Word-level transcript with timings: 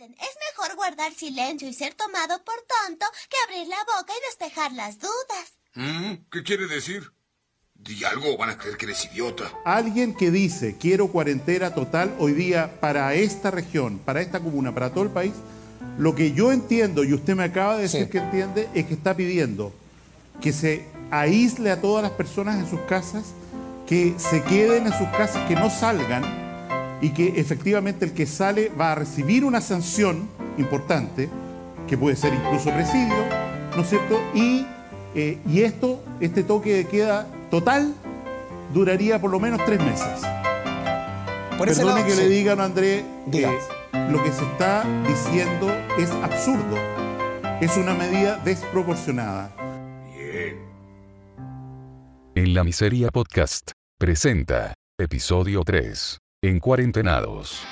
orden. 0.00 0.14
Es 0.20 0.30
mejor 0.56 0.76
guardar 0.76 1.12
silencio 1.14 1.68
y 1.68 1.72
ser 1.74 1.94
tomado 1.94 2.42
por 2.44 2.54
tonto 2.86 3.06
que 3.28 3.36
abrir 3.46 3.68
la 3.68 3.76
boca 3.98 4.12
y 4.16 4.26
despejar 4.26 4.72
las 4.72 4.98
dudas. 4.98 5.52
Mm, 5.74 6.14
¿Qué 6.30 6.42
quiere 6.42 6.66
decir? 6.66 7.10
Di 7.74 8.04
algo 8.04 8.34
o 8.34 8.36
van 8.36 8.50
a 8.50 8.58
creer 8.58 8.76
que 8.76 8.86
eres 8.86 9.04
idiota. 9.06 9.50
Alguien 9.64 10.14
que 10.14 10.30
dice 10.30 10.76
quiero 10.78 11.08
cuarentena 11.08 11.74
total 11.74 12.14
hoy 12.18 12.32
día 12.32 12.78
para 12.80 13.14
esta 13.14 13.50
región, 13.50 13.98
para 13.98 14.20
esta 14.20 14.40
comuna, 14.40 14.74
para 14.74 14.90
todo 14.92 15.04
el 15.04 15.10
país, 15.10 15.32
lo 15.98 16.14
que 16.14 16.32
yo 16.32 16.52
entiendo, 16.52 17.04
y 17.04 17.14
usted 17.14 17.34
me 17.34 17.44
acaba 17.44 17.76
de 17.76 17.82
decir 17.82 18.04
Sí. 18.04 18.10
que 18.10 18.18
entiende, 18.18 18.68
es 18.74 18.86
que 18.86 18.94
está 18.94 19.14
pidiendo 19.16 19.72
que 20.42 20.52
se 20.52 20.86
aísle 21.10 21.70
a 21.70 21.80
todas 21.80 22.02
las 22.02 22.12
personas 22.12 22.58
en 22.58 22.68
sus 22.68 22.80
casas, 22.82 23.32
que 23.86 24.14
se 24.18 24.42
queden 24.44 24.86
en 24.86 24.92
sus 24.96 25.08
casas, 25.08 25.46
que 25.48 25.54
no 25.54 25.68
salgan 25.70 26.49
y 27.00 27.10
que 27.10 27.40
efectivamente 27.40 28.04
el 28.04 28.12
que 28.12 28.26
sale 28.26 28.70
va 28.78 28.92
a 28.92 28.94
recibir 28.94 29.44
una 29.44 29.60
sanción 29.60 30.28
importante, 30.58 31.28
que 31.88 31.96
puede 31.96 32.16
ser 32.16 32.34
incluso 32.34 32.70
presidio, 32.70 33.14
¿no 33.74 33.82
es 33.82 33.88
cierto? 33.88 34.20
Y, 34.34 34.66
eh, 35.14 35.38
y 35.48 35.62
esto, 35.62 36.02
este 36.20 36.42
toque 36.42 36.74
de 36.74 36.86
queda 36.86 37.26
total, 37.50 37.94
duraría 38.72 39.20
por 39.20 39.30
lo 39.30 39.40
menos 39.40 39.60
tres 39.64 39.80
meses. 39.80 40.22
Por 41.58 41.68
ese 41.68 41.80
Perdone 41.80 42.00
lado, 42.00 42.06
que 42.06 42.14
sí. 42.16 42.22
le 42.22 42.28
diga, 42.28 42.54
don 42.54 42.64
Andrés, 42.64 43.04
Diga. 43.26 43.50
lo 44.10 44.22
que 44.22 44.32
se 44.32 44.44
está 44.44 44.84
diciendo 45.06 45.70
es 45.98 46.10
absurdo. 46.10 46.76
Es 47.60 47.76
una 47.76 47.94
medida 47.94 48.38
desproporcionada. 48.44 49.54
Bien. 50.16 50.56
En 52.34 52.54
la 52.54 52.64
Miseria 52.64 53.10
Podcast 53.10 53.72
presenta 53.98 54.72
episodio 54.98 55.62
3. 55.64 56.18
En 56.42 56.58
cuarentenados. 56.58 57.66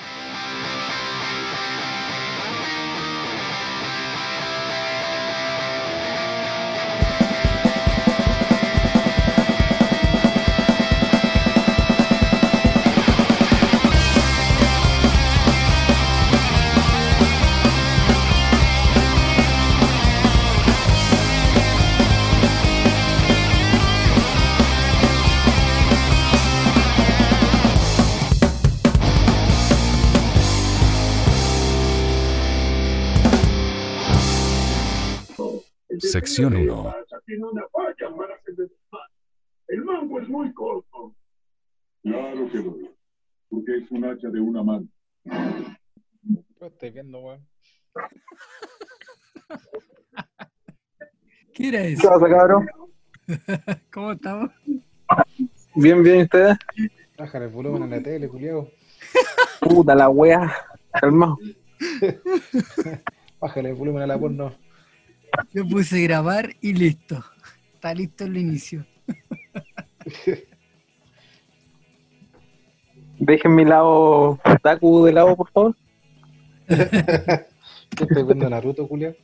Sección 36.19 36.57
1. 36.57 36.95
Tiene 37.27 37.45
una 37.45 37.63
falla 37.69 38.17
para 38.17 38.35
hacer 38.35 38.55
de 38.57 38.65
desmadre. 38.65 39.13
El 39.69 39.85
mango 39.85 40.21
es 40.21 40.29
muy 40.29 40.53
corto. 40.53 41.15
Claro 42.03 42.51
que 42.51 42.59
no. 42.59 42.75
Porque 43.49 43.77
es 43.77 43.91
un 43.93 44.05
hacha 44.05 44.29
de 44.29 44.41
una 44.41 44.65
mano. 44.65 44.89
Estoy 46.61 46.91
viendo, 46.91 47.21
weón. 47.21 47.47
¿Qué 51.55 51.69
era 51.69 51.83
¿Qué 51.83 51.93
eso? 51.93 52.09
pasa, 52.09 52.29
cabrón? 52.29 52.67
¿Cómo 53.93 54.13
estamos? 54.13 54.51
Bien, 55.77 56.03
bien, 56.03 56.23
ustedes. 56.23 56.57
Bájale 57.17 57.45
el 57.45 57.53
volumen 57.53 57.85
en 57.85 57.91
la 57.91 58.03
tele, 58.03 58.29
culiao. 58.29 58.69
Puta 59.61 59.95
la 59.95 60.09
wea. 60.09 60.53
Calmado. 60.93 61.39
Bájale 63.41 63.71
el 63.71 63.77
volumen 63.77 64.03
a 64.03 64.07
la 64.09 64.19
porno. 64.19 64.53
Yo 65.53 65.67
puse 65.69 66.03
grabar 66.03 66.55
y 66.61 66.73
listo. 66.75 67.25
Está 67.75 67.95
listo 67.95 68.25
el 68.25 68.37
inicio. 68.37 68.85
Dejen 73.19 73.55
mi 73.55 73.65
lado 73.65 74.39
Taku 74.63 75.05
de 75.05 75.13
lado, 75.13 75.37
por 75.37 75.51
favor. 75.51 75.77
Estoy 76.69 78.23
viendo 78.25 78.49
Naruto, 78.49 78.87
culiao. 78.87 79.15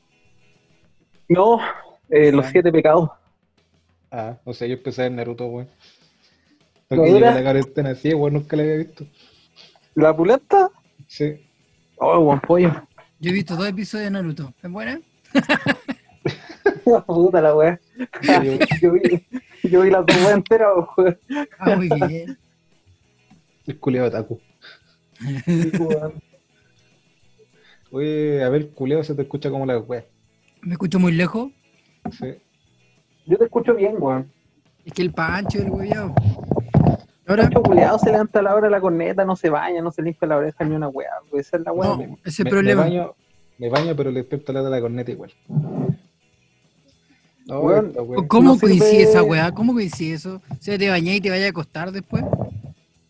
No, 1.29 1.61
eh, 2.09 2.33
los 2.33 2.47
siete 2.47 2.73
pecados. 2.73 3.11
Ah, 4.11 4.37
o 4.45 4.53
sea, 4.53 4.67
yo 4.67 4.75
empecé 4.75 5.03
ver 5.03 5.13
Naruto, 5.13 5.47
weón. 5.47 5.69
¿No 6.91 6.97
Porque 6.97 7.11
dura? 7.11 7.35
la 7.35 7.43
cuarentena 7.43 7.91
así, 7.91 8.13
weón, 8.15 8.35
nunca 8.35 8.57
la 8.57 8.63
había 8.63 8.77
visto. 8.77 9.07
¿La 9.95 10.17
pulenta? 10.17 10.71
Sí. 11.07 11.47
Oh, 11.97 12.21
buen 12.21 12.41
pollo. 12.41 12.73
Yo 13.21 13.31
he 13.31 13.35
visto 13.35 13.57
dos 13.57 13.69
episodios 13.69 14.07
de 14.07 14.11
Naruto. 14.11 14.53
¿Es 14.63 14.71
buena? 14.71 15.01
Puta 17.07 17.41
la 17.41 17.55
wea. 17.55 17.81
Yo- 18.83 18.93
vi, 18.93 19.27
yo 19.63 19.81
vi 19.83 19.91
las 19.91 20.05
dos 20.07 20.17
weas 20.17 20.33
enteras, 20.35 20.69
weón. 20.97 21.19
Ah, 21.59 21.77
muy 21.77 21.89
bien. 22.09 22.39
El 23.67 23.79
culiao 23.79 24.11
Taku. 24.11 24.39
Sí, 25.45 25.73
weón. 25.81 26.13
Oye, 27.91 28.43
a 28.43 28.49
ver, 28.49 28.71
culiao, 28.71 29.03
se 29.05 29.15
te 29.15 29.23
escucha 29.23 29.51
como 29.51 29.65
la 29.67 29.79
wea. 29.79 30.05
¿Me 30.63 30.73
escucho 30.73 30.99
muy 30.99 31.13
lejos? 31.13 31.51
Sí. 32.19 32.35
Yo 33.27 33.39
te 33.39 33.45
escucho 33.45 33.75
bien, 33.75 33.97
weón. 33.99 34.31
Es 34.85 34.93
que 34.93 35.03
el 35.03 35.13
pancho 35.13 35.59
del 35.59 35.71
hueveado. 35.71 36.15
Ahora, 37.27 37.45
Pancho 37.45 37.63
culiado 37.63 37.99
se 37.99 38.11
levanta 38.11 38.41
a 38.41 38.43
la 38.43 38.55
hora 38.55 38.67
de 38.67 38.71
la 38.71 38.81
corneta, 38.83 39.25
no 39.25 39.35
se 39.35 39.49
baña, 39.49 39.81
no 39.81 39.91
se 39.91 40.03
limpia 40.03 40.29
la 40.29 40.37
oreja 40.37 40.63
ni 40.65 40.75
una 40.77 40.89
wea. 40.89 41.09
Puede 41.31 41.43
ser 41.43 41.63
la 41.63 41.73
wea. 41.73 41.89
no, 41.89 41.97
weón. 41.97 42.11
ese 42.23 42.29
es 42.29 42.39
el 42.41 42.45
Me- 42.45 42.51
problema. 42.51 42.85
Me 42.85 42.91
baño, 42.91 43.15
me 43.59 43.69
baño, 43.71 43.97
pero 43.97 44.11
le 44.11 44.21
despierto 44.21 44.53
la 44.53 44.63
de 44.63 44.69
la 44.71 44.81
corneta 44.83 45.11
igual. 45.11 45.33
No, 47.47 47.61
Weón. 47.61 47.93
¿Cómo 48.29 48.55
no 48.55 48.59
sirve- 48.59 49.03
esa 49.03 49.23
weá? 49.23 49.53
¿Cómo 49.53 49.75
coincide 49.75 50.15
eso? 50.15 50.41
O 50.51 50.57
sea, 50.63 50.79
te 50.79 50.89
bañás 50.89 51.17
y 51.17 51.21
te 51.21 51.31
vayas 51.31 51.47
a 51.47 51.51
acostar 51.51 51.93
después. 51.93 52.25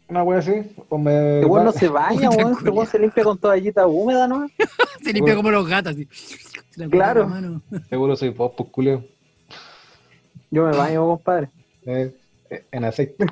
Una 0.08 0.22
wea 0.22 0.38
así, 0.38 0.52
o 0.88 0.98
me... 0.98 1.36
Este 1.36 1.46
weón 1.46 1.64
no 1.66 1.72
va- 1.72 1.78
se 1.78 1.88
baña, 1.88 2.30
weón. 2.30 2.52
Este 2.52 2.70
weón 2.70 2.86
se 2.86 2.98
limpia 2.98 3.24
con 3.24 3.38
toallita 3.38 3.86
húmeda, 3.86 4.26
¿no? 4.28 4.46
Se 5.02 5.12
limpia 5.12 5.36
como 5.36 5.50
los 5.50 5.68
gatos. 5.68 5.92
Así. 5.92 6.08
Se 6.70 6.80
la 6.80 6.88
Claro. 6.88 7.22
en 7.24 7.28
mano. 7.30 7.62
Seguro 7.90 8.16
soy 8.16 8.30
vos, 8.30 8.52
pues, 8.56 8.68
culiao. 8.70 9.04
Yo 10.50 10.64
me 10.66 10.76
baño, 10.76 11.06
compadre. 11.06 11.48
Eh, 11.86 12.14
eh, 12.50 12.64
en 12.72 12.84
aceite. 12.84 13.26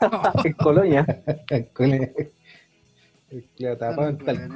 En 0.44 0.52
colonia. 0.54 1.06
El 1.48 1.66
culiao 1.68 2.08
tapado 3.78 4.08
en 4.08 4.18
talco. 4.18 4.54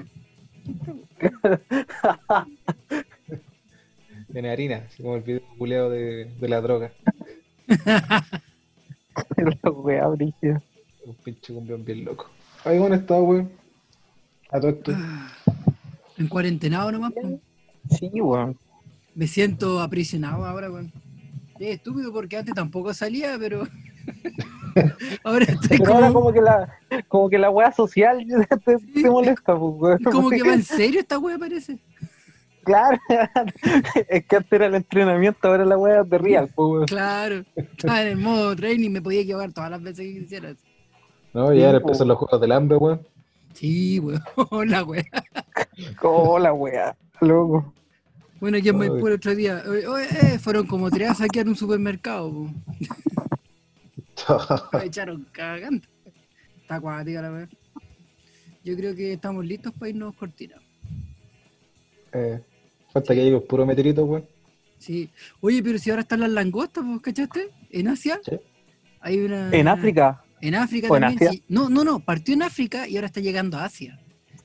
Tiene 4.36 4.50
harina, 4.50 4.82
así 4.86 5.02
como 5.02 5.16
el 5.16 5.22
video 5.22 5.40
culiao 5.56 5.88
de, 5.88 6.26
de 6.26 6.48
la 6.50 6.60
droga. 6.60 6.92
La 9.38 9.70
wea, 9.70 10.06
brígida. 10.08 10.62
Un 11.06 11.14
pinche 11.14 11.54
cumbión 11.54 11.82
bien 11.82 12.04
loco. 12.04 12.28
Ay, 12.62 12.76
¿cómo 12.78 12.92
está, 12.92 13.14
weón? 13.14 13.50
A 14.50 14.60
todo 14.60 14.72
esto. 14.72 14.92
En 16.18 16.28
cuarentenado 16.28 16.92
nomás. 16.92 17.14
po. 17.14 17.40
Sí, 17.88 18.10
weón. 18.20 18.58
Me 19.14 19.26
siento 19.26 19.80
aprisionado 19.80 20.44
ahora, 20.44 20.70
weón. 20.70 20.92
Es 21.58 21.76
estúpido 21.76 22.12
porque 22.12 22.36
antes 22.36 22.54
tampoco 22.54 22.92
salía, 22.92 23.38
pero. 23.38 23.66
ahora 25.24 25.46
estoy 25.46 25.78
Pero 25.78 25.94
ahora 25.94 26.08
como. 26.08 26.20
como 26.20 26.34
que 26.34 26.42
la, 26.42 26.78
como 27.08 27.30
que 27.30 27.38
la 27.38 27.48
wea 27.48 27.72
social 27.72 28.22
te, 28.66 28.76
te 29.00 29.10
molesta, 29.10 29.58
pues, 29.58 29.74
weón. 29.78 30.02
Como 30.04 30.28
que 30.28 30.42
va 30.42 30.52
en 30.52 30.62
serio 30.62 31.00
esta 31.00 31.18
wea, 31.18 31.38
parece. 31.38 31.78
Claro. 32.66 32.98
es 34.08 34.26
que 34.26 34.36
antes 34.36 34.52
era 34.52 34.66
el 34.66 34.74
entrenamiento, 34.74 35.46
ahora 35.48 35.64
la 35.64 35.78
wea 35.78 36.00
es 36.00 36.10
de 36.10 36.18
real, 36.18 36.50
pues, 36.54 36.68
weón. 36.68 36.86
Claro. 36.86 37.44
Estaba 37.54 38.02
en 38.02 38.08
el 38.08 38.16
modo 38.16 38.56
training, 38.56 38.90
me 38.90 39.00
podía 39.00 39.20
equivocar 39.20 39.52
todas 39.52 39.70
las 39.70 39.80
veces 39.82 40.04
que 40.04 40.20
quisiera. 40.20 40.54
No, 41.32 41.54
y 41.54 41.62
ahora 41.62 41.78
empiezan 41.78 42.08
los 42.08 42.18
juegos 42.18 42.40
del 42.40 42.50
hambre, 42.52 42.76
weón. 42.76 43.06
Sí, 43.54 44.00
weón. 44.00 44.20
La 44.68 44.82
wea. 44.82 45.04
Oh, 46.02 46.38
la 46.38 46.52
wea, 46.52 46.96
loco. 47.20 47.72
Bueno, 48.40 48.58
ya 48.58 48.72
me 48.72 48.86
el 48.86 49.12
otro 49.12 49.34
día. 49.34 49.62
Oye, 49.66 49.86
oye, 49.86 50.06
eh, 50.22 50.38
fueron 50.38 50.66
como 50.66 50.90
tres 50.90 51.10
a 51.10 51.14
saquear 51.14 51.46
un 51.48 51.56
supermercado. 51.56 52.48
Me 54.72 54.84
echaron 54.84 55.26
cagando. 55.32 55.86
Está 56.60 56.74
acuática 56.76 57.22
la 57.22 57.32
wea. 57.32 57.48
Yo 58.64 58.76
creo 58.76 58.94
que 58.96 59.12
estamos 59.12 59.44
listos 59.46 59.72
para 59.74 59.90
irnos 59.90 60.14
cortina. 60.16 60.56
eh, 62.12 62.42
falta 63.00 63.14
que 63.14 63.24
llegue 63.24 63.40
puro 63.40 63.66
meteorito, 63.66 64.04
weón. 64.04 64.24
Sí. 64.78 65.10
Oye, 65.40 65.62
pero 65.62 65.78
si 65.78 65.90
ahora 65.90 66.02
están 66.02 66.20
las 66.20 66.30
langostas, 66.30 66.84
¿vos 66.84 67.00
cachaste? 67.00 67.48
En 67.70 67.88
Asia. 67.88 68.20
Sí. 68.24 68.38
Hay 69.00 69.18
una. 69.20 69.50
En 69.50 69.68
África. 69.68 70.22
En 70.40 70.54
África 70.54 70.88
¿O 70.90 70.96
en 70.96 71.02
también. 71.02 71.28
Asia? 71.28 71.32
sí. 71.32 71.44
No, 71.48 71.68
no, 71.68 71.82
no. 71.84 72.00
Partió 72.00 72.34
en 72.34 72.42
África 72.42 72.86
y 72.88 72.96
ahora 72.96 73.06
está 73.06 73.20
llegando 73.20 73.56
a 73.58 73.64
Asia. 73.64 73.98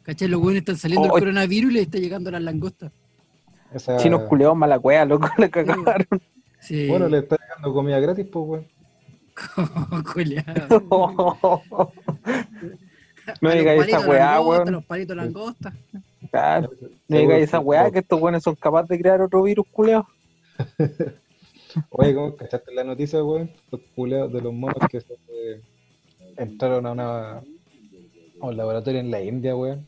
¿Cachai? 0.03 0.27
Los 0.29 0.41
buenos 0.41 0.59
están 0.59 0.77
saliendo 0.77 1.09
Oh. 1.09 1.15
el 1.17 1.21
coronavirus 1.21 1.71
y 1.71 1.73
le 1.75 1.81
está 1.81 1.97
llegando 1.97 2.31
las 2.31 2.41
langostas. 2.41 2.91
Esa- 3.73 3.97
Chinos 3.97 4.23
culeados 4.23 4.57
mala 4.57 4.77
wea, 4.79 5.05
loco, 5.05 5.29
le 5.37 5.49
cagaron. 5.49 6.07
Sí. 6.59 6.87
Bueno, 6.87 7.07
le 7.07 7.19
está 7.19 7.37
llegando 7.37 7.73
comida 7.73 7.99
gratis, 7.99 8.25
pues, 8.31 8.45
weón. 8.47 8.67
Culeado. 10.13 10.83
no 13.41 13.49
palitos 13.49 13.87
esa 13.87 13.99
weá, 14.09 14.41
weón. 14.41 14.71
Los 14.71 14.85
palitos 14.85 15.15
langosta. 15.15 15.73
Claro. 16.31 16.69
No 16.71 16.77
Seguro 16.87 16.97
digáis 17.07 17.43
esa 17.43 17.59
que- 17.59 17.65
weá 17.65 17.91
que 17.91 17.99
estos 17.99 18.19
buenos 18.19 18.43
son 18.43 18.55
capaces 18.55 18.89
de 18.89 18.99
crear 18.99 19.21
otro 19.21 19.43
virus 19.43 19.65
culeado. 19.71 20.07
Oye, 21.89 22.13
¿cómo 22.15 22.35
cachaste 22.35 22.73
la 22.73 22.83
noticia, 22.83 23.23
weón? 23.23 23.51
Los 23.71 23.81
culeados 23.95 24.33
de 24.33 24.41
los 24.41 24.53
monos 24.53 24.77
que 24.89 24.99
se, 25.01 25.13
eh, 25.13 25.61
entraron 26.37 26.85
a, 26.85 26.91
una, 26.91 27.37
a 27.37 27.41
un 28.41 28.57
laboratorio 28.57 28.99
en 28.99 29.09
la 29.11 29.21
India, 29.21 29.55
weón. 29.55 29.85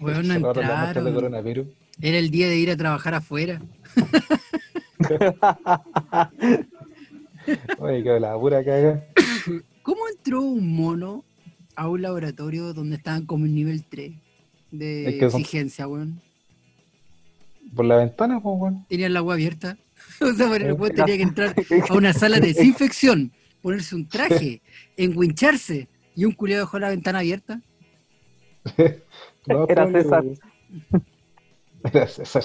Weón, 0.00 0.26
no 0.28 0.34
de 0.34 0.40
entraron. 0.60 1.14
coronavirus. 1.14 1.66
Era 2.00 2.18
el 2.18 2.30
día 2.30 2.48
de 2.48 2.56
ir 2.56 2.70
a 2.70 2.76
trabajar 2.76 3.14
afuera. 3.14 3.60
Oye, 7.78 8.02
que 8.02 8.20
la 8.20 8.38
pura 8.38 8.64
caga. 8.64 9.04
¿Cómo 9.82 10.08
entró 10.08 10.40
un 10.42 10.74
mono 10.74 11.24
a 11.76 11.88
un 11.88 12.02
laboratorio 12.02 12.72
donde 12.72 12.96
estaban 12.96 13.26
como 13.26 13.46
en 13.46 13.54
nivel 13.54 13.84
3 13.84 14.12
de 14.78 15.08
Es 15.08 15.14
que 15.20 15.30
son- 15.30 15.40
exigencia, 15.40 15.86
weón? 15.88 16.20
Por 17.74 17.84
la 17.86 17.96
ventana, 17.96 18.40
pues, 18.40 18.54
weón. 18.58 18.86
Tenían 18.88 19.12
la 19.12 19.20
agua 19.20 19.34
abierta. 19.34 19.76
O 20.20 20.32
sea, 20.34 20.48
bueno, 20.48 20.66
el 20.66 20.72
weón 20.74 20.94
tenía 20.94 21.16
que 21.16 21.22
entrar 21.22 21.54
a 21.88 21.94
una 21.94 22.12
sala 22.12 22.38
de 22.38 22.48
desinfección, 22.48 23.32
ponerse 23.62 23.94
un 23.96 24.06
traje, 24.08 24.60
enguincharse 24.96 25.88
y 26.14 26.24
un 26.26 26.32
culiado 26.32 26.64
dejó 26.64 26.78
la 26.78 26.90
ventana 26.90 27.20
abierta. 27.20 27.60
No, 29.46 29.66
Era 29.68 29.86
César. 29.92 30.24
weón. 30.24 30.38
Era 31.84 32.06
César. 32.08 32.44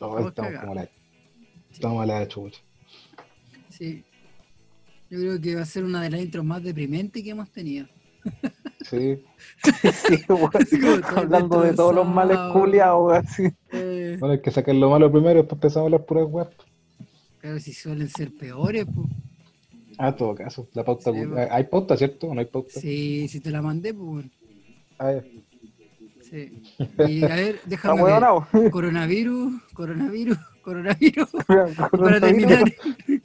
No, 0.00 0.28
estamos 0.28 0.60
como 0.60 0.74
la, 0.74 0.88
estamos 1.70 2.02
a 2.02 2.06
la 2.06 2.26
chucha. 2.28 2.60
Sí. 3.68 4.02
Yo 5.10 5.18
creo 5.18 5.40
que 5.40 5.54
va 5.56 5.62
a 5.62 5.66
ser 5.66 5.84
una 5.84 6.02
de 6.02 6.10
las 6.10 6.20
intros 6.20 6.44
más 6.44 6.62
deprimentes 6.62 7.22
que 7.22 7.30
hemos 7.30 7.50
tenido. 7.50 7.86
Sí. 8.88 9.22
Hablando 11.16 11.60
de 11.62 11.74
todos 11.74 11.94
los 11.94 12.08
males 12.08 12.38
culiados, 12.52 13.12
así. 13.12 13.48
Eh, 13.72 14.16
Bueno, 14.18 14.32
hay 14.34 14.40
que 14.40 14.50
sacar 14.50 14.74
lo 14.74 14.90
malo 14.90 15.10
primero, 15.10 15.34
después 15.40 15.56
empezamos 15.56 15.90
las 15.90 16.02
puras 16.02 16.26
web. 16.28 16.48
pero 17.40 17.58
si 17.60 17.72
suelen 17.72 18.08
ser 18.08 18.32
peores, 18.34 18.86
pues. 18.92 19.08
Ah, 19.98 20.16
todo 20.16 20.34
caso, 20.34 20.66
la 20.72 20.82
pauta. 20.84 21.12
Sí. 21.12 21.18
¿Hay 21.50 21.64
pauta, 21.64 21.96
cierto? 21.96 22.28
¿O 22.28 22.34
no 22.34 22.40
hay 22.40 22.46
pauta? 22.46 22.80
Sí, 22.80 23.28
si 23.28 23.40
te 23.40 23.50
la 23.50 23.60
mandé, 23.60 23.92
pues. 23.92 24.06
bueno. 24.06 24.30
Ah, 24.98 25.12
ya. 25.12 25.22
Sí. 26.22 26.62
Y 27.08 27.24
a 27.24 27.34
ver, 27.34 27.60
déjame 27.66 28.02
ver. 28.04 28.70
Coronavirus, 28.70 29.62
coronavirus, 29.74 30.38
coronavirus. 30.62 31.28
Para 31.90 32.20
terminar, 32.20 32.64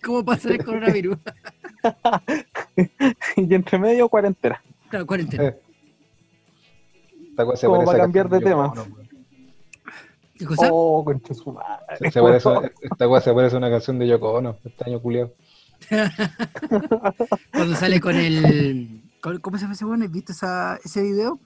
¿cómo 0.04 0.26
pasar 0.26 0.54
el 0.54 0.66
coronavirus? 0.66 1.18
Y 3.38 3.54
entre 3.54 3.78
medio, 3.80 4.10
cuarentena. 4.10 4.62
Claro, 4.90 5.06
cuarentena. 5.06 5.44
Eh. 5.46 5.60
Esta 7.30 7.46
cosa 7.46 7.58
se 7.58 7.68
Como 7.68 7.84
para 7.84 7.98
a 7.98 8.02
cambiar 8.02 8.30
de 8.30 8.40
tema. 8.40 8.74
Oh, 10.70 11.04
concha 11.06 11.34
su 11.34 11.52
madre. 11.52 11.98
Se- 11.98 12.12
se 12.12 12.22
parece 12.22 12.50
a- 12.50 12.72
esta 12.82 13.08
cosa 13.08 13.22
se 13.22 13.34
parece 13.34 13.56
a 13.56 13.58
una 13.60 13.70
canción 13.70 14.00
de 14.00 14.08
Yoko 14.08 14.32
Ono, 14.34 14.58
este 14.64 14.90
año 14.90 15.02
culiado. 15.02 15.34
Cuando 17.54 17.76
sale 17.76 18.00
con 18.00 18.16
el. 18.16 19.02
con- 19.22 19.40
¿Cómo 19.40 19.58
se 19.58 19.64
llama 19.64 19.74
ese 19.74 19.86
bueno? 19.86 20.06
¿Has 20.06 20.12
visto 20.12 20.32
esa, 20.32 20.78
ese 20.84 21.02
video? 21.04 21.40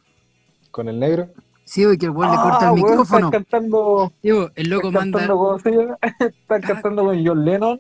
Con 0.71 0.87
el 0.89 0.99
negro. 0.99 1.29
Sí, 1.65 1.85
güey, 1.85 1.97
que 1.97 2.05
el 2.07 2.11
weón 2.11 2.31
le 2.31 2.37
corta 2.37 2.57
Ah, 2.69 2.73
el 2.73 2.81
weón, 2.81 2.89
micrófono. 2.91 3.25
Están 3.27 3.43
cantando, 3.43 4.13
Digo, 4.23 4.49
el 4.55 4.69
loco 4.69 4.87
están 4.87 5.11
manda. 5.11 5.19
cantando, 5.27 5.57
Ah. 6.49 6.59
cantando 6.59 7.05
con 7.05 7.25
John 7.27 7.45
Lennon. 7.45 7.79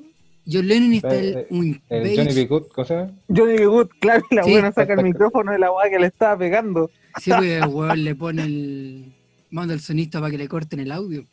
John 0.51 0.67
Lennon 0.67 0.93
está 0.93 1.15
el, 1.15 1.37
eh, 1.37 1.47
un 1.51 1.81
El. 1.89 2.15
Johnny 2.17 2.33
B. 2.33 2.45
Good, 2.47 2.67
¿cómo 2.73 2.85
se 2.85 2.95
llama? 2.95 3.11
Johnny 3.27 3.53
B. 3.57 3.65
Good, 3.65 3.87
claro, 3.99 4.23
y 4.31 4.35
la 4.35 4.43
Sí. 4.43 4.51
buena 4.51 4.71
saca 4.71 4.93
el 4.93 5.03
micrófono 5.03 5.51
de 5.51 5.59
la 5.59 5.71
weá 5.71 5.89
que 5.89 5.99
le 5.99 6.07
estaba 6.07 6.37
pegando. 6.37 6.89
Sí, 7.21 7.31
el 7.31 7.65
weón 7.67 8.03
le 8.03 8.15
pone 8.15 8.43
el. 8.43 9.13
Manda 9.51 9.73
el 9.73 9.79
sonista 9.79 10.19
para 10.19 10.31
que 10.31 10.37
le 10.37 10.47
corten 10.47 10.79
el 10.79 10.91
audio. 10.91 11.23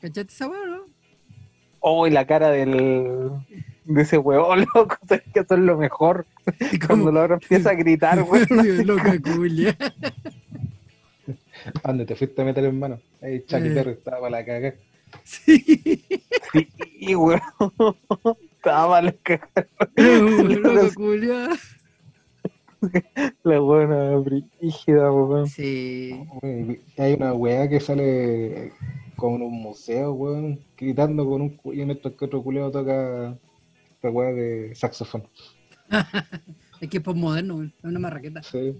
¿Cachaste 0.00 0.32
esa 0.32 0.48
weón, 0.48 0.70
no? 0.70 0.82
Oh, 1.80 2.06
y 2.06 2.10
la 2.10 2.26
cara 2.26 2.50
del 2.50 3.30
de 3.84 4.02
ese 4.02 4.16
weón, 4.18 4.60
loco, 4.74 4.96
sabes 5.08 5.24
que 5.32 5.40
eso 5.40 5.54
es 5.54 5.60
lo 5.60 5.76
mejor. 5.76 6.26
Y 6.72 6.78
Cuando 6.78 7.10
la 7.12 7.20
hora 7.22 7.34
empieza 7.34 7.70
a 7.70 7.74
gritar, 7.74 8.22
weón. 8.30 8.46
Sí, 8.46 8.84
loca 8.84 9.18
culia. 9.20 9.76
¿A 11.84 11.88
¿Dónde 11.88 12.04
te 12.06 12.16
fuiste 12.16 12.42
a 12.42 12.44
meter 12.44 12.64
en 12.64 12.78
mano? 12.78 13.00
Ahí 13.20 13.42
Chucky 13.46 13.68
Eh. 13.68 13.70
Perry 13.70 13.90
estaba 13.92 14.20
para 14.20 14.30
la 14.30 14.44
caga. 14.44 14.74
Sí. 15.24 16.02
Sí, 17.00 17.14
weón. 17.14 17.40
Estaba 18.56 19.02
la, 19.02 19.12
ca- 19.22 19.48
Loca 19.96 20.94
culia. 20.94 21.48
la 23.42 23.58
buena 23.60 24.16
brígida, 24.16 25.10
weón. 25.12 25.46
Sí. 25.48 26.24
Hay 26.98 27.14
una 27.14 27.32
weá 27.32 27.68
que 27.68 27.80
sale 27.80 28.72
como 29.16 29.36
en 29.36 29.42
un 29.42 29.62
museo, 29.62 30.12
weón, 30.12 30.60
gritando 30.76 31.24
con 31.28 31.42
un 31.42 31.60
y 31.64 31.84
mientras 31.84 32.14
que 32.14 32.24
otro 32.24 32.42
culeo 32.42 32.70
toca 32.70 33.36
esta 33.94 34.10
weá 34.10 34.32
de 34.32 34.74
saxofón. 34.74 35.24
Es 36.80 36.88
que 36.90 36.96
es 36.96 37.02
postmoderno. 37.04 37.62
Es 37.62 37.70
una 37.84 38.00
marraqueta. 38.00 38.42
Sí. 38.42 38.76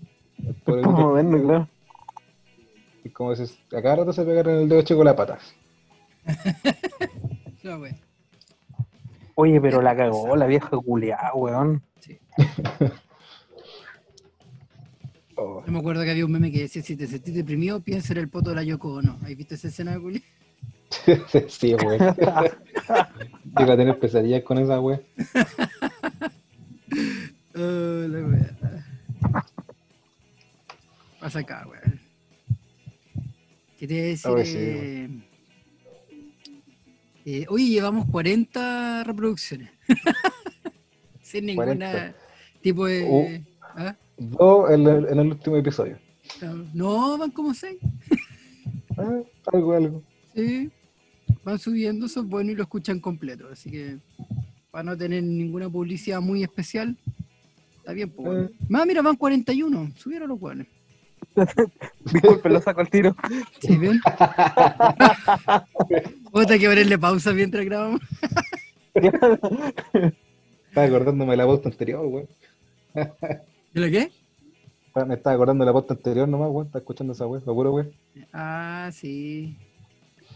Como 0.65 1.13
ven, 1.13 1.31
claro. 1.45 1.69
y 3.05 3.11
como 3.11 3.31
dices, 3.31 3.57
a 3.73 3.81
cada 3.81 3.97
rato 3.97 4.13
se 4.13 4.25
pegaron 4.25 4.55
el 4.63 4.69
dedo 4.69 4.83
chico 4.83 5.05
la 5.05 5.15
pata. 5.15 5.39
No, 7.63 7.79
güey. 7.79 7.93
Oye, 9.37 9.61
pero 9.61 9.81
la 9.83 9.97
cagó 9.97 10.35
la 10.35 10.47
vieja 10.47 10.71
culiada, 10.71 11.33
weón. 11.35 11.83
Oh, 15.35 15.65
Yo 15.65 15.73
me 15.73 15.79
acuerdo 15.79 16.05
que 16.05 16.11
había 16.11 16.27
un 16.27 16.33
meme 16.33 16.53
que 16.53 16.61
decía, 16.61 16.83
si 16.83 16.95
te 16.95 17.07
sentís 17.07 17.35
deprimido, 17.35 17.81
piensa 17.81 18.13
en 18.13 18.19
el 18.19 18.29
poto 18.29 18.51
de 18.51 18.57
la 18.57 18.63
Yoko 18.65 18.97
Ono. 18.97 19.19
¿Has 19.23 19.35
visto 19.35 19.55
esa 19.55 19.69
escena, 19.69 19.99
Juli? 19.99 20.23
sí, 21.49 21.75
weón. 21.75 22.15
Llega 23.59 23.73
a 23.73 23.77
tener 23.77 23.99
pesadillas 23.99 24.43
con 24.43 24.59
esa 24.59 24.79
weá. 24.79 25.01
Oh, 27.55 28.07
la 28.09 28.19
wea. 28.27 28.57
Pasa 31.19 31.39
acá, 31.39 31.67
weón. 31.67 32.01
¿Qué 33.79 33.89
te 33.89 33.95
decir? 33.95 34.47
Sí, 34.47 35.25
eh, 37.25 37.47
oye, 37.49 37.67
llevamos 37.67 38.07
40 38.11 39.05
reproducciones. 39.05 39.71
Sin 41.23 41.47
ninguna 41.47 41.67
40. 41.67 42.15
tipo 42.61 42.87
de... 42.87 43.05
Uh. 43.05 43.53
¿Ah? 43.77 43.97
Dos 44.19 44.71
en 44.71 44.87
el, 44.87 45.07
en 45.07 45.19
el 45.19 45.27
último 45.29 45.57
episodio. 45.57 45.99
No, 46.75 47.17
van 47.19 47.31
como 47.31 47.55
6. 47.55 47.79
Ah, 48.99 49.23
algo, 49.55 49.73
algo. 49.73 50.03
Sí. 50.35 50.71
Van 51.43 51.59
subiendo, 51.59 52.07
son 52.09 52.29
buenos 52.29 52.53
y 52.53 52.57
lo 52.57 52.63
escuchan 52.65 53.01
completo. 53.01 53.49
Así 53.51 53.71
que 53.71 53.97
para 54.71 54.85
no 54.85 54.99
tener 54.99 55.23
ninguna 55.23 55.71
publicidad 55.71 56.21
muy 56.21 56.43
especial, 56.43 56.99
está 57.79 57.95
bien. 57.95 58.11
Pues, 58.11 58.27
bueno. 58.27 58.51
Más, 58.69 58.87
mira, 58.87 59.01
van 59.01 59.17
41. 59.17 59.93
Subieron 59.97 60.29
los 60.29 60.39
buenos. 60.39 60.67
Disculpe, 62.13 62.49
lo 62.49 62.61
saco 62.61 62.81
al 62.81 62.91
tiro. 62.91 63.15
¿Sí 63.61 63.77
ven? 63.77 64.01
Otra 66.33 66.59
que 66.59 66.69
ponerle 66.69 66.99
pausa 66.99 67.33
mientras 67.33 67.65
grabamos. 67.65 68.01
Estaba 68.95 70.87
acordándome 70.87 71.31
de 71.33 71.37
la 71.37 71.47
posta 71.47 71.69
anterior, 71.69 72.05
weón. 72.07 72.29
¿De 72.95 73.81
lo 73.81 73.91
qué? 73.91 74.11
Me 75.07 75.15
estaba 75.15 75.35
acordando 75.35 75.65
de 75.65 75.67
la 75.71 75.73
posta 75.73 75.95
anterior 75.95 76.29
nomás, 76.29 76.51
weón. 76.51 76.67
Estaba 76.67 76.81
escuchando 76.81 77.13
esa 77.15 77.27
weón, 77.27 77.43
lo 77.47 77.55
puro 77.55 77.73
weón. 77.75 77.93
Ah, 78.33 78.91
sí. 78.93 79.57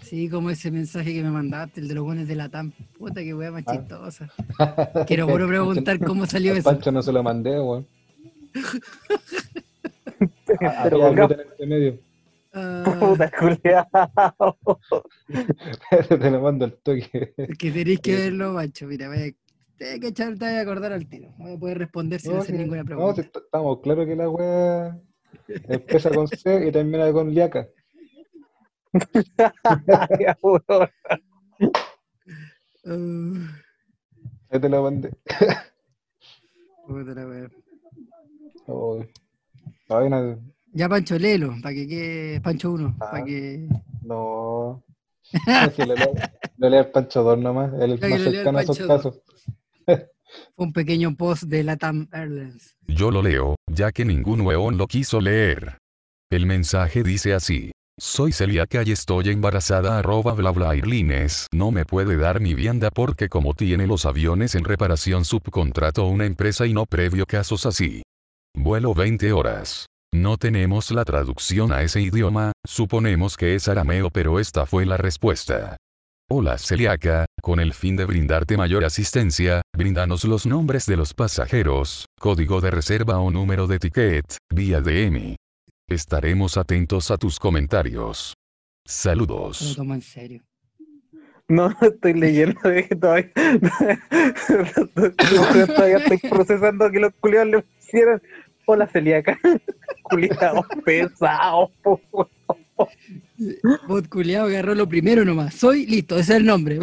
Sí, 0.02 0.28
como 0.28 0.50
ese 0.50 0.71
mensaje 0.71 1.12
que 1.12 1.23
me 1.23 1.31
mandaste, 1.31 1.81
el 1.81 1.88
de 1.88 1.95
los 1.95 2.05
buenos 2.05 2.28
de 2.28 2.37
la 2.37 2.49
TAM. 2.49 2.71
Puta, 2.97 3.23
que 3.23 3.35
wea 3.35 3.50
más 3.50 3.64
Ah. 3.66 3.73
chistosa. 3.76 4.31
Quiero 5.07 5.26
puro 5.26 5.49
preguntar 5.49 5.99
cómo 5.99 6.26
salió 6.26 6.52
Al 6.52 6.59
eso. 6.59 6.71
Pancho 6.71 6.93
no 6.93 7.02
se 7.02 7.12
lo 7.12 7.23
mandé, 7.23 7.61
weón. 7.61 7.87
Pero 10.84 11.08
en 11.08 11.18
este 11.40 11.66
medio. 11.66 11.98
Ah, 12.52 12.84
Puta 13.00 13.30
culiada. 13.30 13.88
Te 16.08 16.30
lo 16.30 16.40
mando 16.40 16.64
al 16.64 16.72
toque. 16.78 17.34
que 17.58 17.70
tenéis 17.70 18.00
que 18.00 18.14
verlo, 18.14 18.52
macho. 18.52 18.86
Mira, 18.86 19.08
voy 19.08 19.18
a, 19.18 19.32
te 19.76 20.00
que 20.00 20.08
echar, 20.08 20.38
te 20.38 20.46
voy 20.46 20.54
a 20.54 20.60
acordar 20.60 20.92
al 20.92 21.06
tiro. 21.06 21.34
No 21.38 21.46
voy 21.46 21.56
a 21.56 21.58
poder 21.58 21.78
responder 21.78 22.20
sin 22.20 22.32
No, 22.32 22.38
hacer 22.40 22.54
ninguna 22.54 22.84
pregunta. 22.84 23.20
estamos 23.20 23.80
claros 23.80 24.06
que 24.06 24.16
la 24.16 24.30
weá 24.30 24.98
empieza 25.48 26.10
con 26.10 26.28
C 26.28 26.68
y 26.68 26.72
termina 26.72 27.12
con 27.12 27.34
liaca. 27.34 27.68
Ya, 30.18 30.36
te 34.60 34.68
lo 34.68 34.82
mandé. 34.82 35.10
puta 36.86 37.14
la 37.14 37.26
wea. 37.26 37.50
Oh. 38.68 39.04
No, 39.88 40.38
Ya 40.73 40.88
Pancho, 40.88 41.19
léelo, 41.19 41.55
para 41.62 41.75
que 41.75 41.87
quede 41.87 42.40
Pancho 42.40 42.73
1, 42.73 42.97
Ah. 43.00 43.11
para 43.11 43.25
que... 43.25 43.69
no. 44.02 44.83
Si 45.75 45.83
lo 45.85 45.95
lee, 45.95 46.05
lo 46.59 46.69
el 46.69 46.87
Pancho 46.87 47.23
2 47.23 47.38
nomás, 47.38 47.73
el 47.81 47.99
que 47.99 48.09
más 48.09 48.21
lo 48.21 48.31
cercano 48.31 48.59
a 48.59 48.62
esos 48.62 48.78
casos. 48.78 49.21
Un 50.57 50.73
pequeño 50.73 51.14
post 51.16 51.45
de 51.45 51.64
Latam 51.64 52.09
Airlines. 52.12 52.76
Yo 52.87 53.11
lo 53.11 53.23
leo, 53.23 53.57
ya 53.73 53.93
que 53.93 54.05
ningún 54.05 54.40
hueón 54.43 54.76
lo 54.76 54.87
quiso 54.87 55.21
leer. 55.21 55.78
El 56.31 56.47
mensaje 56.47 57.02
dice 57.02 57.33
así. 57.35 57.71
Soy 57.99 58.33
celíaca 58.33 58.83
y 58.85 58.93
estoy 58.93 59.31
embarazada 59.31 59.99
arroba 59.99 60.35
bla 60.35 60.50
bla 60.50 60.76
Irlines. 60.76 61.47
No 61.52 61.71
me 61.71 61.85
puede 61.87 62.16
dar 62.16 62.40
mi 62.40 62.55
vianda 62.55 62.90
porque 62.90 63.28
como 63.28 63.55
tiene 63.55 63.87
los 63.87 64.05
aviones 64.05 64.55
en 64.55 64.64
reparación 64.64 65.25
subcontrato 65.25 66.07
una 66.07 66.26
empresa 66.26 66.66
y 66.66 66.75
no 66.75 66.85
previo 66.87 67.25
casos 67.26 67.64
así. 67.64 68.02
Vuelo 68.58 68.94
20 68.94 69.32
horas. 69.32 69.86
No 70.14 70.38
tenemos 70.38 70.90
la 70.90 71.04
traducción 71.04 71.72
a 71.72 71.82
ese 71.82 72.00
idioma, 72.00 72.52
suponemos 72.64 73.36
que 73.36 73.54
es 73.54 73.68
arameo 73.68 74.08
pero 74.10 74.40
esta 74.40 74.64
fue 74.64 74.86
la 74.86 74.96
respuesta. 74.96 75.76
Hola 76.30 76.56
celíaca, 76.56 77.26
con 77.42 77.60
el 77.60 77.75
fin 77.75 77.96
de 77.96 78.06
brindarte 78.06 78.56
mayor 78.56 78.84
asistencia, 78.84 79.60
brindanos 79.76 80.25
los 80.25 80.46
nombres 80.46 80.86
de 80.86 80.96
los 80.96 81.12
pasajeros, 81.12 82.06
código 82.18 82.62
de 82.62 82.70
reserva 82.70 83.20
o 83.20 83.30
número 83.30 83.66
de 83.66 83.78
ticket, 83.78 84.38
vía 84.50 84.80
DM. 84.80 85.36
Estaremos 85.86 86.56
atentos 86.56 87.10
a 87.10 87.18
tus 87.18 87.38
comentarios. 87.38 88.32
Saludos. 88.86 89.75
tomo 89.76 89.94
en 89.94 90.02
serio. 90.02 90.42
No, 91.48 91.68
estoy 91.82 92.14
leyendo 92.14 92.58
de 92.62 92.88
que 92.88 92.96
todavía, 92.96 93.32
todavía 95.66 95.98
estoy 95.98 96.18
procesando 96.28 96.90
que 96.90 97.00
los 97.00 97.12
culiados 97.20 97.48
le 97.48 97.64
pusieran 98.66 98.82
hola 98.82 98.87
celíaca. 98.87 99.38
Culiados 100.02 100.66
pesados, 100.85 101.70
po, 101.82 102.00
weón. 102.12 102.28
Bot 103.88 104.08
culiao 104.08 104.46
agarró 104.46 104.75
lo 104.75 104.88
primero 104.88 105.25
nomás. 105.25 105.54
Soy 105.54 105.87
listo, 105.87 106.16
ese 106.18 106.35
es 106.35 106.38
el 106.40 106.46
nombre. 106.46 106.78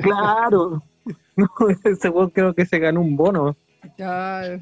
Claro. 0.00 0.82
No, 1.36 1.48
ese 1.84 2.10
creo 2.32 2.54
que 2.54 2.66
se 2.66 2.78
ganó 2.78 3.00
un 3.00 3.16
bono. 3.16 3.56
Claro. 3.96 4.58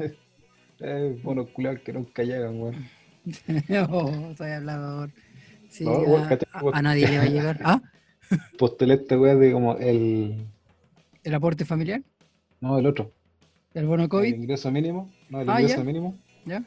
Eh, 0.81 1.19
bueno, 1.23 1.47
culiao 1.47 1.77
que 1.83 1.93
nunca 1.93 2.23
llegan, 2.23 2.61
weón. 2.61 2.89
Oh, 3.91 4.35
soy 4.37 4.51
hablador. 4.53 5.11
Sí, 5.69 5.85
No, 5.85 5.93
weón, 5.99 6.25
a, 6.25 6.29
cachai, 6.29 6.49
a- 6.53 6.63
weón. 6.63 6.77
a 6.77 6.83
nadie 6.83 7.09
le 7.09 7.19
va 7.19 7.25
a 7.25 7.29
llegar. 7.29 7.61
¿Ah? 7.65 7.83
Postulé 8.59 8.95
esta 8.95 9.19
weá 9.19 9.35
de 9.35 9.53
como 9.53 9.77
el. 9.79 10.47
¿El 11.25 11.35
aporte 11.35 11.65
familiar? 11.65 12.03
No, 12.61 12.79
el 12.79 12.87
otro. 12.87 13.13
¿El 13.75 13.87
bono 13.87 14.05
El 14.05 14.09
COVID? 14.09 14.35
ingreso 14.35 14.71
mínimo. 14.71 15.11
No, 15.29 15.41
el 15.41 15.51
Ah, 15.51 15.61
ingreso 15.61 15.85
mínimo. 15.85 16.17
¿Ya? 16.45 16.63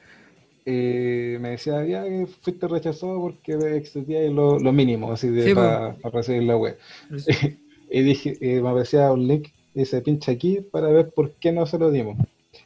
Eh, 0.66 1.38
me 1.40 1.52
decía, 1.52 1.86
ya 1.86 2.04
que 2.04 2.28
fuiste 2.42 2.68
rechazado 2.68 3.20
porque 3.22 3.54
excedía 3.76 4.22
lo, 4.30 4.60
lo 4.60 4.72
mínimo, 4.72 5.12
así 5.12 5.30
de 5.30 5.44
Sí, 5.48 5.54
para 5.56 5.96
recibir 6.12 6.44
la 6.44 6.58
web. 6.58 6.78
Y 7.92 8.04
dije, 8.04 8.38
eh, 8.40 8.62
me 8.62 8.70
aparecía 8.70 9.12
un 9.12 9.28
link, 9.28 9.48
dice 9.74 10.00
pincha 10.02 10.32
aquí 10.32 10.60
para 10.62 10.90
ver 10.90 11.10
por 11.10 11.32
qué 11.34 11.52
no 11.52 11.66
se 11.66 11.80
lo 11.80 11.90
dimos. 11.90 12.18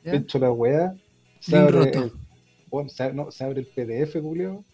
¿Ya? 0.04 0.12
Pincho 0.12 0.38
la 0.38 0.52
weá, 0.52 0.94
se 1.40 1.56
abre, 1.56 1.92
el, 1.92 2.12
bueno, 2.70 2.90
se, 2.90 3.14
no, 3.14 3.32
se 3.32 3.46
abre 3.46 3.62
el 3.62 3.68
PDF, 3.68 4.20
Julio. 4.22 4.66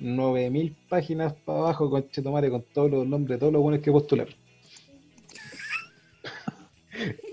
9000 0.00 0.76
páginas 0.90 1.32
para 1.44 1.60
abajo 1.60 1.88
con 1.88 2.06
Chetomare 2.10 2.50
con 2.50 2.62
todos 2.74 2.90
los 2.90 3.06
nombres, 3.06 3.38
todos 3.38 3.52
los 3.52 3.62
buenos 3.62 3.80
que 3.80 3.90
postularon. 3.92 4.34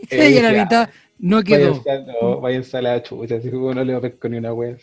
Sí, 0.09 0.17
y 0.17 0.37
a 0.37 0.51
la 0.51 0.63
mitad 0.63 0.89
no 1.21 1.43
quedó. 1.43 1.81
Váyanse, 2.41 2.77
a- 2.77 2.81
la 2.81 3.03
chucha, 3.03 3.35
así 3.35 3.49
que 3.49 3.55
no 3.55 3.83
le 3.83 3.93
va 3.93 4.07
a 4.07 4.27
ni 4.29 4.37
una 4.37 4.53
wea. 4.53 4.77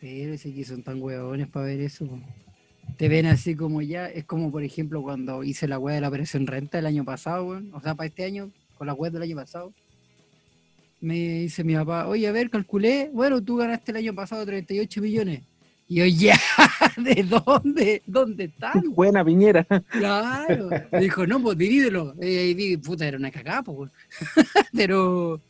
Pero 0.00 0.34
ese 0.34 0.52
que 0.52 0.64
son 0.64 0.82
tan 0.82 1.00
huevones 1.00 1.46
para 1.48 1.66
ver 1.66 1.80
eso. 1.80 2.08
Te 2.98 3.08
ven 3.08 3.26
así 3.26 3.54
como 3.54 3.80
ya, 3.80 4.08
es 4.08 4.24
como 4.24 4.50
por 4.50 4.64
ejemplo 4.64 5.02
cuando 5.02 5.44
hice 5.44 5.68
la 5.68 5.78
web 5.78 5.94
de 5.94 6.00
la 6.00 6.08
operación 6.08 6.46
renta 6.48 6.78
el 6.80 6.86
año 6.86 7.04
pasado, 7.04 7.46
weón. 7.46 7.70
o 7.72 7.80
sea, 7.80 7.94
para 7.94 8.08
este 8.08 8.24
año, 8.24 8.50
con 8.76 8.88
la 8.88 8.92
web 8.94 9.12
del 9.12 9.22
año 9.22 9.36
pasado. 9.36 9.72
Me 11.00 11.14
dice 11.14 11.64
mi 11.64 11.74
papá, 11.74 12.06
oye, 12.08 12.26
a 12.26 12.32
ver, 12.32 12.50
calculé, 12.50 13.10
bueno, 13.12 13.42
tú 13.42 13.56
ganaste 13.56 13.92
el 13.92 13.98
año 13.98 14.14
pasado 14.14 14.44
38 14.44 15.00
millones. 15.00 15.42
Y 15.88 15.96
yo, 15.96 16.06
ya, 16.06 16.36
¿de 16.96 17.22
dónde? 17.24 18.02
¿Dónde 18.06 18.44
están? 18.44 18.82
Buena 18.94 19.24
piñera. 19.24 19.64
Claro. 19.88 20.70
Me 20.90 21.00
dijo, 21.00 21.26
no, 21.26 21.40
pues 21.42 21.58
divídelo. 21.58 22.14
Y 22.20 22.26
ahí 22.26 22.54
vi, 22.54 22.76
puta, 22.76 23.06
era 23.06 23.16
una 23.18 23.30
cagada, 23.30 23.62
pues. 23.62 23.90
Pero 24.72 25.40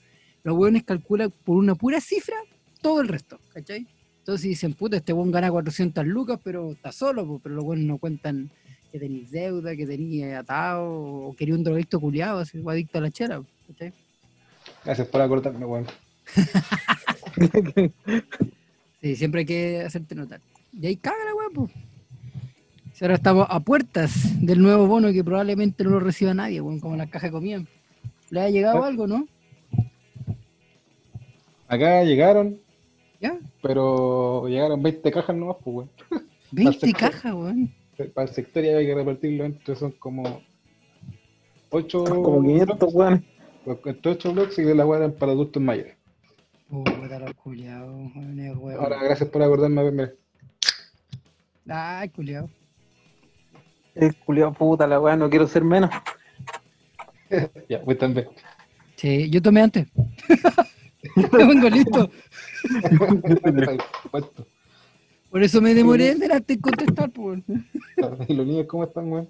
los 0.44 0.56
hueones 0.56 0.84
calculan 0.84 1.32
por 1.44 1.56
una 1.56 1.74
pura 1.74 2.00
cifra 2.00 2.36
todo 2.80 3.00
el 3.00 3.08
resto, 3.08 3.38
¿cachai? 3.52 3.86
Entonces 4.18 4.48
dicen, 4.48 4.74
puta, 4.74 4.96
este 4.96 5.12
buen 5.12 5.30
gana 5.30 5.50
400 5.50 6.06
lucas, 6.06 6.38
pero 6.42 6.72
está 6.72 6.92
solo, 6.92 7.40
pero 7.42 7.54
los 7.56 7.64
buenos 7.64 7.86
no 7.86 7.98
cuentan 7.98 8.50
que 8.90 8.98
tenéis 8.98 9.30
deuda, 9.30 9.74
que 9.74 9.86
tenéis 9.86 10.34
atado, 10.34 10.84
o 10.84 11.34
quería 11.36 11.54
un 11.54 11.64
drogadicto 11.64 11.98
culiado, 11.98 12.40
así, 12.40 12.60
o 12.62 12.70
adicto 12.70 12.98
a 12.98 13.00
la 13.00 13.10
chela, 13.10 13.42
¿cachai? 13.66 13.92
Gracias 14.84 15.08
por 15.08 15.20
acordarme, 15.20 15.64
weón. 15.64 15.86
Sí, 19.00 19.16
siempre 19.16 19.40
hay 19.40 19.46
que 19.46 19.80
hacerte 19.80 20.14
notar. 20.14 20.40
Y 20.72 20.86
ahí 20.86 20.96
caga 20.96 21.24
la 21.24 21.34
weá, 21.34 21.48
pues. 21.52 21.72
Si 22.92 23.04
ahora 23.04 23.16
estamos 23.16 23.48
a 23.50 23.58
puertas 23.58 24.12
del 24.40 24.62
nuevo 24.62 24.86
bono 24.86 25.12
que 25.12 25.24
probablemente 25.24 25.82
no 25.82 25.90
lo 25.90 25.98
reciba 25.98 26.34
nadie, 26.34 26.60
weón, 26.60 26.78
como 26.78 26.94
la 26.94 27.08
caja 27.08 27.26
de 27.26 27.32
comida. 27.32 27.64
¿Le 28.30 28.40
ha 28.40 28.48
llegado 28.48 28.84
algo, 28.84 29.08
no? 29.08 29.26
Acá 31.72 32.04
llegaron, 32.04 32.60
¿Ya? 33.18 33.38
pero 33.62 34.46
llegaron 34.46 34.82
20 34.82 35.10
cajas 35.10 35.34
nomás, 35.34 35.56
pues, 35.64 35.74
weón. 35.74 35.90
20 36.50 36.78
sector. 36.80 37.10
cajas, 37.10 37.32
weón. 37.32 37.74
Para 38.12 38.28
el 38.28 38.34
sector 38.34 38.62
ya 38.62 38.76
hay 38.76 38.84
que 38.86 38.94
repartirlo 38.94 39.46
entre, 39.46 39.74
son 39.74 39.92
como 39.92 40.42
8 41.70 42.04
Como 42.04 42.42
500, 42.42 42.94
weón. 42.94 43.24
Entre 43.86 44.12
8 44.12 44.32
bloques 44.34 44.58
y 44.58 44.64
la 44.74 44.84
weá 44.84 44.98
eran 44.98 45.12
para 45.12 45.32
adultos 45.32 45.62
mayores. 45.62 45.96
Puta 46.68 47.18
los 47.18 47.32
culiados, 47.34 47.90
weón, 48.16 48.38
es 48.38 48.54
weón. 48.54 48.78
Ahora, 48.78 49.02
gracias 49.02 49.30
por 49.30 49.42
acordarme, 49.42 49.80
a 49.80 49.84
ver, 49.84 49.92
mira. 49.94 50.12
Ay, 51.68 52.10
culiado. 52.10 52.50
El 53.94 54.14
culiado 54.16 54.52
puta 54.52 54.86
la 54.86 55.00
weá, 55.00 55.16
no 55.16 55.30
quiero 55.30 55.46
ser 55.46 55.64
menos. 55.64 55.88
Ya, 57.66 57.78
voy 57.78 57.94
también. 57.94 58.28
Sí, 58.96 59.30
yo 59.30 59.40
tomé 59.40 59.62
antes. 59.62 59.86
Yo 61.32 61.48
vengo 61.48 61.68
listo. 61.68 62.10
Por 65.30 65.42
eso 65.42 65.60
me 65.60 65.74
demoré 65.74 66.14
delante 66.14 66.54
en 66.54 66.60
contestar, 66.60 67.10
pues. 67.10 67.42
¿Y 68.28 68.34
los 68.34 68.46
niños 68.46 68.66
cómo 68.66 68.84
están, 68.84 69.10
weón? 69.10 69.28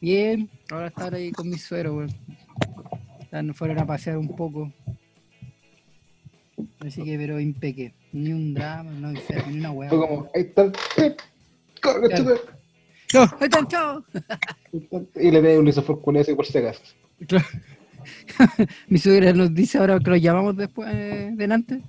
Bien, 0.00 0.48
ahora 0.70 0.88
están 0.88 1.14
ahí 1.14 1.32
con 1.32 1.48
mi 1.48 1.58
suero, 1.58 1.96
weón. 1.96 2.14
Están, 3.20 3.54
fueron 3.54 3.78
a 3.78 3.86
pasear 3.86 4.16
un 4.16 4.34
poco. 4.34 4.72
Así 6.80 7.02
que, 7.04 7.16
pero 7.18 7.38
impeque. 7.38 7.94
Ni 8.12 8.32
un 8.32 8.54
drama, 8.54 8.90
no 8.92 9.10
enfermo, 9.10 9.50
ni 9.50 9.58
una 9.58 9.70
weá. 9.70 9.90
Fue 9.90 9.98
como, 9.98 10.30
ahí 10.34 10.42
está. 10.42 10.72
corre, 11.82 12.08
Claro. 12.08 12.40
No, 13.14 13.20
ahí 13.22 13.44
están, 13.44 13.68
chao. 13.68 14.04
Y 15.14 15.30
le 15.30 15.40
pegué 15.40 15.58
un 15.58 15.64
lisofor 15.64 16.00
ese 16.16 16.34
por 16.34 16.46
si 16.46 16.58
acaso. 16.58 16.82
Mi 18.88 18.98
suegra 18.98 19.32
nos 19.32 19.54
dice 19.54 19.78
ahora 19.78 19.98
que 20.00 20.10
lo 20.10 20.16
llamamos 20.16 20.56
después, 20.56 20.88
eh, 20.92 21.30
delante, 21.34 21.80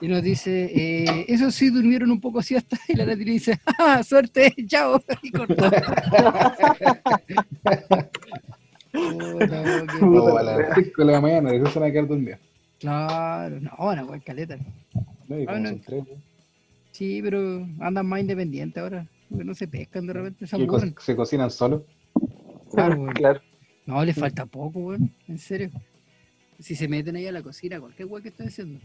y 0.00 0.08
nos 0.08 0.22
dice, 0.22 0.70
eh, 0.74 1.24
eso 1.28 1.50
sí, 1.50 1.70
durmieron 1.70 2.10
un 2.10 2.20
poco 2.20 2.42
siesta, 2.42 2.76
y 2.88 2.94
la 2.96 3.06
Nati 3.06 3.24
le 3.24 3.32
dice, 3.32 3.58
¡ah, 3.78 4.02
suerte, 4.02 4.54
chao! 4.66 5.02
Y 5.22 5.30
cortó. 5.30 5.70
A 8.92 10.42
las 10.42 10.74
5 10.74 11.04
de 11.04 11.04
la 11.12 11.20
mañana, 11.20 11.50
después 11.50 11.72
se 11.72 11.78
van 11.80 11.88
a 11.88 11.92
quedar 11.92 12.08
dormidos. 12.08 12.40
Claro, 12.78 13.60
no, 13.60 13.70
bueno, 13.78 14.04
weón, 14.06 14.20
caleta. 14.20 14.56
No, 15.28 15.38
y 15.40 15.46
como 15.46 15.58
no. 15.58 15.68
son 15.70 15.80
tres, 15.80 16.04
weón. 16.06 16.22
Sí, 16.92 17.20
pero 17.22 17.66
andan 17.80 18.06
más 18.06 18.20
independientes 18.20 18.82
ahora, 18.82 19.06
porque 19.28 19.44
no 19.44 19.54
se 19.54 19.68
pescan 19.68 20.06
de 20.06 20.12
repente, 20.14 20.46
se 20.46 20.66
co- 20.66 20.80
se 20.98 21.16
cocinan 21.16 21.50
solos. 21.50 21.82
Claro, 22.72 22.96
weón. 23.00 23.14
Claro. 23.14 23.40
No, 23.86 24.04
les 24.04 24.16
falta 24.16 24.46
poco, 24.46 24.80
weón, 24.80 25.12
en 25.28 25.38
serio. 25.38 25.70
Si 26.58 26.74
se 26.74 26.88
meten 26.88 27.16
ahí 27.16 27.26
a 27.26 27.32
la 27.32 27.42
cocina, 27.42 27.80
cualquier 27.80 28.08
weón 28.08 28.22
que 28.22 28.30
estén 28.30 28.48
haciendo. 28.48 28.80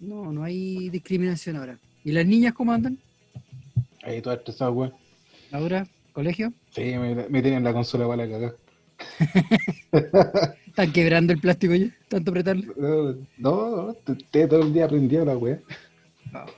No, 0.00 0.32
no 0.32 0.42
hay 0.42 0.88
discriminación 0.90 1.56
ahora. 1.56 1.78
¿Y 2.04 2.12
las 2.12 2.26
niñas 2.26 2.54
cómo 2.54 2.72
andan? 2.72 2.98
Ahí 4.02 4.20
todo 4.22 4.34
estresado, 4.34 4.72
weón. 4.72 4.94
Ahora, 5.52 5.86
colegio, 6.12 6.52
Sí, 6.70 6.82
me, 6.98 7.14
me 7.28 7.42
tienen 7.42 7.62
la 7.62 7.72
consola 7.72 8.06
para 8.08 8.26
la 8.26 8.32
cagada. 8.32 8.54
están 10.66 10.92
quebrando 10.92 11.32
el 11.32 11.40
plástico 11.40 11.74
ya, 11.74 11.86
tanto 12.08 12.30
apretarlo. 12.30 12.74
No, 13.38 13.86
no, 13.86 13.94
te 14.30 14.46
todo 14.48 14.62
el 14.62 14.72
día 14.72 14.88
prendido 14.88 15.24
la 15.24 15.36
weá. 15.36 15.60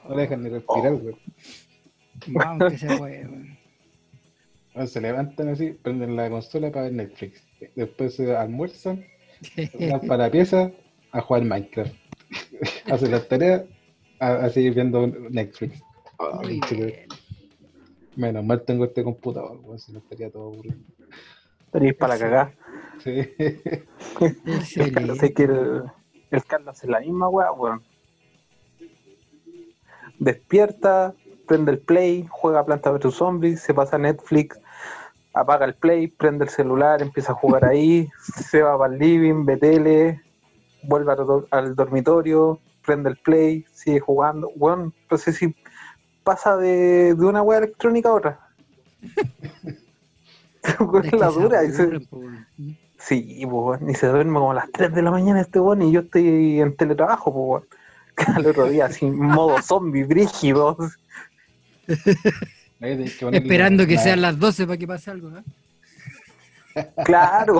No 0.08 0.16
dejan 0.16 0.42
de 0.42 0.50
respirar, 0.50 0.94
weón. 0.94 1.18
Vamos, 2.28 2.72
que 2.72 2.78
se 2.78 2.96
puede, 2.96 3.26
weón. 3.26 3.55
Bueno, 4.76 4.88
Se 4.90 5.00
levantan 5.00 5.48
así, 5.48 5.70
prenden 5.70 6.16
la 6.16 6.28
consola 6.28 6.70
para 6.70 6.82
ver 6.82 6.92
Netflix. 6.92 7.42
Después 7.74 8.14
se 8.14 8.36
almuerzan, 8.36 9.06
van 9.90 10.00
para 10.02 10.24
la 10.24 10.30
pieza 10.30 10.70
a 11.12 11.20
jugar 11.22 11.44
Minecraft. 11.44 11.94
Hacen 12.92 13.10
las 13.10 13.26
tareas 13.26 13.64
a, 14.20 14.34
a 14.34 14.50
seguir 14.50 14.74
viendo 14.74 15.06
Netflix. 15.06 15.80
Muy 16.42 16.60
bien. 16.70 17.06
Menos 18.16 18.44
mal 18.44 18.62
tengo 18.64 18.84
este 18.84 19.02
computador, 19.02 19.58
weón, 19.62 19.78
si 19.78 19.92
no 19.92 19.98
estaría 20.00 20.30
todo 20.30 20.52
aburrido. 20.52 20.76
Tenéis 21.72 21.94
para 21.94 22.14
la 22.14 22.20
cagada. 22.20 22.54
Sí. 23.02 23.10
El 24.76 24.92
Carlos, 24.92 25.18
sé 25.18 25.32
que 25.32 25.44
el, 25.44 25.84
el 26.30 26.44
Carlos 26.44 26.68
hace 26.76 26.86
la 26.86 27.00
misma 27.00 27.28
weá, 27.30 27.50
weón. 27.52 27.82
despierta, 30.18 31.14
prende 31.46 31.72
el 31.72 31.78
play, 31.78 32.26
juega 32.30 32.64
Planta 32.66 32.90
vs 32.90 33.14
Zombies, 33.14 33.60
se 33.60 33.74
pasa 33.74 33.96
a 33.96 33.98
Netflix, 33.98 34.58
apaga 35.36 35.66
el 35.66 35.74
play, 35.74 36.06
prende 36.08 36.44
el 36.44 36.50
celular, 36.50 37.02
empieza 37.02 37.32
a 37.32 37.36
jugar 37.36 37.64
ahí, 37.64 38.08
se 38.50 38.62
va 38.62 38.76
para 38.78 38.92
el 38.92 38.98
living, 38.98 39.44
ve 39.44 39.56
tele, 39.56 40.20
vuelve 40.82 41.12
al, 41.12 41.18
do- 41.18 41.46
al 41.50 41.74
dormitorio, 41.76 42.58
prende 42.84 43.10
el 43.10 43.16
play, 43.18 43.64
sigue 43.72 44.00
jugando. 44.00 44.50
Bueno, 44.56 44.92
no 45.10 45.18
sé 45.18 45.32
si 45.32 45.54
pasa 46.24 46.56
de, 46.56 47.14
de 47.14 47.24
una 47.26 47.42
web 47.42 47.58
electrónica 47.64 48.08
a 48.08 48.14
otra. 48.14 48.40
Es 51.04 51.12
la 51.12 51.28
dura. 51.28 51.60
se-. 51.70 52.00
Sí, 52.98 53.46
pues, 53.48 53.80
y 53.86 53.94
se 53.94 54.06
duerme 54.08 54.38
como 54.38 54.50
a 54.52 54.54
las 54.54 54.70
3 54.72 54.92
de 54.94 55.02
la 55.02 55.10
mañana 55.10 55.40
este 55.40 55.60
weón 55.60 55.82
y 55.82 55.92
yo 55.92 56.00
estoy 56.00 56.60
en 56.60 56.74
teletrabajo, 56.76 57.32
pues. 57.32 57.64
Al 58.34 58.46
otro 58.46 58.68
día, 58.68 58.86
así, 58.86 59.04
modo 59.10 59.60
zombie, 59.60 60.04
brígido. 60.04 60.76
Ponerle 62.78 63.38
Esperando 63.38 63.86
que 63.86 63.98
sean 63.98 64.20
las 64.20 64.38
12 64.38 64.66
para 64.66 64.76
que 64.76 64.86
pase 64.86 65.10
algo, 65.10 65.30
¿no? 65.30 65.42
Claro, 67.06 67.58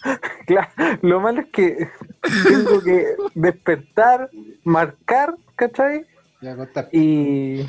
claro. 0.46 0.68
Lo 1.00 1.20
malo 1.20 1.40
es 1.40 1.46
que 1.46 1.88
tengo 2.46 2.82
que 2.82 3.16
despertar, 3.34 4.28
marcar, 4.62 5.34
¿cachai? 5.56 6.04
y 6.92 7.66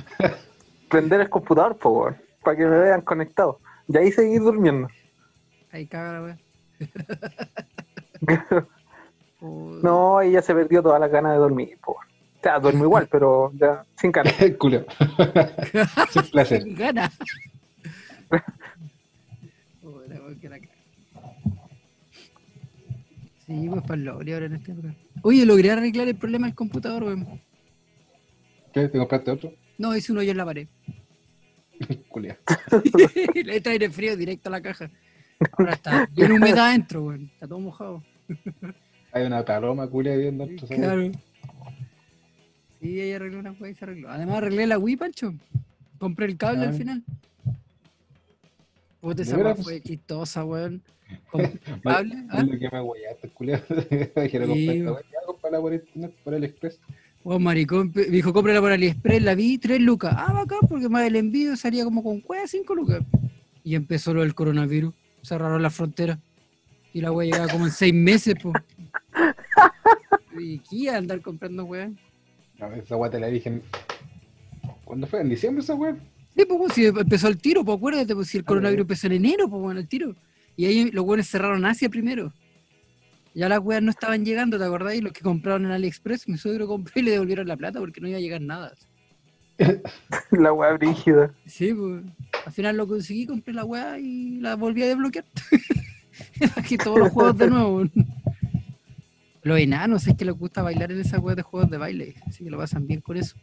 prender 0.90 1.22
el 1.22 1.30
computador, 1.30 1.78
pues, 1.78 1.96
weón, 1.96 2.18
para 2.44 2.58
que 2.58 2.66
me 2.66 2.78
vean 2.78 3.02
conectado. 3.02 3.62
Y 3.88 3.98
ahí 3.98 4.12
seguir 4.12 4.42
durmiendo. 4.42 4.90
Ahí 5.72 5.88
caga 5.88 6.14
la 6.14 6.22
weá. 6.24 6.38
No, 9.42 10.18
ahí 10.18 10.32
ya 10.34 10.42
se 10.42 10.54
perdió 10.54 10.84
toda 10.84 11.00
la 11.00 11.08
ganas 11.08 11.32
de 11.32 11.38
dormir, 11.38 11.78
pues. 11.82 11.98
O 12.40 12.42
sea, 12.42 12.58
duermo 12.58 12.86
igual, 12.86 13.08
pero 13.12 13.52
ya 13.54 13.84
sin 14.00 14.12
ganas. 14.14 14.34
Culo. 14.58 14.86
Sin 16.10 16.24
placer. 16.32 16.64
Sin 16.64 16.76
ganas. 16.76 17.18
Sí, 23.46 23.68
pues 23.68 23.82
para 23.82 23.96
el 23.96 24.06
logro 24.06 24.34
ahora 24.34 24.46
en 24.46 24.54
este 24.54 24.72
época. 24.72 24.96
Oye, 25.24 25.46
logré 25.46 25.72
arreglar 25.72 26.08
el 26.08 26.16
problema 26.16 26.48
del 26.48 26.56
computador, 26.56 27.04
weón. 27.04 27.42
¿Qué? 28.72 28.88
¿Te 28.88 28.98
compraste 28.98 29.32
otro? 29.32 29.54
No, 29.78 29.96
hice 29.96 30.12
un 30.12 30.20
hoyo 30.20 30.32
en 30.32 30.38
la 30.38 30.46
pared. 30.46 30.68
Culia. 32.10 32.38
Le 33.34 33.58
entra 33.58 33.72
aire 33.72 33.90
frío 33.90 34.16
directo 34.16 34.50
a 34.50 34.52
la 34.52 34.62
caja. 34.62 34.90
Ahora 35.54 35.74
está 35.74 36.08
bien 36.12 36.32
humedad 36.32 36.68
adentro, 36.68 37.04
weón. 37.04 37.32
Está 37.34 37.48
todo 37.48 37.60
mojado. 37.60 38.04
Hay 39.12 39.26
una 39.26 39.44
paloma 39.44 39.88
culia 39.88 40.16
viendo. 40.16 40.48
¿sabes? 40.68 41.18
Sí, 42.82 43.00
ahí 43.02 43.12
arreglé 43.14 43.38
una 43.40 43.52
weá 43.52 43.72
y 43.72 43.76
se 43.76 43.86
arregló. 43.86 44.10
Además 44.10 44.38
arreglé 44.38 44.68
la 44.68 44.78
Wii, 44.80 44.96
Pancho. 44.98 45.34
Compré 45.98 46.26
el 46.28 46.38
cable 46.38 46.64
al 46.66 46.70
Ah. 46.70 46.74
final. 46.74 47.04
Puta, 49.02 49.16
¿De 49.16 49.24
esa 49.24 49.38
weá 49.38 49.56
fue 49.56 49.82
chistosa, 49.82 50.46
weón. 50.46 50.82
Compré 51.32 51.60
el 51.66 51.82
cable. 51.82 52.16
¿ah? 52.30 52.44
Lo 52.44 52.60
que 52.60 52.70
me 52.72 52.80
guayaste. 52.82 53.30
Quiero 54.30 55.26
comprarla 55.26 55.60
por 55.62 55.74
internet, 55.74 56.14
por 56.24 56.34
el 56.34 56.44
express. 56.46 56.80
Weón, 57.24 57.44
maricón, 57.44 57.92
me 57.94 58.04
dijo, 58.06 58.32
cómprala 58.32 58.62
por 58.62 58.72
AliExpress, 58.72 59.22
la 59.22 59.36
vi, 59.36 59.58
3 59.58 59.82
lucas. 59.82 60.14
Ah, 60.16 60.32
bacán, 60.32 60.60
porque 60.70 60.88
más 60.88 61.06
el 61.06 61.18
envío 61.18 61.56
salía 61.58 61.84
como 61.84 62.02
con 62.02 62.22
cueva 62.22 62.48
5 62.48 62.74
lucas. 62.76 63.02
Y 63.64 63.76
empezó 63.76 64.14
lo 64.14 64.22
del 64.22 64.34
coronavirus. 64.34 64.94
Cerraron 65.22 65.62
la 65.62 65.70
frontera. 65.70 66.18
Y 66.94 67.02
la 67.02 67.12
weá 67.12 67.30
llegaba 67.30 67.52
como 67.52 67.66
en 67.66 67.72
6 67.72 67.94
meses, 67.94 68.36
po. 68.42 68.54
¿Y 70.40 70.60
qué 70.60 70.90
andar 70.92 71.20
comprando 71.22 71.66
weá? 71.66 71.92
No, 72.60 72.74
esa 72.74 72.96
wea 72.98 73.10
te 73.10 73.20
la 73.20 73.28
dije. 73.28 73.50
en- 73.50 73.64
¿Cuándo 74.84 75.08
fue? 75.08 75.22
¿En 75.22 75.30
diciembre 75.30 75.64
esa 75.64 75.76
wea? 75.76 75.96
Sí, 76.36 76.46
pues 76.46 76.74
si 76.74 76.86
empezó 76.86 77.28
el 77.28 77.38
tiro, 77.38 77.64
pues 77.64 77.78
acuérdate, 77.78 78.16
pues 78.16 78.28
si 78.30 78.38
el 78.38 78.44
coronavirus 78.46 78.82
empezó 78.84 79.08
en 79.08 79.14
enero, 79.14 79.50
pues 79.50 79.62
bueno, 79.62 79.80
el 79.80 79.88
tiro. 79.88 80.16
Y 80.56 80.66
ahí 80.66 80.92
los 80.92 81.06
weones 81.06 81.30
cerraron 81.30 81.66
Asia 81.66 81.90
primero. 81.90 82.34
Ya 83.34 83.48
las 83.48 83.60
weas 83.60 83.82
no 83.84 83.92
estaban 83.92 84.26
llegando, 84.26 84.58
¿te 84.58 84.64
acordáis? 84.66 85.04
Los 85.04 85.14
que 85.14 85.22
compraron 85.22 85.66
en 85.66 85.72
AliExpress, 85.72 86.28
mi 86.28 86.38
suegro 86.38 86.68
compró 86.68 86.94
y 86.96 87.04
le 87.04 87.12
devolvieron 87.12 87.48
la 87.48 87.56
plata 87.58 87.80
porque 87.80 88.02
no 88.02 88.08
iba 88.08 88.18
a 88.18 88.22
llegar 88.22 88.42
nada. 88.42 88.74
La 90.32 90.54
weá 90.54 90.74
brígida. 90.74 91.34
Sí, 91.46 91.74
pues. 91.74 92.04
Al 92.46 92.54
final 92.54 92.78
lo 92.78 92.88
conseguí, 92.88 93.26
compré 93.26 93.54
la 93.54 93.66
weá 93.66 94.00
y 94.00 94.40
la 94.40 94.56
volví 94.56 94.82
a 94.84 94.88
desbloquear. 94.88 95.26
Aquí 96.56 96.78
todos 96.78 96.98
los 97.00 97.10
juegos 97.10 97.38
de 97.38 97.50
nuevo. 97.50 97.84
Los 99.42 99.60
enanos 99.60 100.06
es 100.08 100.16
que 100.16 100.26
les 100.26 100.36
gusta 100.36 100.62
bailar 100.62 100.92
en 100.92 101.00
esas 101.00 101.20
weas 101.22 101.36
de 101.38 101.44
juegos 101.44 101.70
de 101.70 101.78
baile, 101.78 102.16
así 102.28 102.44
que 102.44 102.50
lo 102.50 102.58
pasan 102.58 102.86
bien 102.88 103.02
con 103.02 103.18
eso. 103.18 103.38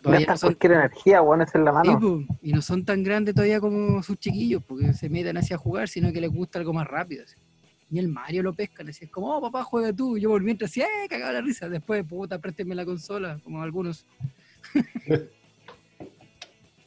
Todavía 0.00 0.26
no 0.26 0.36
son, 0.36 0.48
cualquier 0.48 0.72
energía, 0.72 1.22
weón, 1.22 1.42
es 1.42 1.54
en 1.54 1.64
la 1.64 1.70
sí, 1.82 1.90
mano. 1.90 2.26
y 2.42 2.52
no 2.52 2.60
son 2.62 2.84
tan 2.84 3.04
grandes 3.04 3.34
todavía 3.34 3.60
como 3.60 4.02
sus 4.02 4.16
chiquillos, 4.18 4.62
porque 4.64 4.92
se 4.94 5.08
meten 5.08 5.36
así 5.36 5.54
a 5.54 5.58
jugar, 5.58 5.88
sino 5.88 6.12
que 6.12 6.20
les 6.20 6.30
gusta 6.30 6.58
algo 6.58 6.72
más 6.72 6.88
rápido. 6.88 7.22
así. 7.24 7.36
Y 7.90 7.98
el 7.98 8.08
Mario 8.08 8.42
lo 8.42 8.54
pescan, 8.54 8.88
así 8.88 9.04
es 9.04 9.10
como, 9.10 9.36
oh 9.36 9.40
papá, 9.40 9.62
juega 9.62 9.92
tú. 9.92 10.16
Y 10.16 10.22
yo 10.22 10.30
por 10.30 10.42
mientras, 10.42 10.70
así, 10.70 10.80
eh, 10.80 10.86
cagaba 11.08 11.32
la 11.32 11.40
risa. 11.42 11.68
Después, 11.68 12.02
puta, 12.04 12.38
présteme 12.38 12.74
la 12.74 12.84
consola, 12.86 13.38
como 13.44 13.62
algunos. 13.62 14.06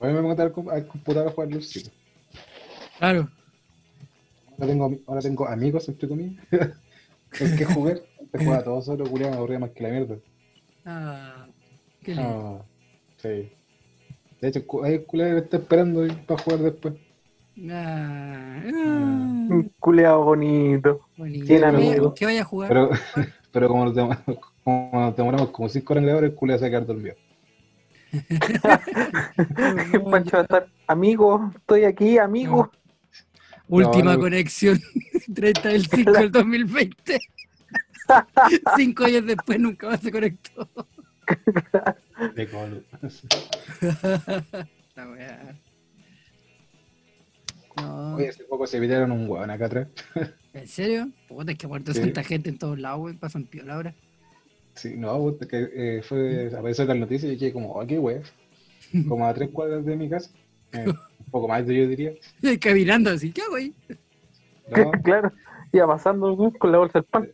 A 0.01 0.07
mí 0.07 0.13
me 0.13 0.19
voy 0.19 0.25
a 0.25 0.29
meter 0.33 0.45
al 0.47 0.51
com- 0.51 0.69
al 0.69 0.85
computador 0.87 1.29
a 1.29 1.31
jugar 1.31 1.51
Luxito. 1.51 1.89
Claro. 2.99 3.29
Ahora 4.51 4.67
tengo, 4.67 4.97
ahora 5.07 5.21
tengo 5.21 5.47
amigos, 5.47 5.87
entre 5.89 6.07
comillas. 6.07 6.43
¿En 7.39 7.55
qué 7.57 7.65
jugar? 7.65 7.99
Te 8.31 8.43
juega 8.43 8.63
todo 8.63 8.81
solo, 8.81 9.05
culiao, 9.09 9.31
me 9.31 9.37
aburría 9.37 9.59
más 9.59 9.71
que 9.71 9.83
la 9.83 9.89
mierda. 9.89 10.15
Ah, 10.85 11.47
qué 12.03 12.15
lindo. 12.15 12.59
Ah, 12.61 12.65
sí. 13.17 13.51
De 14.41 14.47
hecho, 14.49 14.63
hay 14.83 14.99
culiao 14.99 15.29
que 15.29 15.33
me 15.35 15.39
está 15.41 15.57
esperando 15.57 16.05
para 16.27 16.41
jugar 16.41 16.59
después. 16.59 16.93
Ah, 17.71 18.61
ah, 18.65 19.47
Un 19.49 19.71
culeado 19.79 20.23
bonito. 20.23 21.01
bonito. 21.17 21.45
Tiene 21.45 21.61
¿Qué 21.61 21.71
vaya- 21.71 21.77
amigos. 21.89 22.13
¿Qué 22.15 22.25
vaya 22.25 22.41
a 22.41 22.45
jugar? 22.45 22.67
Pero, 22.69 22.89
pero 23.51 23.67
como 23.69 23.85
nos 23.85 23.95
demoramos 23.95 24.37
como, 24.63 24.89
nos 24.93 25.15
demoramos 25.15 25.49
como 25.51 25.69
5 25.69 25.93
horas 25.93 26.01
en 26.01 26.05
grabar, 26.07 26.23
el 26.25 26.35
culiao 26.35 26.57
se 26.59 26.63
va 26.63 26.67
a 26.67 26.71
quedar 26.71 26.85
dormido. 26.85 27.15
Pancho 30.11 30.31
va 30.37 30.39
a 30.39 30.43
estar, 30.43 30.67
amigo, 30.87 31.51
estoy 31.55 31.83
aquí, 31.83 32.17
amigo. 32.17 32.71
Última 33.67 34.03
No, 34.11 34.13
no. 34.13 34.19
conexión, 34.19 34.79
30 35.33 35.69
del 35.69 35.85
5 35.87 36.11
del 36.11 36.31
2020. 36.31 37.19
Cinco 38.77 39.05
años 39.05 39.25
después 39.25 39.59
nunca 39.59 39.89
más 39.89 39.99
se 40.01 40.11
conectó. 40.11 40.69
De 42.35 42.47
colo. 42.47 42.83
La 44.95 45.09
weá. 45.09 45.55
No, 47.77 48.15
Oye, 48.15 48.29
hace 48.29 48.43
poco 48.45 48.67
se 48.67 48.79
pidieron 48.79 49.11
un 49.11 49.27
hueón 49.29 49.49
acá 49.49 49.65
atrás. 49.65 49.87
¿en 50.53 50.67
serio? 50.67 51.09
Puta, 51.27 51.51
es 51.51 51.57
que 51.57 51.65
ha 51.65 51.69
muerto 51.69 51.93
Sí. 51.93 51.99
tanta 51.99 52.23
gente 52.23 52.49
en 52.49 52.57
todos 52.57 52.79
lados, 52.79 53.01
weón. 53.01 53.17
Pasan 53.17 53.43
piola 53.45 53.73
ahora. 53.75 53.93
Sí, 54.75 54.93
no, 54.95 55.17
puta, 55.17 55.47
que 55.47 55.69
eh, 55.73 56.01
fue, 56.03 56.51
apareció 56.57 56.83
en 56.83 56.89
las 56.89 56.97
noticias 56.99 57.33
y 57.33 57.37
quedé 57.37 57.51
como, 57.53 57.71
oh, 57.73 57.85
qué 57.85 57.97
wea. 57.99 58.21
Como 59.07 59.25
a 59.27 59.33
tres 59.33 59.49
cuadras 59.49 59.83
de 59.83 59.95
mi 59.97 60.07
casa. 60.09 60.29
Eh, 60.73 60.85
un 60.87 61.31
poco 61.31 61.47
más, 61.47 61.65
yo 61.65 61.87
diría. 61.87 62.11
Caminando 62.61 63.09
así, 63.11 63.31
¿qué 63.31 63.41
hago 63.41 63.55
ahí? 63.55 63.73
No, 64.75 64.91
claro, 65.03 65.31
iba 65.71 65.87
pasando 65.87 66.33
weón 66.33 66.51
con 66.51 66.71
la 66.71 66.77
bolsa 66.79 66.99
del 66.99 67.05
pan. 67.05 67.29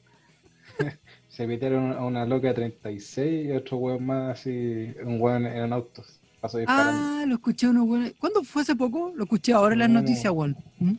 se 1.29 1.47
metieron 1.47 1.93
a 1.93 2.05
una 2.05 2.25
loca 2.25 2.49
de 2.49 2.53
36 2.55 3.47
y 3.47 3.51
otro 3.51 3.77
weón 3.77 4.05
más 4.05 4.39
así, 4.39 4.93
un 5.03 5.21
weón 5.21 5.45
en 5.45 5.63
un 5.63 5.73
auto. 5.73 6.03
Pasó 6.39 6.57
disparando. 6.57 6.99
Ah, 7.03 7.23
lo 7.27 7.35
escuché 7.35 7.67
unos 7.67 7.85
buenos. 7.87 8.13
¿Cuándo 8.17 8.43
fue 8.43 8.63
hace 8.63 8.75
poco? 8.75 9.13
Lo 9.15 9.23
escuché 9.25 9.53
ahora 9.53 9.73
en 9.73 9.79
las 9.79 9.89
No. 9.89 9.99
noticias, 10.01 10.33
weón. 10.33 10.57
¿Mm? 10.79 10.93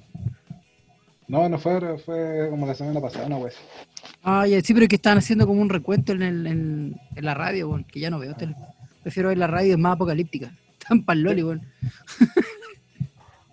No, 1.29 1.49
no 1.49 1.59
fue, 1.59 1.73
ahora, 1.73 1.97
fue 1.99 2.47
como 2.51 2.67
la 2.67 2.75
semana 2.75 3.01
pasada, 3.01 3.27
una 3.27 3.39
wea. 3.39 3.49
así. 3.49 3.59
Ah, 4.23 4.47
ya, 4.47 4.61
sí, 4.61 4.73
pero 4.75 4.85
es 4.85 4.89
que 4.89 4.97
estaban 4.97 5.19
haciendo 5.19 5.47
como 5.47 5.61
un 5.61 5.69
recuento 5.71 6.13
en, 6.13 6.23
el, 6.23 6.47
en, 6.47 6.97
en 7.17 7.25
la 7.25 7.35
radio, 7.35 7.69
weón, 7.71 7.85
que 7.85 8.01
ya 8.01 8.11
no 8.11 8.19
veo. 8.19 8.37
Prefiero 9.03 9.31
ver 9.31 9.39
la 9.39 9.47
radio, 9.49 9.73
es 9.73 9.79
más 9.79 9.95
apocalíptica. 9.95 10.53
Están 10.83 11.05
pa'l 11.05 11.23
loli, 11.23 11.43
weón. 11.45 11.63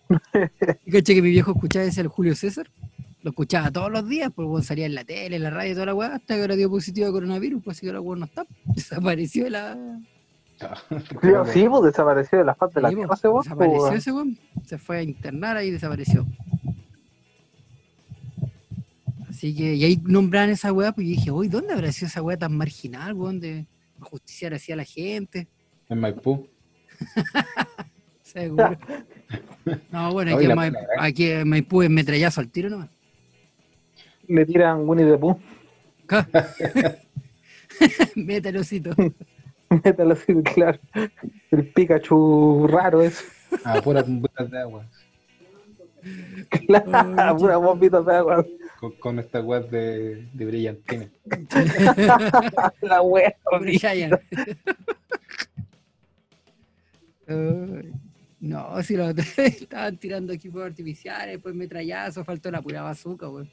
y 0.85 0.91
caché 0.91 1.13
que 1.13 1.21
mi 1.21 1.29
viejo 1.29 1.51
escuchaba 1.51 1.85
ese 1.85 2.01
el 2.01 2.07
Julio 2.07 2.35
César. 2.35 2.69
Lo 3.21 3.29
escuchaba 3.31 3.69
todos 3.69 3.91
los 3.91 4.07
días, 4.07 4.31
pues 4.33 4.47
weón, 4.47 4.63
salía 4.63 4.87
en 4.87 4.95
la 4.95 5.03
tele, 5.03 5.35
en 5.35 5.43
la 5.43 5.51
radio, 5.51 5.73
toda 5.73 5.85
la 5.87 5.93
weá, 5.93 6.15
hasta 6.15 6.35
que 6.35 6.41
ahora 6.41 6.55
dio 6.55 6.69
positivo 6.69 7.07
a 7.07 7.11
coronavirus, 7.11 7.61
pues 7.63 7.77
así 7.77 7.85
que 7.85 7.89
ahora 7.89 8.01
weón 8.01 8.19
no 8.19 8.25
está. 8.25 8.47
Desapareció 8.65 9.43
de 9.43 9.49
la. 9.51 9.77
Sí, 11.53 11.67
pues 11.69 11.83
desapareció 11.83 12.39
de 12.39 12.43
la 12.43 12.53
faz 12.53 12.73
de 12.73 12.81
la 12.81 12.89
Sí, 12.89 12.95
tierra 12.95 13.07
pues, 13.07 13.19
ese 13.19 13.27
weón, 13.29 13.43
pues, 13.43 13.59
Desapareció 13.59 13.97
ese 13.97 14.11
weón. 14.11 14.39
Se 14.65 14.77
fue 14.77 14.97
a 14.97 15.03
internar 15.03 15.55
ahí 15.55 15.67
y 15.67 15.71
desapareció. 15.71 16.25
Así 19.29 19.55
que, 19.55 19.75
y 19.75 19.83
ahí 19.85 20.01
nombraban 20.03 20.49
esa 20.49 20.73
weá, 20.73 20.91
pues 20.91 21.07
yo 21.07 21.11
dije, 21.11 21.31
uy, 21.31 21.47
¿dónde 21.47 21.73
habrá 21.73 21.91
sido 21.91 22.07
esa 22.07 22.21
weá 22.21 22.37
tan 22.37 22.57
marginal, 22.57 23.13
weón, 23.13 23.39
de 23.39 23.67
justiciar 23.99 24.53
así 24.53 24.71
a 24.71 24.75
la 24.75 24.83
gente? 24.83 25.47
En 25.87 25.99
Maipú. 25.99 26.47
Seguro. 28.23 28.77
No, 29.91 30.13
bueno, 30.13 30.35
aquí, 30.35 30.47
pena, 30.47 30.67
¿eh? 30.67 30.73
aquí 30.99 31.31
Maipú 31.45 31.81
es 31.81 31.89
metrallazo 31.89 32.41
al 32.41 32.49
tiro 32.49 32.69
nomás. 32.69 32.89
Le 34.27 34.45
tiran 34.45 34.87
Winnie 34.87 35.05
the 35.05 35.17
Pooh. 35.17 35.39
Métalocito. 38.15 38.91
Métalo 39.69 40.13
así, 40.13 40.33
claro. 40.43 40.79
El 41.51 41.67
Pikachu 41.67 42.67
raro 42.67 43.01
es. 43.01 43.23
A 43.63 43.81
puras 43.81 44.05
bombitas 44.05 44.49
de 44.49 44.59
agua. 44.59 44.85
Claro, 46.67 47.37
pura 47.37 47.57
bombita 47.57 48.01
de 48.01 48.15
agua. 48.15 48.45
Con, 48.79 48.91
con 48.93 49.19
esta 49.19 49.41
weá 49.41 49.59
de, 49.59 50.27
de 50.33 50.45
brillantina. 50.45 51.09
La 52.81 53.01
wea. 53.01 53.35
Brian. 53.59 54.11
No, 58.39 58.81
si 58.83 58.95
lo 58.95 59.09
estaban 59.37 59.97
tirando 59.97 60.31
equipos 60.31 60.63
artificiales, 60.63 61.35
después 61.35 61.55
metrallazo, 61.55 62.23
faltó 62.23 62.49
la 62.49 62.61
pura 62.61 62.81
bazooka, 62.81 63.29
weón. 63.29 63.49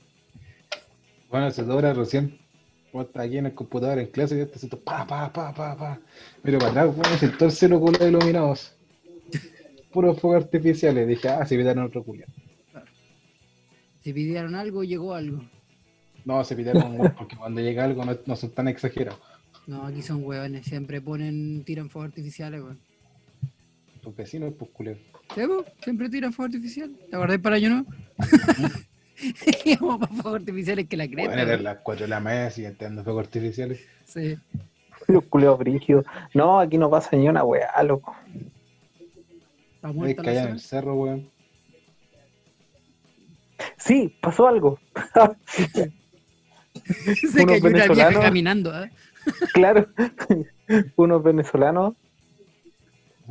Bueno, 1.29 1.51
dos 1.51 1.69
horas 1.69 1.97
recién. 1.97 2.39
vos 2.93 3.07
estás 3.07 3.27
aquí 3.27 3.39
en 3.39 3.47
el 3.47 3.55
computador 3.55 3.99
en 3.99 4.07
clase 4.07 4.37
y 4.37 4.39
yo 4.39 4.49
te 4.49 4.59
siento 4.59 4.79
pa, 4.79 5.07
pa, 5.07 5.33
pa, 5.33 5.53
pa, 5.53 5.77
pa. 5.77 6.01
Miro 6.45 6.59
para 6.59 6.71
atrás, 6.71 6.97
bueno, 6.97 7.17
se 7.19 7.45
el 7.45 7.51
cielo 7.51 7.81
con 7.81 7.93
los 7.93 8.03
iluminados. 8.03 8.77
Puros 9.93 10.21
fuegos 10.21 10.45
artificiales. 10.45 11.09
Dije, 11.09 11.29
ah, 11.29 11.45
se 11.45 11.57
pidieron 11.57 11.85
otro 11.85 12.05
culiao. 12.05 12.29
Si 14.03 14.12
pidieron 14.12 14.55
algo, 14.55 14.85
llegó 14.85 15.15
algo. 15.15 15.43
No, 16.25 16.45
se 16.45 16.55
pidieron 16.55 17.01
un 17.01 17.11
porque 17.11 17.37
cuando 17.37 17.61
llega 17.61 17.85
algo 17.85 18.05
no, 18.05 18.17
no 18.25 18.37
son 18.37 18.51
tan 18.51 18.69
exagerados. 18.69 19.21
No, 19.67 19.85
aquí 19.85 20.01
son 20.01 20.25
hueones, 20.25 20.65
siempre 20.65 21.01
ponen, 21.01 21.65
tiran 21.65 21.91
fuegos 21.91 22.11
artificiales, 22.11 22.62
weón. 22.62 22.86
Tus 24.07 24.14
vecinos, 24.14 24.55
pues 24.57 24.71
culero. 24.71 25.01
Siempre 25.83 26.09
tiran 26.09 26.33
fuegos 26.33 26.55
artificiales. 26.55 26.97
¿Te 27.11 27.16
acordás 27.16 27.40
para 27.40 27.57
año 27.57 27.71
nuevo? 27.71 27.88
Íbamos 29.64 29.99
para 30.09 30.12
fuegos 30.12 30.40
artificiales 30.42 30.87
que 30.87 30.97
la 30.97 31.09
creta. 31.09 31.27
Bueno, 31.27 31.42
eran 31.42 31.64
las 31.64 31.79
4 31.79 32.05
de 32.05 32.11
la 32.11 32.21
mañana 32.21 32.53
y 32.57 32.73
tirando 32.75 33.03
fuegos 33.03 33.27
artificiales. 33.27 33.85
Sí. 34.05 34.38
Los 35.09 35.25
culeos 35.25 35.59
brígidos. 35.59 36.07
No, 36.35 36.61
aquí 36.61 36.79
no 36.79 36.88
pasa 36.88 37.16
ni 37.16 37.29
una 37.29 37.42
weá, 37.42 37.83
loco. 37.83 38.14
Está 39.75 39.90
Es 40.07 40.16
que 40.16 40.31
allá 40.31 40.45
en 40.45 40.51
el 40.51 40.61
cerro, 40.61 40.95
weón. 40.95 41.29
Sí, 43.77 44.16
pasó 44.21 44.47
algo. 44.47 44.79
Se 47.33 47.45
cayó 47.45 47.66
una 47.66 47.88
vieja 47.88 48.21
caminando, 48.21 48.73
¿ah? 48.73 48.88
claro. 49.53 49.88
Unos 50.95 51.25
venezolanos 51.25 51.97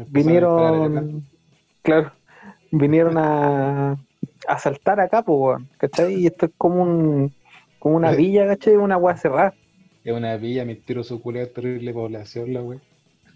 vinieron, 0.10 1.24
claro, 1.82 2.12
vinieron 2.72 3.18
a, 3.18 3.92
a 3.92 3.98
asaltar 4.48 5.00
acá, 5.00 5.24
pues, 5.24 5.38
weón, 5.40 5.70
¿cachai? 5.78 6.16
Y 6.16 6.28
esto 6.28 6.48
es 6.48 6.52
como 6.58 6.82
un, 6.82 7.34
como 7.80 7.96
una 7.96 8.12
villa, 8.16 8.48
¿cachai? 8.48 8.76
Una 8.76 8.98
weá 8.98 9.18
cerrada. 9.18 9.54
Es 10.04 10.14
una 10.14 10.38
villa, 10.38 10.66
mentiroso 10.66 11.20
culero, 11.22 11.50
terrible 11.50 11.94
población, 11.94 12.54
la 12.54 12.62
weón. 12.62 12.82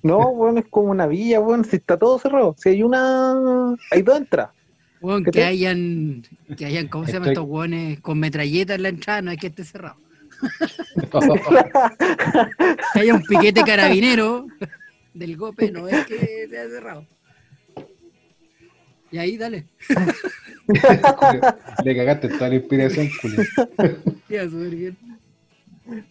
No, 0.04 0.17
weón, 0.30 0.58
es 0.58 0.65
como 0.69 0.91
una 0.91 1.08
villa, 1.08 1.39
weón, 1.39 1.65
si 1.65 1.78
está 1.78 1.98
todo 1.98 2.19
cerrado. 2.19 2.56
Si 2.58 2.69
hay 2.69 2.84
una, 2.84 3.76
hay 3.91 4.02
dos 4.02 4.17
entradas. 4.17 4.52
Weón, 5.02 5.24
¿Qué 5.24 5.32
que 5.32 5.43
hayan, 5.45 6.24
que 6.58 6.65
hayan, 6.65 6.88
¿cómo 6.89 7.06
se 7.06 7.13
llaman 7.13 7.30
estos 7.30 7.45
hueones 7.45 8.02
con 8.02 8.19
metralleta 8.19 8.76
en 8.76 8.84
la 8.84 8.89
entrada? 8.89 9.22
No 9.22 9.32
es 9.32 9.38
que 9.38 9.48
esté 9.48 9.63
cerrado. 9.63 9.95
Que 12.93 13.00
haya 13.02 13.13
un 13.13 13.24
piquete 13.24 13.62
carabinero 13.63 14.48
del 15.19 15.36
golpe, 15.38 15.71
no 15.71 15.88
es 15.88 16.05
que 16.05 16.43
esté 16.43 16.69
cerrado. 16.69 17.05
Y 19.12 19.17
ahí, 19.17 19.38
dale. 19.38 19.65
Le 21.84 21.95
cagaste 21.95 22.29
toda 22.29 22.49
la 22.49 22.55
inspiración, 22.55 23.10
culero. 23.21 23.43
Ya, 24.29 24.43
súper 24.45 24.75
bien. 24.75 24.97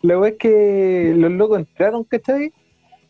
La 0.03 0.27
es 0.27 0.35
que 0.39 1.15
los 1.17 1.31
locos 1.31 1.61
entraron, 1.61 2.05
¿cachai? 2.05 2.53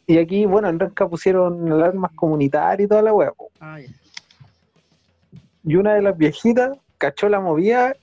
Y 0.06 0.18
aquí, 0.18 0.44
bueno, 0.44 0.68
en 0.68 0.78
Renca 0.78 1.08
pusieron 1.08 1.70
alarmas 1.72 2.12
comunitarias 2.14 2.86
y 2.86 2.88
toda 2.88 3.02
la 3.02 3.12
po. 3.12 3.50
Ah, 3.60 3.80
ya. 3.80 3.88
Y 5.64 5.76
una 5.76 5.94
de 5.94 6.02
las 6.02 6.16
viejitas 6.16 6.78
cachó 6.98 7.28
la 7.28 7.40
movida 7.40 7.96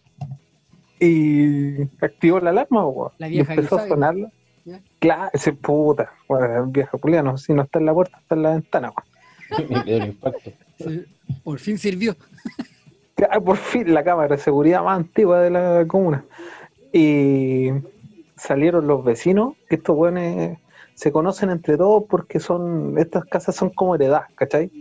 y 1.00 1.84
activó 2.02 2.40
la 2.40 2.50
alarma, 2.50 2.86
weón. 2.88 3.12
La 3.18 3.28
Y 3.28 3.32
vieja 3.32 3.54
empezó 3.54 3.78
a 3.78 3.88
sonarla. 3.88 4.32
Ya. 4.66 4.82
Claro, 5.00 5.30
ese 5.34 5.54
puta. 5.54 6.12
Bueno, 6.28 6.66
vieja 6.68 6.98
culia, 6.98 7.22
no 7.24 7.38
sé 7.38 7.46
si 7.48 7.54
no 7.54 7.62
está 7.64 7.80
en 7.80 7.86
la 7.86 7.94
puerta, 7.94 8.18
está 8.20 8.36
en 8.36 8.42
la 8.44 8.50
ventana, 8.52 8.92
weón. 8.92 9.84
El 9.88 10.06
impacto. 10.08 10.52
Sí, 10.80 11.06
Por 11.44 11.60
fin 11.60 11.78
sirvió. 11.78 12.16
Ah, 13.30 13.40
por 13.40 13.56
fin 13.58 13.94
la 13.94 14.04
cámara 14.04 14.36
de 14.36 14.42
seguridad 14.42 14.84
más 14.84 14.98
antigua 14.98 15.40
de 15.42 15.50
la 15.50 15.86
comuna. 15.88 16.26
Y 16.92 17.70
salieron 18.36 18.88
los 18.88 19.04
vecinos, 19.06 19.54
que 19.70 19.76
estos 19.76 19.96
buenos 19.96 20.58
se 20.96 21.12
conocen 21.12 21.50
entre 21.50 21.78
todos 21.78 22.04
porque 22.10 22.40
son, 22.40 22.98
estas 22.98 23.24
casas 23.26 23.56
son 23.56 23.70
como 23.70 23.96
heredad, 23.96 24.24
¿cachai? 24.36 24.72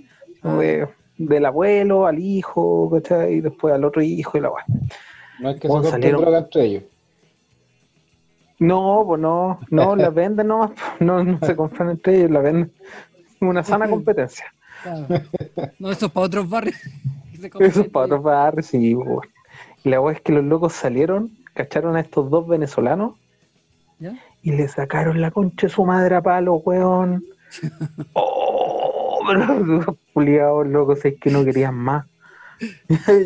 Ah. 0.42 0.56
De- 0.56 0.88
del 1.16 1.44
abuelo 1.46 2.06
al 2.08 2.18
hijo, 2.18 2.90
¿cachai? 2.90 3.34
Y 3.34 3.40
después 3.40 3.72
al 3.72 3.84
otro 3.84 4.02
hijo 4.02 4.36
y 4.36 4.40
la 4.40 4.50
weá. 4.50 4.64
No 5.40 5.50
es 5.50 5.60
que 5.60 5.68
Bueno, 5.68 5.84
se 5.84 5.90
salieron- 5.90 6.20
droga 6.22 6.38
entre 6.38 6.64
ellos. 6.64 6.82
No, 8.58 9.04
pues 9.06 9.20
no, 9.20 9.60
no, 9.70 9.96
la 9.96 10.10
venden 10.10 10.48
nomás, 10.48 10.70
no, 11.00 11.22
no 11.24 11.38
se 11.40 11.56
compran 11.56 11.90
entre 11.90 12.18
ellos, 12.18 12.30
la 12.30 12.40
venden. 12.40 12.72
Una 13.40 13.62
sana 13.62 13.88
competencia. 13.88 14.46
Claro. 14.82 15.06
No, 15.78 15.90
eso 15.90 16.06
es 16.06 16.12
para 16.12 16.26
otros 16.26 16.48
barrios. 16.48 16.76
Eso 17.60 17.82
es 17.82 17.88
para 17.90 18.06
otros 18.06 18.22
barrios, 18.22 18.66
sí, 18.66 18.94
pues. 18.94 19.28
Y 19.84 19.90
la 19.90 20.00
weá 20.00 20.14
es 20.14 20.22
que 20.22 20.32
los 20.32 20.44
locos 20.44 20.72
salieron, 20.72 21.30
cacharon 21.52 21.94
a 21.94 22.00
estos 22.00 22.30
dos 22.30 22.48
venezolanos 22.48 23.16
¿Ya? 23.98 24.14
y 24.42 24.52
le 24.52 24.66
sacaron 24.66 25.20
la 25.20 25.30
concha 25.30 25.66
de 25.66 25.72
su 25.72 25.84
madre 25.84 26.14
a 26.14 26.22
palo, 26.22 26.54
weón. 26.54 27.22
Oh, 28.14 29.20
pero 29.26 30.64
los 30.64 30.66
locos, 30.68 31.04
es 31.04 31.18
que 31.20 31.30
no 31.30 31.44
querían 31.44 31.74
más. 31.74 32.06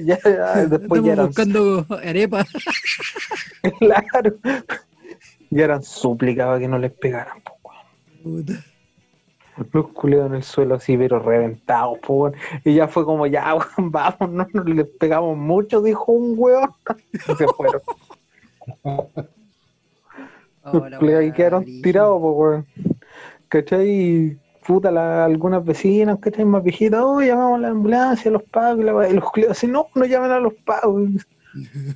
ya, 0.04 0.18
ya, 0.24 0.66
después 0.66 1.02
ya 1.02 1.12
Estamos 1.12 1.12
eran, 1.12 1.26
buscando 1.26 1.86
arepa. 2.04 2.46
claro, 3.78 4.34
ya 5.50 5.64
eran 5.64 5.82
súplicados 5.82 6.58
que 6.60 6.68
no 6.68 6.78
les 6.78 6.92
pegaran, 6.92 7.40
po, 7.42 7.52
weón. 7.64 8.44
Puta. 8.44 8.64
Los 9.72 9.88
culiados 9.88 10.28
en 10.28 10.34
el 10.36 10.42
suelo 10.44 10.76
así, 10.76 10.96
pero 10.96 11.18
reventados, 11.18 11.98
po, 12.00 12.14
weón. 12.14 12.34
Y 12.64 12.74
ya 12.74 12.88
fue 12.88 13.04
como, 13.04 13.26
ya, 13.26 13.54
weón, 13.78 13.90
vamos, 13.90 14.30
no 14.30 14.46
nos 14.52 14.66
les 14.66 14.86
pegamos 14.86 15.36
mucho, 15.36 15.80
dijo 15.82 16.12
un 16.12 16.34
weón. 16.36 16.70
Y 17.12 17.34
se 17.34 17.46
fueron. 17.48 17.80
Los 18.84 20.74
Oh, 20.74 20.84
ahí 20.84 20.92
weá, 21.00 21.32
quedaron 21.32 21.64
tirados, 21.64 22.20
po, 22.20 22.32
weón. 22.32 22.66
¿Cachai? 23.48 23.88
Y, 23.88 24.38
Puta, 24.66 24.90
la- 24.90 25.24
algunas 25.24 25.64
vecinas, 25.64 26.18
¿cachai? 26.20 26.44
Más 26.44 26.62
viejitas, 26.62 27.00
oh, 27.02 27.22
llamamos 27.22 27.58
a 27.58 27.62
la 27.62 27.68
ambulancia, 27.68 28.28
a 28.28 28.32
los 28.32 28.42
pagos, 28.42 28.84
y, 28.84 29.12
y 29.12 29.14
los 29.14 29.24
culiados 29.30 29.56
así, 29.56 29.66
no, 29.66 29.86
no 29.94 30.04
llamen 30.04 30.30
a 30.30 30.40
los 30.40 30.52
pagos. 30.66 31.08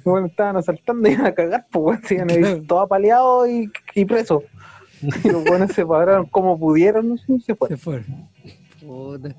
Bueno, 0.05 0.27
estaban 0.27 0.57
asaltando 0.57 1.09
y 1.09 1.13
iban 1.13 1.27
a 1.27 1.35
cagar, 1.35 1.67
pues, 1.71 1.85
weón, 1.85 2.03
se 2.05 2.15
iban 2.15 2.31
a 2.31 2.35
ir 2.35 2.41
Claro. 2.41 2.63
todos 2.67 2.85
apaleados 2.85 3.49
y, 3.49 3.71
y 3.95 4.05
presos. 4.05 4.43
Y 5.25 5.29
los 5.29 5.45
buenos 5.45 5.73
se 5.73 5.85
pararon 5.85 6.27
como 6.27 6.59
pudieron, 6.59 7.09
no 7.09 7.17
sé, 7.19 7.33
y 7.35 7.41
se 7.41 7.55
fueron. 7.55 7.77
Se 7.79 7.83
fueron. 7.83 8.29
Puta. 8.81 9.35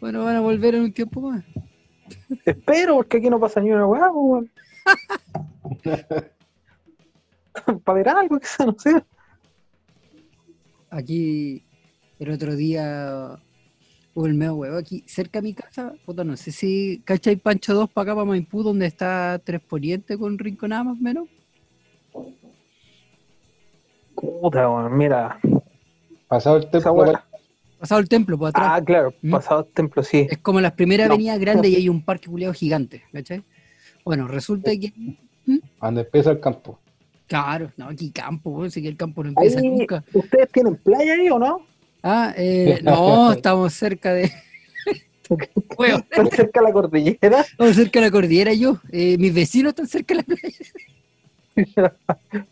Bueno, 0.00 0.24
van 0.24 0.36
a 0.36 0.40
volver 0.40 0.74
en 0.74 0.82
un 0.82 0.92
tiempo 0.92 1.20
más. 1.20 1.44
Espero, 2.44 2.96
porque 2.96 3.16
aquí 3.18 3.28
no 3.30 3.38
pasa 3.40 3.60
ni 3.60 3.70
una 3.72 3.86
weá, 3.86 4.10
pues, 4.12 4.24
weón. 4.24 4.50
Para 7.84 7.96
ver 7.96 8.08
algo, 8.08 8.38
quizá, 8.38 8.66
no 8.66 8.76
sé. 8.78 9.02
Aquí, 10.90 11.64
el 12.18 12.30
otro 12.30 12.54
día, 12.54 13.38
hubo 14.16 14.26
el 14.26 14.32
medio 14.34 14.54
huevo 14.54 14.78
aquí, 14.78 15.04
cerca 15.06 15.40
de 15.40 15.48
mi 15.48 15.52
casa, 15.52 15.92
puta, 16.06 16.24
no 16.24 16.38
sé 16.38 16.50
si, 16.50 17.02
¿cachai 17.04 17.36
Pancho 17.36 17.74
2 17.74 17.90
para 17.90 18.04
acá, 18.12 18.14
para 18.14 18.24
Maipú, 18.24 18.62
donde 18.62 18.86
está 18.86 19.38
Tres 19.44 19.60
Poniente 19.60 20.16
con 20.16 20.38
Rinconada 20.38 20.84
más 20.84 20.98
o 20.98 21.02
menos? 21.02 21.28
Puta, 24.14 24.68
weón, 24.70 24.96
mira. 24.96 25.38
Pasado 26.28 26.56
el 26.56 26.70
tiempo, 26.70 26.92
weá. 26.92 27.22
Pasado 27.78 28.00
el 28.00 28.08
templo, 28.08 28.38
por 28.38 28.48
atrás. 28.48 28.66
Ah, 28.70 28.82
claro, 28.82 29.12
¿Mm? 29.20 29.30
pasado 29.30 29.60
el 29.60 29.66
templo, 29.74 30.02
sí. 30.02 30.26
Es 30.30 30.38
como 30.38 30.60
las 30.62 30.72
primeras 30.72 31.08
No. 31.08 31.14
avenidas 31.14 31.38
grandes 31.38 31.70
y 31.70 31.76
hay 31.76 31.88
un 31.90 32.02
parque 32.02 32.28
culiado 32.30 32.54
gigante, 32.54 33.02
¿cachai? 33.12 33.44
Bueno, 34.02 34.26
resulta 34.26 34.70
que, 34.70 34.94
donde 35.80 36.00
empieza 36.00 36.30
el 36.30 36.40
campo. 36.40 36.78
claro, 37.26 37.70
no, 37.76 37.88
aquí 37.88 38.10
campo, 38.10 38.68
si 38.70 38.80
que 38.80 38.88
el 38.88 38.96
campo 38.96 39.22
no 39.22 39.28
Ahí, 39.36 39.48
empieza 39.48 39.60
nunca. 39.60 40.02
¿Ustedes 40.14 40.50
tienen 40.50 40.76
playa 40.76 41.12
ahí 41.12 41.28
o 41.28 41.38
no? 41.38 41.66
Ah, 42.02 42.34
eh, 42.36 42.80
no, 42.82 43.32
estamos 43.34 43.72
cerca 43.74 44.12
de... 44.12 44.32
Weón, 45.78 46.04
¿Están 46.08 46.30
cerca 46.30 46.60
de 46.60 46.66
la 46.66 46.72
cordillera? 46.72 47.40
estamos 47.40 47.74
cerca 47.74 48.00
de 48.00 48.06
la 48.06 48.12
cordillera 48.12 48.52
yo. 48.54 48.80
Eh, 48.92 49.18
mis 49.18 49.34
vecinos 49.34 49.70
están 49.70 49.88
cerca 49.88 50.14
de 50.14 50.20
la 50.20 50.24
playa. 50.24 51.96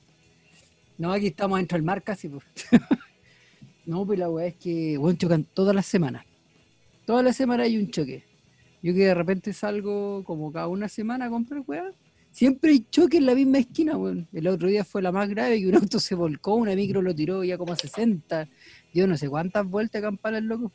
No, 0.96 1.12
aquí 1.12 1.26
estamos 1.26 1.58
dentro 1.58 1.76
del 1.76 1.84
mar 1.84 2.04
casi. 2.04 2.28
pues. 2.28 2.44
no, 3.84 4.06
pues 4.06 4.16
la 4.16 4.30
weá 4.30 4.46
es 4.46 4.54
que, 4.54 4.96
bueno, 4.96 5.18
chocan 5.18 5.42
todas 5.42 5.74
las 5.74 5.86
semanas. 5.86 6.24
Todas 7.04 7.24
las 7.24 7.36
semanas 7.36 7.66
hay 7.66 7.78
un 7.78 7.90
choque. 7.90 8.22
Yo 8.80 8.94
que 8.94 9.06
de 9.06 9.14
repente 9.14 9.52
salgo 9.52 10.22
como 10.22 10.52
cada 10.52 10.68
una 10.68 10.88
semana 10.88 11.24
a 11.24 11.30
comprar 11.30 11.64
weá 11.66 11.92
Siempre 12.34 12.72
hay 12.72 12.84
choque 12.90 13.18
en 13.18 13.26
la 13.26 13.34
misma 13.36 13.58
esquina, 13.58 13.96
weón. 13.96 14.26
El 14.32 14.48
otro 14.48 14.66
día 14.66 14.84
fue 14.84 15.00
la 15.00 15.12
más 15.12 15.28
grave 15.28 15.60
que 15.60 15.68
un 15.68 15.76
auto 15.76 16.00
se 16.00 16.16
volcó, 16.16 16.56
una 16.56 16.74
micro 16.74 17.00
lo 17.00 17.14
tiró 17.14 17.44
ya 17.44 17.56
como 17.56 17.72
a 17.72 17.76
60. 17.76 18.48
Yo 18.94 19.08
no 19.08 19.16
sé 19.16 19.28
cuántas 19.28 19.68
vueltas 19.68 20.00
de 20.00 20.06
campana 20.06 20.38
el 20.38 20.46
loco. 20.46 20.70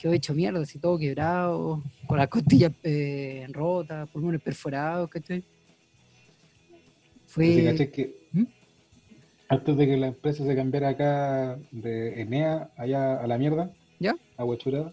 Quedó 0.00 0.12
hecho 0.12 0.34
mierda, 0.34 0.60
así 0.60 0.78
todo 0.78 0.98
quebrado, 0.98 1.82
con 2.06 2.18
las 2.18 2.28
costillas 2.28 2.72
eh, 2.82 3.46
rotas, 3.50 4.08
pulmones 4.10 4.42
perforados, 4.42 5.08
¿cachai? 5.10 5.40
¿Te 5.40 5.46
Fue. 7.26 7.90
que 7.92 8.28
¿Mm? 8.32 8.44
antes 9.48 9.76
de 9.76 9.86
que 9.86 9.96
la 9.96 10.08
empresa 10.08 10.44
se 10.44 10.54
cambiara 10.54 10.90
acá 10.90 11.58
de 11.72 12.20
Enea 12.20 12.70
allá 12.76 13.16
a 13.16 13.26
la 13.26 13.38
mierda, 13.38 13.72
¿Ya? 13.98 14.14
a 14.36 14.44
Huachurada, 14.44 14.92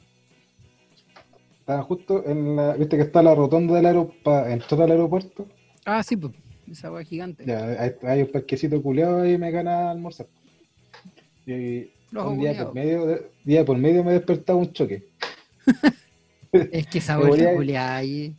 estaba 1.60 1.84
justo 1.84 2.26
en 2.26 2.56
la. 2.56 2.74
¿Viste 2.76 2.98
que 2.98 3.04
está 3.04 3.22
la 3.22 3.36
rotonda 3.36 3.76
del 3.76 3.86
aeropuerto? 3.86 4.48
Entrar 4.48 4.82
al 4.82 4.92
aeropuerto. 4.92 5.48
Ah, 5.86 6.02
sí, 6.02 6.16
pues. 6.18 6.34
Esa 6.70 6.92
weá 6.92 7.04
gigante. 7.04 7.46
Ya, 7.46 7.66
hay, 7.66 7.92
hay 8.04 8.22
un 8.22 8.32
parquecito 8.32 8.82
culeado 8.82 9.26
y 9.30 9.38
me 9.38 9.52
gana 9.52 9.92
almorzar. 9.92 10.28
Y 11.46 11.92
Un 12.14 12.40
día 12.40 12.64
por, 12.66 12.74
medio 12.74 13.06
de- 13.06 13.32
día 13.44 13.66
por 13.66 13.78
medio 13.78 14.04
me 14.04 14.14
despertaba 14.14 14.60
un 14.60 14.72
choque. 14.74 15.08
Es 16.52 16.86
que 16.88 16.98
esa 16.98 17.18
vuelta 17.18 17.54
culiada 17.56 17.96
ahí. 17.96 18.36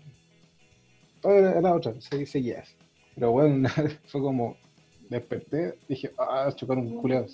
Ahora 1.23 1.59
la 1.63 1.75
otra, 1.75 1.95
se 1.99 2.27
seguía 2.27 2.61
así. 2.61 2.75
Pero 3.15 3.31
bueno, 3.33 3.69
fue 4.05 4.21
como, 4.21 4.57
desperté, 5.09 5.79
dije, 5.89 6.11
ah, 6.19 6.53
chocaron 6.55 6.89
un 6.89 6.99
culeado. 7.01 7.27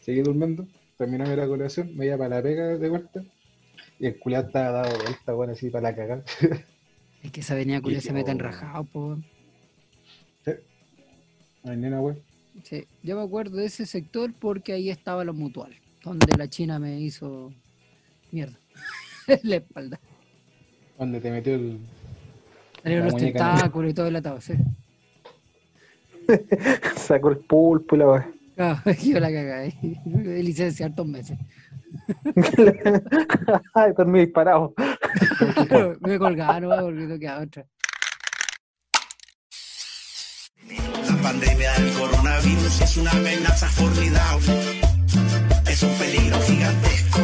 Seguí 0.00 0.22
durmiendo, 0.22 0.66
terminé 0.98 1.36
la 1.36 1.46
colación, 1.46 1.96
me 1.96 2.06
iba 2.06 2.16
para 2.18 2.36
la 2.36 2.42
pega 2.42 2.78
de 2.78 2.88
vuelta, 2.88 3.22
y 4.00 4.06
el 4.06 4.18
culeado 4.18 4.46
estaba 4.48 4.82
dado 4.82 4.98
vuelta, 5.04 5.32
bueno, 5.34 5.52
así 5.52 5.70
para 5.70 5.90
la 5.90 5.94
cagada. 5.96 6.24
Es 7.22 7.30
que 7.30 7.40
esa 7.40 7.54
avenida 7.54 7.80
culiada 7.82 8.02
se 8.02 8.12
mete 8.12 8.32
en 8.32 8.40
rajado, 8.40 8.82
pues. 8.84 9.18
No 11.62 11.70
hay 11.70 11.78
una 11.78 12.00
wea. 12.00 12.16
Sí, 12.62 12.86
yo 13.02 13.16
me 13.16 13.22
acuerdo 13.22 13.56
de 13.56 13.66
ese 13.66 13.86
sector 13.86 14.32
porque 14.38 14.72
ahí 14.72 14.90
estaba 14.90 15.24
los 15.24 15.34
mutuales, 15.34 15.78
donde 16.04 16.36
la 16.36 16.48
China 16.48 16.78
me 16.78 17.00
hizo 17.00 17.52
mierda 18.30 18.58
en 19.26 19.40
la 19.42 19.56
espalda. 19.56 20.00
Donde 20.98 21.20
te 21.20 21.30
metió 21.30 21.54
el. 21.54 21.78
Salieron 22.82 23.06
La 23.06 23.12
los 23.12 23.20
tentáculos 23.20 23.90
y 23.90 23.94
todo 23.94 24.06
el 24.06 24.16
atado, 24.16 24.40
sí. 24.40 24.54
Sacó 26.96 27.30
el 27.30 27.38
pulpo 27.38 27.96
y 27.96 27.98
la 27.98 28.08
weá. 28.08 28.32
Claro, 28.54 28.80
yo 29.02 29.20
la 29.20 29.28
cagué 29.28 29.52
ahí. 29.52 30.00
De 30.04 30.42
licencia 30.42 30.86
hartos 30.86 31.06
meses. 31.06 31.38
Ay, 33.74 33.92
dormí 33.96 34.20
disparado. 34.20 34.74
me 36.00 36.18
colgaba, 36.18 36.60
no, 36.60 36.68
porque 36.68 37.00
no 37.02 37.18
quedaba 37.18 37.42
otra. 37.42 37.66
Pandemia 41.22 41.72
del 41.74 41.92
coronavirus 41.92 42.80
es 42.80 42.96
una 42.96 43.12
amenaza 43.12 43.68
formidable. 43.68 44.80
Es 45.70 45.82
un 45.82 45.94
peligro 45.94 46.40
gigantesco. 46.42 47.20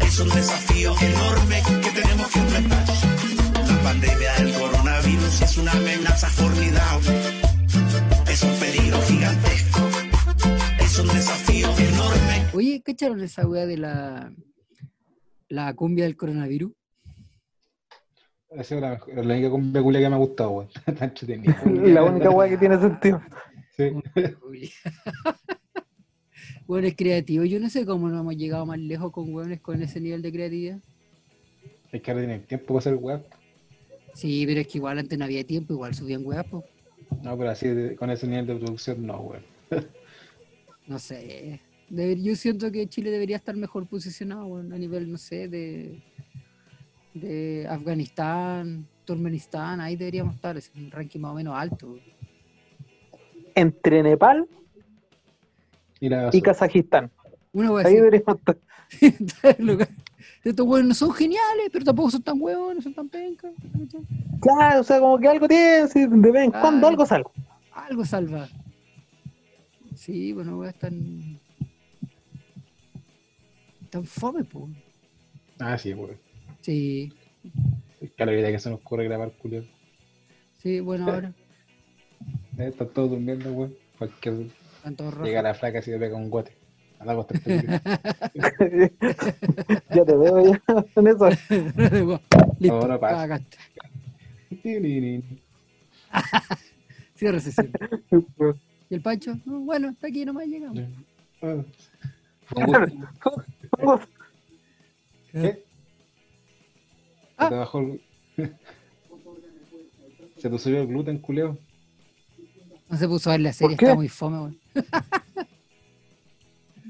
Es 0.00 0.18
un 0.20 0.28
desafío 0.30 0.94
enorme 1.00 1.62
que 1.82 1.90
tenemos 2.00 2.28
que 2.28 2.38
enfrentar. 2.38 2.84
La 3.68 3.82
pandemia 3.82 4.32
del 4.38 4.54
coronavirus 4.54 5.42
es 5.42 5.58
una 5.58 5.72
amenaza 5.72 6.28
formidable. 6.28 7.12
Es 8.26 8.42
un 8.42 8.54
peligro 8.58 9.02
gigantesco. 9.02 9.80
Es 10.80 10.98
un 10.98 11.08
desafío 11.08 11.68
enorme. 11.76 12.46
Oye, 12.54 12.82
¿cacharon 12.82 13.20
esa 13.20 13.46
weá 13.46 13.66
de 13.66 13.76
la, 13.76 14.32
la 15.48 15.74
cumbia 15.74 16.04
del 16.04 16.16
coronavirus? 16.16 16.72
Esa 18.56 18.74
es 18.76 18.80
la, 18.80 18.90
mejor- 18.90 19.14
la 19.24 19.34
única 19.34 19.50
cumbia 19.50 19.82
culia 19.82 20.00
que 20.00 20.08
me 20.08 20.14
ha 20.14 20.18
gustado, 20.18 20.50
weón. 20.50 20.68
Está 20.86 21.04
entretenida. 21.06 21.60
La 21.64 22.04
única 22.04 22.30
weá 22.30 22.48
que 22.48 22.56
tiene 22.56 22.78
sentido. 22.78 23.20
Sí. 23.76 23.90
Bueno, 26.66 26.86
es 26.86 26.96
creativo. 26.96 27.44
Yo 27.44 27.60
no 27.60 27.68
sé 27.68 27.84
cómo 27.84 28.08
no 28.08 28.20
hemos 28.20 28.36
llegado 28.36 28.64
más 28.64 28.78
lejos 28.78 29.12
con 29.12 29.32
hueones 29.34 29.60
con 29.60 29.82
ese 29.82 30.00
nivel 30.00 30.22
de 30.22 30.32
creatividad. 30.32 30.78
Hay 31.92 32.00
que 32.00 32.14
tener 32.14 32.40
tiempo 32.46 32.68
para 32.68 32.78
hacer 32.78 32.94
weá. 32.94 33.22
Sí, 34.14 34.44
pero 34.46 34.60
es 34.60 34.68
que 34.68 34.78
igual 34.78 34.98
antes 34.98 35.18
no 35.18 35.26
había 35.26 35.44
tiempo, 35.44 35.74
igual 35.74 35.94
subían 35.94 36.22
weas, 36.24 36.46
po. 36.46 36.64
No, 37.22 37.36
pero 37.36 37.50
así 37.50 37.68
de- 37.68 37.96
con 37.96 38.08
ese 38.10 38.26
nivel 38.26 38.46
de 38.46 38.54
producción, 38.56 39.04
no, 39.06 39.20
weón. 39.20 39.42
No 40.86 40.98
sé. 40.98 41.60
Debe- 41.90 42.22
yo 42.22 42.34
siento 42.34 42.72
que 42.72 42.86
Chile 42.88 43.10
debería 43.10 43.36
estar 43.36 43.54
mejor 43.56 43.86
posicionado 43.86 44.46
weón, 44.46 44.72
a 44.72 44.78
nivel, 44.78 45.10
no 45.12 45.18
sé, 45.18 45.48
de, 45.48 46.02
de 47.14 47.66
Afganistán, 47.68 48.86
Turkmenistán. 49.04 49.80
Ahí 49.80 49.96
deberíamos 49.96 50.34
estar, 50.34 50.56
es 50.56 50.70
un 50.76 50.90
ranking 50.90 51.20
más 51.20 51.32
o 51.32 51.34
menos 51.34 51.54
alto. 51.56 51.96
Entre 53.54 54.02
Nepal 54.02 54.48
Y 56.00 56.40
Kazajistán. 56.42 57.10
Ahí 57.54 57.66
así. 57.84 57.94
deberíamos 57.94 58.36
estar. 58.38 58.56
Estos 60.42 60.66
hueones 60.66 60.88
no 60.88 60.94
son 60.94 61.12
geniales, 61.12 61.70
pero 61.72 61.84
tampoco 61.86 62.10
son 62.10 62.22
tan 62.22 62.40
hueones, 62.40 62.84
son 62.84 62.92
tan 62.92 63.08
pencas. 63.08 63.52
Claro, 64.40 64.80
o 64.80 64.84
sea, 64.84 65.00
como 65.00 65.18
que 65.18 65.28
algo 65.28 65.48
tiene, 65.48 65.86
de 65.86 66.06
vez 66.06 66.44
en 66.44 66.50
Claro. 66.50 66.60
cuando 66.60 66.86
algo 66.88 67.06
salga. 67.06 67.30
Algo 67.72 68.04
salva. 68.04 68.48
Sí, 69.94 70.32
bueno, 70.32 70.58
weas 70.58 70.74
tan. 70.74 71.38
tan 73.88 74.04
fome, 74.04 74.44
po. 74.44 74.68
Ah, 75.58 75.78
sí, 75.78 75.94
weón. 75.94 76.18
Sí, 76.64 77.12
Que 78.16 78.24
la 78.24 78.32
vida 78.32 78.50
que 78.50 78.58
se 78.58 78.70
nos 78.70 78.80
ocurre 78.80 79.04
grabar, 79.04 79.30
culio. 79.32 79.66
sí, 80.62 80.80
bueno, 80.80 81.04
ahora. 81.12 81.32
Eh, 82.56 82.68
Están 82.68 82.88
todos 82.88 83.10
durmiendo, 83.10 83.52
weón. 83.52 83.74
Cualquier. 83.98 84.46
Están 84.76 84.96
todos 84.96 85.12
rojos. 85.12 85.28
Llega 85.28 85.42
la 85.42 85.52
flaca 85.54 85.80
así 85.80 85.90
le 85.90 85.98
pega 85.98 86.16
un 86.16 86.30
guate. 86.30 86.56
Anda 87.00 87.12
a 87.12 87.16
acostarte, 87.16 87.56
ya 89.94 90.04
te 90.06 90.16
veo 90.16 90.46
ya 90.46 90.62
en 90.96 91.06
eso. 91.08 91.28
Listo, 92.60 92.80
No, 92.80 92.88
no 92.88 93.00
pasa. 93.00 93.40
Cierra 97.16 97.40
sesión. 97.40 97.70
¿Y 98.88 98.94
el 98.94 99.02
Pancho? 99.02 99.36
No, 99.44 99.60
bueno, 99.60 99.88
hasta 99.88 100.06
aquí 100.06 100.24
nomás 100.24 100.46
llegamos. 100.46 100.78
Ah. 101.42 101.62
¿Qué? 105.32 105.64
Ah. 107.36 107.44
Se 107.44 107.50
te 107.50 107.56
bajó 107.56 107.78
el... 107.80 108.00
Se 110.38 110.50
te 110.50 110.58
subió 110.58 110.82
el 110.82 110.88
gluten, 110.88 111.18
culeo. 111.18 111.56
No 112.90 112.96
se 112.98 113.08
puso 113.08 113.30
a 113.30 113.32
ver 113.34 113.40
la 113.40 113.52
serie, 113.52 113.74
está 113.76 113.94
muy 113.94 114.08
fome, 114.08 114.38
weón. 114.38 114.58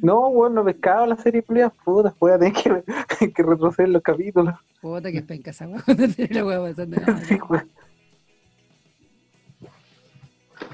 No, 0.02 0.28
bueno, 0.30 0.56
no 0.56 0.64
pescaba 0.64 1.06
la 1.06 1.16
serie 1.16 1.42
culiada, 1.42 1.70
puta, 1.70 2.14
voy 2.18 2.32
a 2.32 2.38
tener 2.38 2.52
que, 2.52 3.32
que 3.32 3.42
retroceder 3.42 3.88
los 3.88 4.02
capítulos. 4.02 4.54
Puta 4.82 5.10
que 5.10 5.22
penca 5.22 5.50
esa 5.50 5.66
weón. 5.66 5.80
Cuando 5.82 6.08
tiene 6.08 6.34
la 6.34 6.44
weá 6.44 6.60
pasando. 6.60 6.96
No, 7.00 7.18
Sí, 7.24 7.38
weón. 7.48 7.70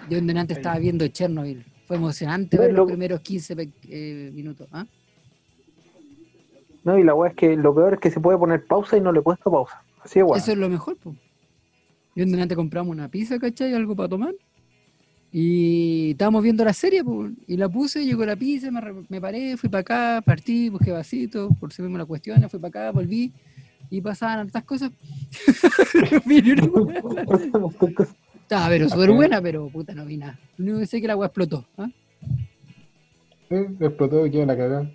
Yo 0.08 0.18
en 0.18 0.26
delante 0.26 0.54
estaba 0.54 0.78
viendo 0.78 1.06
Chernobyl. 1.06 1.64
Fue 1.86 1.96
emocionante 1.96 2.56
No, 2.56 2.62
ver 2.62 2.70
los 2.72 2.78
lo- 2.78 2.86
primeros 2.86 3.20
15 3.20 3.54
pe- 3.56 3.70
eh, 3.88 4.30
minutos. 4.32 4.66
¿ah? 4.72 4.84
No, 6.84 6.98
y 6.98 7.04
la 7.04 7.14
weá 7.14 7.30
es 7.30 7.36
que 7.36 7.56
lo 7.56 7.74
peor 7.74 7.94
es 7.94 8.00
que 8.00 8.10
se 8.10 8.20
puede 8.20 8.38
poner 8.38 8.66
pausa 8.66 8.96
y 8.96 9.00
no 9.00 9.12
le 9.12 9.20
he 9.20 9.22
puesto 9.22 9.50
pausa. 9.50 9.82
Así 10.02 10.18
es, 10.18 10.24
weón. 10.24 10.38
Eso 10.38 10.52
es 10.52 10.58
lo 10.58 10.68
mejor, 10.68 10.96
pues. 10.96 11.16
Yo 12.14 12.24
en 12.24 12.32
delante 12.32 12.56
compramos 12.56 12.92
una 12.92 13.08
pizza, 13.08 13.38
¿cachai? 13.38 13.72
Algo 13.74 13.94
para 13.94 14.08
tomar. 14.08 14.34
Y 15.32 16.12
estábamos 16.12 16.42
viendo 16.42 16.64
la 16.64 16.72
serie, 16.72 17.04
pues. 17.04 17.32
Y 17.46 17.56
la 17.56 17.68
puse, 17.68 18.04
llegó 18.04 18.24
la 18.24 18.36
pizza, 18.36 18.70
me, 18.70 18.80
me 19.08 19.20
paré, 19.20 19.56
fui 19.56 19.68
para 19.68 19.80
acá, 19.80 20.22
partí, 20.24 20.70
busqué 20.70 20.90
vasito, 20.90 21.50
por 21.60 21.72
si 21.72 21.82
mismo 21.82 21.98
la 21.98 22.06
cuestión, 22.06 22.40
fui 22.48 22.58
para 22.58 22.86
acá, 22.86 22.92
volví. 22.92 23.32
Y 23.90 24.00
pasaban 24.00 24.40
hartas 24.40 24.64
cosas. 24.64 24.90
Estaba 28.50 28.68
pero 28.68 28.88
súper 28.88 29.12
buena, 29.12 29.40
pero 29.40 29.68
puta, 29.68 29.94
no 29.94 30.04
vi 30.04 30.16
nada. 30.16 30.36
Lo 30.56 30.64
único 30.64 30.80
que 30.80 30.86
sé 30.86 30.96
es 30.96 31.02
que 31.02 31.06
la 31.06 31.16
weá 31.16 31.26
explotó. 31.26 31.64
¿ah? 31.78 31.88
Eh, 33.50 33.68
explotó 33.78 34.26
y 34.26 34.30
quedó 34.32 34.46
la 34.46 34.56
cagada. 34.56 34.90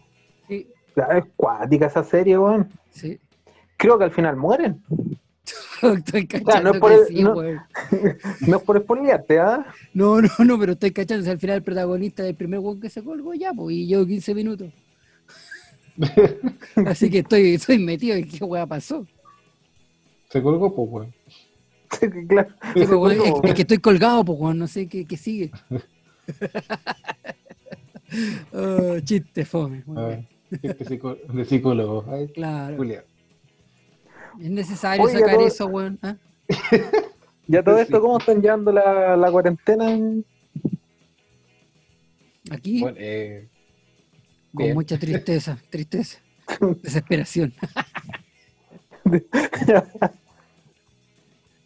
Sí, 0.50 0.68
Es 0.96 1.26
cuática 1.36 1.88
esa 1.88 2.04
serie, 2.04 2.38
weón. 2.38 2.70
sí. 2.92 3.20
Creo 3.78 3.98
que 3.98 4.06
al 4.06 4.12
final 4.12 4.38
mueren. 4.38 4.82
Estoy 5.82 6.26
cachando 6.28 6.64
no 6.64 6.72
es 6.76 6.80
por 6.80 6.90
que 6.92 6.96
el- 6.98 7.06
sí, 7.08 7.24
no-. 7.24 7.36
No 8.48 8.58
es 8.58 8.64
por 8.64 8.80
spoilearte, 8.82 9.38
¿ah? 9.40 9.66
No, 9.94 10.22
no, 10.22 10.30
no, 10.40 10.58
pero 10.58 10.72
estoy 10.72 10.92
cachando. 10.92 11.26
si 11.26 11.30
al 11.30 11.40
final 11.40 11.58
el 11.58 11.64
protagonista 11.64 12.24
del 12.24 12.36
primer 12.36 12.60
weón 12.62 12.80
que 12.80 12.90
se 12.90 13.04
colgó 13.04 13.34
ya, 13.34 13.52
pues, 13.54 13.76
y 13.76 13.86
llevo 13.86 14.06
15 14.06 14.34
minutos. 14.34 14.70
Así 16.88 17.10
que 17.10 17.20
estoy, 17.20 17.56
estoy 17.56 17.80
metido 17.80 18.16
en 18.16 18.28
qué 18.30 18.44
weá 18.46 18.66
pasó. 18.66 19.06
Se 20.30 20.42
colgó, 20.42 20.74
pues, 20.74 20.90
weón. 20.90 21.14
Sí, 22.00 22.08
claro. 22.28 22.50
Sí, 22.74 22.86
pues, 22.86 22.90
weón, 22.92 23.46
es, 23.46 23.54
que 23.54 23.62
estoy 23.64 23.78
colgado, 23.80 24.24
pues, 24.24 24.40
weón, 24.40 24.58
no 24.58 24.68
sé 24.68 24.88
qué, 24.88 25.06
qué 25.06 25.18
sigue. 25.18 25.52
Oh, 28.54 29.00
chiste 29.02 29.44
fome. 29.46 29.84
muy 29.86 30.06
bien. 30.06 30.28
Este 30.62 30.84
de 31.34 31.46
psicólogo. 31.46 32.06
Ay, 32.10 32.28
Claro. 32.30 32.76
Julia. 32.78 33.04
Es 34.40 34.50
necesario 34.50 35.08
sacar 35.08 35.36
todo- 35.36 35.48
eso, 35.48 35.66
weón. 35.68 36.00
¿ah? 36.02 36.16
Ya 37.48 37.62
todo 37.64 37.78
esto, 37.78 38.02
¿cómo 38.02 38.18
están 38.18 38.42
llevando 38.42 38.72
la, 38.72 39.16
la 39.16 39.32
cuarentena? 39.32 39.92
en- 39.92 40.26
Aquí, 42.50 42.82
Bueno, 42.82 42.98
eh, 43.00 43.48
con 44.54 44.64
bien. 44.66 44.74
mucha 44.76 44.98
tristeza, 44.98 45.58
tristeza, 45.70 46.20
desesperación. 46.82 47.54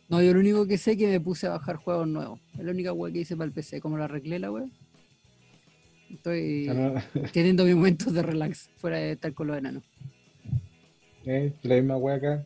No, 0.10 0.22
yo 0.24 0.34
lo 0.34 0.40
único 0.40 0.66
que 0.66 0.78
sé 0.80 0.94
es 0.94 0.98
que 0.98 1.08
me 1.08 1.20
puse 1.20 1.46
a 1.46 1.52
bajar 1.52 1.76
juegos 1.76 2.08
nuevos. 2.08 2.40
Es 2.58 2.66
la 2.66 2.72
única 2.72 2.92
wea 2.94 3.14
que 3.14 3.20
hice 3.20 3.38
para 3.38 3.46
el 3.46 3.52
PC. 3.54 3.80
Como 3.80 3.96
la 3.96 4.06
arreglé 4.06 4.40
la 4.40 4.52
wea. 4.52 4.66
Estoy 6.10 6.70
teniendo 7.32 7.66
mis 7.66 7.76
momentos 7.76 8.14
de 8.14 8.22
relax, 8.24 8.70
fuera 8.78 8.98
de 8.98 9.12
estar 9.12 9.34
con 9.34 9.48
los 9.48 9.58
enanos. 9.58 9.84
eh, 11.26 11.54
la 11.64 11.76
misma 11.76 11.98
wea 11.98 12.16
acá. 12.16 12.46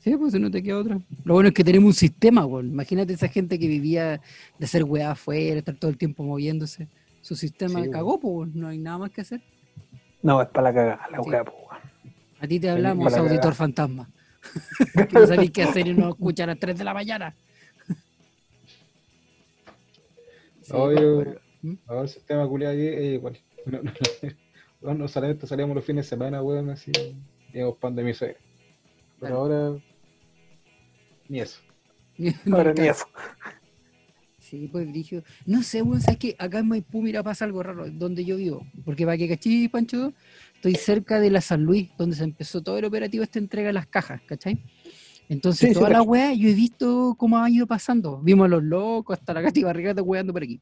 Sí, 0.00 0.14
pues 0.16 0.34
no 0.34 0.50
te 0.50 0.62
queda 0.62 0.78
otra. 0.78 1.00
Lo 1.24 1.34
bueno 1.34 1.48
es 1.48 1.54
que 1.54 1.64
tenemos 1.64 1.86
un 1.86 1.94
sistema, 1.94 2.44
weón. 2.44 2.68
Imagínate 2.68 3.14
esa 3.14 3.28
gente 3.28 3.58
que 3.58 3.66
vivía 3.68 4.20
de 4.58 4.64
hacer 4.64 4.84
weá 4.84 5.12
afuera, 5.12 5.58
estar 5.58 5.74
todo 5.76 5.90
el 5.90 5.96
tiempo 5.96 6.22
moviéndose. 6.24 6.88
Su 7.22 7.34
sistema 7.36 7.82
Sí, 7.82 7.90
cagó, 7.90 8.20
pues 8.20 8.34
weón. 8.34 8.52
no 8.54 8.68
hay 8.68 8.78
nada 8.78 8.98
más 8.98 9.10
que 9.12 9.22
hacer. 9.22 9.40
No, 10.22 10.42
es 10.42 10.48
para 10.48 10.70
la 10.70 10.74
cagada, 10.74 11.08
la 11.10 11.22
Sí. 11.22 11.30
weá, 11.30 11.42
weón. 11.42 11.54
A 12.40 12.46
ti 12.46 12.60
te 12.60 12.68
hablamos, 12.68 13.14
auditor 13.14 13.36
cagada. 13.38 13.54
fantasma. 13.54 14.10
que 15.08 15.14
no 15.18 15.26
sabéis 15.26 15.50
qué 15.52 15.62
hacer 15.62 15.86
y 15.86 15.94
no 15.94 16.10
escucha 16.10 16.44
a 16.44 16.48
las 16.48 16.58
3 16.58 16.76
de 16.76 16.84
la 16.84 16.92
mañana. 16.92 17.34
Sí, 20.60 20.72
Obvio. 20.72 21.40
¿Mm? 21.64 21.76
No, 21.88 22.02
el 22.02 22.08
sistema 22.08 22.46
culiado 22.46 22.74
aquí 22.74 22.86
es 22.86 23.14
igual. 23.14 23.38
No, 23.64 23.82
no, 23.82 23.92
no, 24.82 24.94
no, 24.94 25.08
solamente 25.08 25.46
salíamos 25.46 25.74
los 25.74 25.84
fines 25.84 26.04
de 26.04 26.10
semana, 26.10 26.42
weón, 26.42 26.68
así. 26.68 26.92
Íbamos 27.54 27.78
pan 27.78 27.96
de 27.96 28.02
mi 28.04 28.12
suegra. 28.12 28.38
Pero 29.18 29.36
ahora. 29.36 29.82
Ni 31.28 31.40
eso. 31.40 31.60
Ahora 32.52 32.74
ni 32.74 32.86
eso. 32.86 33.06
Sí, 34.38 34.68
pues 34.70 34.86
Brigio. 34.86 35.24
No 35.46 35.62
sé, 35.62 35.80
weón, 35.80 36.02
sabes 36.02 36.18
que 36.18 36.36
acá 36.38 36.58
en 36.58 36.68
Maipú, 36.68 37.00
mira, 37.00 37.22
pasa 37.22 37.46
algo 37.46 37.62
raro, 37.62 37.90
donde 37.90 38.26
yo 38.26 38.36
vivo. 38.36 38.66
Porque 38.84 39.06
para 39.06 39.16
que 39.16 39.26
cachí, 39.26 39.68
Pancho, 39.68 40.12
estoy 40.56 40.74
cerca 40.74 41.18
de 41.18 41.30
la 41.30 41.40
San 41.40 41.64
Luis, 41.64 41.88
donde 41.96 42.14
se 42.14 42.24
empezó 42.24 42.62
todo 42.62 42.76
el 42.76 42.84
operativo 42.84 43.24
esta 43.24 43.38
entrega 43.38 43.68
de 43.68 43.72
las 43.72 43.86
cajas, 43.86 44.20
¿cachai? 44.26 44.62
Entonces, 45.30 45.60
Sí, 45.60 45.66
sí, 45.68 45.72
toda 45.74 45.88
la 45.88 45.98
cacho. 46.00 46.10
weá, 46.10 46.34
yo 46.34 46.50
he 46.50 46.54
visto 46.54 47.14
cómo 47.16 47.38
ha 47.38 47.48
ido 47.48 47.66
pasando. 47.66 48.20
Vimos 48.20 48.44
a 48.44 48.48
los 48.48 48.62
locos, 48.62 49.18
hasta 49.18 49.32
la 49.32 49.42
Cati 49.42 49.62
Barrigata 49.62 50.02
weando 50.02 50.34
por 50.34 50.42
aquí. 50.42 50.60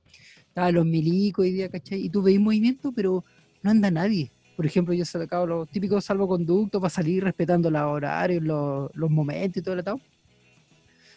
Estaban 0.53 0.75
los 0.75 0.85
milicos 0.85 1.45
hoy 1.45 1.53
día, 1.53 1.71
¿cachai? 1.71 2.05
Y 2.05 2.11
tú 2.11 2.21
veis 2.21 2.39
movimiento, 2.39 2.93
pero 2.93 3.25
no 3.63 3.71
anda 3.71 3.91
nadie. 3.91 4.31
Por 4.55 4.67
ejemplo, 4.67 4.93
yo 4.93 5.03
he 5.03 5.07
sacado 5.07 5.47
los 5.47 5.71
típicos 5.71 6.05
salvoconductos 6.05 6.79
para 6.79 6.91
salir 6.91 7.25
respetando 7.25 7.71
los 7.71 7.81
horarios, 7.81 8.43
los, 8.43 8.91
los 8.93 9.11
momentos 9.11 9.57
y 9.57 9.63
todo 9.63 9.73
el 9.73 9.81
atado. 9.81 9.99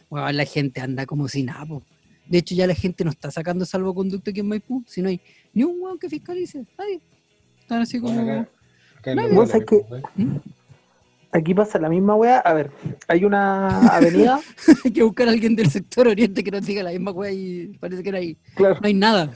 Bueno, 0.10 0.32
la 0.32 0.46
gente 0.46 0.80
anda 0.80 1.06
como 1.06 1.28
si 1.28 1.44
nada, 1.44 1.66
po. 1.66 1.84
De 2.30 2.38
hecho, 2.38 2.56
ya 2.56 2.66
la 2.66 2.76
gente 2.76 3.04
no 3.04 3.12
está 3.12 3.30
sacando 3.30 3.66
salvoconducto 3.66 4.32
aquí 4.32 4.40
en 4.40 4.48
Maipú, 4.48 4.86
si 4.88 5.02
no 5.02 5.10
hay 5.10 5.20
ni 5.54 5.66
un 5.66 5.82
weón 5.82 6.00
que 6.00 6.08
fiscalice, 6.08 6.66
nadie. 6.78 7.02
Están 7.60 7.82
así 7.82 8.00
como. 8.00 8.16
Bueno, 8.16 8.32
acá, 8.32 8.50
acá 9.00 9.16
No, 9.16 9.44
que-. 9.66 9.86
Aquí 11.36 11.54
pasa 11.54 11.78
la 11.80 11.90
misma 11.90 12.16
weá. 12.16 12.38
A 12.40 12.54
ver, 12.54 12.72
hay 13.10 13.26
una 13.26 13.88
avenida, 13.94 14.40
hay 14.86 14.92
que 14.92 15.04
buscar 15.04 15.28
a 15.28 15.32
alguien 15.32 15.54
del 15.56 15.70
sector 15.70 16.08
oriente 16.08 16.42
que 16.46 16.50
nos 16.52 16.66
diga 16.66 16.82
la 16.82 16.92
misma 16.92 17.12
weá 17.12 17.30
y 17.32 17.76
parece 17.78 18.04
que 18.04 18.12
no 18.12 18.18
hay, 18.18 18.38
claro, 18.56 18.76
no 18.80 18.88
hay 18.88 18.94
nada. 18.94 19.34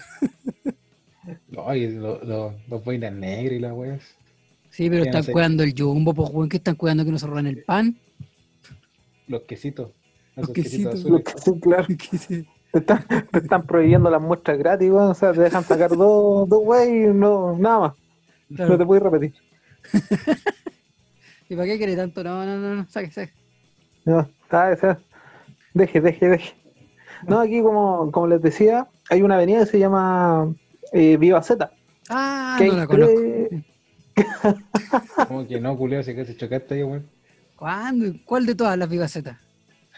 No, 1.50 1.76
y 1.76 1.90
lo- 1.92 2.24
lo- 2.24 2.56
los 2.70 2.84
boinas 2.86 3.12
negras 3.12 3.54
y 3.54 3.60
las 3.60 3.74
weas. 3.74 4.02
Sí, 4.70 4.90
pero 4.90 5.00
no 5.04 5.06
están 5.10 5.24
sé. 5.24 5.32
cuidando 5.34 5.64
el 5.64 5.74
jumbo, 5.78 6.14
pues 6.14 6.30
weón, 6.32 6.48
que 6.48 6.56
están 6.58 6.76
cuidando 6.76 7.04
que 7.04 7.12
no 7.12 7.20
se 7.20 7.28
roban 7.28 7.48
el 7.48 7.64
pan. 7.64 7.98
Los 9.28 9.42
quesitos. 9.42 9.92
Los 10.38 10.50
quesitos. 10.52 10.94
azules. 10.96 11.12
lo 11.12 11.24
que 11.24 11.34
sí, 11.38 11.60
claro. 11.60 11.88
Te 12.72 12.80
están, 12.80 13.06
te 13.32 13.40
están 13.40 13.66
prohibiendo 13.66 14.10
las 14.10 14.22
muestras 14.22 14.58
gratis, 14.58 14.90
weón. 14.90 15.10
O 15.12 15.14
sea, 15.16 15.34
te 15.34 15.42
dejan 15.42 15.66
sacar 15.66 15.90
dos, 15.90 16.48
dos 16.48 16.62
wey 16.64 17.04
y 17.04 17.08
no, 17.14 17.58
nada 17.58 17.80
más. 17.80 17.94
claro. 18.56 18.72
No 18.72 18.78
te 18.78 18.86
puedes 18.86 19.04
repetir. 19.04 19.34
¿Y 21.50 21.56
para 21.56 21.66
qué 21.68 21.78
quiere 21.78 21.96
tanto? 21.96 22.24
No, 22.24 22.46
no, 22.46 22.58
no, 22.58 22.76
no, 22.76 22.88
saque, 22.90 23.12
saque. 23.12 23.34
No, 24.06 24.22
está, 24.22 24.72
está. 24.72 25.00
Deje, 25.74 26.00
deje, 26.02 26.30
deje. 26.30 26.54
No, 27.28 27.40
aquí 27.40 27.62
como, 27.62 28.12
como 28.12 28.28
les 28.28 28.42
decía, 28.42 28.88
hay 29.10 29.22
una 29.22 29.36
avenida 29.36 29.60
que 29.60 29.66
se 29.66 29.80
llama 29.80 30.54
eh, 30.94 31.18
Viva 31.18 31.42
Z. 31.42 31.72
Ah, 32.10 32.56
que 32.60 32.68
no 32.68 32.74
la 32.78 32.88
conozco. 32.88 33.16
tres- 33.16 33.64
Como 35.28 35.48
que 35.48 35.60
no, 35.60 35.78
culiao, 35.78 36.04
si 36.04 36.14
que 36.16 36.26
se 36.26 36.36
chocaste 36.36 36.76
ahí, 36.76 36.84
weón. 36.84 37.08
¿Cuándo? 37.56 38.06
¿Cuál 38.26 38.46
de 38.46 38.56
todas 38.56 38.78
las 38.78 38.90
vivacetas? 38.90 39.38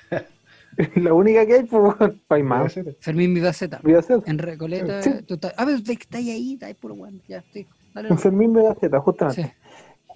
La 0.95 1.13
única 1.13 1.45
que 1.45 1.53
hay, 1.53 1.63
pues, 1.63 2.43
más. 2.43 2.73
Fermín 3.01 3.33
Vivaceta. 3.33 3.81
Viva 3.83 4.01
Z. 4.01 4.23
En 4.25 4.37
Recoleta, 4.37 5.01
Sí. 5.01 5.11
tú 5.27 5.33
estás. 5.35 5.53
Ah, 5.57 5.65
pero 5.65 5.77
está 5.77 6.17
ahí, 6.17 6.53
está 6.53 6.67
ahí 6.67 6.73
puro 6.73 6.93
weón. 6.95 7.21
Ya, 7.27 7.43
sí. 7.53 7.67
Dale. 7.93 8.15
Fermín 8.17 8.53
Viva 8.53 8.73
Z, 8.75 8.99
justamente. 9.01 9.43
Sí. 9.43 9.49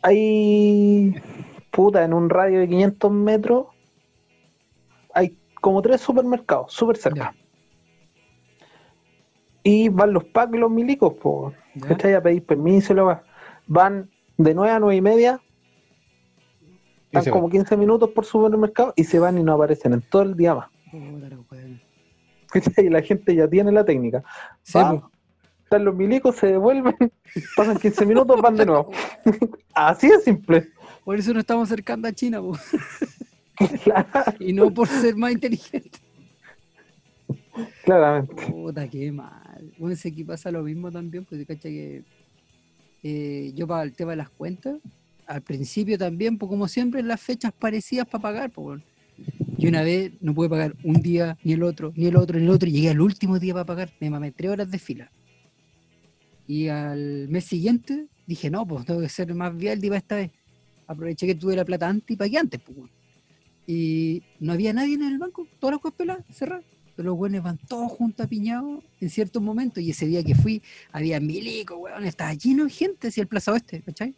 Hay, 0.07 1.15
puta, 1.71 2.03
en 2.03 2.13
un 2.13 2.29
radio 2.29 2.59
de 2.59 2.67
500 2.67 3.11
metros, 3.11 3.65
hay 5.11 5.35
como 5.59 5.81
tres 5.81 5.99
supermercados, 5.99 6.71
súper 6.71 6.97
cerca. 6.97 7.33
Ya. 7.33 7.35
Y 9.63 9.89
van 9.89 10.13
los 10.13 10.25
packs 10.25 10.53
y 10.53 10.59
los 10.59 10.69
milicos. 10.69 11.15
Ya. 11.73 11.87
¿Cachai? 11.87 12.13
A 12.13 12.21
pedir 12.21 12.45
permiso, 12.45 12.93
y 12.93 12.97
la 12.97 13.05
weá. 13.05 13.23
Van 13.65 14.07
de 14.37 14.53
9 14.53 14.73
a 14.73 14.79
9 14.79 14.95
y 14.95 15.01
media, 15.01 15.41
están 17.11 17.33
como 17.33 17.49
15 17.49 17.75
minutos 17.75 18.11
por 18.11 18.25
supermercado 18.25 18.93
y 18.95 19.05
se 19.05 19.17
van 19.17 19.39
y 19.39 19.43
no 19.43 19.53
aparecen 19.53 19.93
en 19.93 20.01
todo 20.01 20.21
el 20.21 20.35
día 20.35 20.53
más. 20.53 20.69
Y 22.77 22.89
la 22.89 23.01
gente 23.01 23.35
ya 23.35 23.49
tiene 23.49 23.71
la 23.71 23.83
técnica. 23.83 24.23
Sí, 24.61 24.77
Va, 24.77 25.01
po. 25.01 25.11
Están 25.65 25.83
los 25.83 25.95
milicos, 25.95 26.35
se 26.35 26.47
devuelven, 26.47 26.95
pasan 27.57 27.77
15 27.77 28.05
minutos, 28.05 28.41
van 28.41 28.55
de 28.55 28.65
nuevo. 28.65 28.91
Así 29.73 30.07
de 30.07 30.19
simple. 30.19 30.69
Por 31.03 31.17
eso 31.17 31.33
nos 31.33 31.41
estamos 31.41 31.69
acercando 31.69 32.07
a 32.07 32.13
China. 32.13 32.41
Claro, 33.85 34.09
y 34.37 34.51
no 34.51 34.69
por 34.69 34.85
ser 34.85 35.15
más 35.15 35.31
inteligente. 35.31 35.97
Claramente. 37.85 38.51
Puta, 38.51 38.85
qué 38.89 39.09
mal. 39.13 39.71
Bueno, 39.77 39.95
sé 39.95 40.13
que 40.13 40.25
pasa 40.25 40.51
lo 40.51 40.61
mismo 40.61 40.91
también, 40.91 41.23
cacha 41.23 41.69
que 41.69 42.03
eh, 43.01 43.53
yo 43.55 43.65
para 43.65 43.83
el 43.83 43.93
tema 43.93 44.11
de 44.11 44.17
las 44.17 44.29
cuentas, 44.29 44.75
al 45.25 45.41
principio 45.41 45.97
también, 45.97 46.37
pues 46.37 46.49
como 46.49 46.67
siempre, 46.67 47.01
las 47.01 47.21
fechas 47.21 47.53
parecidas 47.53 48.05
para 48.07 48.23
pagar, 48.23 48.51
pues. 48.51 48.81
Y 49.57 49.69
una 49.69 49.83
vez 49.83 50.11
no 50.19 50.33
pude 50.33 50.49
pagar 50.49 50.75
un 50.83 51.01
día, 51.01 51.37
ni 51.41 51.53
el 51.53 51.63
otro, 51.63 51.93
ni 51.95 52.07
el 52.07 52.17
otro, 52.17 52.37
ni 52.37 52.43
el 52.43 52.51
otro, 52.51 52.67
y 52.67 52.73
llegué 52.73 52.89
al 52.89 52.99
último 52.99 53.39
día 53.39 53.53
para 53.53 53.65
pagar, 53.65 53.93
me 54.01 54.09
mamé 54.09 54.33
tres 54.33 54.51
horas 54.51 54.69
de 54.69 54.79
fila. 54.79 55.09
Y 56.47 56.67
al 56.67 57.27
mes 57.29 57.45
siguiente 57.45 58.07
dije, 58.27 58.49
no, 58.49 58.65
pues 58.65 58.85
tengo 58.85 59.01
que 59.01 59.09
ser 59.09 59.33
más 59.33 59.55
vial 59.55 59.79
para 59.81 59.97
esta 59.97 60.15
vez. 60.15 60.31
Aproveché 60.87 61.25
que 61.25 61.35
tuve 61.35 61.55
la 61.55 61.65
plata 61.65 61.89
antes 61.89 62.11
y 62.11 62.15
pagué 62.15 62.37
antes, 62.37 62.59
pues 62.61 62.77
bueno. 62.77 62.93
Y 63.67 64.21
no 64.39 64.53
había 64.53 64.73
nadie 64.73 64.93
en 64.93 65.03
el 65.03 65.17
banco, 65.17 65.47
todas 65.59 65.73
las 65.73 65.81
cosas 65.81 65.97
peladas, 65.97 66.25
cerradas. 66.31 66.65
Pero 66.95 67.09
los 67.09 67.17
buenos 67.17 67.43
van 67.43 67.57
todos 67.57 67.91
juntos 67.91 68.25
apiñados 68.25 68.83
en 69.01 69.09
ciertos 69.09 69.41
momentos. 69.41 69.83
Y 69.83 69.89
ese 69.89 70.05
día 70.05 70.23
que 70.23 70.35
fui, 70.35 70.61
había 70.91 71.19
milico, 71.19 71.75
weón, 71.77 72.05
estaba 72.05 72.33
lleno 72.33 72.65
de 72.65 72.69
gente 72.69 73.07
hacia 73.07 73.21
el 73.21 73.27
Plaza 73.27 73.51
Oeste, 73.51 73.81
¿cachai? 73.81 74.15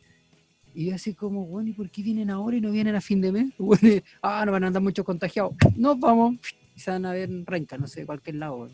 Y 0.75 0.85
yo 0.87 0.95
así 0.95 1.13
como, 1.15 1.45
bueno, 1.47 1.69
¿y 1.69 1.73
por 1.73 1.89
qué 1.89 2.03
vienen 2.03 2.29
ahora 2.29 2.57
y 2.57 2.61
no 2.61 2.71
vienen 2.71 2.93
a 2.93 3.01
fin 3.01 3.19
de 3.19 3.31
mes? 3.31 3.45
Los 3.57 3.79
buenos, 3.81 4.03
ah, 4.21 4.43
no 4.45 4.51
van 4.51 4.65
a 4.65 4.67
andar 4.67 4.83
muchos 4.83 5.03
contagiados. 5.03 5.53
Nos 5.75 5.99
vamos. 5.99 6.35
Y 6.75 6.79
se 6.79 6.91
van 6.91 7.05
a 7.05 7.13
ver 7.13 7.29
en 7.29 7.45
Renca, 7.45 7.77
no 7.77 7.87
sé, 7.87 8.05
cualquier 8.05 8.35
lado. 8.35 8.69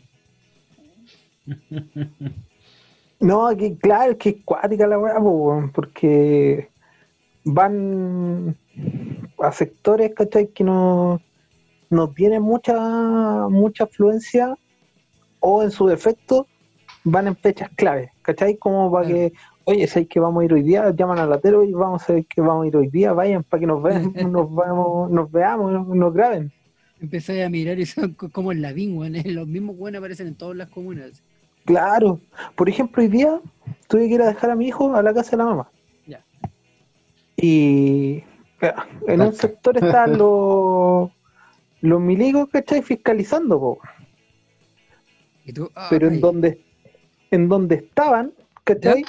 No, 3.24 3.46
aquí, 3.46 3.74
claro, 3.76 4.12
es 4.12 4.18
que 4.18 4.28
es 4.28 4.36
cuática 4.44 4.86
la 4.86 4.98
weá, 4.98 5.16
porque 5.72 6.68
van 7.44 8.54
a 9.38 9.50
sectores, 9.50 10.12
¿cachai? 10.14 10.48
Que 10.48 10.62
no, 10.62 11.22
no 11.88 12.10
tienen 12.10 12.42
mucha, 12.42 13.48
mucha 13.48 13.84
afluencia 13.84 14.54
o 15.40 15.62
en 15.62 15.70
su 15.70 15.86
defecto 15.86 16.46
van 17.04 17.28
en 17.28 17.36
fechas 17.36 17.70
claves, 17.76 18.10
¿cachai? 18.20 18.58
Como 18.58 18.92
para 18.92 19.08
que, 19.08 19.32
oye, 19.64 19.88
hay 19.94 20.04
que 20.04 20.20
vamos 20.20 20.42
a 20.42 20.44
ir 20.44 20.52
hoy 20.52 20.62
día, 20.62 20.90
llaman 20.94 21.18
al 21.18 21.30
latero 21.30 21.64
y 21.64 21.72
vamos 21.72 22.08
a 22.08 22.12
ver 22.12 22.26
que 22.26 22.42
vamos 22.42 22.64
a 22.64 22.68
ir 22.68 22.76
hoy 22.76 22.88
día, 22.88 23.14
vayan 23.14 23.42
para 23.42 23.60
que 23.60 23.66
nos 23.66 23.82
vean, 23.82 24.12
nos, 24.32 24.54
vamos, 24.54 25.10
nos 25.10 25.32
veamos, 25.32 25.86
nos 25.88 26.12
graben. 26.12 26.52
Empecé 27.00 27.42
a 27.42 27.48
mirar 27.48 27.78
y 27.78 27.86
son 27.86 28.12
co- 28.12 28.30
como 28.30 28.52
en 28.52 28.60
la 28.60 28.72
weón. 28.72 29.14
Los 29.24 29.46
mismos 29.46 29.76
weones 29.78 29.98
aparecen 29.98 30.26
en 30.26 30.34
todas 30.34 30.56
las 30.56 30.68
comunas. 30.68 31.22
Claro. 31.64 32.20
Por 32.56 32.68
ejemplo, 32.68 33.02
hoy 33.02 33.08
día 33.08 33.40
tuve 33.88 34.08
que 34.08 34.14
ir 34.14 34.22
a 34.22 34.26
dejar 34.26 34.50
a 34.50 34.54
mi 34.54 34.68
hijo 34.68 34.94
a 34.94 35.02
la 35.02 35.14
casa 35.14 35.32
de 35.32 35.36
la 35.38 35.44
mamá. 35.44 35.70
Ya. 36.06 36.24
Y 37.36 38.22
en 39.06 39.20
un 39.20 39.32
sector 39.32 39.76
están 39.76 40.18
los, 40.18 41.10
los 41.80 42.00
milicos, 42.00 42.48
¿cachai? 42.50 42.82
Fiscalizando, 42.82 43.58
po. 43.58 43.78
Y 45.44 45.52
tú, 45.52 45.70
ah, 45.74 45.88
pero 45.90 46.08
en 46.08 46.20
donde, 46.20 46.64
en 47.30 47.48
donde 47.48 47.76
estaban, 47.76 48.32
¿cachai? 48.64 49.04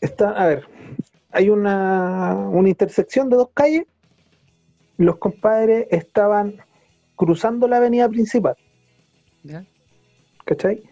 Está, 0.00 0.30
a 0.30 0.46
ver, 0.46 0.66
hay 1.30 1.48
una, 1.48 2.34
una 2.34 2.68
intersección 2.68 3.28
de 3.28 3.36
dos 3.36 3.48
calles. 3.54 3.86
Los 4.96 5.16
compadres 5.16 5.86
estaban 5.90 6.62
cruzando 7.16 7.68
la 7.68 7.78
avenida 7.78 8.08
principal, 8.08 8.56
¿Ya? 9.42 9.64
¿Cachai? 10.44 10.82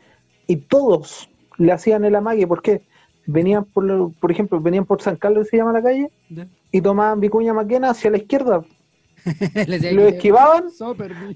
Y 0.46 0.56
todos 0.56 1.28
le 1.58 1.72
hacían 1.72 2.04
el 2.04 2.14
amague, 2.16 2.46
¿por 2.46 2.62
qué? 2.62 2.82
Venían 3.26 3.64
por, 3.64 4.12
por 4.14 4.30
ejemplo, 4.30 4.60
venían 4.60 4.84
por 4.84 5.00
San 5.02 5.16
Carlos, 5.16 5.48
se 5.48 5.58
llama 5.58 5.72
la 5.72 5.82
calle, 5.82 6.10
y 6.72 6.80
tomaban 6.80 7.20
Vicuña 7.20 7.54
Maquena 7.54 7.90
hacia 7.90 8.10
la 8.10 8.18
izquierda. 8.18 8.64
Lo 9.92 10.08
esquivaban, 10.08 10.64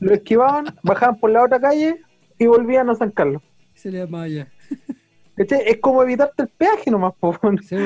lo 0.01 0.15
esquivaban, 0.15 0.75
bajaban 0.83 1.21
por 1.21 1.31
la 1.31 1.43
otra 1.43 1.61
calle 1.61 2.01
y 2.39 2.47
volvían 2.47 2.89
a 2.89 2.95
San 2.95 3.11
Carlos. 3.11 3.43
Se 3.75 3.91
le 3.91 3.99
llama 3.99 4.27
ya. 4.27 4.49
Es 5.37 5.79
como 5.81 6.03
evitarte 6.03 6.45
el 6.45 6.49
peaje 6.49 6.93
nomás, 6.93 7.13
po. 7.19 7.37
Sí. 7.63 7.77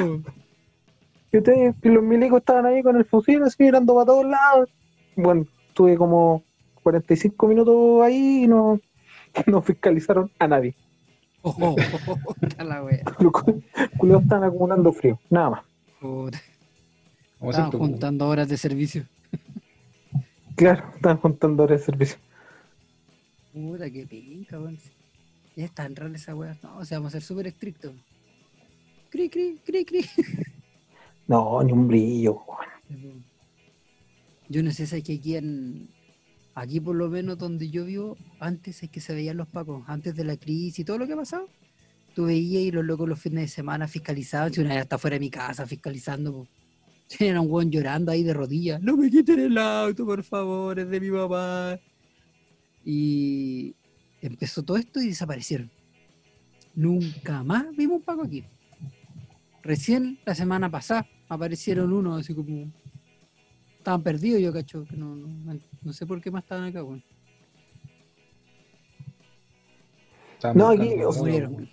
Y 1.32 1.88
los 1.88 2.02
milicos 2.02 2.40
estaban 2.40 2.66
ahí 2.66 2.82
con 2.82 2.96
el 2.96 3.06
fusil, 3.06 3.42
así 3.42 3.56
mirando 3.62 3.94
para 3.94 4.06
todos 4.06 4.26
lados. 4.26 4.68
Bueno, 5.16 5.46
tuve 5.72 5.96
como 5.96 6.42
45 6.82 7.48
minutos 7.48 8.02
ahí 8.02 8.44
y 8.44 8.48
no, 8.48 8.78
no 9.46 9.62
fiscalizaron 9.62 10.30
a 10.38 10.48
nadie. 10.48 10.74
Oh, 11.42 11.54
oh, 11.60 11.76
oh, 12.08 12.18
oh, 12.26 12.64
la 12.64 12.82
wea. 12.82 13.02
Los 14.02 14.22
estaban 14.22 14.44
acumulando 14.44 14.92
frío, 14.92 15.18
nada 15.30 15.50
más. 15.50 15.64
Siempre, 17.54 17.78
juntando 17.78 18.26
horas 18.28 18.48
de 18.48 18.56
servicio. 18.56 19.04
Claro, 20.56 20.84
estaban 20.94 21.18
contando 21.18 21.62
horas 21.62 21.80
de 21.80 21.86
servicio. 21.86 22.18
Puta, 23.52 23.90
qué 23.90 24.06
pinca, 24.06 24.58
weón. 24.58 24.78
Ya 25.54 25.64
es 25.64 25.72
tan 25.72 25.94
rara 25.94 26.14
esa 26.14 26.34
wea. 26.34 26.56
No, 26.62 26.78
o 26.78 26.84
sea, 26.84 26.98
vamos 26.98 27.14
a 27.14 27.18
ser 27.18 27.22
súper 27.22 27.46
estrictos. 27.46 27.92
Cri, 29.10 29.28
cri, 29.28 29.60
cri, 29.64 29.84
cri. 29.84 30.04
No, 31.28 31.62
ni 31.62 31.72
un 31.72 31.86
brillo. 31.86 32.42
weón. 32.46 33.24
Yo 34.48 34.62
no 34.62 34.70
sé 34.70 34.86
si 34.86 34.96
aquí 34.96 35.36
en. 35.36 35.88
Aquí 36.60 36.80
por 36.80 36.96
lo 36.96 37.08
menos 37.08 37.38
donde 37.38 37.70
yo 37.70 37.84
vivo, 37.84 38.16
antes 38.40 38.82
es 38.82 38.90
que 38.90 39.00
se 39.00 39.14
veían 39.14 39.36
los 39.36 39.46
pacos, 39.46 39.84
antes 39.86 40.16
de 40.16 40.24
la 40.24 40.36
crisis 40.36 40.80
y 40.80 40.84
todo 40.84 40.98
lo 40.98 41.06
que 41.06 41.12
ha 41.12 41.16
pasado. 41.16 41.48
Tú 42.16 42.24
veías 42.24 42.62
y 42.62 42.70
los 42.72 42.84
locos 42.84 43.08
los 43.08 43.20
fines 43.20 43.42
de 43.42 43.48
semana 43.48 43.86
fiscalizaban, 43.86 44.52
si 44.52 44.60
una 44.60 44.70
vez 44.70 44.82
hasta 44.82 44.98
fuera 44.98 45.14
de 45.14 45.20
mi 45.20 45.30
casa 45.30 45.66
fiscalizando, 45.68 46.32
po. 46.32 46.48
Era 47.20 47.40
un 47.40 47.48
weón 47.48 47.70
llorando 47.70 48.10
ahí 48.10 48.24
de 48.24 48.34
rodillas. 48.34 48.82
No 48.82 48.96
me 48.96 49.08
quiten 49.08 49.38
el 49.38 49.56
auto, 49.56 50.04
por 50.04 50.24
favor, 50.24 50.78
es 50.80 50.88
de 50.90 51.00
mi 51.00 51.10
papá. 51.10 51.78
Y 52.84 53.76
empezó 54.20 54.64
todo 54.64 54.78
esto 54.78 55.00
y 55.00 55.06
desaparecieron. 55.06 55.70
Nunca 56.74 57.44
más 57.44 57.66
vimos 57.76 57.98
un 57.98 58.02
paco 58.02 58.24
aquí. 58.24 58.44
Recién 59.62 60.18
la 60.26 60.34
semana 60.34 60.68
pasada 60.68 61.06
aparecieron 61.28 61.92
unos 61.92 62.20
así 62.20 62.34
como 62.34 62.72
estaban 63.88 64.02
perdidos, 64.02 64.42
yo 64.42 64.52
cacho, 64.52 64.84
que 64.84 64.96
no, 64.98 65.16
no, 65.16 65.58
no 65.82 65.92
sé 65.94 66.04
por 66.04 66.20
qué 66.20 66.30
más 66.30 66.42
estaban 66.42 66.64
acá, 66.64 66.84
weón. 66.84 67.02
estaban 70.34 70.58
No, 70.58 70.68
aquí, 70.68 70.92
o 71.02 71.10
sea, 71.10 71.22
Murieron. 71.22 71.70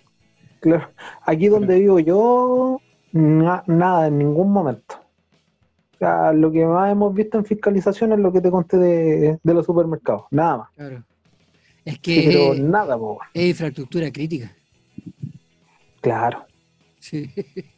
Claro. 0.60 0.88
Aquí 1.26 1.48
donde 1.48 1.78
vivo 1.78 2.00
yo, 2.00 2.80
na- 3.12 3.62
nada, 3.66 4.06
en 4.06 4.16
ningún 4.16 4.50
momento. 4.50 4.94
O 5.94 5.98
sea, 5.98 6.32
lo 6.32 6.50
que 6.50 6.64
más 6.64 6.90
hemos 6.90 7.12
visto 7.14 7.36
en 7.36 7.44
fiscalización 7.44 8.12
es 8.12 8.18
lo 8.18 8.32
que 8.32 8.40
te 8.40 8.50
conté 8.50 8.78
de, 8.78 9.38
de 9.42 9.54
los 9.54 9.66
supermercados. 9.66 10.22
Nada 10.30 10.56
más. 10.56 10.70
Claro. 10.74 11.04
Es 11.84 11.98
que 11.98 12.22
pero 12.26 12.54
es, 12.54 12.60
nada, 12.60 12.96
po. 12.96 13.18
es 13.34 13.50
infraestructura 13.50 14.10
crítica. 14.10 14.50
Claro. 16.00 16.46
Sí. 16.98 17.30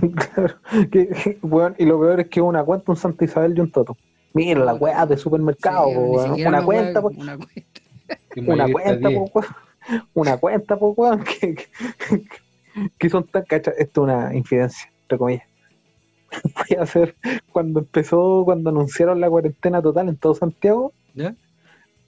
Claro. 0.34 0.54
Que- 0.90 1.38
weón, 1.42 1.74
y 1.78 1.84
lo 1.84 2.00
peor 2.00 2.20
es 2.20 2.28
que 2.28 2.40
una 2.40 2.64
cuenta, 2.64 2.90
un 2.92 2.96
Santa 2.96 3.24
Isabel 3.24 3.56
y 3.56 3.60
un 3.60 3.70
Toto. 3.70 3.96
Mira 4.34 4.64
la 4.64 4.74
weá 4.74 5.04
de 5.06 5.16
supermercado, 5.16 5.88
Sí, 5.88 5.94
po, 5.94 6.10
una 6.24 6.48
una 6.48 6.64
cuenta, 6.64 7.02
po, 7.02 7.08
una 7.08 7.36
cuenta. 7.36 7.80
una 8.52 8.72
cuenta, 8.72 9.08
10. 9.08 9.20
po, 9.20 9.30
weón. 9.40 9.48
Una 10.14 10.36
cuenta, 10.36 10.76
po, 10.78 10.90
weón, 10.96 11.24
que, 11.40 11.54
que, 11.56 12.24
que 12.98 13.10
son 13.10 13.24
tan 13.24 13.44
cachas. 13.44 13.74
Esto 13.78 14.02
es 14.02 14.04
una 14.14 14.34
infidencia, 14.34 14.90
entre 15.02 15.18
comillas. 15.18 15.46
Voy 16.44 16.78
a 16.78 16.82
hacer, 16.82 17.14
cuando 17.50 17.80
empezó, 17.80 18.42
cuando 18.44 18.70
anunciaron 18.70 19.20
la 19.20 19.28
cuarentena 19.28 19.82
total 19.82 20.08
en 20.08 20.16
todo 20.16 20.34
Santiago, 20.34 20.92
¿Ya? 21.14 21.34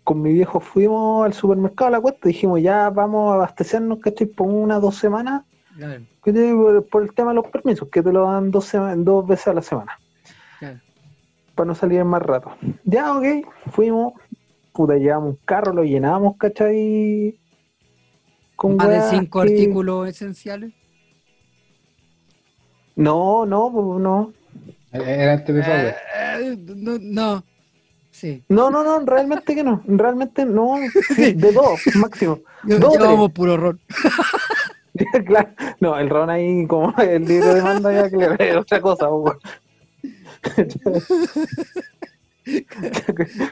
con 0.05 0.23
mi 0.23 0.33
viejo 0.33 0.61
fuimos 0.61 1.27
al 1.27 1.35
supermercado 1.35 1.89
a 1.89 1.91
la 1.91 2.01
cuesta 2.01 2.21
y 2.29 2.33
dijimos, 2.33 2.63
ya 2.63 2.89
vamos 2.91 3.33
a 3.33 3.35
abastecernos, 3.35 3.99
¿cachai? 3.99 4.29
Por 4.29 4.47
una 4.47 4.79
dos 4.79 4.97
semanas, 4.97 5.43
Por, 6.23 6.87
por 6.89 7.03
el 7.03 7.15
tema 7.15 7.31
de 7.31 7.35
los 7.37 7.47
permisos, 7.49 7.89
que 7.91 8.03
te 8.03 8.13
lo 8.13 8.31
dan 8.31 8.51
dos, 8.51 8.71
dos 8.99 9.27
veces 9.27 9.49
a 9.49 9.55
la 9.55 9.63
semana, 9.63 9.99
claro. 10.59 10.81
para 11.55 11.67
no 11.69 11.75
salir 11.75 12.01
en 12.01 12.07
más 12.07 12.23
rato. 12.23 12.57
Ya, 12.85 13.17
ok, 13.17 13.25
fuimos, 13.73 14.15
puta, 14.73 14.97
llevamos 14.97 15.31
un 15.31 15.39
carro, 15.45 15.73
lo 15.73 15.83
llenamos, 15.85 16.37
¿cachai? 16.39 17.39
Con 18.57 18.77
Más 18.77 18.89
de 18.89 19.03
cinco 19.19 19.43
que- 19.43 19.49
artículos 19.49 20.09
esenciales. 20.09 20.73
No, 22.97 23.45
no, 23.45 23.71
pues, 23.73 24.01
no. 24.01 24.33
Era 24.93 25.33
antes 25.33 25.55
de 25.55 25.61
wea. 25.61 25.97
Eh, 26.41 26.57
no, 26.77 26.99
no. 27.01 27.45
Sí. 28.13 28.45
No, 28.49 28.71
no, 28.71 28.85
no, 28.85 29.05
realmente 29.05 29.57
que 29.57 29.65
no. 29.65 29.83
Realmente 29.87 30.47
no. 30.47 30.77
Sí, 31.17 31.33
de 31.33 31.53
dos, 31.53 31.81
máximo. 31.97 32.39
Yo- 32.65 32.79
Dos, 32.79 32.93
Llevábamos 32.93 33.33
puro 33.33 33.57
ron. 33.57 33.81
claro. 35.27 35.49
No, 35.81 35.99
el 35.99 36.09
ron 36.09 36.31
ahí, 36.31 36.67
como 36.67 36.95
el 36.99 37.25
libro 37.25 37.55
de 37.55 37.63
manda, 37.63 37.93
ya 37.93 38.07
es 38.39 38.57
otra 38.57 38.81
cosa. 38.81 39.09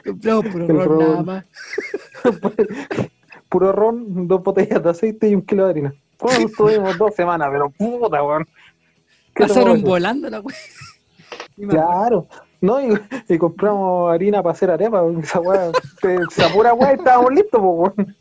Compramos 0.05 0.45
puro 0.51 0.65
El 0.65 0.77
ron, 0.77 0.87
ron. 0.87 0.99
nada 0.99 1.23
más. 1.23 1.45
Puro 3.49 3.71
ron, 3.71 4.27
dos 4.27 4.43
botellas 4.43 4.83
de 4.83 4.89
aceite 4.89 5.29
y 5.29 5.35
un 5.35 5.41
kilo 5.41 5.65
de 5.65 5.71
harina. 5.71 5.93
Bueno, 6.19 6.47
estuvimos 6.47 6.97
dos 6.97 7.13
semanas, 7.15 7.49
pero 7.51 7.69
puta, 7.69 8.23
weón. 8.23 8.45
¿Qué 9.35 9.45
te 9.45 9.53
puedo 9.53 9.53
Pasaron 9.53 9.81
volando 9.83 10.29
la 10.29 10.37
acuerdo. 10.37 10.59
Claro. 11.69 12.27
No, 12.61 12.79
y, 12.79 12.97
y 13.27 13.37
compramos 13.37 14.13
harina 14.13 14.41
para 14.41 14.53
hacer 14.53 14.71
arepa. 14.71 15.03
Esa 15.21 15.39
weá, 15.39 15.71
esa 16.29 16.49
pura 16.53 16.73
weá 16.73 16.93
y 16.93 16.95
estábamos 16.95 17.33
listos, 17.33 17.61
weón. 17.61 18.15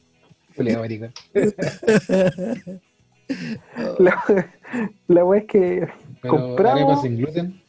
Culeado 3.37 3.97
maricón. 3.97 3.97
La, 3.99 4.23
la 5.09 5.25
weá 5.25 5.41
es 5.41 5.47
que 5.47 5.89
Pero 6.21 6.37
compramos. 6.37 7.03
sin 7.03 7.17
gluten. 7.19 7.63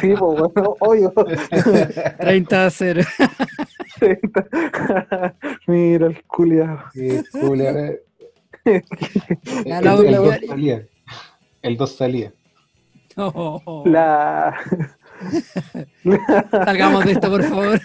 Sí, 0.00 0.14
pues 0.18 0.18
bueno, 0.18 0.76
obvio. 0.80 1.12
30 2.18 2.66
a 2.66 2.70
0. 2.70 3.02
Mira 5.66 6.06
el 6.08 6.22
culiado. 6.24 6.80
Sí, 6.92 7.22
culeado, 7.32 7.78
eh. 7.78 8.02
El, 8.64 8.82
la 9.64 9.78
el, 9.78 9.96
voy 9.96 10.14
a 10.14 10.18
2 10.18 10.36
salía. 10.48 10.86
El 11.62 11.76
2 11.76 11.96
salía. 11.96 12.32
No. 13.16 13.62
La. 13.86 14.56
Salgamos 16.50 17.04
de 17.04 17.12
esto, 17.12 17.30
por 17.30 17.42
favor. 17.44 17.80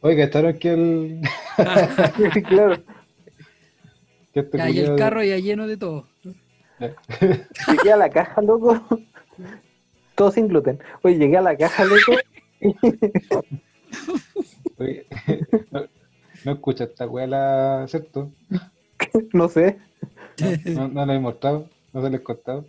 Oiga, 0.00 0.24
¿estaron 0.24 0.58
que 0.58 0.72
el. 0.72 1.20
claro. 2.46 2.76
Que 4.34 4.40
este 4.40 4.58
Ya, 4.58 4.68
y 4.68 4.78
el 4.80 4.96
carro 4.96 5.22
ya 5.22 5.38
lleno 5.38 5.66
de 5.66 5.76
todo. 5.76 6.06
Llegué 7.68 7.92
a 7.92 7.96
la 7.96 8.10
caja, 8.10 8.42
loco. 8.42 8.84
Todo 10.16 10.30
sin 10.32 10.48
gluten. 10.48 10.78
Oye, 11.02 11.16
llegué 11.18 11.36
a 11.38 11.42
la 11.42 11.56
caja, 11.56 11.84
loco. 11.84 12.12
Oye, 14.78 15.06
no, 15.70 15.84
no 16.44 16.52
escucha 16.52 16.84
esta 16.84 17.06
weá, 17.06 17.26
la- 17.26 17.86
¿cierto? 17.88 18.32
No 19.32 19.48
sé. 19.48 19.78
No, 20.66 20.88
no 20.88 21.06
lo 21.06 21.12
he 21.12 21.18
mostrado, 21.20 21.68
no 21.92 22.02
se 22.02 22.10
les 22.10 22.20
he 22.20 22.24
contado. 22.24 22.66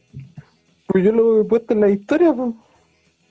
Pues 0.87 1.03
yo 1.03 1.11
lo 1.11 1.41
he 1.41 1.45
puesto 1.45 1.73
en 1.73 1.81
la 1.81 1.89
historia, 1.89 2.31
pues. 2.33 2.53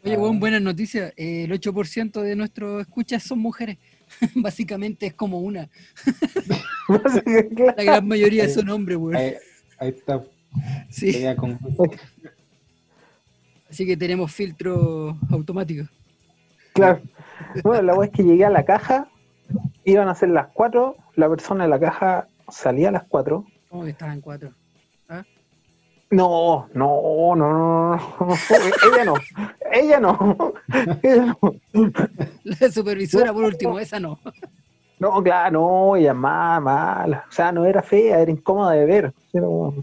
Oye, 0.04 0.16
weón, 0.18 0.40
buenas 0.40 0.60
noticias. 0.60 1.12
Eh, 1.16 1.44
el 1.44 1.52
8% 1.52 2.20
de 2.20 2.36
nuestros 2.36 2.80
escuchas 2.82 3.22
son 3.22 3.38
mujeres. 3.38 3.78
Básicamente 4.34 5.06
es 5.06 5.14
como 5.14 5.40
una. 5.40 5.68
La 7.76 7.84
gran 7.84 8.06
mayoría 8.06 8.48
son 8.48 8.68
hombres, 8.68 8.98
weón. 8.98 9.16
Ahí, 9.16 9.34
ahí, 9.78 9.88
está. 9.90 10.22
Sí. 10.90 11.24
Así 13.68 13.86
que 13.86 13.96
tenemos 13.96 14.32
filtros 14.32 15.16
automáticos. 15.30 15.88
Claro. 16.74 17.00
Bueno, 17.62 17.82
la 17.82 17.94
weá 17.94 18.06
es 18.06 18.12
que 18.12 18.22
llegué 18.22 18.44
a 18.44 18.50
la 18.50 18.64
caja, 18.64 19.08
iban 19.84 20.08
a 20.08 20.14
ser 20.14 20.30
las 20.30 20.48
4, 20.54 20.96
la 21.16 21.28
persona 21.28 21.64
de 21.64 21.70
la 21.70 21.80
caja 21.80 22.28
salía 22.48 22.88
a 22.88 22.92
las 22.92 23.04
4. 23.04 23.44
¿Cómo 23.68 23.84
que 23.84 23.90
estaban 23.90 24.20
4? 24.20 24.52
No, 26.10 26.68
no, 26.74 27.34
no, 27.34 27.96
no, 27.96 27.96
no, 27.96 28.34
ella 28.92 29.04
no, 29.04 29.14
ella 29.72 30.00
no, 30.00 30.52
ella 31.02 31.26
no. 31.26 31.38
La 32.44 32.70
supervisora, 32.70 33.32
por 33.32 33.44
último, 33.44 33.78
esa 33.78 33.98
no. 33.98 34.18
No, 35.00 35.22
claro, 35.22 35.50
no, 35.52 35.96
ella 35.96 36.14
más 36.14 36.62
mala. 36.62 37.24
O 37.28 37.32
sea, 37.32 37.50
no 37.50 37.64
era 37.64 37.82
fea, 37.82 38.20
era 38.20 38.30
incómoda 38.30 38.72
de 38.72 38.86
ver. 38.86 39.12
Era 39.32 39.44
como- 39.46 39.82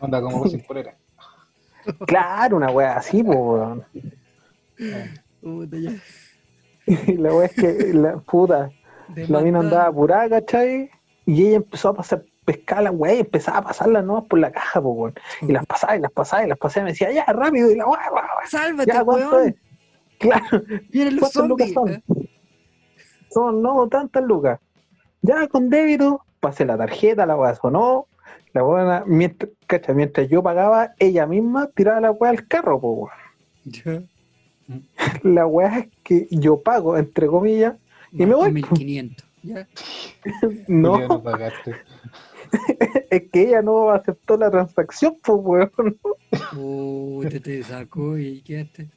Onda 0.00 0.20
como 0.20 0.38
vos 0.40 0.50
sin 0.50 0.60
polera. 0.62 0.96
claro, 2.06 2.56
una 2.56 2.70
wea 2.70 2.96
así. 2.96 3.22
Puta, 5.40 5.76
ya. 5.78 5.92
Y 6.86 7.12
la 7.16 7.32
wea 7.34 7.46
es 7.46 7.54
que 7.54 7.92
la 7.94 8.16
puta, 8.18 8.70
la 9.14 9.40
mina 9.40 9.60
andaba 9.60 9.86
apurada, 9.86 10.28
¿cachai? 10.40 10.90
Y 11.24 11.46
ella 11.46 11.56
empezó 11.56 11.90
a 11.90 11.94
pasar 11.94 12.24
pescar 12.46 12.78
a 12.78 12.82
la 12.82 12.90
wea 12.90 13.14
y 13.16 13.20
empezaba 13.20 13.58
a 13.58 13.62
pasarla 13.64 14.00
nomás 14.00 14.24
por 14.24 14.38
la 14.38 14.50
caja, 14.50 14.80
po, 14.80 14.88
weón. 14.90 15.14
Y 15.42 15.52
las 15.52 15.66
pasaba 15.66 15.96
y 15.96 16.00
las 16.00 16.10
pasaba 16.12 16.44
y 16.44 16.48
las 16.48 16.56
pasaba 16.56 16.82
y 16.82 16.84
me 16.86 16.90
decía, 16.92 17.12
ya, 17.12 17.24
rápido, 17.26 17.70
y 17.70 17.74
la 17.76 17.86
wea. 17.86 18.00
Sálvate, 18.48 18.90
Ya, 18.90 19.04
¿cuánto 19.04 19.36
weón. 19.36 19.48
es? 19.48 19.54
Claro, 20.18 20.62
Vienen 20.90 21.16
los 21.16 21.30
¿cuántas 21.30 21.48
lucas 21.48 21.70
zombies. 21.74 22.00
son? 22.06 22.28
Son, 23.28 23.62
no, 23.62 23.86
tantas 23.88 24.24
lucas. 24.24 24.58
Ya, 25.20 25.46
con 25.48 25.68
débito, 25.68 26.22
pasé 26.40 26.64
la 26.64 26.78
tarjeta, 26.78 27.26
la 27.26 27.36
wea 27.36 27.54
sonó. 27.54 28.06
La 28.54 28.64
wea, 28.64 29.04
mientras, 29.06 29.50
cacha, 29.66 29.92
mientras 29.92 30.28
yo 30.30 30.42
pagaba, 30.42 30.94
ella 30.98 31.26
misma 31.26 31.68
tiraba 31.74 32.00
la 32.00 32.10
wea 32.12 32.30
al 32.30 32.46
carro, 32.48 32.80
po, 32.80 33.10
weón. 33.74 34.08
La 35.22 35.46
wea 35.46 35.78
es 35.80 35.88
que 36.02 36.26
yo 36.30 36.60
pago, 36.62 36.96
entre 36.96 37.26
comillas, 37.26 37.74
y 38.12 38.24
me 38.26 38.34
voy. 38.34 38.52
1500. 38.52 39.26
Ya. 39.42 39.66
No, 40.66 40.98
no 41.06 41.22
pagaste. 41.22 41.74
es 43.10 43.22
que 43.32 43.42
ella 43.42 43.62
no 43.62 43.90
aceptó 43.90 44.36
la 44.36 44.50
transacción, 44.50 45.16
pues, 45.22 45.38
weón. 45.42 45.98
Puta, 46.52 47.40
te 47.40 47.62
sacó 47.62 48.18
y 48.18 48.40
quedaste. 48.42 48.88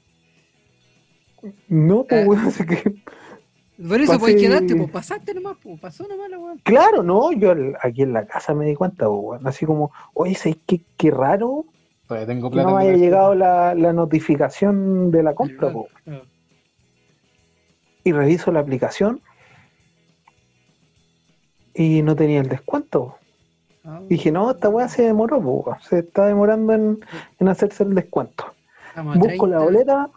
No, 1.68 2.06
pues, 2.06 2.24
Ah. 2.24 2.28
weón, 2.28 2.46
así 2.48 2.66
que, 2.66 2.96
Por 3.88 4.02
eso, 4.02 4.20
pues 4.20 4.36
quedaste, 4.36 4.76
pues 4.76 4.92
pasaste 4.92 5.34
nomás, 5.34 5.58
pues 5.64 5.80
pasó 5.80 6.06
nomás 6.08 6.30
la 6.30 6.38
weón. 6.38 6.58
claro, 6.64 7.02
no, 7.04 7.32
yo 7.32 7.54
aquí 7.82 8.02
en 8.02 8.14
la 8.14 8.26
casa 8.26 8.54
me 8.54 8.66
di 8.66 8.76
cuenta, 8.76 9.08
pues, 9.08 9.20
weón. 9.22 9.48
Así 9.48 9.66
como, 9.66 9.92
oye, 10.14 10.36
¿sabes 10.36 10.58
qué, 10.66 10.82
qué 10.98 11.12
raro 11.12 11.66
Todavía 12.08 12.28
tengo 12.28 12.50
que 12.50 12.54
plata. 12.56 12.70
no 12.72 12.76
me 12.78 12.84
haya 12.84 12.98
llegado 12.98 13.36
la, 13.36 13.76
la 13.76 13.94
notificación 13.94 15.12
de 15.12 15.24
la 15.24 15.36
compra, 15.36 15.72
pues. 15.72 15.88
Ah. 16.08 16.22
Y 18.04 18.12
reviso 18.12 18.52
la 18.52 18.62
aplicación 18.62 19.22
y 21.74 22.02
no 22.02 22.16
tenía 22.16 22.42
el 22.42 22.50
descuento. 22.50 23.19
Ah, 23.90 24.02
Dije, 24.08 24.32
no, 24.32 24.52
esta 24.52 24.70
weá 24.70 24.88
se 24.88 25.02
demoró, 25.02 25.40
weón. 25.40 25.80
se 25.82 26.00
está 26.00 26.28
demorando 26.28 26.74
en, 26.74 27.00
en 27.40 27.48
hacerse 27.48 27.82
el 27.84 27.96
descuento. 27.96 28.46
Busco 29.16 29.48
la 29.48 29.58
30, 29.58 29.66
boleta, 29.66 30.10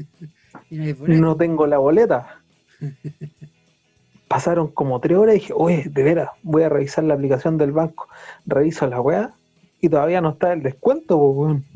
y 0.70 0.76
no 0.78 0.84
hay 0.84 0.92
boleta. 0.94 1.20
no 1.20 1.36
tengo 1.36 1.66
la 1.66 1.76
boleta. 1.76 2.40
Pasaron 4.28 4.68
como 4.68 4.98
tres 5.00 5.18
horas 5.18 5.34
y 5.34 5.40
dije, 5.40 5.52
oye, 5.54 5.84
de 5.90 6.02
veras, 6.02 6.30
voy 6.42 6.62
a 6.62 6.70
revisar 6.70 7.04
la 7.04 7.12
aplicación 7.12 7.58
del 7.58 7.72
banco. 7.72 8.08
Reviso 8.46 8.86
la 8.86 8.98
weá 9.02 9.34
y 9.82 9.90
todavía 9.90 10.22
no 10.22 10.30
está 10.30 10.54
el 10.54 10.62
descuento, 10.62 11.18
po, 11.18 11.30
weón. 11.32 11.66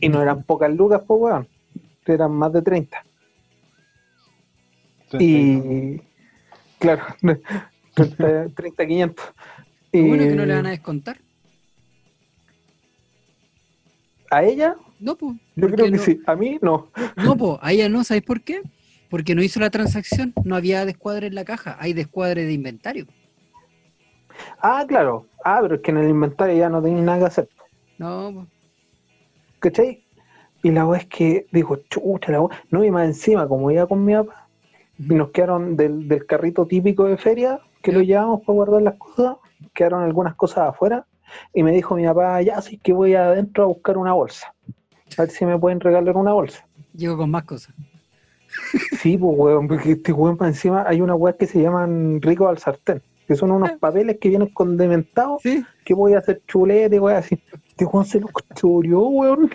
Y 0.00 0.08
no 0.08 0.22
eran 0.22 0.42
pocas 0.46 0.72
lucas, 0.74 1.02
pues, 1.06 1.20
weón. 1.20 1.48
Eran 2.06 2.32
más 2.32 2.54
de 2.54 2.62
30. 2.62 3.04
Y, 5.18 6.00
claro, 6.78 7.02
30, 7.94 8.48
30 8.54 8.86
500. 8.86 9.26
Y 9.98 10.08
bueno 10.08 10.24
que 10.24 10.34
no 10.34 10.44
le 10.44 10.54
van 10.54 10.66
a 10.66 10.70
descontar. 10.70 11.18
a 14.30 14.42
ella, 14.42 14.74
No, 14.98 15.14
pues. 15.16 15.36
yo 15.54 15.70
creo 15.70 15.84
que 15.86 15.90
no, 15.92 15.98
sí. 15.98 16.20
A 16.26 16.34
mí, 16.34 16.58
no. 16.60 16.88
No, 17.16 17.36
pues, 17.36 17.58
a 17.62 17.72
ella 17.72 17.88
no, 17.88 18.02
¿sabes 18.02 18.24
por 18.24 18.40
qué? 18.42 18.62
Porque 19.08 19.36
no 19.36 19.42
hizo 19.44 19.60
la 19.60 19.70
transacción, 19.70 20.32
no 20.44 20.56
había 20.56 20.84
descuadre 20.84 21.28
en 21.28 21.36
la 21.36 21.44
caja, 21.44 21.76
hay 21.78 21.92
descuadre 21.92 22.44
de 22.44 22.52
inventario. 22.52 23.06
Ah, 24.60 24.84
claro. 24.88 25.28
Ah, 25.44 25.60
pero 25.62 25.76
es 25.76 25.82
que 25.82 25.92
en 25.92 25.98
el 25.98 26.08
inventario 26.10 26.56
ya 26.56 26.68
no 26.68 26.82
tenéis 26.82 27.04
nada 27.04 27.20
que 27.20 27.24
hacer. 27.26 27.48
No, 27.98 28.32
pues, 28.34 28.46
¿Cachai? 29.60 30.02
Y 30.64 30.70
la 30.72 30.84
weá 30.86 30.98
es 31.00 31.06
que 31.06 31.46
digo, 31.52 31.76
chucha, 31.88 32.32
la 32.32 32.40
weá. 32.40 32.58
No, 32.70 32.82
y 32.82 32.90
más 32.90 33.06
encima, 33.06 33.46
como 33.46 33.70
iba 33.70 33.86
con 33.86 34.04
mi 34.04 34.14
papá, 34.14 34.48
y 34.98 35.14
nos 35.14 35.30
quedaron 35.30 35.76
del, 35.76 36.08
del 36.08 36.26
carrito 36.26 36.66
típico 36.66 37.04
de 37.04 37.16
feria, 37.18 37.60
que 37.82 37.92
lo 37.92 38.00
llevamos 38.00 38.40
para 38.40 38.54
guardar 38.54 38.82
las 38.82 38.94
cosas, 38.96 39.36
quedaron 39.72 40.02
algunas 40.02 40.34
cosas 40.34 40.68
afuera, 40.68 41.06
y 41.52 41.62
me 41.62 41.72
dijo 41.72 41.96
mi 41.96 42.04
papá, 42.04 42.42
ya 42.42 42.60
sí 42.60 42.78
que 42.78 42.92
voy 42.92 43.14
adentro 43.14 43.64
a 43.64 43.66
buscar 43.66 43.98
una 43.98 44.12
bolsa. 44.12 44.54
A 45.16 45.22
ver 45.22 45.30
si 45.30 45.44
me 45.44 45.58
pueden 45.58 45.80
regalar 45.80 46.16
una 46.16 46.32
bolsa. 46.32 46.66
llego 46.92 47.16
con 47.16 47.30
más 47.30 47.44
cosas. 47.44 47.74
Sí, 48.98 49.18
pues 49.18 49.36
weón, 49.36 49.68
porque 49.68 49.92
este 49.92 50.12
weón 50.12 50.36
para 50.36 50.50
encima 50.50 50.84
hay 50.86 51.00
una 51.00 51.14
weá 51.14 51.36
que 51.36 51.46
se 51.46 51.60
llaman 51.60 52.20
ricos 52.22 52.48
al 52.48 52.58
sartén, 52.58 53.02
que 53.26 53.34
son 53.34 53.50
unos 53.50 53.72
papeles 53.72 54.18
que 54.20 54.28
vienen 54.28 54.48
condimentados, 54.48 55.42
Sí, 55.42 55.64
que 55.84 55.94
voy 55.94 56.14
a 56.14 56.18
hacer 56.18 56.42
chulete, 56.46 57.00
weón, 57.00 57.18
así. 57.18 57.40
Este 57.68 57.84
weón 57.84 58.04
se 58.04 58.20
lo 58.20 58.28
choreó, 58.54 59.00
weón. 59.00 59.50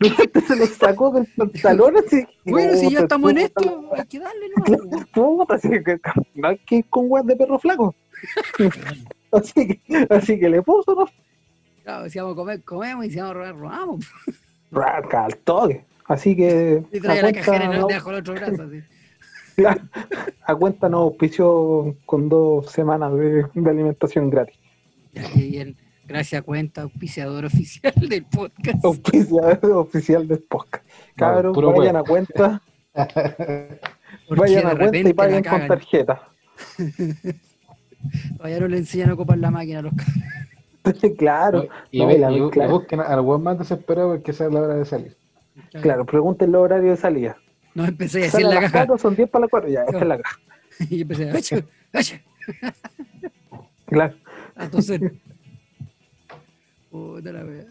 Se 0.46 0.56
lo 0.56 0.66
sacó 0.66 1.12
del 1.12 1.26
pantalón 1.36 1.96
así. 1.96 2.26
bueno, 2.44 2.74
si 2.74 2.90
ya 2.90 3.00
estamos 3.00 3.30
en 3.30 3.38
esto, 3.38 3.90
hay 3.96 4.06
que 4.06 4.18
darle 4.18 4.46
pues. 4.66 5.06
Puta, 5.12 5.54
así 5.54 5.68
que 5.68 6.00
no 6.34 6.48
hay 6.48 6.58
que 6.58 6.76
ir 6.76 6.86
con 6.90 7.06
weas 7.08 7.24
de 7.26 7.36
perro 7.36 7.58
flaco. 7.58 7.94
así, 9.32 9.66
que, 9.68 10.06
así 10.10 10.38
que 10.38 10.48
le 10.48 10.62
puso, 10.62 10.94
¿no? 10.94 11.06
Claro, 11.82 12.08
si 12.08 12.18
vamos 12.18 12.32
a 12.32 12.36
comer, 12.36 12.62
comemos 12.62 13.04
y 13.06 13.10
si 13.10 13.16
vamos 13.18 13.30
a 13.32 13.34
robar, 13.34 13.56
robamos. 13.56 14.06
Raca 14.70 15.24
al 15.26 15.36
toque. 15.38 15.84
Así 16.06 16.36
que 16.36 16.82
Y 16.92 17.00
trae 17.00 17.18
a 17.20 17.22
la 17.22 17.30
cuenta, 17.30 17.40
cajera 17.40 17.64
y 17.64 17.68
no 17.68 17.80
no- 17.82 17.86
te 17.86 17.94
dejo 17.94 18.10
el 18.10 18.16
otro 18.16 18.34
brazo. 18.34 18.62
Así. 18.62 18.82
claro, 19.56 19.80
a 20.42 20.54
cuenta 20.54 20.88
nos 20.88 21.00
auspició 21.02 21.94
con 22.06 22.28
dos 22.28 22.70
semanas 22.70 23.14
de, 23.14 23.46
de 23.54 23.70
alimentación 23.70 24.30
gratis. 24.30 24.58
Ya, 25.12 25.22
qué 25.32 25.40
bien. 25.40 25.76
Gracias, 26.06 26.42
cuenta, 26.42 26.82
auspiciador 26.82 27.46
oficial 27.46 27.92
del 28.08 28.24
podcast. 28.26 28.84
Oficial, 28.84 29.58
oficial 29.72 30.28
del 30.28 30.40
podcast. 30.40 30.84
Cabros, 31.16 31.54
puro 31.54 31.72
vayan 31.72 31.96
a 31.96 32.02
cuenta, 32.02 32.60
vayan 34.28 34.66
a 34.66 34.76
cuenta 34.76 34.98
y 34.98 35.12
paguen 35.14 35.44
con 35.44 35.66
tarjeta. 35.66 36.28
Todavía 38.36 38.60
no 38.60 38.68
le 38.68 38.78
enseñan 38.78 39.10
a 39.10 39.14
ocupar 39.14 39.38
la 39.38 39.50
máquina 39.50 39.78
a 39.80 39.82
los 39.82 39.92
cabros. 39.94 41.12
claro, 41.18 41.66
Y, 41.90 41.98
no, 42.00 42.06
ve- 42.06 42.14
y 42.14 42.18
la- 42.18 42.30
y 42.32 42.38
bu- 42.40 42.48
y 42.48 42.50
claro. 42.50 42.70
busquen 42.72 43.00
al 43.00 43.20
weón 43.20 43.42
más 43.42 43.58
desesperado 43.58 44.10
porque 44.14 44.30
esa 44.32 44.46
es 44.46 44.52
la 44.52 44.60
hora 44.60 44.74
de 44.74 44.84
salir. 44.84 45.16
claro, 45.82 46.04
pregunten 46.04 46.48
el 46.50 46.54
horario 46.56 46.90
de 46.90 46.96
salida. 46.96 47.36
No 47.74 47.84
empecé 47.84 48.20
a 48.20 48.22
decir 48.24 48.42
la 48.46 48.60
caja. 48.60 48.78
4, 48.86 48.98
son 48.98 49.16
10 49.16 49.28
para 49.30 49.40
las 49.42 49.50
4, 49.50 49.68
ya, 49.70 49.82
esta 49.84 49.98
es 49.98 50.06
la 50.06 50.18
caja. 50.18 50.38
Y 50.90 51.02
empecé 51.02 51.30
a 51.30 51.34
"Achu, 51.34 51.62
achu", 51.92 52.16
Claro. 53.86 54.14
toser. 54.70 55.14
Puta 56.90 57.32
la 57.32 57.44
wea. 57.44 57.64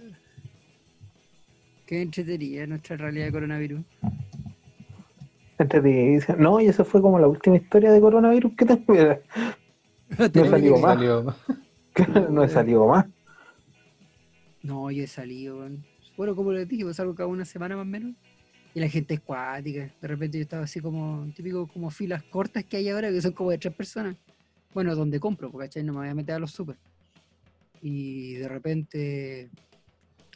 Qué 1.86 2.02
entretenida 2.02 2.66
nuestra 2.66 2.98
realidad 2.98 3.26
de 3.26 3.32
coronavirus. 3.32 3.82
Entre 5.60 5.82
dice, 5.82 6.36
no, 6.38 6.60
y 6.60 6.66
esa 6.68 6.84
fue 6.84 7.02
como 7.02 7.20
la 7.20 7.28
última 7.28 7.56
historia 7.58 7.92
de 7.92 8.02
coronavirus 8.02 8.54
que 8.58 8.66
tengo. 8.66 8.94
No 10.18 10.26
he 10.26 10.50
salido 10.50 10.78
más. 10.78 10.96
Salió- 10.96 11.36
no 12.32 12.44
he 12.44 12.50
salido 12.50 12.88
más. 12.88 13.06
No, 14.62 14.90
yo 14.92 15.04
he 15.04 15.08
salido. 15.08 15.68
Bueno, 16.18 16.36
como 16.36 16.52
les 16.54 16.68
dije, 16.68 16.84
pues 16.84 16.96
salgo 16.98 17.16
cada 17.16 17.28
una 17.28 17.46
semana 17.46 17.76
más 17.76 17.84
o 17.84 17.86
menos. 17.90 18.14
Y 18.76 18.80
la 18.80 18.88
gente 18.90 19.14
es 19.16 19.20
cuática. 19.20 19.92
De 20.02 20.08
repente 20.08 20.38
yo 20.38 20.44
estaba 20.44 20.64
así 20.64 20.80
como, 20.80 21.28
típico 21.36 21.68
como 21.68 21.90
filas 21.92 22.24
cortas 22.24 22.64
que 22.64 22.78
hay 22.78 22.90
ahora, 22.90 23.10
que 23.12 23.22
son 23.22 23.34
como 23.34 23.52
de 23.52 23.58
tres 23.58 23.74
personas. 23.74 24.16
Bueno, 24.74 24.96
donde 24.96 25.20
compro, 25.20 25.52
porque 25.52 25.68
¿cachai? 25.68 25.84
no 25.84 25.94
me 25.94 26.00
voy 26.00 26.08
a 26.10 26.16
meter 26.16 26.36
a 26.36 26.40
los 26.40 26.52
super. 26.52 26.76
Y 27.82 28.34
de 28.36 28.48
repente 28.48 29.50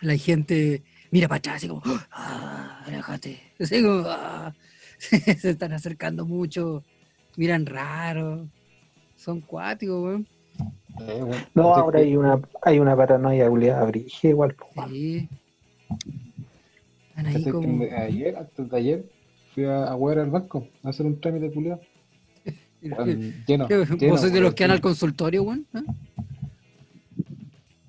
la 0.02 0.16
gente 0.18 0.84
mira 1.10 1.28
para 1.28 1.38
atrás, 1.40 1.56
así 1.56 1.68
como, 1.68 1.82
ah, 2.12 2.84
aléjate. 2.86 3.40
Así 3.60 3.82
como, 3.82 4.04
"Ah". 4.06 4.54
se 5.00 5.50
están 5.50 5.74
acercando 5.74 6.26
mucho, 6.26 6.84
miran 7.38 7.66
raro. 7.66 8.48
Son 9.18 9.42
cuáticos, 9.42 10.02
weón. 10.04 10.28
Eh. 11.02 11.32
No, 11.54 11.76
ahora 11.76 12.00
hay 12.00 12.16
una, 12.16 12.42
hay 12.62 12.80
una 12.80 12.96
paranoia 12.96 13.50
obligada 13.50 13.84
brígida 13.86 14.32
igual. 14.32 14.56
po. 14.56 14.68
Sí. 14.90 15.28
Están 17.10 17.26
ahí 17.28 17.44
como. 17.46 17.84
ayer, 17.84 18.36
antes 18.38 18.70
de 18.70 18.78
ayer, 18.78 19.06
fui 19.54 19.66
a, 19.66 19.86
a 19.86 19.96
huear 19.96 20.20
al 20.20 20.30
banco 20.32 20.68
a 20.84 20.90
hacer 20.90 21.06
un 21.06 21.20
trámite 21.20 21.52
culiado. 21.52 21.82
Lleno, 22.82 22.98
¿Qué, 23.06 23.34
lleno, 23.48 23.68
¿Vos 24.10 24.22
sois 24.22 24.34
de 24.34 24.40
los 24.42 24.54
que 24.54 24.64
van 24.64 24.72
al 24.72 24.82
consultorio, 24.82 25.44
weón? 25.44 25.66
¿Ah? 25.74 25.82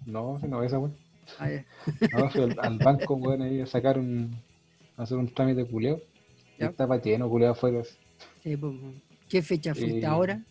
No, 0.07 0.39
si 0.41 0.49
no 0.49 0.63
esa 0.63 0.79
weón. 0.79 0.95
Ah, 1.39 1.51
ya. 1.51 1.65
No, 2.19 2.31
fui 2.31 2.43
al, 2.43 2.57
al 2.61 2.79
banco, 2.79 3.15
weón, 3.15 3.43
ahí 3.43 3.61
a 3.61 3.67
sacar 3.67 3.99
un. 3.99 4.35
a 4.97 5.03
hacer 5.03 5.19
un 5.19 5.33
trámite 5.33 5.65
culiado. 5.67 6.01
Y 6.59 6.63
Ya. 6.63 6.67
estaba 6.69 7.01
lleno, 7.01 7.29
culiado 7.29 7.53
afuera. 7.53 7.83
Sí, 8.43 8.57
pues. 8.57 8.75
¿Qué 9.29 9.43
fecha 9.43 9.75
fuiste 9.75 10.01
Eh, 10.01 10.07
ahora? 10.07 10.43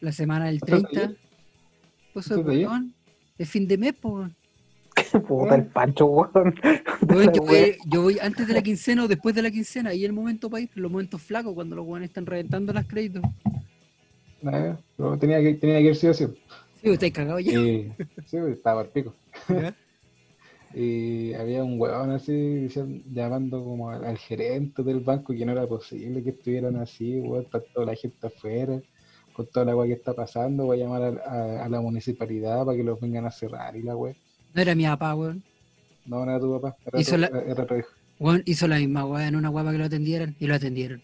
¿La 0.00 0.12
semana 0.12 0.46
del 0.46 0.56
¿Esto 0.56 0.76
es 0.76 0.82
de 0.82 0.88
30? 0.88 1.00
ayer? 1.00 1.16
Pues 2.12 2.26
¿Esto 2.26 2.40
es 2.40 2.46
de 2.46 2.66
weón. 2.66 2.94
Es 3.36 3.48
fin 3.48 3.66
de 3.66 3.78
mes, 3.78 3.94
pues, 4.00 4.14
weón. 4.14 4.36
Puta 5.26 5.54
el 5.54 5.66
pancho, 5.66 6.06
weón. 6.06 6.54
Yo, 7.34 7.42
voy, 7.42 7.76
yo 7.86 8.02
voy 8.02 8.18
antes 8.20 8.46
de 8.46 8.52
la 8.52 8.62
quincena 8.62 9.04
o 9.04 9.08
después 9.08 9.34
de 9.34 9.42
la 9.42 9.50
quincena. 9.50 9.90
Ahí 9.90 10.04
el 10.04 10.12
momento 10.12 10.50
para 10.50 10.62
ir, 10.62 10.70
los 10.74 10.90
momentos 10.90 11.22
flacos, 11.22 11.54
cuando 11.54 11.76
los 11.76 11.86
weones 11.86 12.10
están 12.10 12.26
reventando 12.26 12.72
las 12.72 12.86
créditos. 12.86 13.22
Tenía 15.20 15.40
que, 15.40 15.54
tenía 15.54 15.78
que 15.78 15.84
ir 15.84 15.96
sí 15.96 16.06
o 16.06 16.14
sí. 16.14 16.26
Sí, 16.82 16.90
estáis 16.90 17.12
cagados 17.12 17.44
ya. 17.44 17.52
Y, 17.52 17.92
sí, 18.26 18.38
pues, 18.38 18.56
estaba 18.56 18.82
al 18.82 18.88
pico. 18.88 19.14
Ya. 19.48 19.74
Y 20.74 21.32
había 21.32 21.64
un 21.64 21.80
huevón 21.80 22.10
así 22.10 22.68
llamando 23.10 23.64
como 23.64 23.88
al, 23.88 24.04
al 24.04 24.18
gerente 24.18 24.82
del 24.82 25.00
banco 25.00 25.32
que 25.32 25.46
no 25.46 25.52
era 25.52 25.66
posible 25.66 26.22
que 26.22 26.28
estuvieran 26.30 26.76
así, 26.76 27.18
weón, 27.20 27.44
está 27.44 27.60
toda 27.60 27.86
la 27.86 27.94
gente 27.94 28.26
afuera, 28.26 28.78
con 29.38 29.46
toda 29.46 29.64
la 29.66 29.76
weá 29.76 29.86
que 29.86 29.92
está 29.94 30.14
pasando, 30.14 30.64
voy 30.64 30.80
a 30.80 30.84
llamar 30.84 31.02
a, 31.02 31.30
a- 31.30 31.64
a 31.64 31.68
la 31.68 31.80
municipalidad 31.80 32.64
para 32.66 32.76
que 32.76 32.82
los 32.82 33.00
vengan 33.00 33.24
a 33.24 33.30
cerrar 33.30 33.76
y 33.76 33.82
la 33.84 33.94
weá. 33.94 34.12
No 34.52 34.60
era 34.62 34.74
mi 34.74 34.82
papá, 34.84 35.14
weón. 35.14 35.44
No, 36.06 36.24
no 36.26 36.30
era 36.32 36.40
tu 36.40 36.60
papá, 36.60 36.76
era, 36.84 37.00
Hizo 37.00 37.12
tu- 37.12 37.18
la- 37.18 37.26
era- 37.28 37.42
era 37.52 37.64
tu 37.66 37.74
hijo. 37.76 37.88
Weón 38.18 38.42
hizo 38.46 38.66
la 38.66 38.78
misma 38.78 39.04
weá 39.06 39.28
en 39.28 39.36
una 39.36 39.48
guapa 39.48 39.70
que 39.70 39.78
lo 39.78 39.84
atendieran 39.84 40.34
y 40.40 40.46
lo 40.48 40.56
atendieron. 40.56 41.00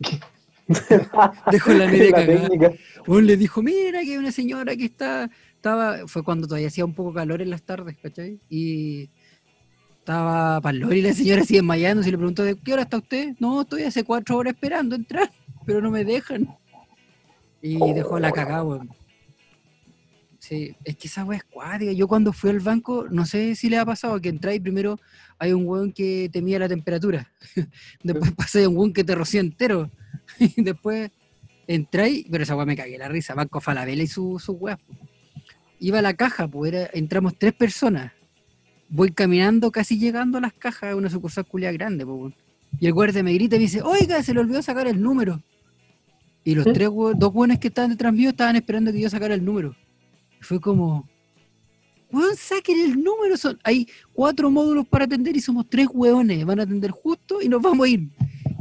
Dejó 1.50 1.72
la 1.74 1.86
media 1.88 2.10
cagada. 2.12 2.72
Weón 3.06 3.26
le 3.26 3.36
dijo, 3.36 3.62
mira 3.62 4.00
que 4.02 4.12
hay 4.12 4.16
una 4.16 4.32
señora 4.32 4.74
que 4.74 4.86
está, 4.86 5.28
estaba, 5.54 6.06
fue 6.06 6.22
cuando 6.22 6.46
todavía 6.46 6.68
hacía 6.68 6.86
un 6.86 6.94
poco 6.94 7.12
calor 7.12 7.42
en 7.42 7.50
las 7.50 7.62
tardes, 7.62 7.98
¿cachai? 8.02 8.40
Y 8.48 9.10
estaba 9.98 10.58
para 10.62 10.76
y 10.96 11.02
la 11.02 11.12
señora 11.12 11.44
sigue 11.44 11.58
desmayando, 11.58 12.06
y 12.06 12.10
le 12.10 12.16
preguntó, 12.16 12.44
¿de 12.44 12.56
qué 12.56 12.72
hora 12.72 12.82
está 12.82 12.96
usted? 12.96 13.34
No, 13.38 13.60
estoy 13.60 13.82
hace 13.82 14.04
cuatro 14.04 14.38
horas 14.38 14.54
esperando 14.54 14.96
entrar, 14.96 15.30
pero 15.66 15.82
no 15.82 15.90
me 15.90 16.04
dejan. 16.04 16.48
Y 17.62 17.92
dejó 17.92 18.18
la 18.18 18.32
cagada, 18.32 18.64
weón. 18.64 18.90
Sí, 20.40 20.74
es 20.82 20.96
que 20.96 21.06
esa 21.06 21.24
weá 21.24 21.38
es 21.38 21.44
cuática. 21.44 21.92
Yo 21.92 22.08
cuando 22.08 22.32
fui 22.32 22.50
al 22.50 22.58
banco, 22.58 23.06
no 23.08 23.24
sé 23.24 23.54
si 23.54 23.70
le 23.70 23.78
ha 23.78 23.86
pasado 23.86 24.20
que 24.20 24.28
entráis 24.28 24.60
primero, 24.60 24.98
hay 25.38 25.52
un 25.52 25.64
weón 25.64 25.92
que 25.92 26.28
te 26.32 26.42
mide 26.42 26.58
la 26.58 26.68
temperatura. 26.68 27.30
Después 28.02 28.32
pasa 28.32 28.68
un 28.68 28.76
weón 28.76 28.92
que 28.92 29.04
te 29.04 29.14
rocía 29.14 29.40
entero. 29.40 29.90
Y 30.38 30.62
después 30.62 31.10
entráis, 31.66 32.26
pero 32.30 32.42
esa 32.42 32.56
weá 32.56 32.66
me 32.66 32.76
cagué 32.76 32.98
la 32.98 33.08
risa. 33.08 33.34
Banco 33.34 33.60
Falabella 33.60 34.02
y 34.02 34.06
su, 34.06 34.38
su 34.38 34.52
weá. 34.52 34.78
Iba 35.78 36.00
a 36.00 36.02
la 36.02 36.14
caja, 36.14 36.48
pues 36.48 36.72
era, 36.72 36.90
entramos 36.92 37.38
tres 37.38 37.52
personas. 37.52 38.12
Voy 38.88 39.12
caminando, 39.12 39.70
casi 39.70 39.98
llegando 39.98 40.38
a 40.38 40.40
las 40.40 40.52
cajas, 40.52 40.94
una 40.94 41.08
sucursal 41.08 41.46
culia 41.46 41.72
grande, 41.72 42.04
pues. 42.04 42.34
Y 42.80 42.86
el 42.86 42.92
guardia 42.92 43.22
me 43.22 43.32
grita 43.32 43.56
y 43.56 43.58
me 43.60 43.64
dice, 43.64 43.82
oiga, 43.82 44.22
se 44.22 44.34
le 44.34 44.40
olvidó 44.40 44.62
sacar 44.62 44.86
el 44.86 45.00
número. 45.00 45.42
Y 46.44 46.54
los 46.54 46.64
tres, 46.72 46.88
dos 47.16 47.32
buenos 47.32 47.58
que 47.58 47.68
estaban 47.68 47.90
detrás 47.90 48.12
mío 48.12 48.30
estaban 48.30 48.56
esperando 48.56 48.92
que 48.92 49.00
yo 49.00 49.08
sacara 49.08 49.34
el 49.34 49.44
número. 49.44 49.76
Y 50.40 50.44
fue 50.44 50.60
como, 50.60 51.08
weón, 52.10 52.36
saquen 52.36 52.80
el 52.80 53.02
número. 53.02 53.36
Son, 53.36 53.58
hay 53.62 53.86
cuatro 54.12 54.50
módulos 54.50 54.86
para 54.86 55.04
atender 55.04 55.36
y 55.36 55.40
somos 55.40 55.68
tres 55.68 55.88
hueones. 55.92 56.44
Van 56.44 56.60
a 56.60 56.64
atender 56.64 56.90
justo 56.90 57.40
y 57.40 57.48
nos 57.48 57.62
vamos 57.62 57.86
a 57.86 57.90
ir. 57.90 58.08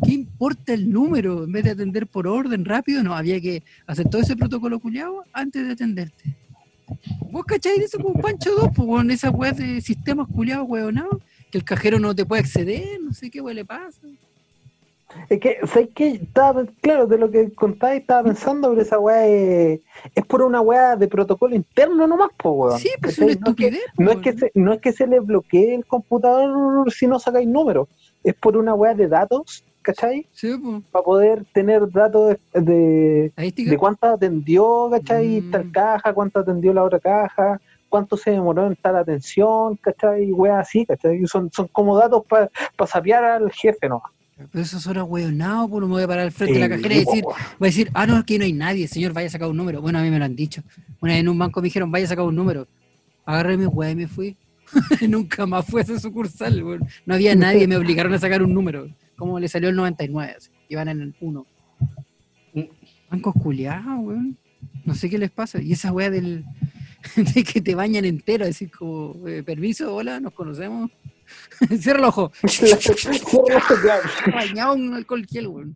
¿Qué 0.03 0.13
importa 0.13 0.73
el 0.73 0.91
número? 0.91 1.43
En 1.43 1.51
vez 1.51 1.63
de 1.63 1.71
atender 1.71 2.07
por 2.07 2.27
orden 2.27 2.65
rápido, 2.65 3.03
no, 3.03 3.15
había 3.15 3.39
que 3.39 3.63
hacer 3.85 4.09
todo 4.09 4.21
ese 4.21 4.35
protocolo 4.35 4.79
culiado 4.79 5.23
antes 5.33 5.65
de 5.65 5.73
atenderte. 5.73 6.35
¿Vos 7.31 7.45
cacháis 7.45 7.79
de 7.79 7.85
eso 7.85 7.99
con 7.99 8.13
Pancho 8.13 8.51
2? 8.55 8.69
Pues 8.75 8.87
con 8.87 9.11
esas 9.11 9.31
weas 9.33 9.57
de 9.57 9.79
sistemas 9.81 10.27
culiados, 10.27 10.67
hueonados, 10.67 11.21
que 11.51 11.57
el 11.57 11.63
cajero 11.63 11.99
no 11.99 12.15
te 12.15 12.25
puede 12.25 12.41
acceder, 12.41 12.99
no 13.01 13.13
sé 13.13 13.29
qué 13.29 13.41
wea 13.41 13.53
le 13.53 13.65
pasa. 13.65 14.01
Es 15.29 15.39
que, 15.39 15.57
¿sabes 15.65 15.89
qué? 15.95 16.07
Estaba, 16.09 16.65
claro, 16.81 17.07
de 17.07 17.17
lo 17.17 17.31
que 17.31 17.51
contáis, 17.53 18.01
estaba 18.01 18.23
pensando, 18.23 18.69
pero 18.69 18.81
esa 18.81 18.99
weá 18.99 19.27
es, 19.27 19.79
es 20.15 20.25
por 20.25 20.41
una 20.41 20.61
weá 20.61 20.95
de 20.95 21.07
protocolo 21.07 21.55
interno 21.55 22.07
nomás, 22.07 22.29
pues, 22.37 22.53
weón. 22.55 22.79
Sí, 22.79 22.89
pues 23.01 23.19
es 23.19 23.37
una 23.37 23.45
No 23.45 23.51
es 23.51 23.55
que-. 23.55 23.71
No 23.97 24.11
es, 24.11 24.17
que 24.19 24.33
se, 24.33 24.51
no 24.55 24.73
es 24.73 24.81
que 24.81 24.91
se 24.91 25.07
le 25.07 25.19
bloquee 25.19 25.75
el 25.75 25.85
computador 25.85 26.91
si 26.91 27.07
no 27.07 27.19
sacáis 27.19 27.47
números, 27.47 27.87
es 28.23 28.33
por 28.35 28.57
una 28.57 28.73
weá 28.73 28.93
de 28.93 29.07
datos, 29.07 29.63
¿cachai? 29.81 30.27
Sí, 30.31 30.57
pues. 30.57 30.83
Para 30.91 31.03
poder 31.03 31.45
tener 31.53 31.89
datos 31.91 32.37
de, 32.53 33.31
de, 33.35 33.53
de 33.55 33.77
cuánto 33.77 34.07
atendió, 34.07 34.89
¿cachai? 34.91 35.41
Mm. 35.41 35.51
Tal 35.51 35.71
caja, 35.71 36.13
cuánto 36.13 36.39
atendió 36.39 36.73
la 36.73 36.83
otra 36.83 36.99
caja, 36.99 37.59
cuánto 37.89 38.17
se 38.17 38.31
demoró 38.31 38.67
en 38.67 38.75
tal 38.75 38.95
atención, 38.95 39.75
¿cachai? 39.77 40.31
Weá 40.31 40.59
así, 40.59 40.85
¿cachai? 40.85 41.25
Son, 41.27 41.51
son 41.51 41.67
como 41.67 41.97
datos 41.97 42.23
para 42.25 42.49
sapear 42.87 43.23
al 43.23 43.51
jefe, 43.51 43.87
¿no? 43.89 44.01
Pero 44.51 44.63
eso 44.63 44.79
suena 44.79 45.03
hueonado, 45.03 45.67
pues 45.69 45.81
no 45.81 45.87
me 45.87 45.93
voy 45.93 46.03
a 46.03 46.07
parar 46.07 46.25
al 46.25 46.31
frente 46.31 46.55
de 46.55 46.59
la 46.59 46.69
cajera 46.69 46.95
y 46.95 46.99
decir, 46.99 47.23
a 47.27 47.63
decir, 47.63 47.91
ah, 47.93 48.07
no, 48.07 48.15
aquí 48.17 48.37
no 48.37 48.45
hay 48.45 48.53
nadie, 48.53 48.87
señor, 48.87 49.13
vaya 49.13 49.27
a 49.27 49.31
sacar 49.31 49.49
un 49.49 49.57
número. 49.57 49.81
Bueno, 49.81 49.99
a 49.99 50.01
mí 50.01 50.09
me 50.09 50.19
lo 50.19 50.25
han 50.25 50.35
dicho. 50.35 50.63
Una 50.99 51.13
vez 51.13 51.21
en 51.21 51.29
un 51.29 51.37
banco 51.37 51.61
me 51.61 51.65
dijeron, 51.65 51.91
vaya 51.91 52.05
a 52.05 52.09
sacar 52.09 52.25
un 52.25 52.35
número. 52.35 52.67
Agarré 53.25 53.57
mi 53.57 53.65
weá 53.65 53.91
y 53.91 53.95
me 53.95 54.07
fui. 54.07 54.37
Nunca 55.07 55.45
más 55.45 55.65
fue 55.65 55.81
a 55.81 55.83
esa 55.83 55.99
sucursal, 55.99 56.63
weón. 56.63 56.87
No 57.05 57.15
había 57.15 57.35
nadie, 57.35 57.67
me 57.67 57.77
obligaron 57.77 58.13
a 58.13 58.19
sacar 58.19 58.41
un 58.41 58.53
número. 58.53 58.87
Como 59.15 59.39
le 59.39 59.47
salió 59.47 59.69
el 59.69 59.75
99, 59.75 60.35
así. 60.37 60.49
iban 60.69 60.87
en 60.87 61.01
el 61.01 61.15
1. 61.19 61.45
Bancos 63.09 63.33
culiados, 63.41 63.99
weón. 63.99 64.37
No 64.85 64.95
sé 64.95 65.09
qué 65.09 65.17
les 65.17 65.31
pasa. 65.31 65.61
Y 65.61 65.73
esa 65.73 65.91
weá 65.91 66.09
del 66.09 66.45
de 67.15 67.43
que 67.43 67.61
te 67.61 67.75
bañan 67.75 68.05
entero, 68.05 68.45
así 68.45 68.67
como, 68.67 69.27
eh, 69.27 69.43
permiso, 69.43 69.93
hola, 69.93 70.19
nos 70.19 70.33
conocemos. 70.33 70.91
Cierra 71.79 71.99
el 71.99 72.05
ojo. 72.05 72.31
Bañado 74.33 74.75
en 74.75 74.93
alcohol 74.93 75.25
gel, 75.25 75.47
weón. 75.47 75.75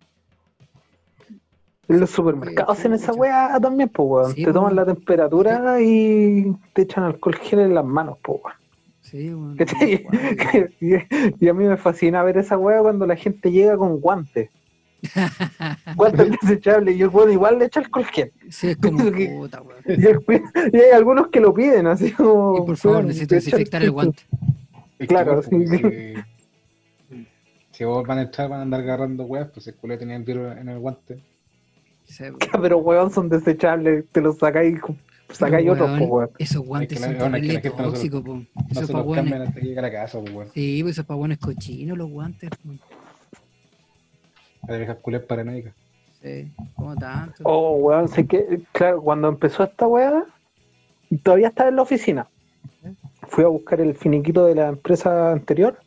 En 1.87 1.99
los 1.99 2.09
supermercados 2.09 2.79
hacen 2.79 2.93
esa 2.93 3.13
weá 3.13 3.59
también, 3.61 3.89
pues, 3.89 4.07
weón. 4.09 4.33
Sí, 4.33 4.43
te 4.43 4.53
toman 4.53 4.73
weón. 4.73 4.75
la 4.75 4.85
temperatura 4.85 5.81
y 5.81 6.55
te 6.73 6.83
echan 6.83 7.03
alcohol 7.03 7.35
gel 7.35 7.59
en 7.59 7.75
las 7.75 7.85
manos, 7.85 8.17
pues, 8.23 8.39
weón. 8.43 8.55
Sí, 9.05 9.31
y, 10.81 11.47
a 11.47 11.53
mí 11.53 11.65
me 11.65 11.77
fascina 11.77 12.23
ver 12.23 12.37
esa 12.37 12.57
weá 12.57 12.81
cuando 12.81 13.05
la 13.05 13.15
gente 13.15 13.51
llega 13.51 13.77
con 13.77 13.99
guantes. 13.99 14.49
Guantes 15.95 16.31
desechables 16.41 16.95
y 16.97 17.03
el 17.03 17.09
weón 17.09 17.31
igual 17.31 17.59
le 17.59 17.65
echa 17.65 17.81
alcohol 17.81 18.05
gel. 18.05 18.31
Sí, 18.49 18.69
es 18.69 18.77
como 18.77 19.11
Que- 19.11 19.27
puta, 19.27 19.61
weón. 19.61 19.83
Y, 19.85 20.77
hay 20.77 20.91
algunos 20.91 21.27
que 21.27 21.39
lo 21.39 21.53
piden, 21.53 21.85
así 21.85 22.11
como. 22.11 22.57
Y 22.57 22.65
por 22.65 22.77
favor, 22.77 23.05
necesito 23.05 23.35
desinfectar 23.35 23.83
el 23.83 23.91
guante. 23.91 24.23
Claro, 25.07 25.41
pues, 25.41 25.67
sí. 25.69 25.77
Si, 27.09 27.27
si 27.71 27.83
vos 27.83 28.05
van 28.07 28.19
a 28.19 28.21
entrar, 28.23 28.49
van 28.49 28.59
a 28.59 28.61
andar 28.63 28.81
agarrando 28.81 29.23
weas, 29.25 29.49
pues 29.49 29.67
el 29.67 29.75
culo 29.75 29.97
tenía 29.97 30.15
el 30.15 30.23
virus 30.23 30.55
en 30.57 30.69
el 30.69 30.79
guante. 30.79 31.21
Sí. 32.05 32.23
Pero 32.61 32.77
weón, 32.79 33.11
son 33.11 33.29
desechables, 33.29 34.05
te 34.11 34.21
los 34.21 34.37
sacáis, 34.37 34.79
sacáis 35.31 35.69
otros, 35.69 35.87
weón, 35.89 35.99
pues, 35.99 36.09
weón. 36.11 36.29
Esos 36.39 36.65
guantes 36.65 36.99
son 36.99 37.09
es 37.11 37.17
que 37.17 37.59
terribles 37.59 37.75
tóxicos, 37.75 38.21
po. 38.23 38.35
No 38.35 38.45
Esos 38.71 38.87
se 38.87 38.93
pa' 38.93 38.99
los 38.99 39.07
weones- 39.07 39.15
cambian 39.31 39.41
hasta 39.41 39.59
que 39.59 39.65
llegue 39.67 39.79
a 39.79 39.81
la 39.81 39.91
casa, 39.91 40.19
pues 40.21 40.33
weón. 40.33 40.49
Sí, 40.53 40.79
pues 40.83 40.91
esos 40.93 41.05
pagones 41.05 41.37
cochinos, 41.39 41.97
los 41.97 42.09
guantes. 42.09 42.49
po. 42.51 42.69
La 44.67 44.77
vieja 44.77 44.95
culé 44.95 45.19
paranoica. 45.19 45.73
Sí, 46.21 46.51
como 46.75 46.95
tanto. 46.95 47.43
Oh, 47.43 47.75
weón, 47.75 48.07
sé 48.07 48.25
que, 48.25 48.61
claro, 48.71 49.01
cuando 49.01 49.27
empezó 49.27 49.63
esta 49.63 49.85
weá, 49.87 50.23
todavía 51.21 51.49
estaba 51.49 51.69
en 51.69 51.75
la 51.75 51.81
oficina. 51.83 52.27
Fui 53.27 53.43
a 53.43 53.47
buscar 53.47 53.81
el 53.81 53.95
finiquito 53.95 54.45
de 54.45 54.55
la 54.55 54.67
empresa 54.67 55.31
anterior 55.31 55.77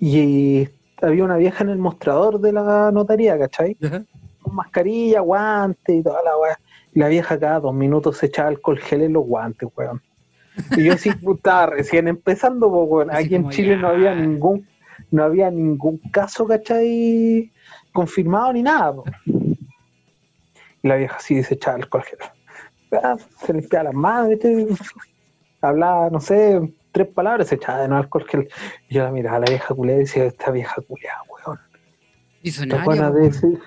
y 0.00 0.68
había 1.00 1.24
una 1.24 1.36
vieja 1.36 1.64
en 1.64 1.70
el 1.70 1.78
mostrador 1.78 2.40
de 2.40 2.52
la 2.52 2.90
notaría, 2.92 3.38
¿cachai? 3.38 3.74
Con 3.74 4.54
mascarilla, 4.54 5.20
guantes 5.20 5.96
y 5.96 6.02
toda 6.02 6.22
la 6.22 6.36
weá. 6.36 6.58
Y 6.94 6.98
la 7.00 7.08
vieja 7.08 7.38
cada 7.38 7.60
dos 7.60 7.74
minutos 7.74 8.18
se 8.18 8.26
echaba 8.26 8.48
alcohol 8.48 8.78
gel 8.78 9.02
en 9.02 9.12
los 9.14 9.24
guantes, 9.24 9.68
weón. 9.76 10.02
Y 10.76 10.84
yo 10.84 10.96
sí 10.96 11.10
estaba 11.34 11.66
recién 11.66 12.08
empezando, 12.08 12.70
pues, 12.70 12.88
weón. 12.88 13.10
Así 13.10 13.24
Aquí 13.24 13.34
en 13.34 13.50
Chile 13.50 13.76
no 13.76 13.88
había 13.88 14.14
ningún, 14.14 14.66
no 15.10 15.24
había 15.24 15.50
ningún 15.50 15.98
caso, 16.12 16.46
¿cachai? 16.46 17.50
Confirmado 17.92 18.52
ni 18.52 18.62
nada, 18.62 18.94
po. 18.94 19.04
Y 20.82 20.88
la 20.88 20.96
vieja 20.96 21.18
sí 21.18 21.42
se 21.42 21.54
echaba 21.54 21.76
alcohol 21.76 22.04
gel. 22.04 22.18
Ah, 23.02 23.16
Se 23.44 23.52
limpiaba 23.52 23.84
las 23.84 23.94
manos, 23.94 24.28
¿viste? 24.28 24.66
Hablaba, 25.68 26.10
no 26.10 26.20
sé, 26.20 26.74
tres 26.92 27.08
palabras, 27.08 27.48
se 27.48 27.56
echaba 27.56 27.80
de 27.80 27.88
nuevo 27.88 28.02
alcohol 28.02 28.26
gel. 28.28 28.48
Y 28.88 28.94
yo 28.94 29.04
la 29.04 29.10
miraba 29.10 29.36
a 29.36 29.40
la 29.40 29.46
vieja 29.46 29.74
culea 29.74 29.96
y 29.96 30.00
decía, 30.00 30.24
esta 30.24 30.50
vieja 30.50 30.80
culea, 30.82 31.14
weón. 31.28 31.58
De 32.42 32.76
weón. 32.86 33.22
decir. 33.22 33.60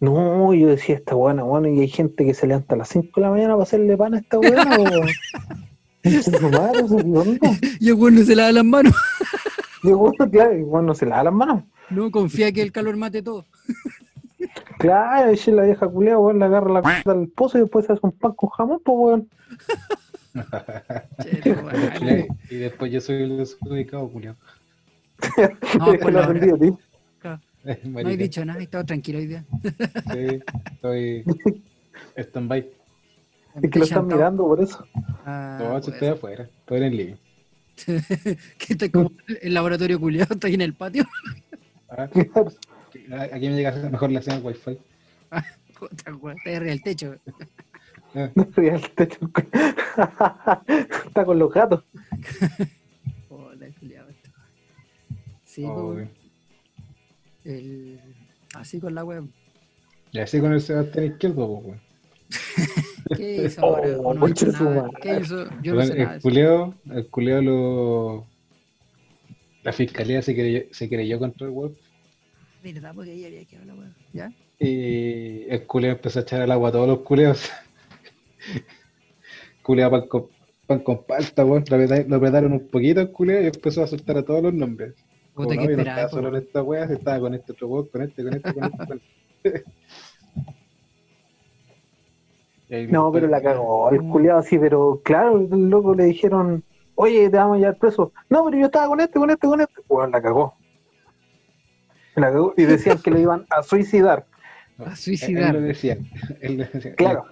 No, 0.00 0.52
yo 0.52 0.68
decía, 0.68 0.96
esta 0.96 1.14
buena, 1.14 1.42
bueno, 1.42 1.68
y 1.68 1.80
hay 1.80 1.88
gente 1.88 2.24
que 2.24 2.34
se 2.34 2.46
levanta 2.46 2.74
a 2.74 2.78
las 2.78 2.88
5 2.88 3.08
de 3.16 3.22
la 3.22 3.30
mañana 3.30 3.54
para 3.54 3.62
hacerle 3.62 3.96
pan 3.96 4.14
a 4.14 4.18
esta 4.18 4.36
buena, 4.38 4.76
weón. 4.78 5.08
Y 7.80 7.88
el 7.88 7.94
weón 7.94 8.14
no 8.14 8.22
se 8.22 8.36
lava 8.36 8.52
las 8.52 8.64
manos. 8.64 8.94
Y 9.82 9.88
bueno, 9.88 10.30
claro, 10.30 10.56
y 10.56 10.62
bueno, 10.62 10.94
se 10.94 11.06
lava 11.06 11.24
las 11.24 11.32
manos. 11.32 11.64
No 11.90 12.10
confía 12.10 12.52
que 12.52 12.62
el 12.62 12.72
calor 12.72 12.96
mate 12.96 13.22
todo. 13.22 13.44
Claro, 14.78 15.32
y 15.32 15.50
la 15.50 15.62
vieja 15.62 15.88
culea, 15.88 16.18
weón, 16.18 16.38
le 16.38 16.44
agarra 16.44 16.72
la 16.72 16.82
c 17.02 17.10
del 17.10 17.28
pozo 17.28 17.58
y 17.58 17.62
después 17.62 17.86
se 17.86 17.92
hace 17.92 18.00
un 18.02 18.12
pan 18.12 18.32
con 18.32 18.50
jamón, 18.50 18.80
pues, 18.84 18.96
weón. 18.98 19.28
Che, 21.22 22.28
y 22.50 22.54
después 22.56 22.92
yo 22.92 23.00
soy 23.00 23.22
el 23.22 23.36
desubicado, 23.38 24.08
Julio. 24.08 24.36
No, 25.78 25.92
Es 25.92 25.92
que 25.92 25.98
por 25.98 26.12
lo 26.12 26.20
la 26.20 26.28
hora. 26.28 26.38
aprendí 26.38 26.50
a 26.50 26.58
ti. 26.58 26.76
No 27.84 27.98
he 27.98 28.16
dicho 28.16 28.44
nada, 28.44 28.60
he 28.60 28.62
estado 28.62 28.84
tranquilo 28.84 29.18
hoy 29.18 29.26
día. 29.26 29.44
Sí, 30.12 30.38
estoy 30.72 31.24
stand-by. 32.16 32.70
Es 33.60 33.70
que 33.70 33.78
lo 33.80 33.84
están 33.84 34.06
mirando 34.06 34.44
por 34.46 34.60
eso. 34.62 34.86
Ah, 35.24 35.58
No, 35.60 35.70
pues. 35.80 35.88
estoy 35.88 36.08
afuera, 36.08 36.44
estoy 36.60 36.76
en 36.78 36.84
el 36.84 36.96
living. 36.96 37.16
que 38.58 38.72
está 38.72 38.88
como 38.88 39.10
el 39.42 39.52
laboratorio 39.52 39.98
culiado, 39.98 40.34
está 40.34 40.46
ahí 40.46 40.54
en 40.54 40.60
el 40.60 40.74
patio. 40.74 41.04
Ah, 41.90 42.08
Aquí 43.32 43.48
me 43.48 43.56
llega 43.56 43.72
mejor 43.90 44.12
la 44.12 44.22
señal 44.22 44.42
wifi. 44.44 44.78
Puta, 45.78 46.14
weón, 46.14 46.36
está 46.38 46.50
arriba 46.56 46.70
del 46.70 46.82
techo. 46.82 47.16
No, 48.34 48.42
arriba 48.56 48.78
del 48.78 48.90
techo. 48.92 49.18
Está 51.06 51.24
con 51.24 51.38
los 51.38 51.52
gatos. 51.52 51.84
Culiao, 53.80 54.08
este. 54.08 54.30
Sí, 55.44 55.64
Oh, 55.66 55.92
pues. 55.94 56.08
El... 57.44 58.00
Así 58.54 58.80
con 58.80 58.94
la 58.94 59.04
web. 59.04 59.24
Y 60.12 60.18
así 60.18 60.40
con 60.40 60.52
el 60.52 60.60
Sebastián 60.60 61.06
Izquierdo, 61.06 61.62
pues, 61.62 61.66
weón. 61.66 61.80
¿Qué 63.16 63.44
hizo 63.44 63.60
ahora? 63.64 63.88
Oh, 63.98 64.14
no 64.14 64.34
su 64.34 64.46
nada. 64.64 64.88
¿Qué 65.00 65.20
hizo? 65.20 65.44
Yo 65.62 65.72
no 65.74 65.78
Weón, 65.78 65.88
sé 65.88 65.98
nada 65.98 66.10
el 66.12 66.18
eso. 66.18 66.22
culeo, 66.28 66.74
el 66.90 67.06
culeo 67.08 67.42
lo. 67.42 68.26
La 69.62 69.72
fiscalía 69.72 70.22
se 70.22 70.34
creyó, 70.34 70.62
se 70.70 70.88
creyó 70.88 71.18
contra 71.18 71.46
el 71.46 71.52
web 71.52 71.72
¿Verdad? 72.62 72.92
Porque 72.94 73.10
ahí 73.10 73.24
había 73.26 73.44
que 73.44 73.56
hablar, 73.56 73.76
weón. 73.76 73.94
¿Ya? 74.12 74.32
y 74.58 75.44
el 75.50 75.66
culeo 75.66 75.92
empezó 75.92 76.18
a 76.18 76.22
echar 76.22 76.40
al 76.40 76.50
agua 76.50 76.70
a 76.70 76.72
todos 76.72 76.88
los 76.88 77.00
culeos. 77.00 77.50
culeo 79.62 79.90
pan 79.90 80.06
con, 80.08 80.26
pan 80.66 80.80
con 80.80 81.04
palta, 81.04 81.44
weón. 81.44 81.64
Lo 81.68 81.76
apretaron- 81.76 82.08
lo 82.08 82.16
apretaron 82.16 82.52
un 82.52 82.68
poquito 82.68 83.00
el 83.00 83.10
culeo 83.12 83.42
y 83.42 83.46
empezó 83.46 83.82
a 83.82 83.86
soltar 83.86 84.18
a 84.18 84.22
todos 84.24 84.42
los 84.42 84.54
nombres. 84.54 84.94
Puta, 85.34 85.54
no, 85.54 85.60
que 85.60 85.66
no 85.66 85.70
esperaba. 85.72 86.00
estaba 86.02 86.08
solo 86.22 86.28
en 86.36 86.42
esta 86.42 86.62
wea, 86.62 86.84
estaba 86.84 87.20
con 87.20 87.34
este 87.34 87.52
otro 87.52 87.68
weón, 87.68 87.86
con 87.88 88.02
este, 88.02 88.22
con 88.24 88.34
este, 88.34 88.52
con 88.54 88.64
este, 88.64 88.86
con 88.86 89.00
este. 89.44 89.64
No, 92.90 93.12
pero 93.12 93.28
la 93.28 93.40
cagó, 93.40 93.90
el 93.90 94.00
culiado 94.00 94.40
así, 94.40 94.58
pero 94.58 95.00
claro, 95.04 95.38
el 95.38 95.68
loco 95.70 95.94
le 95.94 96.02
dijeron, 96.04 96.64
oye, 96.96 97.30
te 97.30 97.36
vamos 97.36 97.56
a 97.56 97.58
llevar 97.60 97.78
preso. 97.78 98.12
No, 98.28 98.44
pero 98.44 98.58
yo 98.58 98.66
estaba 98.66 98.88
con 98.88 99.00
este, 99.00 99.18
con 99.20 99.30
este, 99.30 99.46
con 99.46 99.60
este. 99.60 99.74
Bueno, 99.86 100.10
la 100.10 100.20
cagó. 100.20 100.56
La 102.16 102.32
cagó 102.32 102.54
y 102.56 102.64
decían 102.64 102.98
que 103.00 103.12
lo 103.12 103.20
iban 103.20 103.46
a 103.50 103.62
suicidar. 103.62 104.26
A 104.78 104.90
Él 104.90 104.96
suicidar. 104.96 105.54
lo 105.54 105.60
decía. 105.60 105.96
Él 106.40 106.56
lo 106.58 106.64
decía. 106.64 106.94
Claro. 106.96 107.26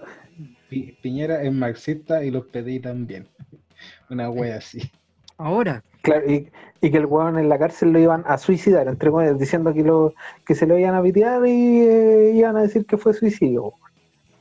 Pi- 0.69 0.97
Piñera 1.01 1.43
es 1.43 1.51
marxista 1.51 2.23
y 2.23 2.31
los 2.31 2.45
pedí 2.47 2.79
también. 2.79 3.27
Una 4.09 4.29
wea 4.29 4.57
así. 4.57 4.91
Ahora. 5.37 5.83
Claro, 6.01 6.31
y, 6.31 6.49
y 6.81 6.91
que 6.91 6.97
el 6.97 7.07
weón 7.07 7.39
en 7.39 7.49
la 7.49 7.57
cárcel 7.57 7.91
lo 7.91 7.99
iban 7.99 8.23
a 8.27 8.37
suicidar, 8.37 8.87
entre 8.87 9.09
comillas, 9.09 9.39
diciendo 9.39 9.73
que 9.73 9.81
lo 9.83 10.13
que 10.45 10.53
se 10.53 10.67
lo 10.67 10.77
iban 10.77 10.93
a 10.93 11.01
pitear 11.01 11.45
y 11.47 11.79
eh, 11.81 12.33
iban 12.35 12.55
a 12.57 12.61
decir 12.61 12.85
que 12.85 12.95
fue 12.95 13.13
suicidio. 13.15 13.73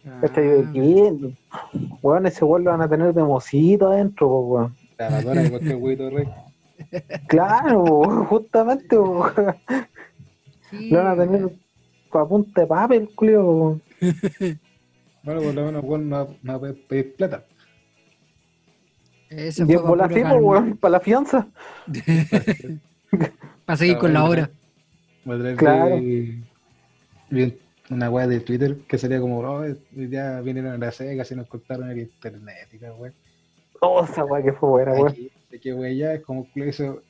Ah, 0.07 0.21
¿Qué? 0.35 1.15
Weón, 2.03 2.27
ese 2.27 2.45
weón 2.45 2.65
lo 2.65 2.71
van 2.73 2.83
a 2.83 2.89
tener 2.89 3.15
de 3.15 3.23
mocito 3.23 3.89
adentro, 3.89 4.29
weón. 4.41 4.75
Grabadora 4.99 5.43
de 5.43 5.51
cualquier 5.51 5.77
huevito 5.81 6.11
rey. 6.11 6.29
Claro, 7.29 7.85
justamente, 8.29 8.97
sí, 10.71 10.91
lo 10.91 10.99
van 11.03 11.07
a 11.07 11.17
tener 11.25 11.51
a 12.13 12.27
punta 12.27 12.61
de 12.61 12.67
papel, 12.67 13.11
culio. 13.15 13.81
Bueno, 15.25 15.43
por 15.43 15.55
lo 15.55 15.65
menos 15.67 15.85
weón 15.85 16.09
no, 16.09 16.39
no 16.43 16.53
va 16.53 16.57
a 16.57 16.61
poder 16.61 16.87
pedir 16.87 17.17
plata. 17.17 17.45
Ese 19.29 19.67
Y 19.67 19.67
fue 19.67 19.77
en 19.77 19.83
pa' 19.83 19.91
bola 19.91 20.05
puro 20.07 20.07
así, 20.07 20.25
po, 20.25 20.41
calma. 20.41 20.41
weón, 20.41 20.77
para 20.79 20.93
la 20.93 21.01
fianza. 21.01 21.49
Para 23.67 23.77
seguir 23.77 23.99
con 23.99 24.13
la 24.13 24.25
hora. 24.25 24.51
Va 25.29 25.35
a 25.37 25.39
traer 25.39 25.57
Claro. 25.57 25.97
vi 27.31 27.59
una 27.91 28.11
wea 28.11 28.27
de 28.27 28.41
Twitter 28.41 28.79
que 28.89 28.99
sería 28.99 29.21
como, 29.21 29.41
oh, 29.41 29.65
ya 29.93 30.41
vinieron 30.41 30.73
a 30.73 30.79
la 30.79 30.91
SEGA, 30.93 31.19
casi 31.23 31.35
nos 31.35 31.49
cortaron 31.49 31.91
el 31.91 31.99
internet 32.01 32.69
y 32.73 32.79
la 32.79 32.95
wea. 32.95 33.13
Oh, 33.81 34.05
esa 34.05 34.25
weá 34.25 34.43
que 34.43 34.53
fue 34.53 34.69
buena. 34.71 34.93
Aquí, 35.09 35.31
de 35.51 35.61
que 35.61 35.75
wea 35.75 35.93
ya 35.93 36.15
es 36.15 36.23
como 36.23 36.51
que 36.53 36.69
eso. 36.69 37.03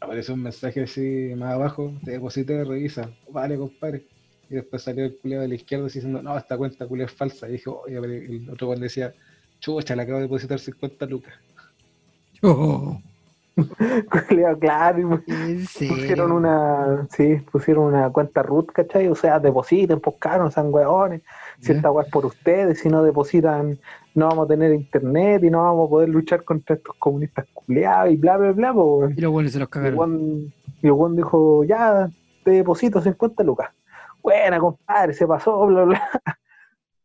Apareció 0.00 0.34
un 0.34 0.42
mensaje 0.42 0.82
así 0.82 1.32
más 1.36 1.54
abajo, 1.54 1.92
te 2.04 2.12
deposité, 2.12 2.64
revisa. 2.64 3.10
Vale, 3.30 3.56
compadre. 3.56 4.04
Y 4.48 4.54
después 4.54 4.82
salió 4.82 5.04
el 5.04 5.16
culeo 5.16 5.40
de 5.40 5.48
la 5.48 5.54
izquierda 5.54 5.86
diciendo, 5.86 6.22
no, 6.22 6.36
esta 6.36 6.56
cuenta 6.56 6.86
culeo 6.86 7.06
es 7.06 7.12
falsa. 7.12 7.48
Y 7.48 7.52
dijo, 7.52 7.82
oye, 7.84 7.96
el 7.96 8.48
otro 8.50 8.68
weón 8.68 8.80
decía, 8.80 9.12
chucha, 9.60 9.96
le 9.96 10.02
acabo 10.02 10.18
de 10.18 10.24
depositar 10.24 10.58
50 10.58 11.06
lucas. 11.06 11.34
Oh, 12.42 13.00
Culiao, 14.28 14.58
claro, 14.58 14.98
y 14.98 15.32
¿En 15.32 15.66
pusieron 15.88 16.30
una, 16.32 17.06
sí, 17.10 17.36
pusieron 17.50 17.84
una 17.84 18.10
cuenta 18.10 18.42
root, 18.42 18.70
¿cachai? 18.70 19.08
O 19.08 19.14
sea, 19.14 19.38
depositen, 19.38 19.98
pues 20.00 20.16
caro, 20.18 20.50
sean 20.50 20.72
weones. 20.72 21.22
Si 21.60 21.72
esta 21.72 21.90
weá 21.90 22.04
es 22.04 22.12
por 22.12 22.26
ustedes, 22.26 22.80
si 22.80 22.90
no 22.90 23.02
depositan, 23.02 23.78
no 24.14 24.28
vamos 24.28 24.44
a 24.44 24.48
tener 24.48 24.72
internet 24.74 25.42
y 25.42 25.50
no 25.50 25.62
vamos 25.62 25.86
a 25.86 25.90
poder 25.90 26.10
luchar 26.10 26.44
contra 26.44 26.76
estos 26.76 26.94
comunistas 26.98 27.46
culeados 27.54 28.12
y 28.12 28.16
bla, 28.16 28.36
bla, 28.36 28.52
bla, 28.52 28.74
pues. 28.74 29.16
Y 29.16 29.20
los 29.22 29.32
buenos 29.32 29.52
se 29.52 29.58
los 29.58 29.68
cagaron. 29.70 30.52
y 30.82 30.86
el 30.86 30.92
weón 30.92 31.16
dijo, 31.16 31.64
ya, 31.64 32.10
te 32.44 32.50
deposito 32.50 33.00
50 33.00 33.42
lucas. 33.42 33.70
Buena, 34.26 34.58
compadre, 34.58 35.14
se 35.14 35.24
pasó, 35.24 35.66
bla, 35.66 35.84
bla. 35.84 36.10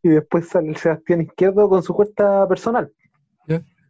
Y 0.04 0.10
después 0.10 0.50
sale 0.50 0.70
el 0.70 0.78
Sebastián 0.78 1.22
Izquierdo 1.22 1.70
con 1.70 1.84
su 1.84 1.94
cuenta 1.94 2.48
personal. 2.48 2.92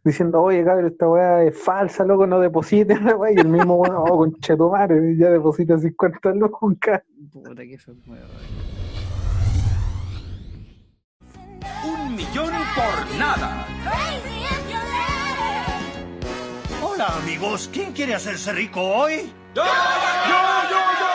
Diciendo, 0.04 0.42
oye, 0.42 0.62
cabrón, 0.62 0.88
esta 0.88 1.08
weá 1.08 1.42
es 1.44 1.56
falsa, 1.56 2.04
loco, 2.04 2.26
no 2.26 2.40
depositen 2.40 3.06
la 3.06 3.16
weá. 3.16 3.32
Y 3.32 3.36
el 3.36 3.48
mismo 3.48 3.76
weón, 3.76 3.96
oh, 3.96 4.18
conchetumare, 4.18 5.16
ya 5.16 5.30
deposita 5.30 5.78
50 5.78 6.34
lucas. 6.34 7.02
Puta 7.32 7.62
que 7.62 7.78
fue 7.78 7.94
weón. 8.06 8.28
Un 11.86 12.14
millón 12.14 12.52
por 12.74 13.18
nada. 13.18 13.66
Hola 16.82 17.06
amigos, 17.22 17.70
¿quién 17.72 17.92
quiere 17.92 18.14
hacerse 18.14 18.52
rico 18.52 18.82
hoy? 18.82 19.32
¡Yo, 19.54 19.62
yo, 19.62 19.64
yo, 19.64 20.28
yo, 20.28 20.68
yo, 20.68 21.06
yo, 21.06 21.11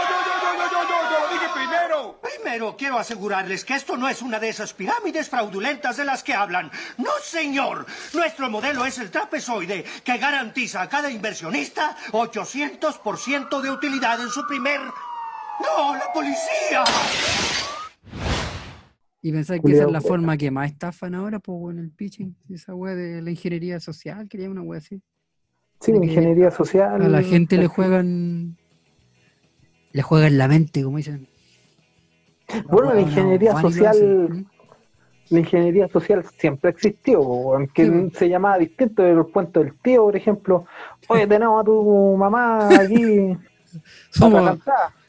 primero! 2.47 2.75
Quiero 2.77 2.97
asegurarles 2.97 3.65
que 3.65 3.75
esto 3.75 3.97
no 3.97 4.07
es 4.07 4.21
una 4.21 4.39
de 4.39 4.49
esas 4.49 4.73
pirámides 4.73 5.29
fraudulentas 5.29 5.97
de 5.97 6.05
las 6.05 6.23
que 6.23 6.33
hablan. 6.33 6.71
No, 6.97 7.11
señor. 7.21 7.85
Nuestro 8.13 8.49
modelo 8.49 8.85
es 8.85 8.97
el 8.99 9.11
trapezoide 9.11 9.83
que 10.03 10.17
garantiza 10.17 10.81
a 10.81 10.89
cada 10.89 11.09
inversionista 11.11 11.95
800% 12.11 13.61
de 13.61 13.71
utilidad 13.71 14.21
en 14.21 14.29
su 14.29 14.45
primer... 14.47 14.79
¡No, 14.79 15.95
la 15.95 16.13
policía! 16.13 16.83
Y 19.21 19.31
pensáis 19.31 19.61
que 19.61 19.71
esa 19.73 19.81
es 19.81 19.91
la 19.91 19.99
Culeado. 19.99 20.07
forma 20.07 20.37
que 20.37 20.51
más 20.51 20.71
estafan 20.71 21.15
ahora, 21.15 21.39
pues 21.39 21.59
bueno, 21.59 21.81
el 21.81 21.89
pitching, 21.91 22.35
esa 22.49 22.75
weá 22.75 22.95
de 22.95 23.21
la 23.21 23.31
ingeniería 23.31 23.79
social, 23.79 24.29
quería 24.29 24.49
una 24.49 24.61
weá 24.61 24.77
así. 24.79 25.01
Sí, 25.81 25.91
De 25.91 25.97
ingeniería 25.97 26.51
social. 26.51 27.01
A 27.01 27.09
la 27.09 27.23
gente 27.23 27.57
le 27.57 27.67
juegan, 27.67 28.57
le 29.91 30.01
juegan 30.01 30.37
la 30.37 30.47
mente, 30.47 30.83
como 30.83 30.97
dicen. 30.97 31.27
Bueno, 32.69 32.93
la 32.93 33.01
ingeniería 33.01 33.59
social, 33.59 34.29
¿Mm? 34.29 34.45
la 35.29 35.39
ingeniería 35.39 35.87
social 35.89 36.23
siempre 36.37 36.69
existió, 36.71 37.19
aunque 37.53 37.85
Sí, 37.85 38.11
se 38.15 38.29
llamaba 38.29 38.57
distinto 38.57 39.03
de 39.03 39.13
los 39.13 39.27
cuentos 39.29 39.63
del 39.65 39.73
tío, 39.79 40.03
por 40.05 40.15
ejemplo. 40.15 40.65
Oye, 41.09 41.27
tenemos 41.27 41.61
a 41.61 41.65
tu 41.65 42.15
mamá 42.17 42.69
aquí. 42.69 43.35
Somos, 44.11 44.59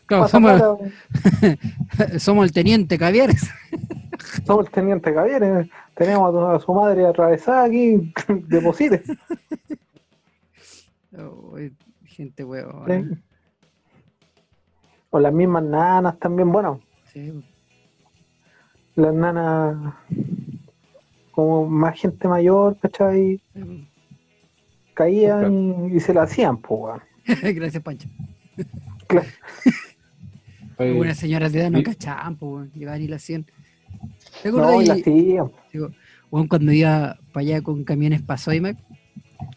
claro, 0.05 0.27
somos, 0.29 0.61
somos 2.19 2.45
el 2.45 2.53
teniente 2.53 2.99
Cavieres. 2.99 3.49
somos 4.47 4.67
el 4.67 4.73
teniente 4.73 5.15
Javier, 5.15 5.43
eh, 5.45 5.71
tenemos 5.95 6.29
a, 6.29 6.33
tu- 6.33 6.47
a 6.47 6.61
su 6.61 6.75
madre 6.75 7.07
atravesada 7.07 7.65
aquí, 7.65 8.13
deposite. 8.49 9.03
Oh, 11.17 11.55
gente. 12.05 12.45
Sí. 12.45 13.19
O 15.11 15.19
las 15.21 15.33
mismas 15.33 15.63
nanas 15.63 16.19
también, 16.19 16.51
bueno, 16.53 16.81
Sí, 17.19 17.33
las 18.95 19.13
nanas 19.15 19.95
como 21.33 21.69
más 21.69 21.99
gente 21.99 22.29
mayor, 22.29 22.79
¿cachai? 22.79 23.41
sí, 23.55 23.89
Caían 24.95 25.89
y, 25.91 25.97
y 25.97 26.01
se 26.01 26.15
la 26.15 26.23
hacían, 26.23 26.59
pues, 26.59 26.81
weón. 26.81 27.03
Gracias, 27.57 27.83
Pancho. 27.83 28.09
Claro. 29.09 29.27
Oye, 30.79 30.91
Algunas 30.91 31.19
señoras 31.19 31.53
de 31.53 31.61
edad 31.61 31.71
no 31.71 31.79
y- 31.81 31.83
cachaban, 31.85 32.37
pues, 32.37 32.51
weón, 32.53 32.73
llegaban 32.73 33.03
y 33.03 33.09
la 33.09 33.17
hacían. 33.17 33.45
¿Te 34.43 34.51
No, 34.51 34.81
y 34.81 34.87
acordás? 34.87 34.89
la 34.89 34.95
hacían. 34.95 35.51
Digo, 35.73 35.91
weón, 36.31 36.47
cuando 36.49 36.73
iba 36.73 37.19
para 37.33 37.43
allá 37.43 37.63
con 37.63 37.83
camiones 37.85 38.23
para 38.23 38.39
Soimac, 38.39 38.77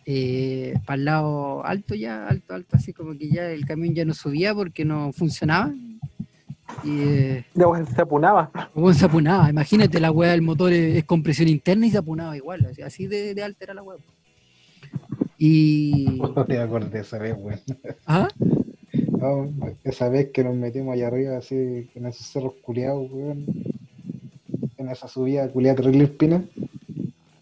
eh, 0.06 0.74
para 0.86 0.96
el 0.98 1.06
lado 1.06 1.64
alto 1.66 1.94
ya, 1.96 2.28
alto, 2.28 2.54
alto, 2.56 2.76
así 2.76 2.92
como 2.94 3.16
que 3.18 3.30
ya 3.30 3.50
el 3.52 3.66
camión 3.66 3.94
ya 3.94 4.04
no 4.06 4.14
subía 4.16 4.54
porque 4.56 4.84
no 4.86 5.12
funcionaba. 5.14 5.72
Y 6.84 7.02
eh, 7.02 7.46
Ya, 7.54 7.68
weón, 7.68 7.86
se 7.88 8.02
apunaba. 8.02 8.52
weón, 8.76 8.96
se 8.96 9.06
apunaba. 9.06 9.50
Imagínate, 9.50 10.00
la 10.00 10.12
weá 10.12 10.32
del 10.32 10.42
motor 10.42 10.72
es, 10.74 10.98
es 10.98 11.04
compresión 11.06 11.48
interna 11.48 11.86
y 11.88 11.92
se 11.92 11.98
apunaba 11.98 12.36
igual. 12.36 12.66
Así, 12.70 12.82
así 12.82 13.08
de, 13.08 13.34
de 13.36 13.44
alta 13.44 13.64
era 13.66 13.74
la 13.74 13.84
weá. 13.84 13.98
Y. 15.38 16.20
No 16.36 16.46
te 16.46 16.60
acordé 16.60 17.00
esa 17.00 17.18
vez, 17.18 17.36
weón. 17.38 17.60
¿Ah? 18.06 18.28
No, 19.20 19.50
esa 19.84 20.10
vez 20.10 20.30
que 20.32 20.44
nos 20.44 20.56
metimos 20.56 20.94
allá 20.94 21.08
arriba, 21.08 21.38
así, 21.38 21.90
en 21.96 22.06
esos 22.06 22.26
cerros 22.28 22.54
culiados, 22.62 23.10
weón. 23.12 23.46
En 24.78 24.90
esa 24.90 25.08
subida 25.08 25.48
culiada 25.50 25.78
terrible 25.78 26.06
espina. 26.06 26.44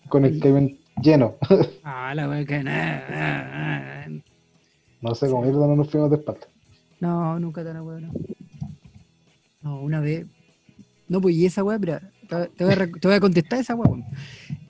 Con 0.10 0.26
el 0.26 0.40
camión 0.40 0.78
lleno. 1.02 1.36
Ah, 1.84 2.14
la 2.16 2.28
weá 2.30 2.46
que. 2.46 2.64
nah. 2.64 4.08
No 5.02 5.16
sé 5.16 5.30
cómo 5.30 5.44
mierda 5.44 5.66
no 5.68 5.76
nos 5.78 5.90
fuimos 5.90 6.10
de 6.10 6.18
espalda. 6.18 6.48
No, 7.00 7.40
nunca 7.40 7.64
tan 7.64 7.80
weá, 7.82 8.00
no. 8.02 8.12
No, 9.70 9.82
una 9.82 10.00
vez. 10.00 10.26
No, 11.08 11.22
pues 11.22 11.36
y 11.36 11.46
esa 11.46 11.64
weá, 11.64 11.78
mira, 11.78 12.02
te, 12.28 12.48
te 12.48 12.64
voy 12.64 12.74
a, 12.74 12.78
te 12.78 13.08
voy 13.08 13.16
a 13.16 13.20
contestar 13.20 13.60
esa 13.60 13.76
weá, 13.76 14.04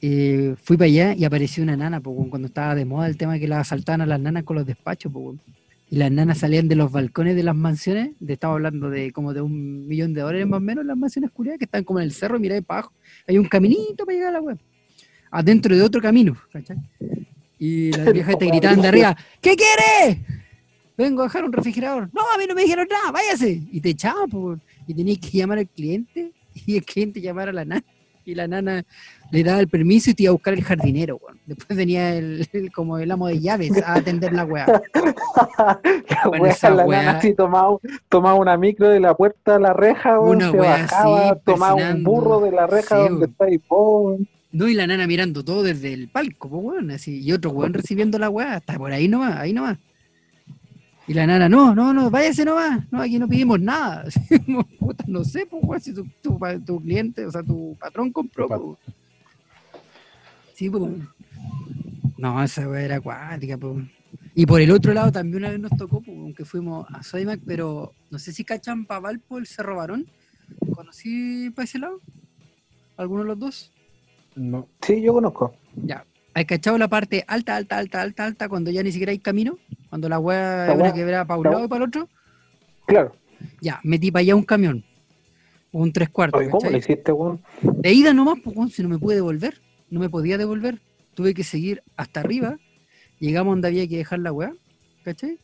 eh, 0.01 0.55
fui 0.61 0.75
para 0.75 0.87
allá 0.87 1.13
y 1.13 1.23
apareció 1.23 1.63
una 1.63 1.77
nana, 1.77 2.01
weón, 2.03 2.29
cuando 2.29 2.49
estaba 2.49 2.75
de 2.75 2.83
moda 2.83 3.07
el 3.07 3.15
tema 3.15 3.33
de 3.33 3.39
que 3.39 3.47
las 3.47 3.59
asaltaban 3.59 4.01
a 4.01 4.05
las 4.05 4.19
nanas 4.19 4.43
con 4.43 4.57
los 4.57 4.65
despachos, 4.65 5.13
weón. 5.13 5.39
y 5.89 5.95
las 5.95 6.11
nanas 6.11 6.39
salían 6.39 6.67
de 6.67 6.75
los 6.75 6.91
balcones 6.91 7.37
de 7.37 7.43
las 7.43 7.55
mansiones, 7.55 8.11
de, 8.19 8.33
estaba 8.33 8.55
hablando 8.55 8.89
de 8.89 9.13
como 9.13 9.33
de 9.33 9.39
un 9.39 9.87
millón 9.87 10.13
de 10.13 10.19
dólares 10.19 10.47
más 10.47 10.57
o 10.57 10.61
menos, 10.61 10.85
las 10.85 10.97
mansiones 10.97 11.31
culiadas 11.31 11.59
que 11.59 11.65
están 11.65 11.85
como 11.85 11.99
en 11.99 12.05
el 12.05 12.11
cerro, 12.11 12.37
mirá 12.39 12.61
para 12.61 12.79
abajo, 12.81 12.93
hay 13.25 13.37
un 13.37 13.45
caminito 13.45 14.05
para 14.05 14.17
llegar 14.17 14.29
a 14.31 14.33
la 14.33 14.41
web, 14.41 14.57
adentro 15.31 15.77
de 15.77 15.81
otro 15.81 16.01
camino, 16.01 16.35
¿cachai? 16.51 16.77
Y 17.57 17.91
las 17.91 18.11
viejas 18.13 18.37
te 18.37 18.47
gritaban 18.47 18.81
de 18.81 18.87
arriba, 18.89 19.17
¿qué 19.39 19.55
quieres? 19.55 20.19
Vengo 20.99 21.21
a 21.21 21.25
dejar 21.27 21.45
un 21.45 21.53
refrigerador. 21.53 22.09
No, 22.13 22.21
a 22.33 22.37
mí 22.37 22.43
no 22.45 22.53
me 22.53 22.63
dijeron 22.63 22.85
nada, 22.89 23.09
váyase. 23.13 23.61
Y 23.71 23.79
te 23.79 23.91
echaban, 23.91 24.27
weón. 24.33 24.61
Y 24.89 24.93
tenías 24.95 25.19
que 25.19 25.37
llamar 25.37 25.59
al 25.59 25.67
cliente, 25.67 26.31
y 26.65 26.77
el 26.77 26.83
cliente 26.83 27.21
llamar 27.21 27.49
a 27.49 27.53
la 27.53 27.63
nana, 27.63 27.83
y 28.25 28.33
la 28.35 28.47
nana 28.47 28.83
le 29.31 29.43
daba 29.43 29.59
el 29.59 29.67
permiso 29.67 30.09
y 30.09 30.13
te 30.15 30.23
iba 30.23 30.31
a 30.31 30.33
buscar 30.33 30.53
el 30.55 30.63
jardinero, 30.63 31.17
weón. 31.17 31.39
Después 31.45 31.77
venía 31.77 32.15
el, 32.15 32.47
el- 32.51 32.71
como 32.71 32.97
el 32.97 33.09
amo 33.11 33.27
de 33.27 33.39
llaves 33.39 33.71
a 33.83 33.93
atender 33.93 34.33
la 34.33 34.45
weá. 34.45 34.65
La 35.57 36.27
Bueno, 36.27 36.45
esa 36.47 36.69
la 36.71 36.85
wea- 36.85 37.03
nana 37.05 37.17
así 37.19 37.33
tomaba, 37.33 37.77
tomaba 38.09 38.35
una 38.35 38.57
micro 38.57 38.89
de 38.89 38.99
la 38.99 39.15
puerta 39.15 39.55
a 39.55 39.59
la 39.59 39.73
reja, 39.73 40.19
weón, 40.19 40.37
Una 40.37 40.51
se 40.51 40.57
wea 40.59 40.69
bajaba, 40.81 41.35
tomaba 41.39 41.75
un 41.93 42.03
burro 42.03 42.39
de 42.41 42.51
la 42.51 42.67
reja 42.67 42.97
Sí, 43.03 43.09
donde 43.09 43.25
está 43.27 43.45
weón. 43.69 44.27
No, 44.51 44.67
y 44.67 44.73
la 44.73 44.87
nana 44.87 45.05
mirando 45.05 45.45
todo 45.45 45.61
desde 45.63 45.93
el 45.93 46.09
palco, 46.09 46.49
pues 46.49 46.63
weón, 46.63 46.91
así, 46.91 47.21
y 47.21 47.31
otro 47.31 47.51
weón 47.51 47.73
recibiendo 47.73 48.17
la 48.17 48.29
weá, 48.29 48.55
hasta 48.55 48.77
por 48.77 48.91
ahí 48.91 49.07
nomás, 49.07 49.37
ahí 49.37 49.53
nomás. 49.53 49.77
Y 51.09 51.13
la 51.15 51.25
nana, 51.25 51.49
no, 51.49 51.73
no, 51.73 51.91
no, 51.91 52.11
váyase 52.11 52.45
nomás, 52.45 52.85
no, 52.91 53.01
aquí 53.01 53.17
no 53.17 53.27
pedimos 53.27 53.59
nada. 53.59 54.05
Puta, 54.79 55.03
no 55.07 55.23
sé, 55.23 55.47
pues 55.47 55.83
si 55.83 55.91
tu, 55.91 56.05
tu, 56.21 56.81
cliente, 56.83 57.25
o 57.25 57.31
sea, 57.31 57.41
tu 57.41 57.75
patrón 57.79 58.11
compró, 58.13 58.45
Tu 58.45 58.49
pat- 58.49 58.59
pues, 58.59 58.77
weón. 58.77 58.77
Sí, 60.53 60.69
pues. 60.69 60.83
No, 62.15 62.43
esa 62.43 62.69
weá 62.69 62.81
era 62.83 62.97
acuática, 62.97 63.57
pues. 63.57 63.87
Y 64.35 64.45
por 64.45 64.61
el 64.61 64.69
otro 64.69 64.93
lado 64.93 65.11
también 65.11 65.37
una 65.37 65.49
vez 65.49 65.59
nos 65.59 65.75
tocó, 65.75 65.99
pues, 65.99 66.15
aunque 66.15 66.45
fuimos 66.45 66.85
a 66.93 67.01
Sodimac, 67.01 67.39
pero 67.43 67.91
no 68.11 68.19
sé 68.19 68.31
si 68.31 68.43
cachan 68.43 68.85
para 68.85 68.99
Valpo 68.99 69.39
el 69.39 69.47
Cerro 69.47 69.77
Barón. 69.77 70.05
¿Conocí 70.75 71.49
para 71.55 71.63
ese 71.63 71.79
lado? 71.79 72.01
¿Alguno 72.97 73.23
de 73.23 73.27
los 73.29 73.39
dos? 73.39 73.71
No. 74.35 74.67
Sí, 74.81 75.01
yo 75.01 75.13
conozco. 75.13 75.55
Ya. 75.75 76.05
¿Has 76.39 76.45
cachado 76.45 76.77
la 76.77 76.87
parte 76.87 77.25
alta, 77.27 77.57
alta, 77.57 77.77
alta, 77.77 78.01
alta, 78.01 78.23
alta, 78.23 78.47
cuando 78.47 78.71
ya 78.71 78.81
ni 78.81 78.93
siquiera 78.93 79.11
hay 79.11 79.19
camino? 79.19 79.57
Cuando 79.89 80.07
la 80.07 80.19
weá 80.19 80.71
es 80.71 80.79
una 80.79 80.93
quebrada 80.93 81.25
para 81.25 81.37
un 81.37 81.43
la 81.43 81.51
lado 81.51 81.65
y 81.65 81.67
para 81.67 81.83
el 81.83 81.89
otro. 81.89 82.09
Claro. 82.85 83.13
Ya, 83.59 83.81
metí 83.83 84.09
para 84.09 84.21
allá 84.21 84.37
un 84.37 84.43
camión. 84.43 84.85
Un 85.73 85.91
tres 85.91 86.07
cuartos. 86.07 86.39
Oye, 86.39 86.49
¿Cómo 86.49 86.69
lo 86.69 86.77
hiciste, 86.77 87.11
weón? 87.11 87.41
De 87.61 87.91
ida 87.91 88.13
nomás, 88.13 88.39
pues, 88.41 88.55
weón, 88.55 88.69
si 88.69 88.81
no 88.81 88.87
me 88.87 88.97
pude 88.97 89.15
devolver. 89.15 89.61
No 89.89 89.99
me 89.99 90.09
podía 90.09 90.37
devolver. 90.37 90.79
Tuve 91.13 91.33
que 91.33 91.43
seguir 91.43 91.83
hasta 91.97 92.21
arriba. 92.21 92.57
Llegamos 93.19 93.51
donde 93.51 93.67
había 93.67 93.85
que 93.89 93.97
dejar 93.97 94.19
la 94.19 94.31
weá. 94.31 94.53
¿Cachai? 95.03 95.39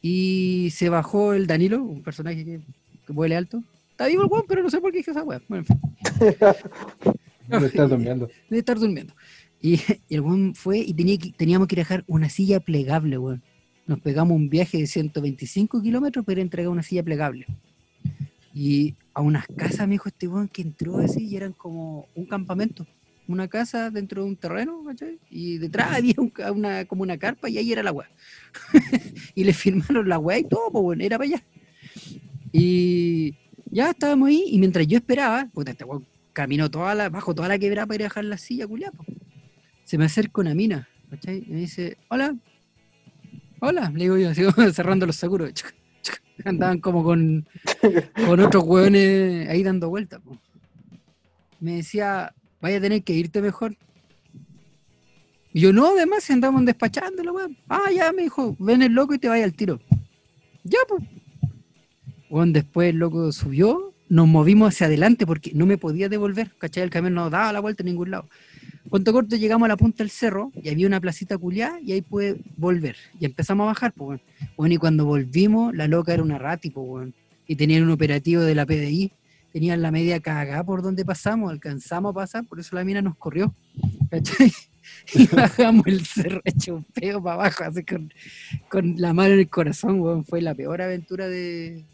Y 0.00 0.68
se 0.70 0.90
bajó 0.90 1.32
el 1.32 1.48
Danilo, 1.48 1.82
un 1.82 2.04
personaje 2.04 2.44
que, 2.44 2.60
que 3.04 3.12
vuele 3.12 3.34
alto. 3.34 3.64
Está 3.90 4.06
vivo 4.06 4.22
el 4.22 4.28
weón, 4.30 4.44
pero 4.46 4.62
no 4.62 4.70
sé 4.70 4.80
por 4.80 4.92
qué 4.92 4.98
dije 4.98 5.10
esa 5.10 5.24
weá. 5.24 5.42
Bueno, 5.48 5.64
en 5.64 5.66
fin. 5.66 6.36
Estás 7.50 7.90
durmiendo. 7.90 8.28
Debe 8.48 8.60
estar 8.60 8.78
durmiendo. 8.78 9.14
Y, 9.60 9.74
y 10.08 10.14
el 10.14 10.20
weón 10.20 10.54
fue 10.54 10.78
y 10.78 10.94
tenía 10.94 11.18
que, 11.18 11.32
teníamos 11.32 11.68
que 11.68 11.76
dejar 11.76 12.04
una 12.06 12.28
silla 12.28 12.60
plegable, 12.60 13.18
weón. 13.18 13.42
Nos 13.86 13.98
pegamos 14.00 14.36
un 14.36 14.48
viaje 14.48 14.78
de 14.78 14.86
125 14.86 15.82
kilómetros 15.82 16.24
para 16.24 16.40
entregar 16.40 16.70
una 16.70 16.82
silla 16.82 17.02
plegable. 17.02 17.46
Y 18.54 18.94
a 19.14 19.20
unas 19.20 19.46
casas 19.48 19.86
me 19.86 19.94
dijo 19.94 20.08
este 20.08 20.28
weón 20.28 20.48
que 20.48 20.62
entró 20.62 20.98
así 20.98 21.26
y 21.26 21.36
eran 21.36 21.52
como 21.52 22.06
un 22.14 22.26
campamento. 22.26 22.86
Una 23.26 23.48
casa 23.48 23.90
dentro 23.90 24.22
de 24.22 24.28
un 24.28 24.36
terreno, 24.36 24.82
¿cachai? 24.84 25.18
Y 25.30 25.58
detrás 25.58 25.92
había 25.92 26.14
un 26.18 26.32
una, 26.52 26.84
como 26.84 27.02
una 27.02 27.16
carpa 27.16 27.48
y 27.48 27.58
ahí 27.58 27.72
era 27.72 27.82
la 27.82 27.92
weá. 27.92 28.10
y 29.34 29.44
le 29.44 29.52
firmaron 29.52 30.08
la 30.08 30.18
weá 30.18 30.38
y 30.38 30.44
todo, 30.44 30.70
pues 30.70 30.82
bueno, 30.82 31.04
era 31.04 31.16
para 31.16 31.30
allá. 31.30 31.44
Y 32.52 33.36
ya 33.70 33.90
estábamos 33.90 34.28
ahí 34.28 34.44
y 34.46 34.58
mientras 34.58 34.86
yo 34.86 34.98
esperaba, 34.98 35.48
puta, 35.52 35.70
este 35.70 35.84
weón 35.84 36.06
caminó 36.32 36.70
toda 36.70 36.94
la, 36.94 37.08
bajo 37.08 37.34
toda 37.34 37.48
la 37.48 37.58
quebrada 37.58 37.86
para 37.86 37.96
ir 37.96 38.02
a 38.02 38.04
dejar 38.04 38.24
la 38.24 38.38
silla, 38.38 38.66
culiá, 38.66 38.90
po. 38.90 39.04
Se 39.90 39.98
me 39.98 40.04
acerca 40.04 40.40
una 40.40 40.54
mina, 40.54 40.88
¿cachai? 41.10 41.42
Y 41.48 41.50
me 41.50 41.58
dice, 41.58 41.98
hola, 42.06 42.36
hola, 43.58 43.90
le 43.90 44.04
digo 44.04 44.16
yo, 44.18 44.28
así 44.30 44.44
cerrando 44.72 45.04
los 45.04 45.16
seguros. 45.16 45.52
Andaban 46.44 46.78
como 46.78 47.02
con, 47.02 47.44
con 48.24 48.38
otros 48.38 48.62
hueones 48.62 49.48
ahí 49.48 49.64
dando 49.64 49.88
vueltas. 49.88 50.20
Me 51.58 51.74
decía, 51.78 52.32
vaya 52.60 52.78
a 52.78 52.80
tener 52.80 53.02
que 53.02 53.14
irte 53.14 53.42
mejor. 53.42 53.76
Y 55.52 55.62
yo, 55.62 55.72
no, 55.72 55.88
además, 55.88 56.22
si 56.22 56.34
andamos 56.34 56.64
despachando 56.64 57.24
la 57.24 57.32
weón. 57.32 57.58
Ah, 57.68 57.90
ya, 57.92 58.12
me 58.12 58.22
dijo, 58.22 58.54
ven 58.60 58.82
el 58.82 58.92
loco 58.92 59.14
y 59.14 59.18
te 59.18 59.28
vaya 59.28 59.44
al 59.44 59.54
tiro. 59.54 59.80
Ya, 60.62 60.78
pues. 60.86 61.02
Después 62.52 62.90
el 62.90 62.98
loco 62.98 63.32
subió, 63.32 63.92
nos 64.08 64.28
movimos 64.28 64.68
hacia 64.68 64.86
adelante 64.86 65.26
porque 65.26 65.50
no 65.52 65.66
me 65.66 65.78
podía 65.78 66.08
devolver, 66.08 66.52
¿cachai? 66.58 66.84
El 66.84 66.90
camión 66.90 67.14
no 67.14 67.28
daba 67.28 67.52
la 67.52 67.58
vuelta 67.58 67.82
en 67.82 67.88
ningún 67.88 68.12
lado. 68.12 68.28
Cuanto 68.90 69.12
corto 69.12 69.36
llegamos 69.36 69.66
a 69.66 69.68
la 69.68 69.76
punta 69.76 70.02
del 70.02 70.10
cerro 70.10 70.50
y 70.60 70.68
había 70.68 70.88
una 70.88 71.00
placita 71.00 71.38
culiada 71.38 71.78
y 71.80 71.92
ahí 71.92 72.02
pude 72.02 72.40
volver. 72.56 72.96
Y 73.20 73.24
empezamos 73.24 73.64
a 73.64 73.68
bajar, 73.68 73.92
pues, 73.92 74.06
bueno. 74.06 74.22
Bueno, 74.56 74.74
y 74.74 74.78
cuando 74.78 75.04
volvimos, 75.04 75.72
la 75.74 75.86
loca 75.86 76.12
era 76.12 76.24
una 76.24 76.38
rati, 76.38 76.70
pues, 76.70 76.86
bueno. 76.86 77.12
Y 77.46 77.54
tenían 77.54 77.84
un 77.84 77.90
operativo 77.92 78.42
de 78.42 78.54
la 78.56 78.66
PDI. 78.66 79.12
Tenían 79.52 79.80
la 79.80 79.92
media 79.92 80.18
cagada 80.20 80.64
por 80.64 80.82
donde 80.82 81.04
pasamos, 81.04 81.50
alcanzamos 81.50 82.10
a 82.10 82.14
pasar, 82.14 82.44
por 82.44 82.60
eso 82.60 82.76
la 82.76 82.84
mina 82.84 83.00
nos 83.00 83.16
corrió. 83.16 83.54
Y 85.14 85.26
bajamos 85.26 85.86
el 85.86 86.04
cerro 86.04 86.40
hecho 86.44 86.76
un 86.76 86.84
peo 86.84 87.22
para 87.22 87.34
abajo, 87.34 87.64
así 87.64 87.84
con, 87.84 88.12
con 88.68 88.94
la 88.96 89.12
mano 89.12 89.34
en 89.34 89.40
el 89.40 89.48
corazón, 89.48 90.00
weón. 90.00 90.24
Fue 90.24 90.40
la 90.40 90.54
peor 90.54 90.82
aventura 90.82 91.28
de, 91.28 91.84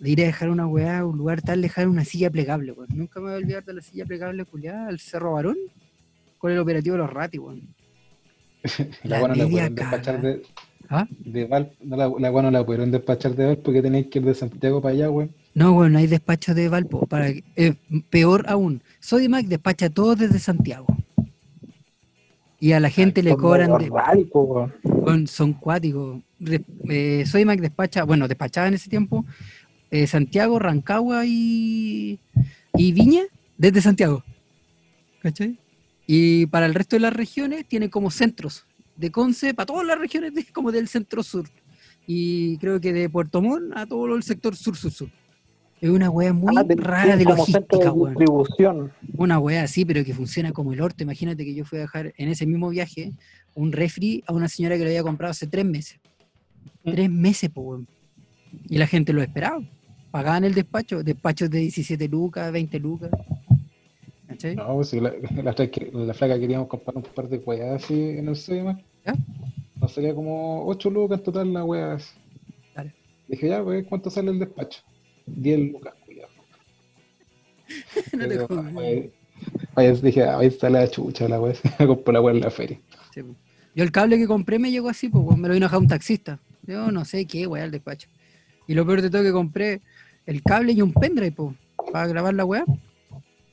de 0.00 0.10
ir 0.10 0.22
a 0.22 0.26
dejar 0.26 0.48
una 0.48 0.66
weá 0.66 1.00
a 1.00 1.06
un 1.06 1.18
lugar 1.18 1.42
tal, 1.42 1.60
dejar 1.60 1.86
una 1.86 2.04
silla 2.04 2.30
plegable, 2.30 2.72
weón. 2.72 2.88
Nunca 2.94 3.20
me 3.20 3.26
voy 3.26 3.34
a 3.34 3.36
olvidar 3.36 3.64
de 3.64 3.74
la 3.74 3.82
silla 3.82 4.06
plegable 4.06 4.44
culiada 4.46 4.88
al 4.88 4.98
Cerro 4.98 5.34
Barón 5.34 5.56
con 6.38 6.50
el 6.50 6.58
operativo 6.58 6.96
de 6.96 7.02
los 7.02 7.12
ratis, 7.12 7.40
weón. 7.40 7.62
La 9.04 9.20
La 9.20 9.28
la 9.28 9.44
pudieron 9.44 9.74
despachar 9.74 10.20
de, 10.20 10.42
¿Ah? 10.88 11.06
de 11.10 11.44
Val, 11.46 11.72
no, 11.82 11.96
la, 11.96 12.10
la 12.18 12.30
buena 12.30 12.50
la 12.50 12.64
pudieron 12.64 12.90
despachar 12.90 13.34
de 13.34 13.46
Val 13.46 13.58
porque 13.58 13.82
tenéis 13.82 14.06
que 14.08 14.18
ir 14.18 14.24
de 14.24 14.34
Santiago 14.34 14.80
para 14.80 14.94
allá, 14.94 15.06
güey. 15.08 15.30
No, 15.54 15.72
weón, 15.72 15.96
hay 15.96 16.06
despacho 16.06 16.54
de 16.54 16.68
Valpo. 16.68 17.06
Para, 17.06 17.28
eh, 17.28 17.74
peor 18.08 18.44
aún, 18.48 18.82
Sodimac 19.00 19.46
despacha 19.46 19.90
todo 19.90 20.16
desde 20.16 20.38
Santiago. 20.38 20.86
Y 22.58 22.72
a 22.72 22.80
la 22.80 22.90
gente 22.90 23.22
le 23.22 23.30
Son 23.30 23.40
cobran 23.40 23.78
de, 23.78 23.88
raros, 23.88 24.24
po, 24.32 24.42
weón. 24.42 24.74
Weón, 24.84 25.26
son 25.26 25.52
cuáticos. 25.54 26.22
Eh, 26.88 27.24
Sodimac 27.26 27.60
despacha, 27.60 28.04
bueno, 28.04 28.28
despachaba 28.28 28.68
en 28.68 28.74
ese 28.74 28.88
tiempo 28.88 29.24
eh, 29.90 30.06
Santiago, 30.06 30.58
Rancagua 30.58 31.24
y, 31.26 32.18
y 32.76 32.92
Viña 32.92 33.22
desde 33.58 33.80
Santiago. 33.82 34.22
¿Cachai? 35.22 35.58
Y 36.06 36.46
para 36.46 36.66
el 36.66 36.74
resto 36.74 36.96
de 36.96 37.00
las 37.00 37.12
regiones 37.12 37.66
tiene 37.66 37.90
como 37.90 38.10
centros 38.10 38.64
de 38.96 39.10
Conce, 39.10 39.54
para 39.54 39.66
todas 39.66 39.86
las 39.86 39.98
regiones 39.98 40.34
de- 40.34 40.44
como 40.46 40.72
del 40.72 40.88
centro 40.88 41.22
sur. 41.22 41.48
Y 42.06 42.56
creo 42.58 42.80
que 42.80 42.92
de 42.92 43.08
Puerto 43.08 43.40
Montt 43.40 43.72
a 43.76 43.86
todo 43.86 44.14
el 44.16 44.22
sector 44.22 44.56
sur-sur-sur. 44.56 45.08
Es 45.80 45.88
una 45.88 46.10
wea 46.10 46.32
muy 46.32 46.54
Ah, 46.58 46.62
de- 46.64 46.74
rara 46.74 47.12
de 47.16 47.18
de 47.18 47.24
logística, 47.24 47.92
weón. 47.92 48.10
distribución. 48.14 48.92
Una 49.16 49.38
wea 49.38 49.62
así, 49.62 49.84
pero 49.84 50.04
que 50.04 50.12
funciona 50.12 50.52
como 50.52 50.72
el 50.72 50.80
orto. 50.80 51.02
Imagínate 51.02 51.44
que 51.44 51.54
yo 51.54 51.64
fui 51.64 51.78
a 51.78 51.82
dejar 51.82 52.12
en 52.16 52.28
ese 52.28 52.44
mismo 52.46 52.68
viaje 52.68 53.12
un 53.54 53.72
refri 53.72 54.22
a 54.26 54.32
una 54.34 54.48
señora 54.48 54.76
que 54.76 54.82
lo 54.82 54.88
había 54.90 55.02
comprado 55.02 55.30
hace 55.30 55.46
tres 55.46 55.64
meses. 55.64 55.98
Tres 56.84 57.08
meses, 57.10 57.50
pues, 57.54 57.64
weón. 57.66 57.88
Y 58.68 58.78
la 58.78 58.86
gente 58.86 59.12
lo 59.12 59.22
esperaba. 59.22 59.62
Pagaban 60.10 60.44
el 60.44 60.54
despacho, 60.54 61.02
despachos 61.02 61.50
de 61.50 61.60
17 61.60 62.08
lucas, 62.08 62.50
20 62.52 62.78
lucas. 62.80 63.10
¿Cachai? 64.26 64.56
No, 64.56 64.74
pues 64.74 64.88
si 64.88 65.00
la, 65.00 65.12
la, 65.42 65.52
flaca, 65.52 65.80
la 65.92 66.14
flaca 66.14 66.38
queríamos 66.38 66.68
comprar 66.68 66.96
un 66.96 67.02
par 67.02 67.28
de 67.28 67.38
weas 67.38 67.82
así 67.82 67.94
en 67.94 68.28
el 68.28 68.36
Sodimac. 68.36 68.82
¿Ya? 69.04 69.14
Nos 69.80 69.92
salía 69.92 70.14
como 70.14 70.66
8 70.66 70.90
lucas 70.90 71.18
en 71.18 71.24
total 71.24 71.52
la 71.52 71.64
wea. 71.64 71.94
así. 71.94 72.14
Dale. 72.74 72.94
Dije, 73.28 73.48
ya, 73.48 73.62
pues, 73.62 73.86
¿cuánto 73.86 74.10
sale 74.10 74.30
el 74.30 74.38
despacho? 74.38 74.82
10 75.26 75.72
lucas, 75.72 75.94
cuidado. 76.04 76.32
No 78.12 78.28
te 78.28 78.38
jodas. 78.38 80.02
Dije, 80.02 80.24
ah, 80.24 80.38
ahí 80.38 80.48
está 80.48 80.68
la 80.68 80.88
chucha 80.88 81.28
la 81.28 81.40
wea. 81.40 81.54
Compré 81.78 82.12
la 82.12 82.20
wea 82.20 82.34
en 82.34 82.40
la 82.40 82.50
feria. 82.50 82.80
Sí, 83.14 83.22
po. 83.22 83.34
Yo 83.74 83.84
el 83.84 83.92
cable 83.92 84.18
que 84.18 84.26
compré 84.26 84.58
me 84.58 84.70
llegó 84.70 84.88
así, 84.88 85.08
pues 85.08 85.24
me 85.36 85.46
lo 85.46 85.54
vino 85.54 85.66
a 85.66 85.68
dejar 85.68 85.80
un 85.80 85.88
taxista. 85.88 86.40
Yo 86.66 86.90
no 86.90 87.04
sé 87.04 87.26
qué, 87.26 87.46
weá, 87.46 87.64
el 87.64 87.70
despacho. 87.70 88.08
Y 88.66 88.74
lo 88.74 88.84
peor 88.84 89.00
de 89.02 89.10
todo 89.10 89.22
que 89.22 89.32
compré 89.32 89.80
el 90.26 90.42
cable 90.42 90.72
y 90.72 90.82
un 90.82 90.92
pendrive, 90.92 91.34
para 91.92 92.06
grabar 92.06 92.34
la 92.34 92.44
weá. 92.44 92.64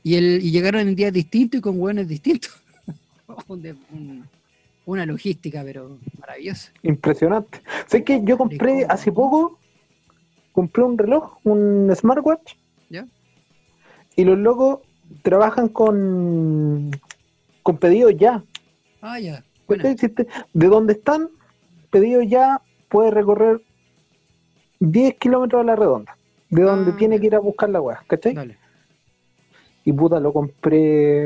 Y, 0.04 0.16
el, 0.16 0.42
y 0.44 0.52
llegaron 0.52 0.82
en 0.88 0.96
días 0.96 1.12
distintos 1.14 1.60
y 1.60 1.62
con 1.62 1.80
weones 1.80 2.08
distintos. 2.08 2.52
Un 3.48 3.62
de- 3.62 3.76
un- 3.92 4.26
una 4.86 5.06
logística, 5.06 5.64
pero 5.66 5.98
maravillosa. 6.18 6.72
Impresionante. 6.82 7.60
Sé 7.88 8.04
que 8.06 8.22
yo 8.24 8.38
compré 8.38 8.86
hace 8.88 9.12
poco, 9.12 9.60
compré 10.54 10.84
un 10.84 10.98
reloj, 10.98 11.38
un 11.44 11.92
smartwatch, 11.94 12.54
¿Ya? 12.90 13.06
y 14.16 14.24
los 14.24 14.38
locos 14.38 14.80
trabajan 15.24 15.68
con 15.68 16.92
con 17.64 17.78
pedidos 17.78 18.14
ya. 18.18 18.42
Ah, 19.02 19.20
ya. 19.20 19.44
De 20.54 20.68
donde 20.68 20.94
están, 20.94 21.30
pedidos 21.92 22.24
ya, 22.30 22.62
puede 22.88 23.12
recorrer 23.12 23.62
10 24.80 25.16
kilómetros 25.16 25.62
a 25.62 25.66
la 25.66 25.76
redonda. 25.76 26.17
De 26.50 26.62
donde 26.62 26.92
Ah, 26.92 26.96
tiene 26.98 27.20
que 27.20 27.28
ir 27.28 27.36
a 27.36 27.40
buscar 27.40 27.70
la 27.70 27.82
weá, 27.82 28.04
¿cachai? 28.08 28.34
Dale. 28.34 28.58
Y 29.84 29.92
puta, 29.94 30.20
lo 30.20 30.32
compré 30.34 31.26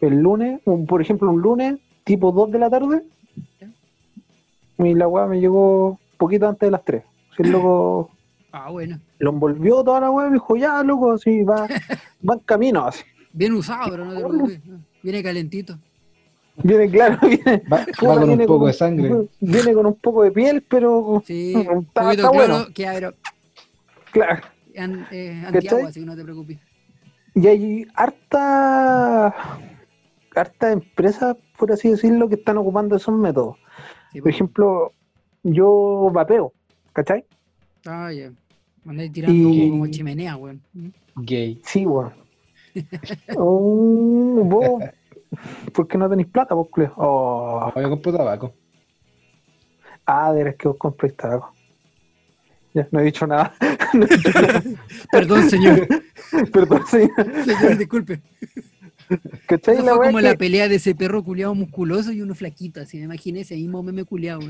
el 0.00 0.14
lunes, 0.20 0.60
un- 0.64 0.86
por 0.86 1.00
ejemplo, 1.02 1.30
un 1.30 1.40
lunes, 1.40 1.78
tipo 2.04 2.32
2 2.32 2.50
de 2.50 2.58
la 2.58 2.70
tarde. 2.70 3.02
Y 4.78 4.94
la 4.94 5.08
weá 5.08 5.26
me 5.26 5.40
llegó 5.40 5.98
poquito 6.16 6.48
antes 6.48 6.66
de 6.66 6.70
las 6.70 6.84
3. 6.84 7.02
Si 7.36 7.42
el 7.42 7.50
loco 7.52 8.10
Ah, 8.52 8.70
bueno. 8.70 8.98
lo 9.18 9.30
envolvió 9.30 9.84
toda 9.84 10.00
la 10.00 10.10
weá 10.10 10.26
y 10.26 10.30
me 10.30 10.34
dijo, 10.36 10.56
ya, 10.56 10.82
loco, 10.82 11.12
así 11.12 11.42
va, 11.44 11.66
va 12.28 12.34
en 12.34 12.40
camino, 12.40 12.84
así. 12.86 13.04
Bien 13.32 13.52
usado, 13.52 13.90
pero 13.90 14.04
no 14.04 14.12
te 14.14 14.18
preocupes. 14.20 14.60
Viene 15.02 15.22
calentito. 15.22 15.78
Viene 16.62 16.90
claro, 16.90 17.16
viene, 17.28 17.62
Va, 17.72 17.86
puta, 17.86 18.08
va 18.14 18.20
con 18.20 18.30
un 18.30 18.38
poco 18.38 18.58
con- 18.58 18.66
de 18.66 18.72
sangre. 18.72 19.28
Viene 19.40 19.72
con 19.72 19.86
un 19.86 19.94
poco 19.94 20.22
de 20.24 20.30
piel, 20.32 20.64
pero 20.68 21.22
Sí, 21.26 21.54
está, 21.56 21.70
un 21.72 21.82
está 21.84 22.02
poquito 22.02 22.28
bueno. 22.32 22.54
cloro, 22.56 22.74
que 22.74 22.84
pero 22.92 23.14
Claro. 24.12 24.42
an- 24.76 25.06
eh, 25.10 25.44
así 25.46 26.00
que 26.00 26.06
no 26.06 26.16
te 26.16 26.22
preocupes. 26.24 26.58
Y 27.34 27.46
hay 27.46 27.86
harta, 27.94 29.34
harta 30.34 30.72
empresas, 30.72 31.36
por 31.58 31.70
así 31.72 31.90
decirlo, 31.90 32.28
que 32.28 32.34
están 32.36 32.58
ocupando 32.58 32.96
esos 32.96 33.14
métodos. 33.14 33.56
Sí, 34.12 34.20
Por 34.20 34.30
ejemplo, 34.30 34.92
yo 35.44 36.10
vapeo, 36.12 36.52
¿cachai? 36.92 37.24
Ah, 37.86 38.12
ya. 38.12 38.32
Andáis 38.86 39.12
tirando 39.12 39.36
Y- 39.36 39.70
como 39.70 39.86
chimenea, 39.88 40.36
weón. 40.36 40.60
Gay. 41.16 41.60
Sí, 41.64 41.86
weón. 41.86 42.12
Oh, 43.36 44.42
vos, 44.44 44.82
¿por 45.72 45.86
qué 45.88 45.98
no 45.98 46.08
tenéis 46.08 46.28
plata, 46.28 46.54
vos, 46.54 46.68
culeo? 46.70 46.92
Oh, 46.96 47.72
Yo 47.76 47.90
compro 47.90 48.12
tabaco. 48.16 48.54
ah, 50.06 50.32
de 50.32 50.38
veras 50.38 50.56
que 50.56 50.68
vos 50.68 50.76
compréis 50.76 51.16
tabaco. 51.16 51.52
Ya, 52.74 52.86
no 52.92 53.00
he 53.00 53.04
dicho 53.04 53.26
nada. 53.26 53.52
No 53.92 54.04
he 54.04 54.16
dicho 54.16 54.30
nada. 54.40 54.62
Perdón, 55.12 55.50
señor. 55.50 55.88
Perdón, 56.52 56.82
señor. 56.86 57.44
Señor, 57.44 57.76
disculpe. 57.76 58.20
¿Cachai? 59.46 59.74
Eso 59.74 59.84
La 59.84 59.96
fue 59.96 60.06
como 60.06 60.18
que- 60.18 60.22
la 60.24 60.34
pelea 60.36 60.68
de 60.68 60.76
ese 60.76 60.94
perro 60.94 61.24
culiado 61.24 61.54
musculoso 61.56 62.12
y 62.12 62.22
uno 62.22 62.34
flaquito, 62.36 62.80
así 62.80 62.98
me 62.98 63.04
imaginé 63.04 63.40
ese 63.40 63.56
mismo 63.56 63.82
meme 63.82 64.04
culiado, 64.04 64.40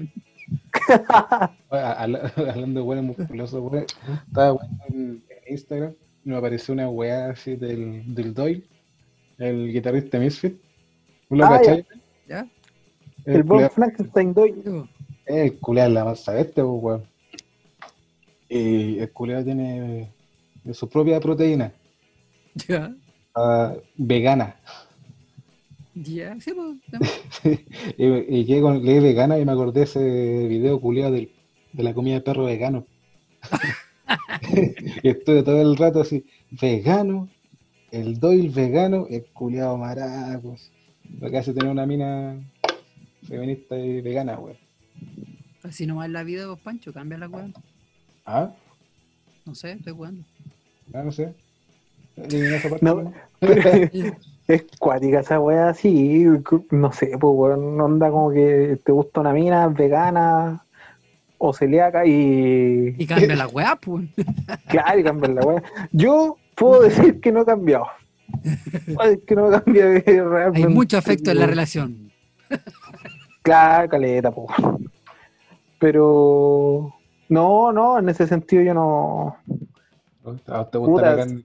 Hablando 1.70 2.80
de 2.80 2.86
weón 2.86 3.06
musculoso, 3.06 3.62
weón. 3.62 3.86
Estaba 4.26 4.58
en, 4.88 5.22
Instagram 5.48 5.92
y 6.24 6.28
me 6.30 6.36
apareció 6.36 6.74
una 6.74 6.88
weá 6.88 7.30
así 7.30 7.56
del, 7.56 8.14
del 8.14 8.34
Doyle, 8.34 8.62
el 9.38 9.72
guitarrista 9.72 10.18
Misfit. 10.18 10.60
¿Lo 11.30 11.44
Ah, 11.46 11.58
cachai? 11.58 11.86
¿Ya? 12.28 12.46
El 13.24 13.42
Von 13.42 13.68
Frankenstein 13.70 14.34
doy. 14.34 14.52
Digo, 14.52 14.88
El 15.26 15.58
culeado 15.58 15.88
es 15.88 15.94
la 15.94 16.04
masa 16.04 16.38
este, 16.38 16.62
pues, 16.62 16.82
weón. 16.82 17.04
Y 18.50 18.98
el 18.98 19.12
culeado 19.12 19.44
tiene 19.44 20.12
eh, 20.66 20.74
su 20.74 20.88
propia 20.88 21.20
proteína, 21.20 21.72
Ya, 22.68 22.92
ah, 23.36 23.74
vegana. 23.96 24.56
ya, 25.94 26.36
sí, 26.40 26.52
pues, 26.52 26.78
y, 27.96 28.04
y 28.06 28.44
llegué 28.44 28.60
con 28.60 28.84
leí 28.84 28.98
vegana 29.00 29.38
y 29.38 29.44
me 29.44 29.52
acordé 29.52 29.82
ese 29.82 30.46
video 30.48 30.80
culiado 30.80 31.12
del- 31.12 31.30
de 31.72 31.82
la 31.84 31.94
comida 31.94 32.14
de 32.16 32.20
perro 32.22 32.44
vegano. 32.44 32.84
y 35.02 35.08
estuve 35.08 35.42
todo 35.44 35.60
el 35.62 35.76
rato 35.76 36.00
así, 36.00 36.24
vegano, 36.60 37.28
el 37.92 38.18
Doyle 38.18 38.48
vegano, 38.48 39.06
el 39.08 39.24
culiado 39.32 39.76
maracos. 39.78 40.72
Lo 41.20 41.30
que 41.30 41.38
hace 41.38 41.52
tener 41.54 41.70
una 41.70 41.86
mina 41.86 42.36
feminista 43.28 43.78
y 43.78 44.00
vegana, 44.00 44.38
weón. 44.40 44.56
Así 45.62 45.86
nomás 45.86 46.10
la 46.10 46.24
vida, 46.24 46.46
vos, 46.48 46.58
Pancho, 46.58 46.92
cambia 46.92 47.18
la 47.18 47.28
weón. 47.28 47.54
Ah, 48.32 48.50
No 49.44 49.54
sé, 49.54 49.72
estoy 49.72 49.92
jugando. 49.92 50.22
ah, 50.94 51.02
no 51.02 51.10
sé. 51.12 51.32
Elimina 52.16 52.56
esa 52.56 52.68
parte, 52.70 52.84
No, 52.84 53.02
¿no? 53.02 53.12
Es 54.46 54.64
cuática 54.80 55.20
esa 55.20 55.38
weá, 55.38 55.72
sí, 55.74 56.24
no 56.72 56.92
sé, 56.92 57.12
pues 57.20 57.32
weón, 57.36 57.80
onda 57.80 58.10
como 58.10 58.32
que 58.32 58.80
te 58.84 58.90
gusta 58.90 59.20
una 59.20 59.32
mina 59.32 59.68
vegana 59.68 60.64
o 61.38 61.52
celíaca 61.54 62.04
y, 62.04 62.96
Y 62.98 63.06
cambia 63.06 63.36
la 63.36 63.46
weá, 63.46 63.76
pues. 63.76 64.08
claro, 64.68 64.98
y 64.98 65.04
cambiar 65.04 65.32
la 65.34 65.42
weá. 65.42 65.62
Yo 65.92 66.36
puedo 66.56 66.82
decir 66.82 67.20
que 67.20 67.30
no 67.30 67.42
he 67.42 67.44
cambiado. 67.44 67.86
Puedo 68.94 69.08
decir 69.10 69.24
que 69.24 69.34
no 69.36 69.48
he 69.54 69.60
cambiado 69.62 69.90
Hay 70.06 70.20
realmente. 70.20 70.68
mucho 70.68 70.98
afecto 70.98 71.30
en 71.30 71.38
la 71.38 71.46
relación. 71.46 72.10
Claro, 73.42 73.88
caleta, 73.88 74.32
pues. 74.32 74.48
Pero 75.78 76.92
no, 77.30 77.72
no, 77.72 77.98
en 77.98 78.08
ese 78.08 78.26
sentido 78.26 78.62
yo 78.62 78.74
no. 78.74 79.36
¿A 80.46 80.58
vos 80.58 80.70
¿Te 80.70 80.78
gusta 80.78 81.10
la 81.10 81.16
carne? 81.16 81.44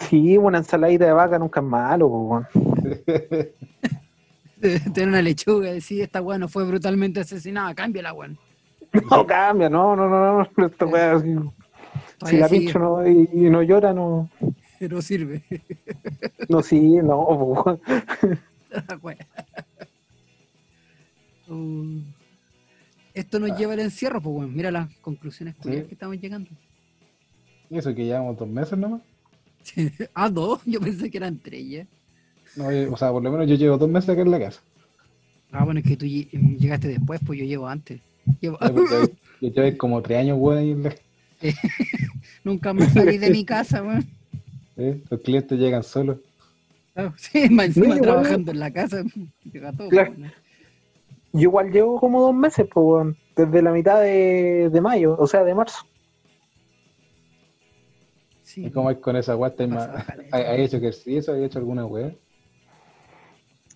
Sí, 0.00 0.36
una 0.36 0.58
ensaladita 0.58 1.04
de 1.06 1.12
vaca 1.12 1.38
nunca 1.38 1.60
es 1.60 1.66
malo, 1.66 2.06
weón. 2.08 2.46
Tener 4.94 5.08
una 5.08 5.22
lechuga 5.22 5.70
y 5.70 5.74
decir, 5.74 6.02
esta 6.02 6.22
weá 6.22 6.38
no 6.38 6.48
fue 6.48 6.64
brutalmente 6.64 7.20
asesinada, 7.20 7.74
cambia 7.74 8.02
la 8.02 8.12
weón. 8.12 8.36
No 9.10 9.26
cambia, 9.26 9.68
no, 9.68 9.94
no, 9.94 10.08
no, 10.08 10.38
no. 10.38 10.66
Esta 10.66 10.86
weá, 10.86 11.16
así, 11.16 11.34
si 11.34 11.40
Todavía 12.18 12.40
la 12.40 12.48
pincho 12.48 12.78
no, 12.78 13.06
y, 13.06 13.28
y 13.32 13.50
no 13.50 13.62
llora, 13.62 13.92
no. 13.92 14.30
pero 14.78 15.02
sirve. 15.02 15.42
No, 16.48 16.62
sí, 16.62 16.80
no. 17.02 17.78
Uh, 21.48 22.00
Esto 23.16 23.40
nos 23.40 23.58
lleva 23.58 23.72
al 23.72 23.80
encierro, 23.80 24.20
pues 24.20 24.36
weón. 24.36 24.54
Mira 24.54 24.70
las 24.70 24.92
conclusiones 24.96 25.54
Sí. 25.62 25.70
que 25.70 25.88
estamos 25.92 26.20
llegando. 26.20 26.50
¿Y 27.70 27.78
eso 27.78 27.94
que 27.94 28.04
llevamos 28.04 28.36
dos 28.38 28.46
meses 28.48 28.78
nomás? 28.78 29.00
ah, 30.14 30.28
dos, 30.28 30.60
yo 30.66 30.78
pensé 30.80 31.10
que 31.10 31.16
eran 31.16 31.38
tres 31.38 31.66
ya. 31.68 31.86
No, 32.56 32.70
yo- 32.70 32.92
o 32.92 32.96
sea, 32.96 33.10
por 33.10 33.22
lo 33.22 33.30
menos 33.32 33.48
yo 33.48 33.54
llevo 33.56 33.78
dos 33.78 33.88
meses 33.88 34.10
acá 34.10 34.20
en 34.20 34.30
la 34.30 34.38
casa. 34.38 34.60
Ah, 35.50 35.64
bueno, 35.64 35.80
es 35.80 35.86
que 35.86 35.96
tú 35.96 36.04
lle- 36.04 36.28
llegaste 36.58 36.88
después, 36.88 37.18
pues 37.24 37.38
yo 37.38 37.44
llevo 37.46 37.66
antes. 37.66 38.00
Llevo- 38.40 38.58
porque 38.58 39.14
Yo 39.40 39.48
llevo 39.64 39.78
como 39.78 40.02
tres 40.02 40.18
años, 40.18 40.36
weón, 40.38 40.58
ahí 40.58 40.70
en 40.72 40.82
la- 40.82 40.94
Nunca 42.44 42.72
más 42.74 42.92
salí 42.92 43.16
de 43.18 43.30
mi 43.30 43.44
casa, 43.46 43.82
weón. 43.82 44.06
¿eh? 44.76 45.00
Los 45.10 45.20
clientes 45.22 45.58
llegan 45.58 45.82
solos. 45.82 46.18
Ah, 46.94 47.12
Sí, 47.16 47.48
más 47.48 47.66
encima 47.68 47.94
No, 47.96 48.00
trabajando 48.02 48.52
en 48.52 48.58
la 48.58 48.70
casa. 48.70 49.02
llega 49.50 49.72
todo, 49.72 49.88
Claro. 49.88 50.12
pues. 50.16 50.32
Yo 51.36 51.42
igual 51.42 51.70
llevo 51.70 52.00
como 52.00 52.22
dos 52.22 52.34
meses, 52.34 52.66
pues, 52.72 53.14
desde 53.36 53.60
la 53.60 53.70
mitad 53.70 54.00
de, 54.00 54.70
de 54.72 54.80
mayo, 54.80 55.14
o 55.18 55.26
sea, 55.26 55.44
de 55.44 55.54
marzo. 55.54 55.84
Sí. 58.42 58.64
¿Y 58.64 58.70
cómo 58.70 58.90
es 58.90 58.96
con 58.98 59.16
esa 59.16 59.36
weá? 59.36 59.50
¿Has 59.50 59.68
Pasa 59.68 60.04
caleta. 60.06 60.34
¿Has 60.34 60.58
hecho 60.58 60.78
ejercicio? 60.78 61.34
¿Has 61.34 61.40
hecho 61.40 61.58
alguna 61.58 61.84
weá? 61.84 62.14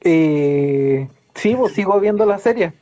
Eh, 0.02 1.06
sí, 1.34 1.54
pues 1.54 1.74
sigo 1.74 2.00
viendo 2.00 2.24
la 2.24 2.38
serie. 2.38 2.72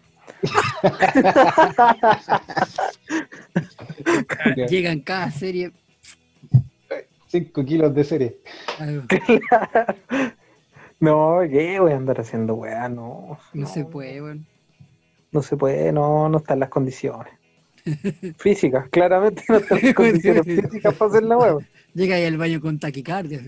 Llegan 4.69 5.01
cada 5.01 5.33
serie. 5.33 5.73
Cinco 7.27 7.65
kilos 7.65 7.93
de 7.93 8.05
serie. 8.05 8.39
No, 11.01 11.39
¿qué 11.49 11.79
voy 11.79 11.93
a 11.93 11.97
andar 11.97 12.19
haciendo 12.19 12.55
weá? 12.55 12.89
No, 12.89 13.39
No 13.55 13.67
se 13.69 13.85
puede, 13.85 14.21
weón. 14.21 14.45
No 15.33 15.43
se 15.43 15.57
puede, 15.57 15.93
no, 15.93 16.29
no 16.29 16.39
están 16.39 16.61
las 16.61 16.69
condiciones. 16.69 17.33
Físicas, 18.39 18.89
claramente 18.91 19.43
no 19.49 19.57
están 19.57 19.79
las 19.83 19.95
condiciones 19.95 20.45
físicas 20.45 20.95
para 20.95 21.11
hacer 21.11 21.23
la 21.23 21.37
weá. 21.39 21.57
Llega 21.95 22.17
ahí 22.17 22.25
al 22.25 22.37
baño 22.37 22.61
con 22.61 22.79
taquicardia. 22.79 23.41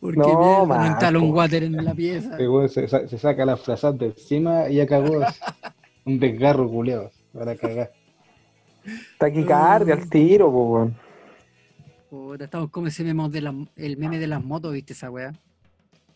Porque 0.00 0.18
No, 0.18 0.62
un 0.62 0.68
po. 1.30 1.34
water 1.34 1.64
en 1.64 1.84
la 1.84 1.92
pieza. 1.94 2.36
Se, 2.68 2.88
se 3.08 3.18
saca 3.18 3.44
las 3.44 3.60
frazas 3.60 3.98
de 3.98 4.06
encima 4.06 4.68
y 4.68 4.80
acabó. 4.80 5.20
Un 6.04 6.18
desgarro 6.18 6.68
culiado. 6.68 7.10
Para 7.32 7.54
cagar. 7.56 7.92
Taquicardia 9.18 9.94
al 9.94 10.08
tiro, 10.08 10.50
pues, 10.50 10.64
weón. 10.68 10.96
Puta, 12.10 12.44
estamos 12.44 12.70
como 12.70 12.88
ese 12.88 13.04
meme 13.04 13.28
de, 13.28 13.40
la- 13.40 13.54
el 13.76 13.96
meme 13.96 14.18
de 14.18 14.26
las 14.26 14.42
motos, 14.44 14.72
¿viste 14.72 14.92
esa 14.92 15.10
weá? 15.10 15.32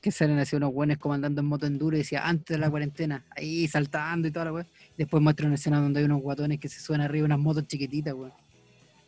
Que 0.07 0.13
salen 0.13 0.39
así 0.39 0.55
unos 0.55 0.73
buenos 0.73 0.99
comandando 0.99 1.41
en 1.41 1.49
moto 1.49 1.67
enduro 1.67 1.97
y 1.97 1.99
decía 1.99 2.25
antes 2.25 2.57
de 2.57 2.61
la 2.61 2.71
cuarentena, 2.71 3.25
ahí 3.37 3.67
saltando 3.67 4.29
y 4.29 4.31
toda 4.31 4.45
la 4.45 4.53
weá. 4.53 4.67
Después 4.97 5.21
muestra 5.21 5.47
una 5.47 5.57
escena 5.57 5.81
donde 5.81 5.99
hay 5.99 6.07
unos 6.07 6.23
guatones 6.23 6.61
que 6.61 6.69
se 6.69 6.79
suben 6.79 7.01
arriba 7.01 7.25
unas 7.27 7.41
motos 7.41 7.67
chiquititas, 7.67 8.15
weón. 8.15 8.33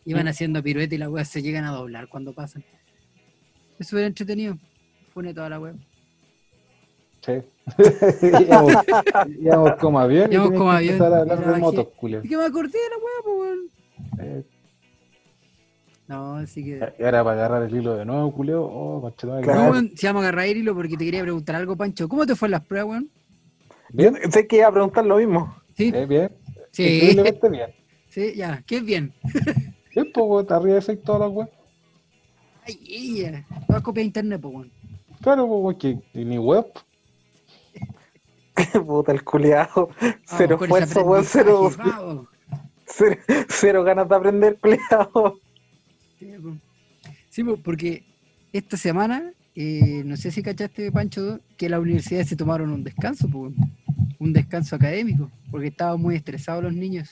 Y 0.04 0.12
van 0.12 0.26
haciendo 0.26 0.60
pirueta 0.60 0.96
y 0.96 0.98
las 0.98 1.08
weas 1.08 1.28
se 1.28 1.40
llegan 1.40 1.64
a 1.66 1.70
doblar 1.70 2.08
cuando 2.08 2.32
pasan. 2.32 2.64
Es 3.78 3.86
súper 3.86 4.06
entretenido. 4.06 4.58
Fune 5.14 5.32
toda 5.32 5.48
la 5.50 5.60
weá. 5.60 5.74
Sí. 7.24 7.34
íbamos 9.40 9.74
como 9.76 10.00
avión. 10.00 10.26
y 10.26 10.30
tenías 10.30 10.50
como 10.50 10.72
avión, 10.72 10.96
y 10.96 11.60
motos, 11.60 11.88
culiao. 11.94 12.24
Y 12.24 12.28
que 12.28 12.36
me 12.36 12.44
acordé 12.44 12.76
de 12.76 12.88
la 12.90 12.96
weá, 12.96 13.22
pues 13.22 13.38
weón. 13.38 13.70
Eh, 14.18 14.44
No, 16.08 16.36
así 16.36 16.64
que. 16.64 16.80
Y 16.98 17.02
ahora 17.04 17.22
para 17.22 17.36
agarrar 17.44 17.62
el 17.64 17.76
hilo 17.76 17.94
de 17.96 18.04
nuevo, 18.06 18.32
culeo. 18.32 18.64
Oh, 18.64 19.00
No, 19.22 19.40
claro. 19.42 19.70
weón, 19.70 19.92
si 19.94 20.06
vamos 20.06 20.20
a 20.24 20.28
agarrar 20.28 20.46
el 20.46 20.56
hilo 20.56 20.74
porque 20.74 20.96
te 20.96 21.04
quería 21.04 21.22
preguntar 21.22 21.56
algo, 21.56 21.76
Pancho. 21.76 22.08
¿Cómo 22.08 22.24
te 22.26 22.34
fue 22.34 22.48
en 22.48 22.52
las 22.52 22.64
pruebas, 22.64 22.90
weón? 22.90 23.10
Bien, 23.90 24.16
Sé 24.32 24.46
que 24.46 24.56
iba 24.56 24.68
a 24.68 24.72
preguntar 24.72 25.04
lo 25.04 25.16
mismo. 25.18 25.54
Sí, 25.76 25.92
eh, 25.94 26.06
bien. 26.06 26.30
sí, 26.72 26.82
Increíblemente 26.84 27.48
bien. 27.50 27.70
sí, 28.08 28.34
ya. 28.34 28.62
¿Qué 28.66 28.76
es 28.78 28.84
bien? 28.84 29.12
Bien, 29.94 30.12
pues, 30.14 30.26
weón, 30.28 30.46
arriba 30.50 30.74
de 30.76 30.82
seis 30.82 31.02
todas 31.02 31.22
las 31.22 31.30
weas. 31.30 31.50
Ay, 32.66 32.78
ella. 32.88 33.44
Vas 33.66 33.78
a 33.78 33.82
copiar 33.82 34.06
internet, 34.06 34.40
pues, 34.40 34.54
weón. 34.54 34.72
Claro, 35.20 35.46
pues, 35.48 35.60
weón, 35.62 36.02
que 36.12 36.24
ni 36.24 36.38
web. 36.38 36.66
Puta 38.86 39.12
el 39.12 39.24
culiado. 39.24 39.90
Cero 40.24 40.58
esfuerzo, 40.60 41.02
weón. 41.02 41.24
Cero, 41.24 41.70
cero, 42.86 43.16
cero 43.48 43.84
ganas 43.84 44.08
de 44.08 44.14
aprender, 44.14 44.58
culiado. 44.60 45.38
Sí, 46.18 46.26
po. 46.42 46.56
Sí, 47.30 47.44
po, 47.44 47.56
porque 47.56 48.04
esta 48.52 48.76
semana, 48.76 49.32
eh, 49.54 50.02
no 50.04 50.16
sé 50.16 50.30
si 50.30 50.42
cachaste, 50.42 50.90
Pancho, 50.90 51.40
que 51.56 51.68
las 51.68 51.80
universidades 51.80 52.28
se 52.28 52.36
tomaron 52.36 52.70
un 52.70 52.82
descanso, 52.82 53.28
po, 53.28 53.52
un 54.18 54.32
descanso 54.32 54.76
académico, 54.76 55.30
porque 55.50 55.68
estaban 55.68 56.00
muy 56.00 56.16
estresados 56.16 56.62
los 56.62 56.72
niños. 56.72 57.10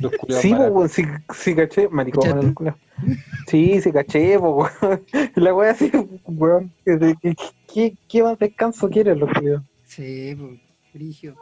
Los 0.00 0.12
Sí, 0.40 0.54
pues, 0.72 0.92
sí, 0.92 1.02
sí 1.34 1.54
caché, 1.54 1.88
maricón. 1.88 2.54
Sí, 3.48 3.80
sí 3.80 3.92
caché, 3.92 4.38
pues, 4.38 4.72
weón. 4.80 5.04
La 5.34 5.54
wea 5.54 5.72
así, 5.72 5.90
weón. 6.26 6.72
¿Qué, 6.84 7.96
qué, 8.08 8.22
más 8.22 8.38
descanso 8.38 8.88
quieren 8.88 9.18
los 9.18 9.32
culiados? 9.32 9.64
Sí, 9.84 10.34
po, 10.36 10.50
frigio. 10.92 11.34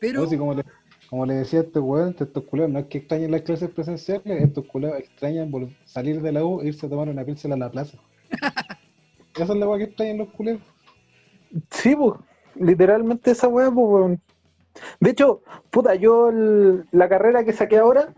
Pero, 0.00 0.22
No, 0.22 0.30
sí, 0.30 0.38
como, 0.38 0.54
le, 0.54 0.64
como 1.08 1.24
le 1.26 1.34
decía 1.34 1.60
a 1.60 1.62
este 1.62 1.78
weón, 1.78 2.14
estos 2.18 2.44
culeos 2.44 2.70
no 2.70 2.78
es 2.80 2.86
que 2.86 2.98
extrañen 2.98 3.30
las 3.30 3.42
clases 3.42 3.70
presenciales, 3.70 4.42
estos 4.42 4.66
culeos 4.66 4.98
extrañan 4.98 5.50
salir 5.84 6.20
de 6.20 6.32
la 6.32 6.44
U 6.44 6.60
e 6.60 6.68
irse 6.68 6.86
a 6.86 6.88
tomar 6.88 7.08
una 7.08 7.24
píldora 7.24 7.54
a 7.54 7.58
la 7.58 7.70
plaza. 7.70 7.98
Esa 9.34 9.52
es 9.52 9.58
la 9.58 9.68
weá 9.68 9.78
que 9.78 9.84
extrañan 9.84 10.18
los 10.18 10.28
culeos. 10.30 10.60
Sí, 11.70 11.94
pues, 11.96 12.14
literalmente 12.56 13.30
esa 13.30 13.48
weá, 13.48 13.70
pues, 13.70 13.86
weón. 13.88 14.20
De 15.00 15.10
hecho, 15.10 15.42
puta, 15.70 15.94
yo 15.94 16.28
el- 16.28 16.84
la 16.92 17.08
carrera 17.08 17.44
que 17.44 17.52
saqué 17.52 17.78
ahora, 17.78 18.12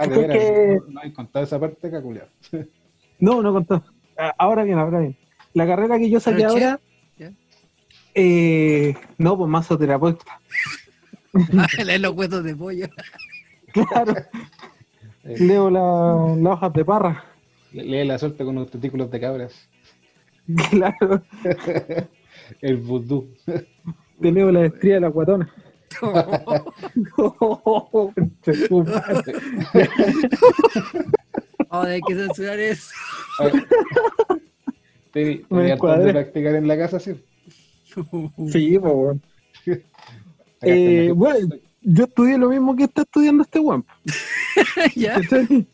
Ah, 0.00 0.06
de 0.06 0.16
veras, 0.16 0.82
no, 0.86 0.92
no 0.92 1.00
hay 1.00 1.12
contado 1.12 1.44
esa 1.44 1.58
parte 1.58 1.88
acá, 1.88 2.00
culeado. 2.00 2.28
no, 3.18 3.42
no 3.42 3.52
contó. 3.52 3.82
Ah, 4.16 4.32
Ahora 4.38 4.62
bien, 4.62 4.78
ahora 4.78 5.00
bien. 5.00 5.16
La 5.54 5.66
carrera 5.66 5.98
que 5.98 6.08
yo 6.08 6.20
saqué 6.20 6.44
ahora, 6.44 6.78
eh, 8.14 8.94
no, 9.18 9.36
pues 9.36 9.50
masoterapeuta. 9.50 10.40
leer 11.84 12.00
los 12.00 12.14
huesos 12.14 12.44
de 12.44 12.54
pollo. 12.56 12.86
Claro, 13.72 14.14
leo 15.24 15.68
la- 15.70 16.34
las 16.42 16.52
hojas 16.54 16.72
de 16.72 16.84
parra. 16.86 17.24
Le- 17.72 17.84
Lee 17.84 18.04
la 18.06 18.18
suerte 18.18 18.44
con 18.44 18.54
los 18.54 18.70
testículos 18.70 19.10
de 19.10 19.20
cabras. 19.20 19.68
Claro, 20.70 21.22
El 22.62 22.78
vudú. 22.78 23.28
te 23.44 24.32
leo 24.32 24.50
la 24.50 24.64
estría 24.64 24.94
de 24.94 25.00
la 25.02 25.08
guatona. 25.08 25.52
Oh, 31.70 31.82
hay 31.82 32.00
que 32.00 32.14
censurar 32.14 32.58
eso. 32.58 32.90
Te- 35.12 35.44
Me 35.50 35.58
Tenía 35.58 35.72
harto 35.74 35.80
cuadra. 35.80 36.04
de 36.04 36.12
practicar 36.12 36.54
en 36.54 36.68
la 36.68 36.78
casa, 36.78 36.98
sí. 36.98 37.22
Sí, 38.50 38.78
pues. 38.78 39.18
Sacaste 39.64 39.84
Eh, 40.62 41.12
bueno, 41.14 41.56
yo 41.82 42.04
estudié 42.04 42.38
lo 42.38 42.48
mismo 42.48 42.74
que 42.76 42.84
está 42.84 43.02
estudiando 43.02 43.42
este 43.42 43.60
weón. 43.60 43.84
ya, 44.96 45.16
estudié 45.16 45.66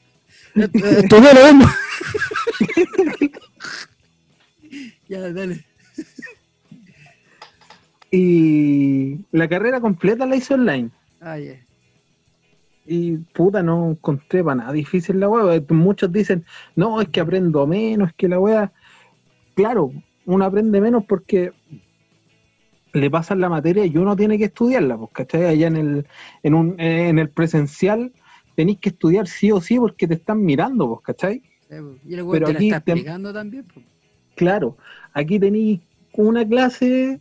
lo 1.35 1.53
mismo. 1.53 1.67
ya, 5.09 5.33
dale. 5.33 5.65
Y 8.11 9.19
la 9.33 9.49
carrera 9.49 9.81
completa 9.81 10.27
la 10.27 10.37
hice 10.37 10.55
online. 10.55 10.91
Ah, 11.21 11.39
ya. 11.39 11.59
Y 12.87 13.17
puta, 13.17 13.63
no 13.63 13.91
encontré 13.93 14.45
para 14.45 14.57
nada 14.57 14.73
difícil 14.73 15.19
la 15.19 15.29
weá. 15.29 15.61
Muchos 15.71 16.13
dicen, 16.13 16.45
no, 16.77 17.01
es 17.01 17.09
que 17.09 17.21
aprendo 17.21 17.67
menos, 17.67 18.11
es 18.11 18.15
que 18.15 18.29
la 18.29 18.39
weá. 18.39 18.73
Claro, 19.55 19.93
uno 20.27 20.45
aprende 20.45 20.81
menos 20.81 21.05
porque 21.07 21.53
le 22.95 23.11
pasan 23.11 23.41
la 23.41 23.49
materia 23.49 23.85
y 23.85 23.97
uno 23.99 24.17
tiene 24.17 24.39
que 24.39 24.45
estudiarla, 24.45 24.97
pues, 24.97 25.11
¿cachai? 25.13 25.45
Allá 25.45 25.67
en 25.67 25.77
el, 25.77 26.07
en 26.43 26.55
un, 26.55 26.81
eh, 26.81 27.09
en 27.09 27.19
el 27.19 27.29
presencial 27.29 28.13
tenéis 28.55 28.79
que 28.79 28.91
estudiar 28.91 29.27
sí 29.27 29.51
o 29.51 29.61
sí 29.61 29.79
porque 29.79 30.07
te 30.07 30.15
están 30.15 30.43
mirando, 30.45 30.89
pues, 30.89 31.01
¿cachai? 31.03 31.43
Sí, 31.69 31.75
po. 31.81 31.97
Y 32.09 32.15
el 32.15 32.25
Pero 32.31 32.47
te 32.47 32.53
la 32.53 32.59
aquí 32.59 32.69
está 32.69 32.81
te- 32.81 32.93
explicando 32.93 33.33
también. 33.33 33.67
Claro, 34.37 34.77
aquí 35.13 35.39
tenéis 35.39 35.81
una 36.13 36.47
clase 36.47 37.21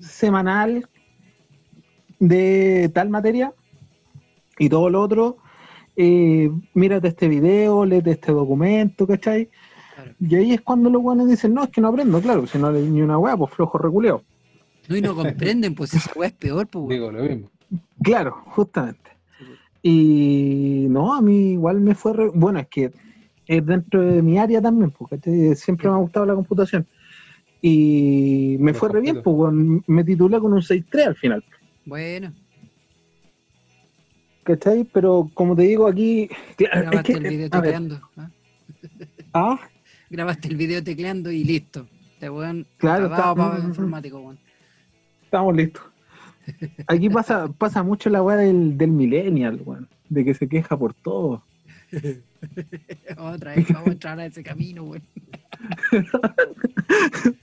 semanal 0.00 0.88
de 2.18 2.90
tal 2.94 3.08
materia 3.10 3.52
y 4.58 4.68
todo 4.68 4.88
lo 4.90 5.00
otro, 5.02 5.38
eh, 5.96 6.50
mírate 6.74 7.08
este 7.08 7.28
video, 7.28 7.84
léete 7.84 8.12
este 8.12 8.32
documento, 8.32 9.06
¿cachai? 9.06 9.48
Claro. 9.94 10.12
Y 10.20 10.34
ahí 10.36 10.52
es 10.52 10.60
cuando 10.62 10.88
los 10.88 11.02
buenos 11.02 11.28
dicen, 11.28 11.52
no, 11.52 11.64
es 11.64 11.70
que 11.70 11.80
no 11.80 11.88
aprendo, 11.88 12.20
claro, 12.20 12.46
si 12.46 12.58
no 12.58 12.70
ni 12.72 13.02
una 13.02 13.18
weá, 13.18 13.36
pues 13.36 13.52
flojo 13.52 13.76
reculeo. 13.78 14.22
No, 14.88 14.96
y 14.96 15.00
no 15.00 15.14
comprenden, 15.14 15.74
pues 15.74 15.94
esa 15.94 16.10
weá 16.16 16.28
es 16.28 16.34
peor, 16.34 16.66
pues. 16.66 16.88
Digo 16.88 17.10
lo 17.10 17.22
mismo. 17.22 17.50
Claro, 18.02 18.42
justamente. 18.46 19.10
Y 19.82 20.86
no, 20.90 21.14
a 21.14 21.20
mí 21.22 21.52
igual 21.52 21.80
me 21.80 21.94
fue, 21.94 22.12
re- 22.12 22.30
bueno, 22.34 22.60
es 22.60 22.68
que 22.68 22.92
es 23.46 23.66
dentro 23.66 24.00
de 24.02 24.22
mi 24.22 24.38
área 24.38 24.60
también, 24.60 24.90
porque 24.90 25.54
siempre 25.56 25.88
me 25.88 25.94
ha 25.94 25.98
gustado 25.98 26.26
la 26.26 26.34
computación. 26.34 26.86
Y 27.60 28.56
me 28.60 28.72
Los 28.72 28.80
fue 28.80 28.88
re 28.90 29.00
bien, 29.00 29.22
pues 29.22 29.52
me 29.86 30.04
titulé 30.04 30.38
con 30.40 30.52
un 30.52 30.60
6.3 30.60 31.06
al 31.06 31.16
final. 31.16 31.44
Bueno, 31.84 32.32
¿Cachai? 34.44 34.84
Pero 34.92 35.30
como 35.34 35.54
te 35.54 35.62
digo 35.62 35.86
aquí, 35.86 36.28
es 36.58 36.68
grabaste 36.70 37.12
que, 37.12 37.18
el 37.18 37.28
video 37.28 37.50
tecleando. 37.50 38.00
¿ah? 38.16 38.30
ah, 39.34 39.60
Grabaste 40.10 40.48
el 40.48 40.56
video 40.56 40.82
tecleando 40.82 41.30
y 41.30 41.44
listo. 41.44 41.86
Este 42.14 42.28
weón 42.28 42.66
Claro, 42.78 43.08
para 43.08 43.34
mm, 43.34 43.62
mm, 43.62 43.68
informático, 43.68 44.18
weón. 44.18 44.38
Estamos 45.32 45.56
listos. 45.56 45.82
Aquí 46.86 47.08
pasa, 47.08 47.48
pasa 47.48 47.82
mucho 47.82 48.10
la 48.10 48.22
weá 48.22 48.36
del, 48.36 48.76
del 48.76 48.90
millennial, 48.90 49.62
weón, 49.64 49.88
de 50.10 50.26
que 50.26 50.34
se 50.34 50.46
queja 50.46 50.76
por 50.76 50.92
todo. 50.92 51.42
Otra 53.16 53.54
vez, 53.54 53.66
vamos 53.72 53.88
a 53.88 53.92
entrar 53.92 54.20
a 54.20 54.26
ese 54.26 54.42
camino, 54.42 54.82
weón. 54.84 55.02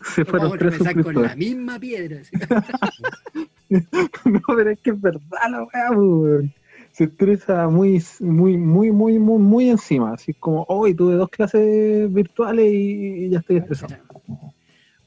Se 0.03 0.23
fueron 0.23 0.49
Vamos 0.49 0.61
a 0.61 0.65
empezar 0.65 1.03
con 1.03 1.21
la 1.21 1.35
misma 1.35 1.79
piedra. 1.79 2.21
No, 3.69 4.41
pero 4.55 4.71
es 4.71 4.79
que 4.79 4.89
es 4.89 4.99
verdad 4.99 5.21
la 5.49 5.63
weá, 5.63 5.91
weón. 5.91 6.53
Se 6.91 7.03
estresa 7.05 7.67
muy, 7.67 8.03
muy, 8.19 8.57
muy, 8.57 8.91
muy, 8.91 9.19
muy, 9.19 9.39
muy 9.39 9.69
encima. 9.69 10.13
Así 10.13 10.33
como, 10.33 10.65
hoy 10.67 10.95
tuve 10.95 11.13
dos 11.13 11.29
clases 11.29 12.11
virtuales 12.11 12.71
y 12.71 13.29
ya 13.29 13.39
estoy 13.39 13.57
estresado. 13.57 13.95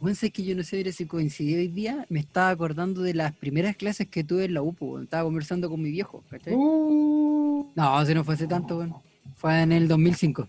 Bueno, 0.03 0.19
es 0.21 0.33
que 0.33 0.43
yo 0.43 0.57
no 0.57 0.65
sé 0.65 0.79
mira, 0.79 0.91
si 0.91 1.07
coincidió 1.07 1.59
hoy 1.59 1.69
día, 1.69 2.07
me 2.09 2.19
estaba 2.19 2.49
acordando 2.51 3.03
de 3.03 3.15
las 3.15 3.33
primeras 3.37 3.77
clases 3.77 4.09
que 4.09 4.25
tuve 4.25 4.47
en 4.47 4.55
la 4.55 4.61
UPU, 4.61 4.95
weón. 4.95 5.05
estaba 5.05 5.23
conversando 5.23 5.71
con 5.71 5.81
mi 5.81 5.93
viejo, 5.93 6.25
¿cachai? 6.29 6.55
Uh, 6.55 7.71
No, 7.77 8.05
si 8.05 8.13
no 8.13 8.25
fue 8.25 8.35
hace 8.35 8.49
tanto, 8.49 8.79
weón. 8.79 8.97
Fue 9.37 9.63
en 9.63 9.71
el 9.71 9.87
2005. 9.87 10.49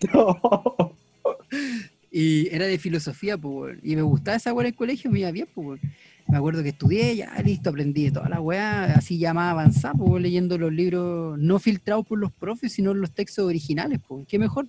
Y 2.12 2.48
era 2.54 2.66
de 2.66 2.78
filosofía, 2.78 3.36
pues. 3.36 3.78
Y 3.82 3.96
me 3.96 4.02
gustaba 4.02 4.36
esa 4.36 4.54
weá 4.54 4.68
en 4.68 4.72
el 4.72 4.76
colegio, 4.76 5.10
me 5.10 5.18
iba 5.18 5.32
bien, 5.32 5.48
pues. 5.52 5.80
Me 6.28 6.36
acuerdo 6.38 6.62
que 6.62 6.68
estudié, 6.68 7.16
ya 7.16 7.34
listo, 7.44 7.70
aprendí 7.70 8.12
toda 8.12 8.28
la 8.28 8.40
weá, 8.40 8.84
así 8.94 9.18
ya 9.18 9.34
más 9.34 9.50
avanzada, 9.50 9.94
pues, 9.94 10.22
leyendo 10.22 10.56
los 10.58 10.72
libros 10.72 11.36
no 11.40 11.58
filtrados 11.58 12.06
por 12.06 12.20
los 12.20 12.32
profes, 12.32 12.72
sino 12.72 12.94
los 12.94 13.10
textos 13.10 13.44
originales, 13.44 13.98
pues, 14.06 14.26
qué 14.28 14.38
mejor. 14.38 14.68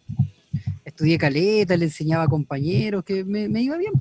Estudié 0.97 1.19
caleta, 1.19 1.77
le 1.77 1.85
enseñaba 1.85 2.23
a 2.23 2.27
compañeros, 2.27 3.03
que 3.03 3.23
me, 3.23 3.47
me 3.47 3.61
iba 3.61 3.77
bien. 3.77 3.93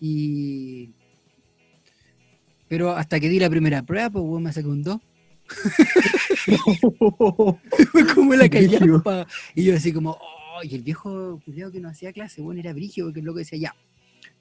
Y. 0.00 0.94
Pero 2.68 2.92
hasta 2.92 3.20
que 3.20 3.28
di 3.28 3.38
la 3.38 3.50
primera 3.50 3.82
prueba, 3.82 4.08
pues, 4.08 4.24
weón, 4.24 4.44
me 4.44 4.52
saqué 4.54 4.66
un 4.66 4.82
2. 4.82 4.98
Fue 7.92 8.06
como 8.14 8.34
la 8.34 8.48
callampa. 8.48 9.26
Y 9.54 9.64
yo 9.64 9.76
así 9.76 9.92
como, 9.92 10.12
oh, 10.12 10.62
y 10.62 10.74
el 10.74 10.80
viejo 10.80 11.38
culiao 11.44 11.70
que 11.70 11.80
no 11.80 11.90
hacía 11.90 12.14
clase, 12.14 12.40
bueno, 12.40 12.60
era 12.60 12.72
brígido, 12.72 13.08
porque 13.08 13.20
el 13.20 13.26
loco 13.26 13.40
decía, 13.40 13.58
ya, 13.58 13.76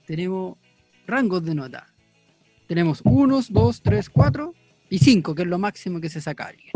tenemos 0.08 0.58
rangos 1.06 1.44
de 1.44 1.56
nota. 1.56 1.94
Tenemos 2.68 3.02
unos, 3.04 3.52
dos, 3.52 3.82
tres, 3.82 4.10
cuatro 4.10 4.54
y 4.90 5.00
cinco, 5.00 5.36
que 5.36 5.42
es 5.42 5.48
lo 5.50 5.60
máximo 5.60 6.00
que 6.00 6.08
se 6.08 6.22
saca 6.22 6.46
alguien. 6.46 6.72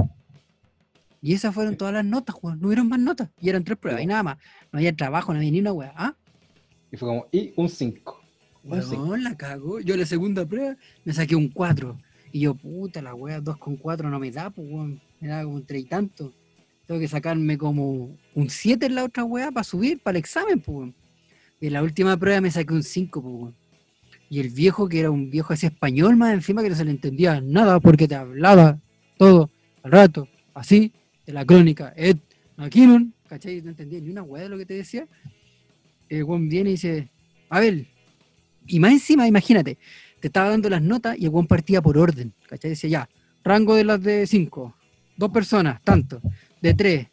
Y 1.22 1.34
esas 1.34 1.53
fueron 1.53 1.76
todas 1.76 1.94
las 1.94 2.06
notas, 2.06 2.35
Juan. 2.35 2.60
No 2.60 2.68
hubieron 2.68 2.88
más 2.88 2.99
notas. 2.99 3.30
Y 3.41 3.49
eran 3.49 3.64
tres 3.64 3.77
pruebas 3.77 4.03
y 4.03 4.06
nada 4.06 4.23
más. 4.23 4.38
No 4.72 4.80
había 4.80 4.95
trabajo, 4.95 5.34
no 5.34 5.39
había 5.39 5.52
ni 5.52 5.60
una 5.60 5.73
weá. 5.73 5.94
¿Ah? 5.95 6.15
y 6.91 6.98
fue 6.98 7.07
como, 7.07 7.27
y 7.31 7.53
un 7.56 7.69
5. 7.69 8.22
Un 8.64 8.81
cinco. 8.81 9.03
Weón, 9.03 9.23
la 9.23 9.35
cago. 9.35 9.80
Yo 9.80 9.95
la 9.98 10.06
segunda 10.06 10.45
prueba 10.45 10.76
me 11.06 11.14
saqué 11.14 11.35
un 11.35 11.49
4. 11.49 11.98
Y 12.31 12.41
yo, 12.41 12.56
puta, 12.56 13.02
la 13.02 13.15
wea 13.15 13.39
2 13.39 13.57
con 13.57 13.77
4 13.77 14.10
no 14.10 14.19
me 14.19 14.31
da, 14.31 14.49
pues, 14.49 14.68
weón. 14.69 15.02
me 15.19 15.27
daba 15.27 15.44
como 15.44 15.56
un 15.56 15.65
tres 15.65 15.84
y 15.84 15.85
tanto. 15.85 16.34
Tengo 16.85 16.99
que 16.99 17.07
sacarme 17.07 17.57
como 17.57 18.15
un 18.34 18.49
7 18.49 18.85
en 18.85 18.95
la 18.95 19.03
otra 19.03 19.23
weá 19.23 19.52
para 19.52 19.64
subir 19.64 19.99
para 20.02 20.18
el 20.18 20.19
examen, 20.19 20.60
pues. 20.60 20.77
weón. 20.77 20.95
Y 21.60 21.68
en 21.68 21.73
la 21.73 21.84
última 21.84 22.18
prueba 22.18 22.41
me 22.41 22.52
saqué 22.52 22.73
un 22.73 22.84
5, 22.84 23.22
pues. 23.22 23.34
weón. 23.34 23.56
Y 24.30 24.39
el 24.41 24.49
viejo, 24.49 24.89
que 24.89 24.99
era 24.99 25.11
un 25.11 25.30
viejo 25.30 25.53
así 25.53 25.65
español 25.65 26.18
más 26.18 26.34
encima, 26.34 26.61
que 26.61 26.69
no 26.69 26.76
se 26.76 26.84
le 26.85 26.91
entendía 26.91 27.39
nada 27.39 27.80
porque 27.80 28.07
te 28.07 28.15
hablaba 28.15 28.80
todo 29.18 29.49
al 29.84 29.91
rato, 29.91 30.27
así, 30.53 30.91
de 31.28 31.34
la 31.34 31.45
crónica. 31.45 31.94
Ed 31.95 32.18
McKinnon, 32.56 33.14
¿cachai? 33.28 33.62
No 33.62 33.70
entendía 33.70 33.99
ni 33.99 34.10
una 34.10 34.24
weá 34.24 34.44
de 34.44 34.49
lo 34.49 34.58
que 34.58 34.66
te 34.66 34.74
decía. 34.74 35.08
El 36.10 36.24
weón 36.24 36.49
viene 36.49 36.70
y 36.72 36.74
dice, 36.74 37.12
Abel, 37.49 37.88
y 38.66 38.80
más 38.80 38.94
encima, 38.94 39.28
imagínate, 39.28 39.78
te 40.22 40.28
estaba 40.28 40.49
dando 40.49 40.70
las 40.70 40.82
notas 40.82 41.18
y 41.20 41.26
el 41.26 41.30
weón 41.30 41.45
partía 41.45 41.82
por 41.82 41.98
orden, 41.98 42.34
¿cachai? 42.48 42.72
Decía, 42.72 42.90
ya, 42.90 43.10
rango 43.44 43.76
de 43.76 43.84
las 43.84 44.02
de 44.02 44.26
5, 44.26 44.76
dos 45.18 45.32
personas, 45.32 45.82
tanto, 45.84 46.22
de 46.62 46.74
3, 46.74 47.08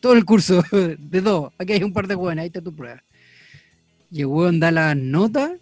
todo 0.00 0.14
el 0.14 0.24
curso, 0.24 0.62
de 0.98 1.20
2, 1.20 1.52
aquí 1.58 1.74
hay 1.74 1.82
un 1.82 1.92
par 1.92 2.08
de 2.08 2.16
weones, 2.16 2.42
ahí 2.42 2.46
está 2.46 2.62
tu 2.62 2.74
prueba. 2.74 3.04
Y 4.10 4.20
el 4.20 4.26
weón 4.26 4.58
da 4.58 4.70
las 4.70 4.96
notas, 4.96 5.52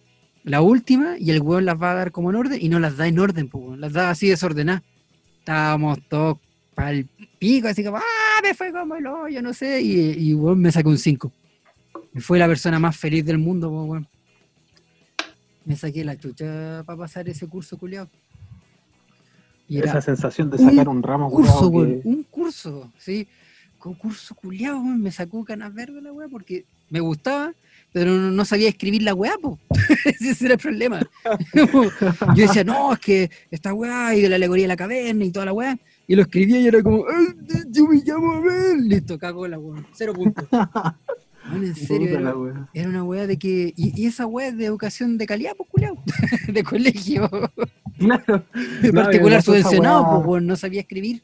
la 0.45 0.61
última, 0.61 1.17
y 1.19 1.33
el 1.33 1.41
weón 1.41 1.65
las 1.65 1.81
va 1.81 1.91
a 1.91 1.95
dar 1.95 2.13
como 2.13 2.31
en 2.31 2.37
orden, 2.37 2.59
y 2.63 2.69
no 2.69 2.79
las 2.79 2.97
da 2.97 3.09
en 3.09 3.19
orden, 3.19 3.49
pues, 3.49 3.77
las 3.79 3.93
da 3.93 4.11
así 4.11 4.29
desordenadas. 4.29 4.83
Estábamos 5.41 5.99
todos 6.09 6.39
pa'l 6.75 7.07
pico, 7.39 7.69
así 7.69 7.85
como, 7.85 7.99
¡ah! 7.99 8.41
Me 8.43 8.55
fue 8.55 8.73
como 8.73 8.97
el 8.97 9.07
hoyo, 9.07 9.43
no 9.43 9.53
sé, 9.53 9.81
y, 9.83 10.31
y 10.31 10.35
weón 10.35 10.61
me 10.61 10.73
sacó 10.73 10.89
un 10.91 10.99
5. 10.99 11.31
Y 12.15 12.21
fue 12.21 12.39
la 12.39 12.47
persona 12.47 12.79
más 12.79 12.97
feliz 12.97 13.25
del 13.25 13.39
mundo, 13.39 13.71
pues, 13.71 13.89
weón. 13.89 14.09
Me 15.65 15.77
saqué 15.77 16.05
la 16.05 16.17
chucha 16.17 16.83
para 16.85 16.99
pasar 16.99 17.29
ese 17.29 17.47
curso 17.47 17.79
culiado. 17.79 18.09
Y 19.69 19.79
Esa 19.79 20.03
sensación 20.03 20.51
de 20.51 20.59
sacar 20.59 20.89
un, 20.89 21.03
ramo 21.03 21.31
curso, 21.31 21.53
culiao 21.53 21.69
weón, 21.69 22.03
que- 22.03 22.09
un 22.09 22.23
curso, 22.25 22.93
sí. 22.99 23.27
Con 23.79 23.95
curso 23.95 24.35
culiado, 24.35 24.79
weón, 24.81 25.01
me 25.01 25.11
sacó 25.11 25.45
canas 25.45 25.73
verdes 25.73 26.03
la 26.03 26.13
weá 26.13 26.29
porque 26.29 26.65
me 26.91 27.01
gustaba, 27.01 27.55
pero 27.93 28.11
no, 28.13 28.31
no 28.31 28.45
sabía 28.45 28.69
escribir 28.69 29.03
la 29.03 29.15
weá, 29.15 29.35
po. 29.41 29.59
Ese 30.21 30.45
era 30.45 30.55
el 30.55 30.61
problema. 30.61 31.01
Yo 32.37 32.47
decía, 32.47 32.65
no, 32.65 32.93
es 32.93 32.99
que 32.99 33.31
esta 33.51 33.73
weá 33.73 34.15
y 34.15 34.21
de 34.21 34.29
la 34.29 34.37
alegoría 34.37 34.65
de 34.65 34.69
la 34.69 34.77
caverna 34.77 35.25
y 35.25 35.31
toda 35.31 35.47
la 35.47 35.53
weá. 35.53 35.79
Y 36.13 36.15
lo 36.15 36.21
escribía 36.25 36.61
y 36.61 36.67
era 36.67 36.83
como, 36.83 37.09
"Eh, 37.09 37.35
yo 37.71 37.87
me 37.87 37.97
llamo 38.05 38.33
Abel. 38.35 38.87
Listo, 38.87 39.19
cago 39.19 39.49
la 39.49 39.59
weá. 39.59 39.83
Cero 39.95 40.13
puntos. 40.13 40.47
Weón, 41.51 41.65
en 41.65 41.75
serio, 41.75 42.19
era, 42.19 42.69
era 42.75 42.89
una 42.91 43.03
weá 43.03 43.27
de 43.27 43.39
que. 43.39 43.73
Y, 43.75 43.99
y 44.03 44.05
esa 44.07 44.27
weá 44.27 44.49
es 44.49 44.59
de 44.59 44.67
educación 44.67 45.17
de 45.17 45.25
calidad, 45.25 45.53
pues 45.57 45.71
culiao. 45.71 45.97
de 46.53 46.63
colegio. 46.63 47.31
Claro. 47.99 48.45
En 48.83 48.95
No, 48.95 49.03
particular 49.05 49.41
subvencionado, 49.43 50.03
weá- 50.05 50.15
pues 50.17 50.27
weón, 50.27 50.47
no 50.47 50.55
sabía 50.57 50.83
escribir. 50.83 51.23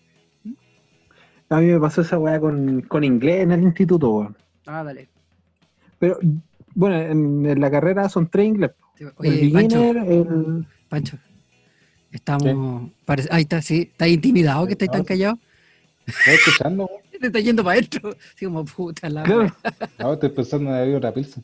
A 1.50 1.60
mí 1.60 1.66
me 1.66 1.78
pasó 1.80 2.00
esa 2.00 2.18
weá 2.18 2.40
con, 2.40 2.80
con 2.80 3.04
inglés 3.04 3.42
en 3.42 3.52
el 3.52 3.62
instituto, 3.64 4.10
weón. 4.10 4.36
Ah, 4.64 4.82
dale. 4.84 5.10
Pero, 5.98 6.18
bueno, 6.74 6.96
en, 6.96 7.44
en 7.44 7.60
la 7.60 7.70
carrera 7.70 8.08
son 8.08 8.26
tres 8.30 8.46
inglés. 8.46 8.70
el 8.98 9.12
Oye, 9.18 9.50
Pancho, 9.52 9.80
beginner, 9.80 10.12
el... 10.12 10.66
Pancho. 10.88 11.18
Estamos. 12.12 12.90
parece- 13.04 13.28
ahí 13.30 13.42
está, 13.42 13.60
sí. 13.62 13.88
¿Estás 13.92 14.08
intimidado 14.08 14.66
que 14.66 14.72
estáis 14.72 14.90
tan 14.90 15.04
callados? 15.04 15.38
¿Estás 16.06 16.28
escuchando? 16.34 16.88
Te 17.20 17.26
está 17.26 17.40
yendo 17.40 17.64
para 17.64 17.78
adentro. 17.78 18.10
Así 18.34 18.44
como 18.46 18.64
puta 18.64 19.08
la 19.10 19.24
wea. 19.24 19.54
No, 19.98 20.12
estoy 20.14 20.28
pensando 20.30 20.70
en 20.70 20.76
abrir 20.76 20.94
otra 20.96 21.12
pilsen. 21.12 21.42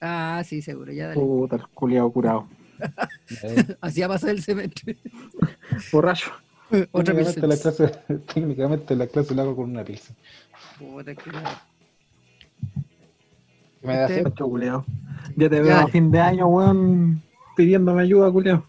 Ah, 0.00 0.42
sí, 0.44 0.60
seguro, 0.60 0.92
ya 0.92 1.08
dale. 1.08 1.20
Puta, 1.20 1.56
el 1.56 1.66
culiao 1.68 2.12
curado. 2.12 2.48
Así 3.80 4.02
ha 4.02 4.08
pasado 4.08 4.32
el 4.32 4.42
semestre. 4.42 4.96
Borracho. 5.92 6.30
Otra 6.90 7.14
técnicamente, 7.14 7.40
pilsen. 7.40 7.48
la 7.48 7.56
clase, 7.56 7.88
técnicamente 8.34 8.96
la 8.96 9.06
clase 9.06 9.34
la 9.34 9.42
hago 9.42 9.54
con 9.56 9.70
una 9.70 9.84
pilsen. 9.84 10.16
Puta, 10.78 11.14
culiao. 11.14 11.42
Me 13.82 13.96
da 13.96 14.06
Este- 14.06 14.30
culiao. 14.42 14.84
Ya 15.36 15.48
te 15.48 15.56
Ya, 15.56 15.62
veo 15.62 15.76
a 15.76 15.86
fin 15.88 16.10
de 16.10 16.18
año, 16.20 16.46
weón, 16.48 17.22
pidiéndome 17.56 18.02
ayuda, 18.02 18.30
culiao. 18.32 18.66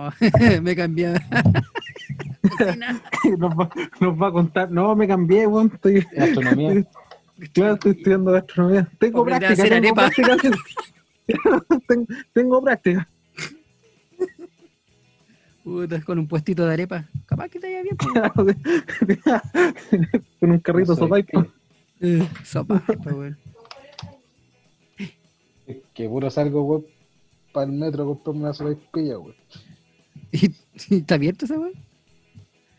Oh, 0.00 0.10
me 0.62 0.76
cambié. 0.76 1.14
Nos 3.36 3.52
va, 3.52 3.68
nos 4.00 4.14
va 4.22 4.28
a 4.28 4.32
contar. 4.32 4.70
No, 4.70 4.94
me 4.94 5.06
cambié, 5.08 5.46
weón. 5.46 5.70
Estoy, 5.74 6.06
Gastronomía. 6.12 6.86
claro, 7.52 7.74
estoy 7.74 7.92
estudiando 7.92 8.32
gastronomía. 8.32 8.88
Tengo 8.98 9.24
práctica, 9.24 9.52
hacer 9.52 9.68
tengo 9.68 10.00
arepa. 10.00 10.10
práctica. 10.10 10.36
tengo, 11.88 12.06
tengo 12.32 12.62
práctica. 12.62 13.08
Puta, 15.64 16.00
con 16.02 16.18
un 16.20 16.28
puestito 16.28 16.64
de 16.64 16.72
arepa. 16.74 17.04
Capaz 17.26 17.48
que 17.48 17.58
te 17.58 17.66
vaya 17.66 17.82
bien. 17.82 17.96
Con 20.40 20.50
un 20.52 20.58
carrito 20.60 20.92
No 20.92 20.96
sopaipo. 20.96 21.44
Eh, 22.00 22.26
Sopa, 22.44 22.82
weón. 23.04 23.36
Es 25.66 25.76
que 25.92 26.08
puro 26.08 26.30
salgo, 26.30 26.62
weón, 26.62 26.86
para 27.52 27.66
el 27.66 27.72
metro 27.72 28.06
comprarme 28.06 28.42
una 28.42 28.54
sola 28.54 28.70
espilla, 28.70 29.18
weón. 29.18 29.34
¿Y, 30.32 30.46
y 30.90 30.96
está 30.98 31.14
abierto 31.16 31.44
esa 31.44 31.58
weón? 31.58 31.72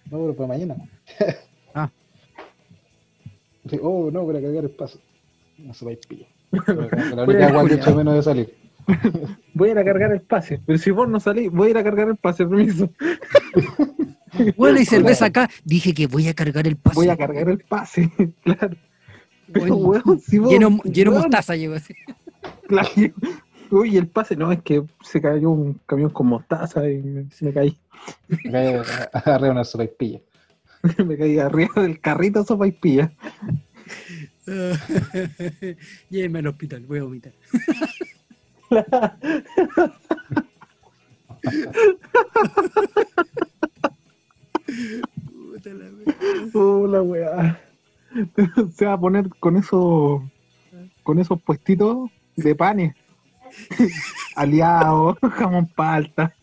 No, 0.09 0.17
pero 0.19 0.35
para 0.35 0.47
mañana. 0.47 0.75
Ah. 1.75 1.91
Sí, 3.69 3.77
Oh, 3.83 4.09
no, 4.11 4.25
para 4.25 4.41
cargar 4.41 4.63
el 4.63 4.71
paso. 4.71 4.99
Una 5.59 5.73
sola 5.73 5.91
espilla. 5.91 6.25
La 6.51 7.25
Voy 7.25 7.35
única 7.35 7.45
a- 7.45 7.49
agua 7.49 7.67
que 7.67 7.75
echo 7.75 7.95
menos 7.95 8.15
de 8.15 8.23
salir. 8.23 8.55
Voy 9.53 9.69
a 9.69 9.71
ir 9.73 9.77
a 9.77 9.85
cargar 9.85 10.11
el 10.11 10.21
pase. 10.21 10.59
Pero 10.65 10.79
si 10.79 10.89
vos 10.89 11.07
no 11.07 11.19
salís, 11.19 11.51
voy 11.51 11.67
a 11.67 11.71
ir 11.71 11.77
a 11.77 11.83
cargar 11.83 12.07
el 12.09 12.15
pase, 12.15 12.43
permiso. 12.47 12.89
Bueno, 14.57 14.79
y 14.79 14.85
cerveza 14.85 15.25
acá. 15.25 15.47
Dije 15.63 15.93
que 15.93 16.07
voy 16.07 16.27
a 16.27 16.33
cargar 16.33 16.65
el 16.65 16.75
paso. 16.75 16.95
Voy 16.95 17.09
a 17.09 17.17
cargar 17.17 17.49
el 17.49 17.59
pase, 17.59 18.09
claro. 18.43 18.75
Pero, 19.51 19.75
Bueno, 19.75 19.75
weón, 20.05 20.19
si 20.21 20.39
vos. 20.39 20.51
Lleno, 20.51 20.79
lleno 20.85 21.11
weón, 21.11 21.23
mostaza 21.23 21.55
llegó 21.55 21.75
así. 21.75 21.93
claro. 22.67 22.89
Uy, 23.71 23.97
el 23.97 24.07
pase, 24.07 24.35
no, 24.35 24.51
es 24.51 24.61
que 24.63 24.83
se 25.03 25.21
cayó 25.21 25.51
un 25.51 25.79
camión 25.85 26.09
con 26.09 26.27
mostaza 26.27 26.89
y 26.89 27.01
me, 27.01 27.27
me 27.41 27.53
caí. 27.53 27.77
Me 28.45 28.81
agarré 29.13 29.49
una 29.49 29.63
sola 29.63 29.83
espilla. 29.85 30.19
me 31.05 31.17
caí 31.17 31.39
arriba 31.39 31.81
del 31.81 31.99
carrito 31.99 32.43
sopa 32.43 32.67
y 32.67 32.71
pilla. 32.71 33.11
Llévenme 36.09 36.39
al 36.39 36.47
hospital, 36.47 36.85
voy 36.85 36.99
a 36.99 37.03
vomitar. 37.03 37.33
Puta 45.31 45.69
la 45.73 45.85
wea. 45.89 46.15
Oh, 46.53 46.87
la 46.87 47.01
weá. 47.01 47.59
Se 48.75 48.85
va 48.85 48.93
a 48.93 48.99
poner 48.99 49.29
con 49.39 49.57
esos 49.57 50.21
con 51.03 51.19
esos 51.19 51.41
puestitos 51.41 52.09
de 52.35 52.55
panes. 52.55 52.95
Aliados, 54.35 55.17
jamón 55.37 55.67
palta. 55.75 56.33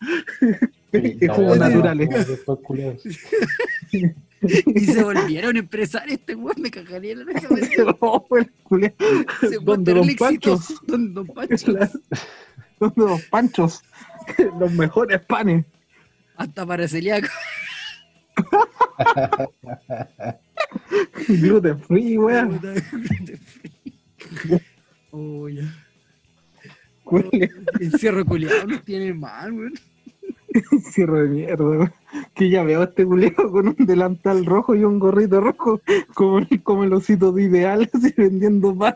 Y 0.93 1.27
jugos 1.27 1.57
naturales. 1.57 2.09
Y 4.41 4.79
se 4.85 5.03
volvieron 5.03 5.57
empresarios, 5.57 6.19
este 6.19 6.35
weón 6.35 6.61
me 6.61 6.69
cagaría 6.69 7.15
la 7.15 7.25
el. 8.37 8.51
Se 9.41 9.55
fue 9.55 9.63
¿Dónde 9.63 9.93
panchos? 10.15 10.59
exitoso. 10.69 10.81
Don, 10.87 11.13
don 11.13 11.27
Pancho. 11.27 11.73
¿Dónde 12.79 13.01
los 13.03 13.21
panchos? 13.23 13.83
Los 14.59 14.71
mejores 14.73 15.21
panes. 15.21 15.65
Hasta 16.35 16.65
para 16.65 16.87
celíaco. 16.87 17.27
Gluten 21.27 21.79
free, 21.81 22.17
weón. 22.17 22.59
Puta, 22.59 22.73
Oh, 25.11 25.47
ya. 25.49 25.63
Encierro 27.79 28.25
culiado 28.25 28.65
nos 28.67 28.83
tiene 28.83 29.13
mal, 29.13 29.53
weón. 29.53 29.73
Cierro 30.91 31.21
de 31.21 31.29
mierda, 31.29 31.63
weón. 31.63 31.93
Que 32.33 32.49
ya 32.49 32.63
veo 32.63 32.81
a 32.81 32.85
este 32.85 33.05
culiao 33.05 33.51
con 33.51 33.67
un 33.69 33.75
delantal 33.85 34.45
rojo 34.45 34.75
y 34.75 34.83
un 34.83 34.97
gorrito 34.99 35.39
rojo, 35.41 35.79
como, 36.13 36.39
el- 36.39 36.61
como 36.63 36.83
el 36.83 36.91
osito 36.93 37.31
de 37.31 37.43
ideal, 37.43 37.89
así 37.93 38.13
vendiendo 38.17 38.75
pan. 38.75 38.95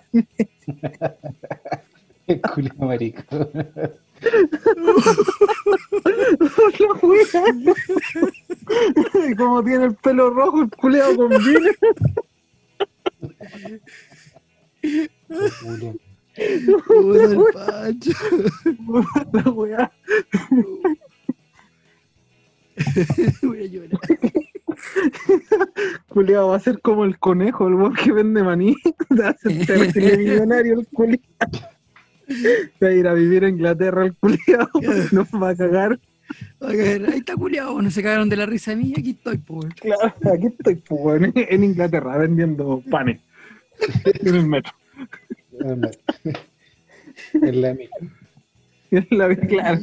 El 2.27 2.41
culiao 2.41 2.75
marico. 2.79 3.21
La 3.29 3.89
como 9.37 9.63
tiene 9.63 9.85
el 9.85 9.95
pelo 9.95 10.29
rojo, 10.29 10.61
el 10.63 10.69
culeado 10.71 11.15
combina. 11.15 11.71
Culiao. 15.63 15.95
Puta 16.87 17.23
el 17.23 17.43
Pancho. 17.53 18.11
La 19.33 19.49
wea. 19.51 19.91
Voy 23.41 23.63
a 23.63 23.65
llorar. 23.67 23.99
Culeado 26.07 26.49
va 26.49 26.55
a 26.55 26.59
ser 26.59 26.81
como 26.81 27.05
el 27.05 27.19
conejo, 27.19 27.67
el 27.67 27.75
weón 27.75 27.93
que 27.95 28.11
vende 28.11 28.43
maní. 28.43 28.75
Va 29.19 29.29
a 29.29 29.37
ser 29.37 30.17
millonario 30.17 30.79
el 30.79 30.87
culeado. 30.87 31.21
Va 32.81 32.87
a 32.87 32.91
ir 32.91 33.07
a 33.07 33.13
vivir 33.13 33.45
a 33.45 33.49
Inglaterra 33.49 34.05
el 34.05 34.15
culeado. 34.15 34.69
Nos 35.11 35.27
va 35.29 35.49
a 35.49 35.55
cagar. 35.55 35.99
Ahí 36.61 37.17
está 37.17 37.35
culiado, 37.35 37.81
no 37.81 37.91
se 37.91 38.01
cagaron 38.01 38.29
de 38.29 38.37
la 38.37 38.45
risa 38.45 38.71
de 38.71 38.77
mí, 38.77 38.93
aquí 38.97 39.11
estoy, 39.11 39.37
pues. 39.37 39.65
Claro, 39.75 40.13
aquí 40.33 40.47
estoy, 40.47 40.75
pues, 40.75 41.21
en 41.35 41.63
Inglaterra 41.63 42.17
vendiendo 42.17 42.81
panes 42.89 43.19
en 44.05 44.35
el 44.35 44.47
metro. 44.47 44.71
En 47.33 47.61
la 47.61 47.73
mía. 47.73 47.89
En 48.91 49.07
la 49.17 49.35
claro, 49.35 49.79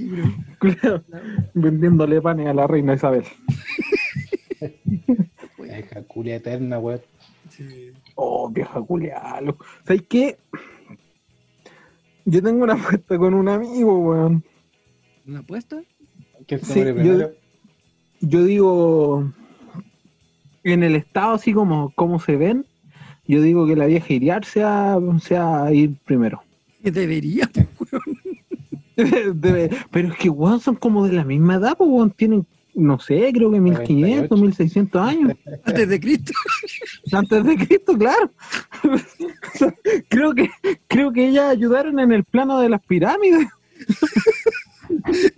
claro, 0.59 1.05
vendiéndole 1.55 2.21
panes 2.21 2.47
a 2.49 2.55
la 2.55 2.67
reina 2.67 2.95
Isabel. 2.95 3.25
Vieja 5.59 6.03
culia 6.03 6.37
eterna, 6.37 6.79
weón. 6.79 7.01
Oh, 8.15 8.51
vieja 8.51 8.81
culia. 8.83 9.41
lo- 9.41 9.57
¿Sabes 9.85 10.03
qué? 10.09 10.37
Yo 12.25 12.43
tengo 12.43 12.65
una 12.65 12.75
apuesta 12.75 13.17
con 13.17 13.35
un 13.35 13.49
amigo, 13.49 13.99
weón. 13.99 14.45
¿Una 15.27 15.39
apuesta? 15.41 15.83
¿Quién 16.47 16.61
se 16.61 16.75
Sí, 16.95 17.05
yo-? 17.05 17.31
Yo 18.21 18.45
digo, 18.45 19.33
en 20.65 20.83
el 20.83 20.97
estado 20.97 21.35
así 21.35 21.53
como, 21.53 21.93
como 21.95 22.19
se 22.21 22.37
ven, 22.37 22.67
yo 23.29 23.41
digo 23.43 23.67
que 23.67 23.77
la 23.77 23.87
vieja 23.87 24.13
Iriar 24.13 24.45
sea, 24.45 24.97
sea 25.23 25.73
ir 25.73 25.95
primero. 26.05 26.43
Debería, 26.83 27.49
pues. 27.79 27.91
Debe- 29.35 29.71
pero 29.93 30.09
es 30.09 30.19
que, 30.19 30.29
weón, 30.29 30.61
son 30.61 30.75
como 30.75 31.07
de 31.07 31.13
la 31.13 31.25
misma 31.25 31.55
edad, 31.57 31.77
pues, 31.77 31.89
weón, 31.89 32.11
tienen, 32.11 32.45
no 32.75 32.99
sé, 32.99 33.31
creo 33.33 33.51
que 33.51 33.61
1500, 33.61 34.31
98. 34.31 34.37
1600 34.37 35.01
años. 35.03 35.33
Antes 35.65 35.89
de 35.89 36.01
Cristo. 36.01 36.33
Antes 37.13 37.45
de 37.45 37.57
Cristo, 37.57 37.97
claro. 37.97 38.31
creo 40.09 40.35
que 40.35 40.51
creo 40.89 41.13
que 41.13 41.29
ellas 41.29 41.51
ayudaron 41.51 42.01
en 42.01 42.13
el 42.13 42.25
plano 42.25 42.59
de 42.61 42.69
las 42.71 42.81
pirámides. 42.87 43.47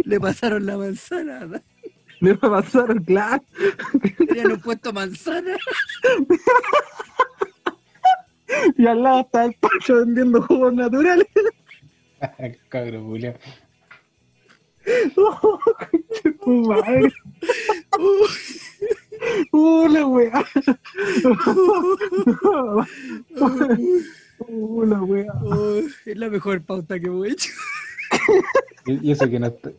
Le 0.05 0.21
pasaron 0.21 0.65
la 0.65 0.79
manzana. 0.79 1.63
Le 2.21 2.35
pasaron, 2.37 3.03
claro. 3.05 3.43
Tenían 4.29 4.53
un 4.53 4.61
puesto 4.61 4.93
manzana. 4.93 5.57
Y 8.77 8.87
al 8.87 9.03
lado 9.03 9.21
está 9.21 9.45
el 9.45 9.55
Pancho 9.55 9.97
vendiendo 9.97 10.43
jugos 10.43 10.73
naturales. 10.75 11.27
Cabro, 12.69 13.03
culia. 13.05 13.35
Oh, 15.17 15.59
tu 16.45 16.51
madre. 16.67 17.13
Uh, 19.53 19.89
la 19.89 20.07
weá. 20.07 20.45
Uh, 24.39 24.85
la 24.85 25.03
weá. 25.03 25.33
Oh, 25.45 25.81
es 26.07 26.17
la 26.17 26.29
mejor 26.31 26.63
pauta 26.63 26.99
que 26.99 27.07
hemos 27.07 27.27
hecho. 27.29 27.51
Y, 28.87 29.09
y 29.09 29.13
eso 29.13 29.29
que 29.29 29.39
no 29.39 29.47
está- 29.49 29.71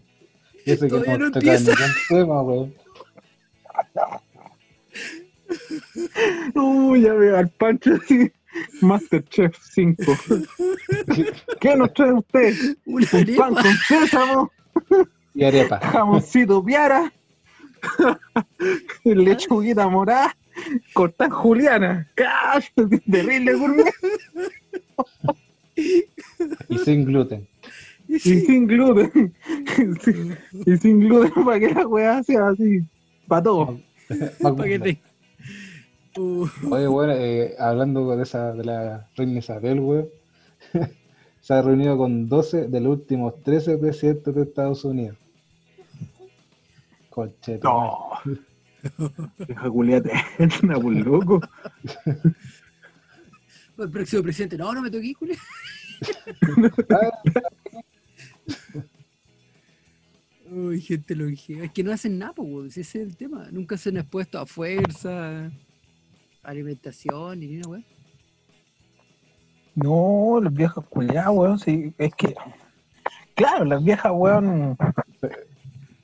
y 0.65 0.71
eso 0.71 0.85
que 0.87 0.91
no 0.93 1.17
no 1.17 1.31
tocado 1.31 1.51
empieza. 1.57 1.73
tema, 2.07 2.41
weón. 2.43 2.73
Uh, 6.55 6.95
ya 6.95 7.13
veo 7.13 7.37
al 7.37 7.49
Pancho 7.49 7.95
así. 7.95 8.31
Masterchef 8.81 9.55
5. 9.73 10.03
¿Qué 11.59 11.75
nos 11.75 11.93
trae 11.93 12.13
usted? 12.13 12.53
Una 12.85 13.07
Un 13.13 13.35
pan 13.35 13.53
con 13.55 13.73
sésamo, 13.87 14.51
Y 15.33 15.43
arepa. 15.43 15.79
jamoncito 15.79 16.63
piara, 16.63 17.11
lechuguita 19.03 19.87
morada, 19.87 20.35
cortar 20.93 21.29
juliana. 21.29 22.07
¡Cash! 22.15 22.67
Terrible 23.09 23.53
gourmet. 23.53 23.93
Y 25.75 26.77
sin 26.79 27.05
gluten. 27.05 27.47
Y 28.07 28.19
sin 28.19 28.67
gluten. 28.67 29.33
y 30.65 30.77
sin 30.77 30.99
gluten 30.99 31.45
para 31.45 31.59
que 31.59 31.69
la 31.73 31.87
weá 31.87 32.21
sea 32.23 32.49
así. 32.49 32.81
Para 33.27 33.43
todo. 33.43 33.79
Más 34.41 34.53
Pa' 34.53 34.63
que 34.65 34.99
Uh, 36.17 36.47
Oye, 36.71 36.87
bueno, 36.87 37.13
eh, 37.13 37.55
hablando 37.57 38.15
de 38.15 38.23
esa 38.23 38.53
de 38.53 38.65
la 38.65 39.09
reina 39.15 39.39
Isabel, 39.39 39.79
weón, 39.79 40.09
se 41.41 41.53
ha 41.53 41.61
reunido 41.61 41.97
con 41.97 42.27
12 42.27 42.67
de 42.67 42.81
los 42.81 42.97
últimos 42.97 43.41
13 43.43 43.77
presidentes 43.77 44.35
de 44.35 44.41
Estados 44.43 44.83
Unidos. 44.83 45.17
Conchete. 47.09 47.61
No. 47.63 48.09
Deja 49.37 49.69
culiate. 49.69 50.11
Una 50.63 50.79
por 50.79 50.93
loco. 50.93 51.41
el 53.77 53.89
próximo 53.89 54.23
presidente. 54.23 54.57
No, 54.57 54.73
no 54.73 54.81
me 54.81 54.89
toqué, 54.89 55.13
culia. 55.13 55.37
Uy, 60.49 60.81
gente 60.81 61.15
longeva. 61.15 61.65
Es 61.65 61.71
que 61.71 61.83
no 61.83 61.91
hacen 61.91 62.19
nada, 62.19 62.33
pues, 62.33 62.77
ese 62.77 63.01
es 63.01 63.07
el 63.07 63.15
tema. 63.15 63.47
Nunca 63.51 63.77
se 63.77 63.89
han 63.89 63.97
expuesto 63.97 64.39
a 64.39 64.45
fuerza, 64.45 65.51
alimentación, 66.43 67.39
ni 67.39 67.47
nada, 67.47 67.69
weón. 67.69 67.85
No, 69.75 70.39
las 70.43 70.53
viejas 70.53 70.85
culiadas, 70.89 71.29
weón. 71.31 71.59
Sí, 71.59 71.93
es 71.97 72.13
que. 72.15 72.35
Claro, 73.35 73.65
las 73.65 73.83
viejas, 73.83 74.11
weón. 74.15 74.77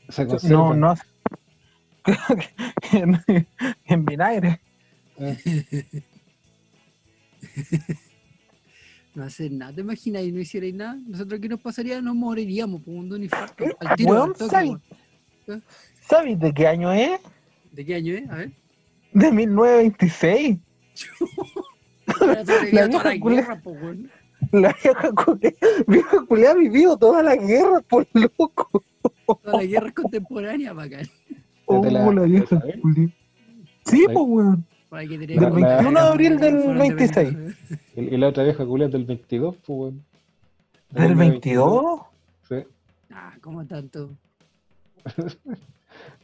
Se 0.10 0.24
No, 0.24 0.30
conservan. 0.30 0.80
no. 0.80 0.96
en, 2.94 3.22
en 3.86 4.06
vinagre. 4.06 4.62
No 9.14 9.24
hacen 9.24 9.58
nada, 9.58 9.74
¿te 9.74 9.82
imaginas? 9.82 10.24
Y 10.24 10.32
no 10.32 10.40
hicierais 10.40 10.74
nada. 10.76 10.98
Nosotros, 11.08 11.40
¿qué 11.42 11.50
nos 11.50 11.60
pasaría? 11.60 12.00
Nos 12.02 12.16
moriríamos, 12.16 12.82
por 12.84 12.94
un 12.94 13.10
don 13.10 13.24
infarto. 13.24 13.66
Al 13.80 13.96
tiro, 13.98 14.12
Weón, 14.12 14.30
al 14.30 14.36
toque, 14.38 14.52
¿sabes? 14.52 14.72
weón. 15.48 15.64
¿Sabes 16.08 16.40
de 16.40 16.54
qué 16.54 16.68
año 16.68 16.92
es? 16.94 17.20
¿De 17.72 17.84
qué 17.86 17.96
año 17.96 18.14
es? 18.14 18.30
A 18.30 18.36
ver. 18.36 18.52
De 19.18 19.32
1926. 19.32 20.60
Ahora 22.20 22.46
sobrevivió 22.46 22.90
toda 22.90 23.04
la 23.04 23.10
vieja 23.12 23.62
weón. 23.66 24.12
La 24.52 24.76
vieja 25.88 26.22
ha 26.52 26.54
vivido 26.54 26.98
toda 26.98 27.24
la 27.24 27.36
guerra, 27.36 27.82
por 27.82 28.08
loco. 28.14 28.84
Toda 29.26 29.58
la 29.58 29.64
guerra 29.64 29.92
contemporánea, 29.92 30.74
bacán. 30.74 31.08
Oh, 31.66 31.82
¿De 31.84 31.92
la- 31.92 32.12
la 32.12 32.22
vieja 32.24 32.62
culiada. 32.82 33.12
Sí, 33.86 34.06
pues, 34.06 34.26
weón. 34.28 34.66
Del 34.92 35.28
tenemos- 35.28 35.54
21 35.56 35.92
de 36.02 36.08
abril 36.08 36.38
del 36.38 36.56
Fueron 36.62 36.78
de 36.78 36.80
26. 36.96 37.36
verdad. 37.36 37.54
Y, 37.96 38.18
la 38.18 38.28
otra 38.28 38.44
vieja 38.44 38.66
culia 38.66 38.88
del 38.88 39.06
22, 39.06 39.56
pues, 39.66 39.68
weón. 39.80 40.06
¿Del 40.92 41.16
22? 41.16 42.02
Sí. 42.48 42.56
Ah, 43.12 43.34
¿cómo 43.42 43.66
tanto? 43.66 44.12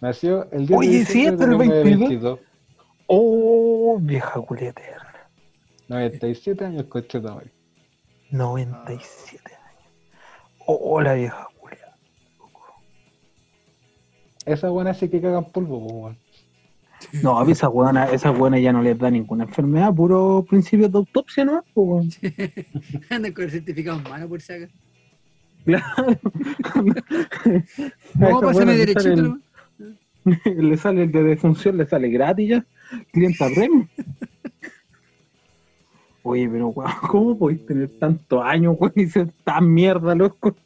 Nació 0.02 0.50
el 0.52 0.68
día 0.68 0.78
Oye, 0.78 1.00
de 1.00 1.06
sí, 1.06 1.26
es 1.26 1.38
del 1.38 1.56
22. 1.58 2.40
Oh, 3.08 3.98
vieja 4.02 4.40
culiada 4.42 4.70
eterna. 4.72 5.28
97 5.90 6.66
años, 6.66 6.86
coche 6.86 7.20
de 7.20 7.30
madre. 7.30 7.52
97 8.32 9.54
años. 9.54 9.60
Oh, 10.66 11.02
la 11.02 11.14
vieja 11.14 11.48
culiada. 11.60 11.96
Esa 14.46 14.70
buena 14.70 14.94
sí 14.94 15.10
que 15.10 15.22
cagan 15.22 15.46
polvo, 15.52 15.78
weón. 15.78 16.18
No, 17.22 17.38
a 17.40 17.52
esa 17.52 17.68
buena, 17.68 18.06
esa 18.06 18.32
buena 18.32 18.58
ya 18.60 18.72
no 18.72 18.82
les 18.82 18.98
da 18.98 19.12
ninguna 19.12 19.44
enfermedad, 19.44 19.94
puro 19.94 20.46
principio 20.50 20.88
de 20.88 20.98
autopsia, 21.00 21.44
¿no? 21.44 21.64
Andan 23.10 23.34
con 23.34 23.44
el 23.44 23.52
certificado 23.52 23.98
en 23.98 24.04
mano 24.04 24.30
por 24.30 24.40
si 24.42 24.54
acaso. 24.54 24.74
Claro. 25.66 25.86
No, 28.16 28.40
pásame 28.40 28.76
derechito. 28.78 29.02
sale 29.02 29.14
el- 29.16 29.24
nomás. 29.24 29.42
le 30.46 30.78
sale 30.78 31.04
el 31.04 31.12
de 31.12 31.24
defunción, 31.24 31.78
le 31.78 31.86
sale 31.86 32.08
gratis 32.10 32.50
ya. 32.50 32.66
Clienta 33.12 33.48
premium. 33.54 33.88
Oye, 36.24 36.48
pero 36.50 36.68
weón, 36.70 36.92
¿cómo 37.10 37.38
podéis 37.38 37.66
tener 37.66 37.90
tantos 38.00 38.44
años, 38.44 38.76
weón, 38.80 38.94
y 38.96 39.08
ser 39.08 39.32
tan 39.44 39.72
mierda, 39.74 40.16
loco? 40.16 40.56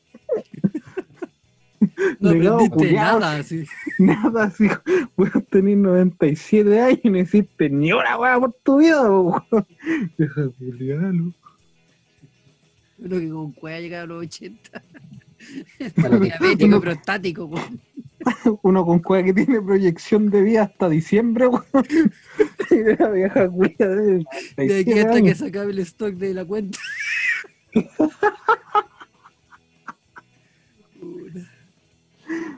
No 2.20 2.32
Legado 2.32 2.56
aprendiste 2.56 2.76
culiao. 2.88 3.20
nada, 3.20 3.38
así. 3.38 3.66
Nada 4.00 4.44
así, 4.46 4.68
weón, 5.16 5.46
tenés 5.52 5.78
97 5.78 6.80
años 6.80 7.00
y 7.04 7.10
no 7.10 7.18
hiciste 7.20 7.70
ni 7.70 7.92
una 7.92 8.18
weá 8.18 8.40
por 8.40 8.54
tu 8.64 8.78
vida, 8.78 9.10
weón. 9.10 9.44
Deja 10.18 10.42
de 10.42 10.50
culiar, 10.52 11.14
loco. 11.14 11.38
Uno 13.00 13.20
que 13.20 13.30
con 13.30 13.52
cueva 13.52 13.80
llega 13.80 14.02
a 14.02 14.06
los 14.08 14.24
80. 14.24 14.82
Bueno, 15.96 16.20
Diabético, 16.20 16.82
prostático, 16.82 17.46
weón. 17.46 17.82
Uno 18.64 18.86
con 18.86 19.00
cueva 19.00 19.24
que 19.24 19.34
tiene 19.34 19.62
proyección 19.62 20.30
de 20.30 20.42
vida 20.42 20.64
hasta 20.64 20.90
diciembre, 20.90 21.48
weón. 21.48 21.64
Y 22.70 22.98
la 23.00 23.10
vieja 23.10 23.50
culia 23.50 23.88
de 23.88 24.26
De 24.58 24.80
aquí 24.80 24.94
97 24.94 25.02
hasta 25.02 25.22
que 25.22 25.36
se 25.36 25.46
acabe 25.48 25.72
el 25.72 25.80
stock 25.80 26.14
de 26.16 26.34
la 26.34 26.46
cuenta. 26.46 26.78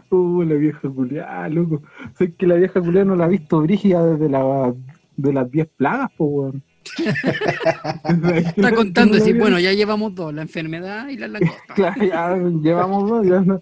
Uh, 0.09 0.41
la 0.41 0.55
vieja 0.55 0.89
culiada, 0.89 1.47
loco. 1.49 1.83
Sé 2.17 2.33
que 2.33 2.47
la 2.47 2.55
vieja 2.55 2.81
culiada 2.81 3.05
no 3.05 3.15
la 3.15 3.25
ha 3.25 3.27
visto 3.27 3.61
brígida 3.61 4.03
desde 4.03 4.29
la, 4.29 4.73
de 5.15 5.33
las 5.33 5.51
10 5.51 5.67
plagas, 5.77 6.09
weón. 6.17 6.63
Está 6.97 8.73
contando 8.73 9.17
así, 9.17 9.33
bueno, 9.33 9.59
ya 9.59 9.73
llevamos 9.73 10.13
dos, 10.15 10.33
la 10.33 10.41
enfermedad 10.41 11.07
y 11.09 11.17
la 11.17 11.27
langosta. 11.27 11.61
Claro, 11.75 12.05
ya 12.05 12.35
llevamos 12.61 13.09
dos, 13.09 13.25
ya 13.27 13.39
no- 13.41 13.61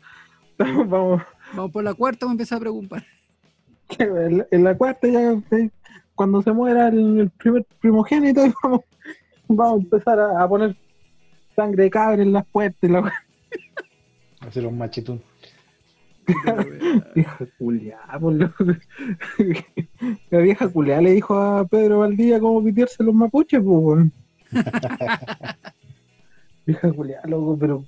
Vamos, 0.88 1.22
Vamos 1.54 1.72
por 1.72 1.84
la 1.84 1.94
cuarta, 1.94 2.26
me 2.26 2.34
empezó 2.34 2.56
a 2.56 2.60
preocupar. 2.60 3.06
En 4.00 4.40
la, 4.40 4.48
en 4.52 4.64
la 4.64 4.76
cuarta 4.78 5.08
ya, 5.08 5.36
cuando 6.16 6.42
se 6.42 6.52
muera 6.52 6.88
el, 6.90 7.20
el 7.20 7.30
primer 7.30 7.66
primogénito, 7.80 8.42
vamos, 8.64 8.82
vamos 9.48 9.80
a 9.80 9.84
empezar 9.84 10.20
a, 10.20 10.44
a 10.44 10.48
poner 10.50 10.76
sangre 11.56 11.84
de 11.84 11.90
cabra 11.90 12.22
en 12.22 12.34
las 12.34 12.46
puertas. 12.48 12.80
y 12.84 12.88
La... 12.92 13.02
wea. 13.02 13.14
Hacer 14.42 14.66
un 14.66 14.78
machitún. 14.78 15.22
Vieja 17.16 17.48
culiá, 17.58 18.00
por 18.20 18.34
loco. 18.34 18.66
La 20.30 20.40
vieja 20.40 20.68
culiá 20.68 21.02
le 21.02 21.12
dijo 21.12 21.36
a 21.36 21.66
Pedro 21.66 22.00
Valdía 22.00 22.40
cómo 22.40 22.64
pitearse 22.64 23.04
los 23.04 23.16
mapuches, 23.16 23.62
pues, 23.62 23.80
weón. 23.80 24.12
Vieja 26.66 26.92
culiá, 26.92 27.22
loco, 27.26 27.58
pero. 27.58 27.86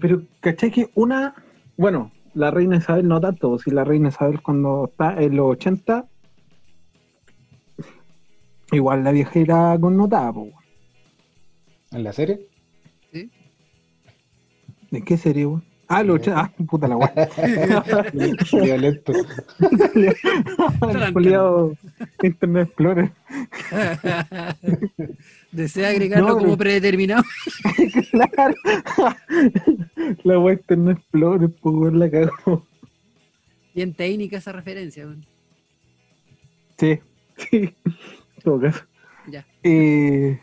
Pero, 0.00 0.22
¿cachai 0.40 0.70
que 0.70 0.90
una. 0.94 1.34
Bueno, 1.76 2.12
la 2.34 2.50
reina 2.50 2.76
Isabel 2.76 3.08
no 3.08 3.20
tanto, 3.20 3.58
si 3.58 3.70
la 3.70 3.84
reina 3.84 4.08
Isabel 4.08 4.40
cuando 4.40 4.88
está 4.90 5.22
en 5.22 5.36
los 5.36 5.52
80. 5.52 6.06
Igual 8.72 9.04
la 9.04 9.12
vieja 9.12 9.38
era 9.38 9.78
connotada, 9.78 10.32
pues. 10.32 10.52
¿En 11.92 12.04
la 12.04 12.12
serie? 12.12 12.48
¿De 14.90 15.02
qué 15.02 15.16
serie, 15.16 15.46
weón? 15.46 15.75
Ah, 15.88 16.02
los 16.02 16.16
80. 16.16 16.40
Ah, 16.40 16.52
puta 16.68 16.88
la 16.88 16.96
weá. 16.96 17.12
Violento. 18.62 19.12
Culiao 21.12 21.76
Internet 22.22 22.68
Explorer. 22.68 23.12
Desea 25.52 25.90
agregarlo 25.90 26.28
No, 26.28 26.38
como 26.38 26.56
predeterminado. 26.56 27.22
Claro. 28.10 28.54
La 30.24 30.38
weá 30.38 30.54
Internet 30.54 30.98
Explorer, 30.98 31.50
pues 31.50 31.74
weón, 31.74 31.98
la 31.98 32.10
cagó. 32.10 32.66
Bien 33.74 33.94
técnica 33.94 34.38
esa 34.38 34.52
referencia, 34.52 35.04
weón. 35.06 35.24
Sí, 36.78 36.98
sí. 37.36 37.74
En 37.84 37.94
todo 38.42 38.60
caso. 38.60 38.84
Ya. 39.28 39.46
Eh, 39.62 40.40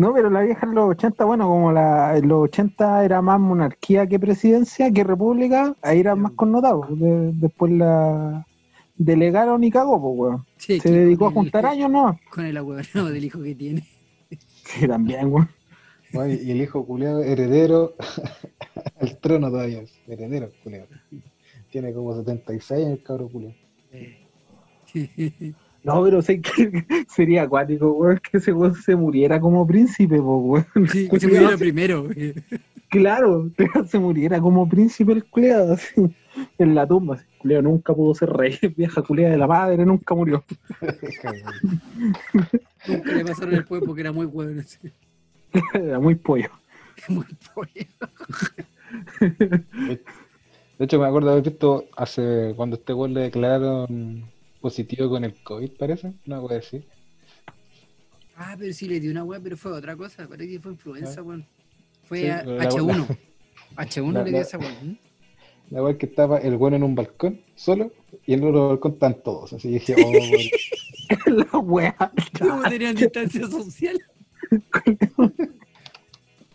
no, 0.00 0.14
pero 0.14 0.30
la 0.30 0.40
vieja 0.40 0.64
en 0.66 0.74
los 0.74 0.88
80, 0.90 1.24
bueno, 1.26 1.46
como 1.46 1.72
la, 1.72 2.16
en 2.16 2.26
los 2.26 2.44
80 2.44 3.04
era 3.04 3.20
más 3.20 3.38
monarquía 3.38 4.06
que 4.06 4.18
presidencia, 4.18 4.90
que 4.90 5.04
república, 5.04 5.76
ahí 5.82 6.00
era 6.00 6.14
más 6.16 6.32
connotado. 6.32 6.86
De- 6.88 7.32
después 7.34 7.70
la 7.72 8.46
delegaron 8.96 9.62
y 9.62 9.70
cagó, 9.70 10.00
pues, 10.00 10.14
weón. 10.18 10.46
Sí, 10.56 10.80
Se 10.80 10.90
dedicó 10.90 11.26
a 11.26 11.30
juntar 11.32 11.66
años, 11.66 11.90
¿no? 11.90 12.18
Con 12.30 12.46
el 12.46 12.56
ahueonado 12.56 13.10
del 13.12 13.24
hijo 13.24 13.42
que 13.42 13.54
tiene. 13.54 13.86
Sí, 14.64 14.88
también, 14.88 15.26
weón. 15.32 15.48
Oye, 16.14 16.40
y 16.42 16.50
el 16.50 16.60
hijo 16.62 16.84
culiado 16.84 17.22
heredero 17.22 17.94
al 19.00 19.18
trono 19.18 19.48
todavía. 19.50 19.82
es 19.82 19.92
Heredero, 20.08 20.50
culiado. 20.64 20.86
Tiene 21.70 21.92
como 21.92 22.16
76 22.16 22.86
en 22.86 22.92
el 22.92 23.02
cabro 23.02 23.28
culiado. 23.28 23.54
No, 25.82 26.02
pero 26.04 26.20
sé 26.20 26.40
que 26.40 26.84
sería 27.08 27.42
acuático, 27.42 27.92
weón, 27.92 28.18
que 28.18 28.38
ese 28.38 28.52
weón 28.52 28.74
se 28.74 28.94
muriera 28.96 29.40
como 29.40 29.66
príncipe, 29.66 30.20
weón. 30.20 30.66
Sí, 30.88 31.08
que 31.08 31.20
se 31.20 31.26
muriera 31.28 31.56
primero. 31.56 32.08
Claro, 32.88 33.50
se 33.86 33.98
muriera 33.98 34.40
como 34.40 34.68
príncipe 34.68 35.12
el 35.12 35.24
culeado, 35.24 35.74
así, 35.74 35.94
en 36.58 36.74
la 36.74 36.86
tumba. 36.86 37.14
así. 37.14 37.24
Culeado 37.38 37.62
nunca 37.62 37.94
pudo 37.94 38.14
ser 38.14 38.30
rey, 38.30 38.58
vieja 38.76 39.02
culeada 39.02 39.32
de 39.32 39.38
la 39.38 39.46
madre, 39.46 39.86
nunca 39.86 40.14
murió. 40.14 40.44
Nunca 42.86 43.12
le 43.12 43.24
pasaron 43.24 43.54
el 43.54 43.64
pueblo 43.64 43.86
porque 43.86 44.02
era 44.02 44.12
muy 44.12 44.26
bueno. 44.26 44.62
sí. 44.64 44.78
Era 45.72 45.98
muy 45.98 46.14
pollo. 46.14 46.50
Muy 47.08 47.24
pollo. 47.54 47.86
De 50.78 50.84
hecho, 50.84 50.98
me 50.98 51.06
acuerdo 51.06 51.28
de 51.28 51.32
haber 51.32 51.44
visto 51.44 51.86
hace 51.96 52.52
cuando 52.56 52.76
este 52.76 52.92
gol 52.92 53.14
le 53.14 53.22
declararon 53.22 54.30
positivo 54.60 55.08
con 55.08 55.24
el 55.24 55.34
COVID, 55.42 55.70
parece. 55.78 56.12
Una 56.26 56.40
cosa 56.40 56.56
así. 56.56 56.84
Ah, 58.36 58.56
pero 58.58 58.72
sí 58.72 58.88
le 58.88 59.00
dio 59.00 59.10
una 59.10 59.24
weá, 59.24 59.40
pero 59.40 59.56
fue 59.56 59.72
otra 59.72 59.96
cosa. 59.96 60.26
Parece 60.28 60.52
que 60.52 60.60
fue 60.60 60.72
influenza, 60.72 61.22
weón. 61.22 61.46
Fue 62.04 62.20
Sí, 62.20 62.28
a- 62.28 62.42
pero 62.44 62.56
la- 62.56 62.64
H1. 62.64 63.18
H1 63.76 64.12
la- 64.12 64.24
le 64.24 64.30
dio 64.30 64.40
esa 64.40 64.58
weá. 64.58 64.70
¿Mm? 64.82 64.96
La 65.70 65.82
weá 65.82 65.96
que 65.98 66.06
estaba 66.06 66.38
el 66.38 66.56
bueno 66.56 66.76
en 66.76 66.82
un 66.82 66.94
balcón 66.94 67.40
solo 67.54 67.92
y 68.26 68.32
en 68.34 68.40
el 68.42 68.48
otro 68.48 68.68
balcón 68.70 68.92
están 68.92 69.22
todos. 69.22 69.52
Así 69.52 69.68
dije, 69.68 69.94
oh, 70.02 70.10
weón. 70.10 70.32
la 71.52 71.58
wea. 71.58 71.96
¿Cómo 72.38 72.62
tenían 72.62 72.94
distancia 72.96 73.46
social? 73.48 74.00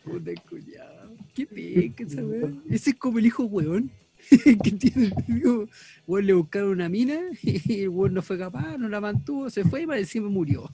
Puta 0.04 0.32
culiao. 0.50 1.16
Qué 1.34 1.46
pica 1.46 2.04
esa 2.04 2.24
weá. 2.24 2.52
Ese 2.70 2.90
es 2.92 2.96
como 2.96 3.20
el 3.20 3.26
hijo 3.26 3.44
weón. 3.46 3.90
que 4.64 4.72
tiene, 4.72 5.12
digo, 5.28 5.68
weón 6.08 6.26
le 6.26 6.34
buscaron 6.34 6.70
una 6.70 6.90
mina 6.90 7.20
y 7.42 7.82
el 7.82 7.90
weón 7.90 8.14
no 8.14 8.22
fue 8.22 8.38
capaz, 8.38 8.78
no 8.78 8.90
la 8.90 9.02
mantuvo, 9.02 9.50
se 9.50 9.64
fue 9.64 9.82
y 9.84 10.00
encima 10.00 10.30
murió. 10.30 10.70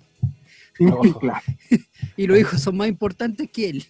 No. 0.79 1.01
Claro. 1.01 1.41
Y 2.17 2.27
los 2.27 2.37
hijos 2.37 2.61
son 2.61 2.77
más 2.77 2.87
importantes 2.87 3.49
que 3.49 3.69
él. 3.69 3.85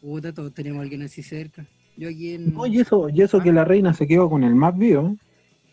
Puta, 0.00 0.32
todos 0.32 0.54
tenemos 0.54 0.80
a 0.80 0.82
alguien 0.82 1.02
así 1.02 1.22
cerca. 1.22 1.66
Yo 1.96 2.08
aquí 2.08 2.34
en. 2.34 2.54
No, 2.54 2.66
y 2.66 2.80
eso, 2.80 3.08
y 3.08 3.22
eso 3.22 3.40
que 3.40 3.52
la 3.52 3.64
reina 3.64 3.92
se 3.92 4.06
quedó 4.06 4.30
con 4.30 4.42
el 4.44 4.54
más 4.54 4.76
vivo. 4.76 5.16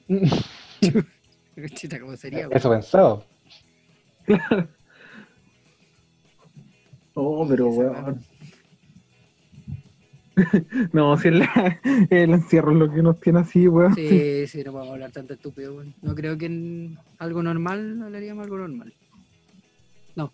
Chita, 1.73 1.99
¿cómo 1.99 2.15
sería? 2.15 2.47
Eso 2.51 2.69
pensado. 2.69 3.25
Oh, 7.13 7.47
pero 7.47 7.69
weón. 7.69 8.23
No, 10.93 11.17
si 11.17 11.27
el, 11.29 11.43
el 12.09 12.29
encierro 12.31 12.71
es 12.71 12.77
lo 12.77 12.91
que 12.91 13.01
nos 13.01 13.19
tiene 13.19 13.39
así, 13.39 13.67
weón. 13.67 13.95
Sí, 13.95 14.47
sí, 14.47 14.63
no 14.63 14.71
podemos 14.71 14.93
hablar 14.93 15.11
tanto 15.11 15.33
estúpido, 15.33 15.75
weón. 15.75 15.93
No 16.01 16.15
creo 16.15 16.37
que 16.37 16.45
en 16.47 16.97
algo 17.17 17.41
normal 17.43 18.01
hablaríamos 18.03 18.43
algo 18.45 18.57
normal. 18.57 18.93
No. 20.15 20.33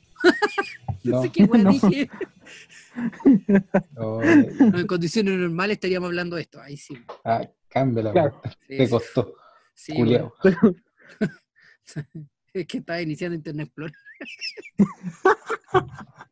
no 1.03 1.11
No. 1.11 1.21
sé 1.21 1.29
qué 1.31 1.43
weón 1.43 1.63
No. 1.65 1.71
dije. 1.71 2.09
No, 3.95 4.21
No, 4.21 4.79
en 4.79 4.87
condiciones 4.87 5.37
normales 5.37 5.75
estaríamos 5.75 6.07
hablando 6.07 6.35
de 6.35 6.43
esto. 6.43 6.61
Ahí 6.61 6.77
sí. 6.77 6.97
ah, 7.23 7.47
cambia 7.69 8.03
la 8.03 8.11
Claro. 8.11 8.41
Sí, 8.67 8.77
Te 8.77 8.85
sí, 8.85 8.91
costó. 8.91 9.35
sí. 9.73 9.93
Es 12.53 12.65
que 12.67 12.77
estaba 12.77 13.01
iniciando 13.01 13.35
Internet 13.35 13.67
Explorer. 13.67 13.93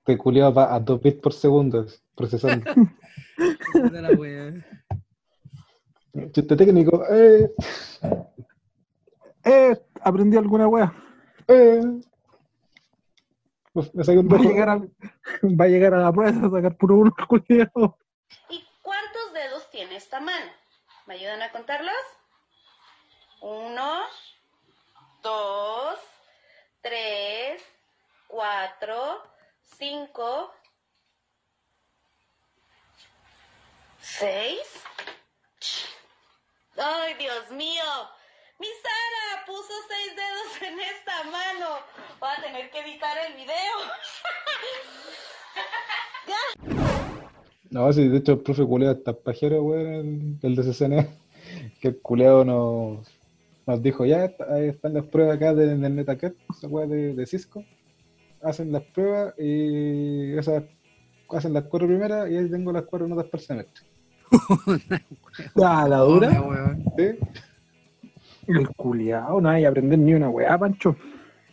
Te 0.04 0.18
culiao 0.18 0.54
va 0.54 0.74
a 0.76 0.80
2 0.80 1.02
bits 1.02 1.22
por 1.22 1.34
segundo 1.34 1.86
procesando. 2.16 2.66
Puta 3.74 4.02
la 4.02 4.12
wea. 4.12 4.54
Chiste 6.32 6.56
técnico. 6.56 7.04
Eh, 7.10 7.50
Eh, 9.46 9.76
aprendí 10.02 10.38
alguna 10.38 10.68
wea. 10.68 10.94
eh. 11.48 11.82
Uf, 13.76 13.90
me 13.94 14.04
saqué 14.04 14.20
un 14.20 14.30
Va 14.30 14.38
a 14.38 14.40
llegar 14.42 14.70
a, 14.70 14.76
va 15.60 15.66
a, 15.66 15.68
llegar 15.68 15.94
a 15.96 15.98
la 16.02 16.12
prueba 16.14 16.48
a 16.48 16.50
sacar 16.52 16.78
puro 16.78 16.96
uno, 16.98 17.12
culiao. 17.28 17.98
¿Y 18.50 18.64
cuántos 18.84 19.34
dedos 19.34 19.70
tiene 19.72 19.96
esta 19.96 20.20
mano? 20.20 20.52
¿Me 21.08 21.16
ayudan 21.16 21.42
a 21.42 21.52
contarlos? 21.52 21.96
Uno, 23.42 24.04
dos, 25.24 25.98
tres, 26.82 27.62
cuatro, 28.28 29.22
cinco, 29.78 30.52
seis. 34.02 34.60
¡Ay, 36.78 37.14
Dios 37.20 37.52
mío! 37.52 37.84
¡Mi 38.60 38.68
Sara 38.68 39.46
puso 39.46 39.74
seis 39.88 40.16
dedos 40.16 40.62
en 40.72 40.80
esta 40.80 41.24
mano! 41.26 41.78
Voy 42.20 42.30
a 42.38 42.42
tener 42.42 42.72
que 42.72 42.80
editar 42.80 43.16
el 43.28 43.34
video. 43.36 43.48
No, 47.70 47.92
sí, 47.92 48.08
de 48.08 48.20
hecho 48.20 48.34
el 48.34 48.40
profe 48.42 48.64
culeado 48.66 48.94
está 48.96 49.14
pajero, 49.14 49.64
weón, 49.64 50.38
el, 50.44 50.44
el 50.44 50.56
de 50.56 50.62
CCN, 50.62 51.10
que 51.82 51.88
el 51.88 51.98
culeado 52.00 52.46
nos, 52.46 53.08
nos 53.66 53.82
dijo, 53.82 54.06
ya, 54.06 54.32
ahí 54.52 54.68
están 54.68 54.94
las 54.94 55.06
pruebas 55.06 55.38
acá 55.38 55.56
de- 55.56 55.76
del 55.76 55.96
NetaCat, 55.96 56.36
esa 56.52 56.68
weá 56.68 56.86
de, 56.86 57.16
de 57.16 57.26
Cisco, 57.26 57.66
hacen 58.44 58.72
las 58.72 58.84
pruebas 58.84 59.34
y 59.40 60.38
esas 60.38 60.64
hacen 61.30 61.54
las 61.54 61.64
cuatro 61.64 61.88
primeras 61.88 62.30
y 62.30 62.38
ahí 62.38 62.50
tengo 62.50 62.72
las 62.72 62.84
cuatro 62.84 63.08
notas 63.08 63.26
por 63.26 63.40
semestre. 63.40 63.86
Ah, 65.64 65.88
la 65.88 65.98
dura. 65.98 66.32
¿Sí? 66.98 67.06
El 68.48 68.68
culiao, 68.70 69.42
no 69.42 69.50
hay 69.50 69.62
que 69.62 69.68
aprender 69.68 69.98
ni 69.98 70.14
una 70.14 70.30
weá, 70.30 70.58
Pancho. 70.58 70.96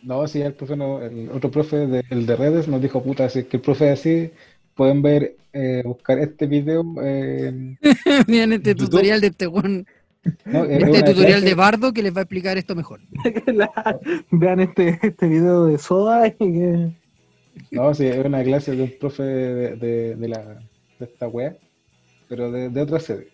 No, 0.03 0.27
sí, 0.27 0.41
el 0.41 0.53
profe 0.53 0.75
no, 0.75 1.01
el 1.01 1.29
otro 1.29 1.49
profe, 1.49 1.87
de, 1.87 2.03
el 2.09 2.25
de 2.25 2.35
redes, 2.35 2.67
nos 2.67 2.81
dijo, 2.81 3.01
puta, 3.03 3.29
si 3.29 3.39
es 3.39 3.45
que 3.45 3.57
el 3.57 3.63
profe 3.63 3.91
es 3.91 3.99
así, 3.99 4.31
pueden 4.75 5.01
ver, 5.01 5.35
eh, 5.53 5.83
buscar 5.85 6.19
este 6.19 6.47
video 6.47 6.81
en... 7.01 7.77
Miren 8.27 8.53
este 8.53 8.71
YouTube. 8.71 8.89
tutorial 8.89 9.21
de 9.21 9.27
este 9.27 9.47
weón. 9.47 9.85
No, 10.45 10.65
es 10.65 10.83
Este 10.83 11.03
tutorial 11.03 11.39
clase- 11.41 11.45
de 11.45 11.53
Bardo 11.55 11.93
que 11.93 12.03
les 12.03 12.13
va 12.15 12.19
a 12.19 12.23
explicar 12.23 12.57
esto 12.57 12.75
mejor. 12.75 12.99
La- 13.47 13.99
vean 14.31 14.59
este, 14.59 14.99
este 15.01 15.27
video 15.27 15.65
de 15.65 15.77
soda 15.77 16.27
y 16.27 16.31
que. 16.31 16.91
No, 17.71 17.93
sí, 17.93 18.05
es 18.07 18.23
una 18.25 18.43
clase 18.43 18.75
de 18.75 18.83
un 18.83 18.93
profe 18.99 19.23
de, 19.23 19.75
de, 19.75 20.15
de 20.15 20.27
la, 20.27 20.39
de 20.99 21.05
esta 21.05 21.27
wea. 21.27 21.55
pero 22.29 22.51
de, 22.51 22.69
de 22.69 22.81
otra 22.81 22.99
sede. 22.99 23.29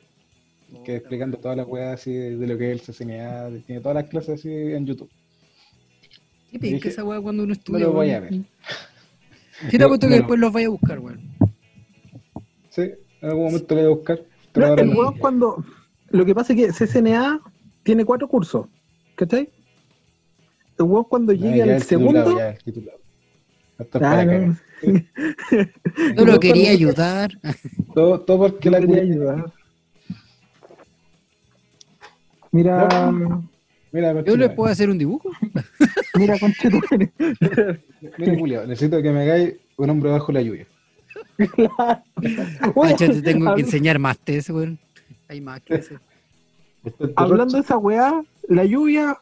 Que 0.84 0.96
explicando 0.98 1.38
todas 1.38 1.56
las 1.56 1.68
weas 1.68 1.94
así 1.94 2.12
de, 2.14 2.46
lo 2.48 2.58
que 2.58 2.72
es 2.74 2.90
el 2.90 2.96
CCNA, 2.96 3.50
tiene 3.66 3.80
todas 3.82 3.96
las 3.96 4.10
clases 4.10 4.40
así 4.40 4.50
en 4.52 4.86
YouTube. 4.86 5.10
¿Qué 6.52 6.58
dije, 6.60 6.74
penca 6.76 6.90
esa 6.90 7.04
weá 7.06 7.22
cuando 7.22 7.44
uno 7.44 7.54
estudia? 7.54 7.86
lo 7.86 7.94
voy 7.94 8.12
a 8.12 8.20
ver. 8.22 8.34
¿Qué 9.70 9.78
te 9.78 9.84
apuesto 9.84 10.08
que 10.08 10.12
No, 10.12 10.16
no. 10.16 10.22
después 10.22 10.40
los 10.40 10.52
vaya 10.54 10.68
a 10.68 10.72
buscar, 10.72 11.00
weón? 11.00 11.22
Sí, 12.70 12.82
en 13.22 13.30
algún 13.30 13.46
momento 13.46 13.76
lo 13.76 13.82
voy 13.82 13.92
a 13.92 13.96
buscar. 13.96 14.24
Pero 14.52 14.74
el 14.76 14.90
no. 14.90 14.98
weón 15.00 15.18
cuando. 15.20 15.66
Lo 16.10 16.26
que 16.26 16.34
pasa 16.36 16.54
es 16.54 16.78
que 16.78 16.86
CCNA 16.86 17.42
tiene 17.84 18.06
cuatro 18.06 18.28
cursos. 18.28 18.68
¿Cachai? 19.16 19.50
El 20.78 20.86
weón 20.86 21.06
cuando 21.06 21.34
No, 21.34 21.40
llegue 21.40 21.58
ya 21.58 21.64
al 21.64 21.70
el 21.72 21.86
titulado, 21.86 22.14
segundo. 22.26 22.38
ya 22.40 22.50
el 22.50 22.64
titulado. 22.64 23.00
Hasta 23.80 24.20
Ah, 24.20 24.26
no. 24.26 24.58
No 26.16 26.26
lo 26.26 26.40
quería 26.40 26.72
ayudar. 26.72 27.32
Todo, 27.96 28.20
todo 28.22 28.38
porque 28.40 28.70
la 28.70 28.80
quería 28.80 29.02
ayudar. 29.02 29.52
Mira, 32.52 33.12
Mira, 33.92 34.22
¿Yo 34.24 34.36
le 34.38 34.50
puedo 34.50 34.72
hacer 34.72 34.90
un 34.90 34.98
dibujo? 34.98 35.32
mira, 36.20 36.38
conchito. 36.40 36.80
Mira, 38.18 38.36
Julio, 38.38 38.68
necesito 38.68 39.02
que 39.02 39.12
me 39.12 39.22
hagáis 39.22 39.56
un 39.78 39.90
hombre 39.90 40.12
bajo 40.12 40.32
la 40.32 40.42
lluvia. 40.42 40.68
Pacha, 42.76 43.08
te 43.08 43.22
tengo 43.22 43.56
que 43.56 43.62
enseñar 43.62 43.98
más 43.98 44.18
eso, 44.26 44.56
weón. 44.56 44.78
Hay 45.28 45.42
más 45.42 45.62
que 45.62 45.76
eso. 45.76 45.96
Después 46.84 47.10
de 47.10 47.14
Hablando 47.18 47.56
de 47.56 47.62
esa 47.62 47.78
weá, 47.78 48.24
la 48.48 48.66
lluvia. 48.66 49.20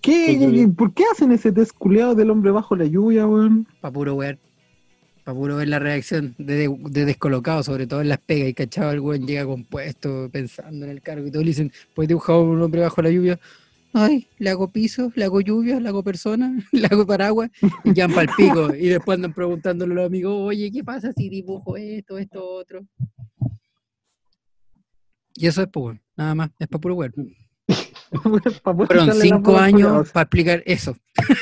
¿Qué? 0.00 0.68
¿Por 0.76 0.92
qué 0.92 1.04
hacen 1.12 1.32
ese 1.32 1.52
test 1.52 1.74
del 1.80 2.30
hombre 2.30 2.50
bajo 2.50 2.76
la 2.76 2.84
lluvia, 2.84 3.26
weón? 3.26 3.66
Para 3.80 3.92
puro 3.92 4.16
ver. 4.16 4.38
Para 5.24 5.38
puro 5.38 5.56
ver 5.56 5.68
la 5.68 5.78
reacción 5.78 6.34
de, 6.36 6.68
de 6.90 7.04
descolocado, 7.06 7.62
sobre 7.62 7.86
todo 7.86 8.02
en 8.02 8.08
las 8.08 8.18
pegas. 8.18 8.48
Y 8.48 8.54
cachado, 8.54 8.90
el 8.90 9.00
weón 9.00 9.26
llega 9.26 9.46
compuesto, 9.46 10.28
pensando 10.30 10.84
en 10.84 10.90
el 10.90 11.00
cargo. 11.00 11.26
Y 11.26 11.30
todos 11.30 11.44
le 11.44 11.50
dicen, 11.50 11.72
pues 11.94 12.08
dibujar 12.08 12.36
un 12.36 12.60
hombre 12.60 12.82
bajo 12.82 13.00
la 13.00 13.10
lluvia. 13.10 13.38
Ay, 13.96 14.26
le 14.38 14.50
hago 14.50 14.72
piso, 14.72 15.12
le 15.14 15.24
hago 15.24 15.40
lluvia, 15.40 15.78
le 15.78 15.88
hago 15.88 16.02
persona, 16.02 16.52
le 16.72 16.86
hago 16.86 17.06
paraguas. 17.06 17.48
Y 17.84 17.94
ya 17.94 18.08
para 18.08 18.22
el 18.22 18.30
pico. 18.36 18.74
Y 18.74 18.88
después 18.88 19.16
andan 19.16 19.32
preguntándole 19.32 19.92
a 19.92 19.94
los 19.94 20.06
amigos, 20.06 20.34
oye, 20.36 20.70
¿qué 20.72 20.82
pasa 20.82 21.12
si 21.12 21.28
dibujo 21.28 21.76
esto, 21.76 22.18
esto, 22.18 22.44
otro? 22.44 22.84
Y 25.34 25.46
eso 25.46 25.62
es, 25.62 25.68
pues, 25.68 25.98
nada 26.16 26.34
más. 26.34 26.50
Es 26.58 26.68
para 26.68 26.80
puro 26.80 26.96
poder 26.96 27.12
Fueron 28.86 29.12
cinco 29.12 29.58
años 29.58 30.10
para 30.10 30.22
explicar 30.22 30.62
eso. 30.66 30.96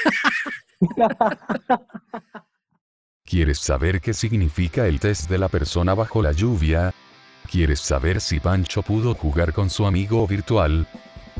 ¿Quieres 3.25 3.59
saber 3.59 4.01
qué 4.01 4.13
significa 4.13 4.87
el 4.87 5.01
test 5.01 5.31
de 5.31 5.39
la 5.39 5.49
persona 5.49 5.95
bajo 5.95 6.23
la 6.23 6.33
lluvia? 6.33 6.93
¿Quieres 7.51 7.81
saber 7.81 8.21
si 8.21 8.41
Pancho 8.41 8.83
pudo 8.83 9.15
jugar 9.15 9.53
con 9.53 9.71
su 9.71 9.87
amigo 9.87 10.27
virtual? 10.27 10.87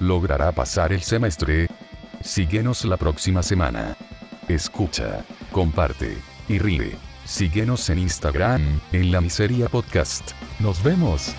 ¿Logrará 0.01 0.53
pasar 0.53 0.93
el 0.93 1.03
semestre? 1.03 1.69
Síguenos 2.23 2.85
la 2.85 2.97
próxima 2.97 3.43
semana. 3.43 3.97
Escucha, 4.49 5.25
comparte 5.51 6.17
y 6.49 6.59
ríe. 6.59 6.97
Síguenos 7.25 7.89
en 7.91 7.99
Instagram, 7.99 8.81
en 8.93 9.13
la 9.13 9.21
miseria 9.21 9.69
podcast. 9.69 10.33
Nos 10.61 10.83
vemos. 10.83 11.35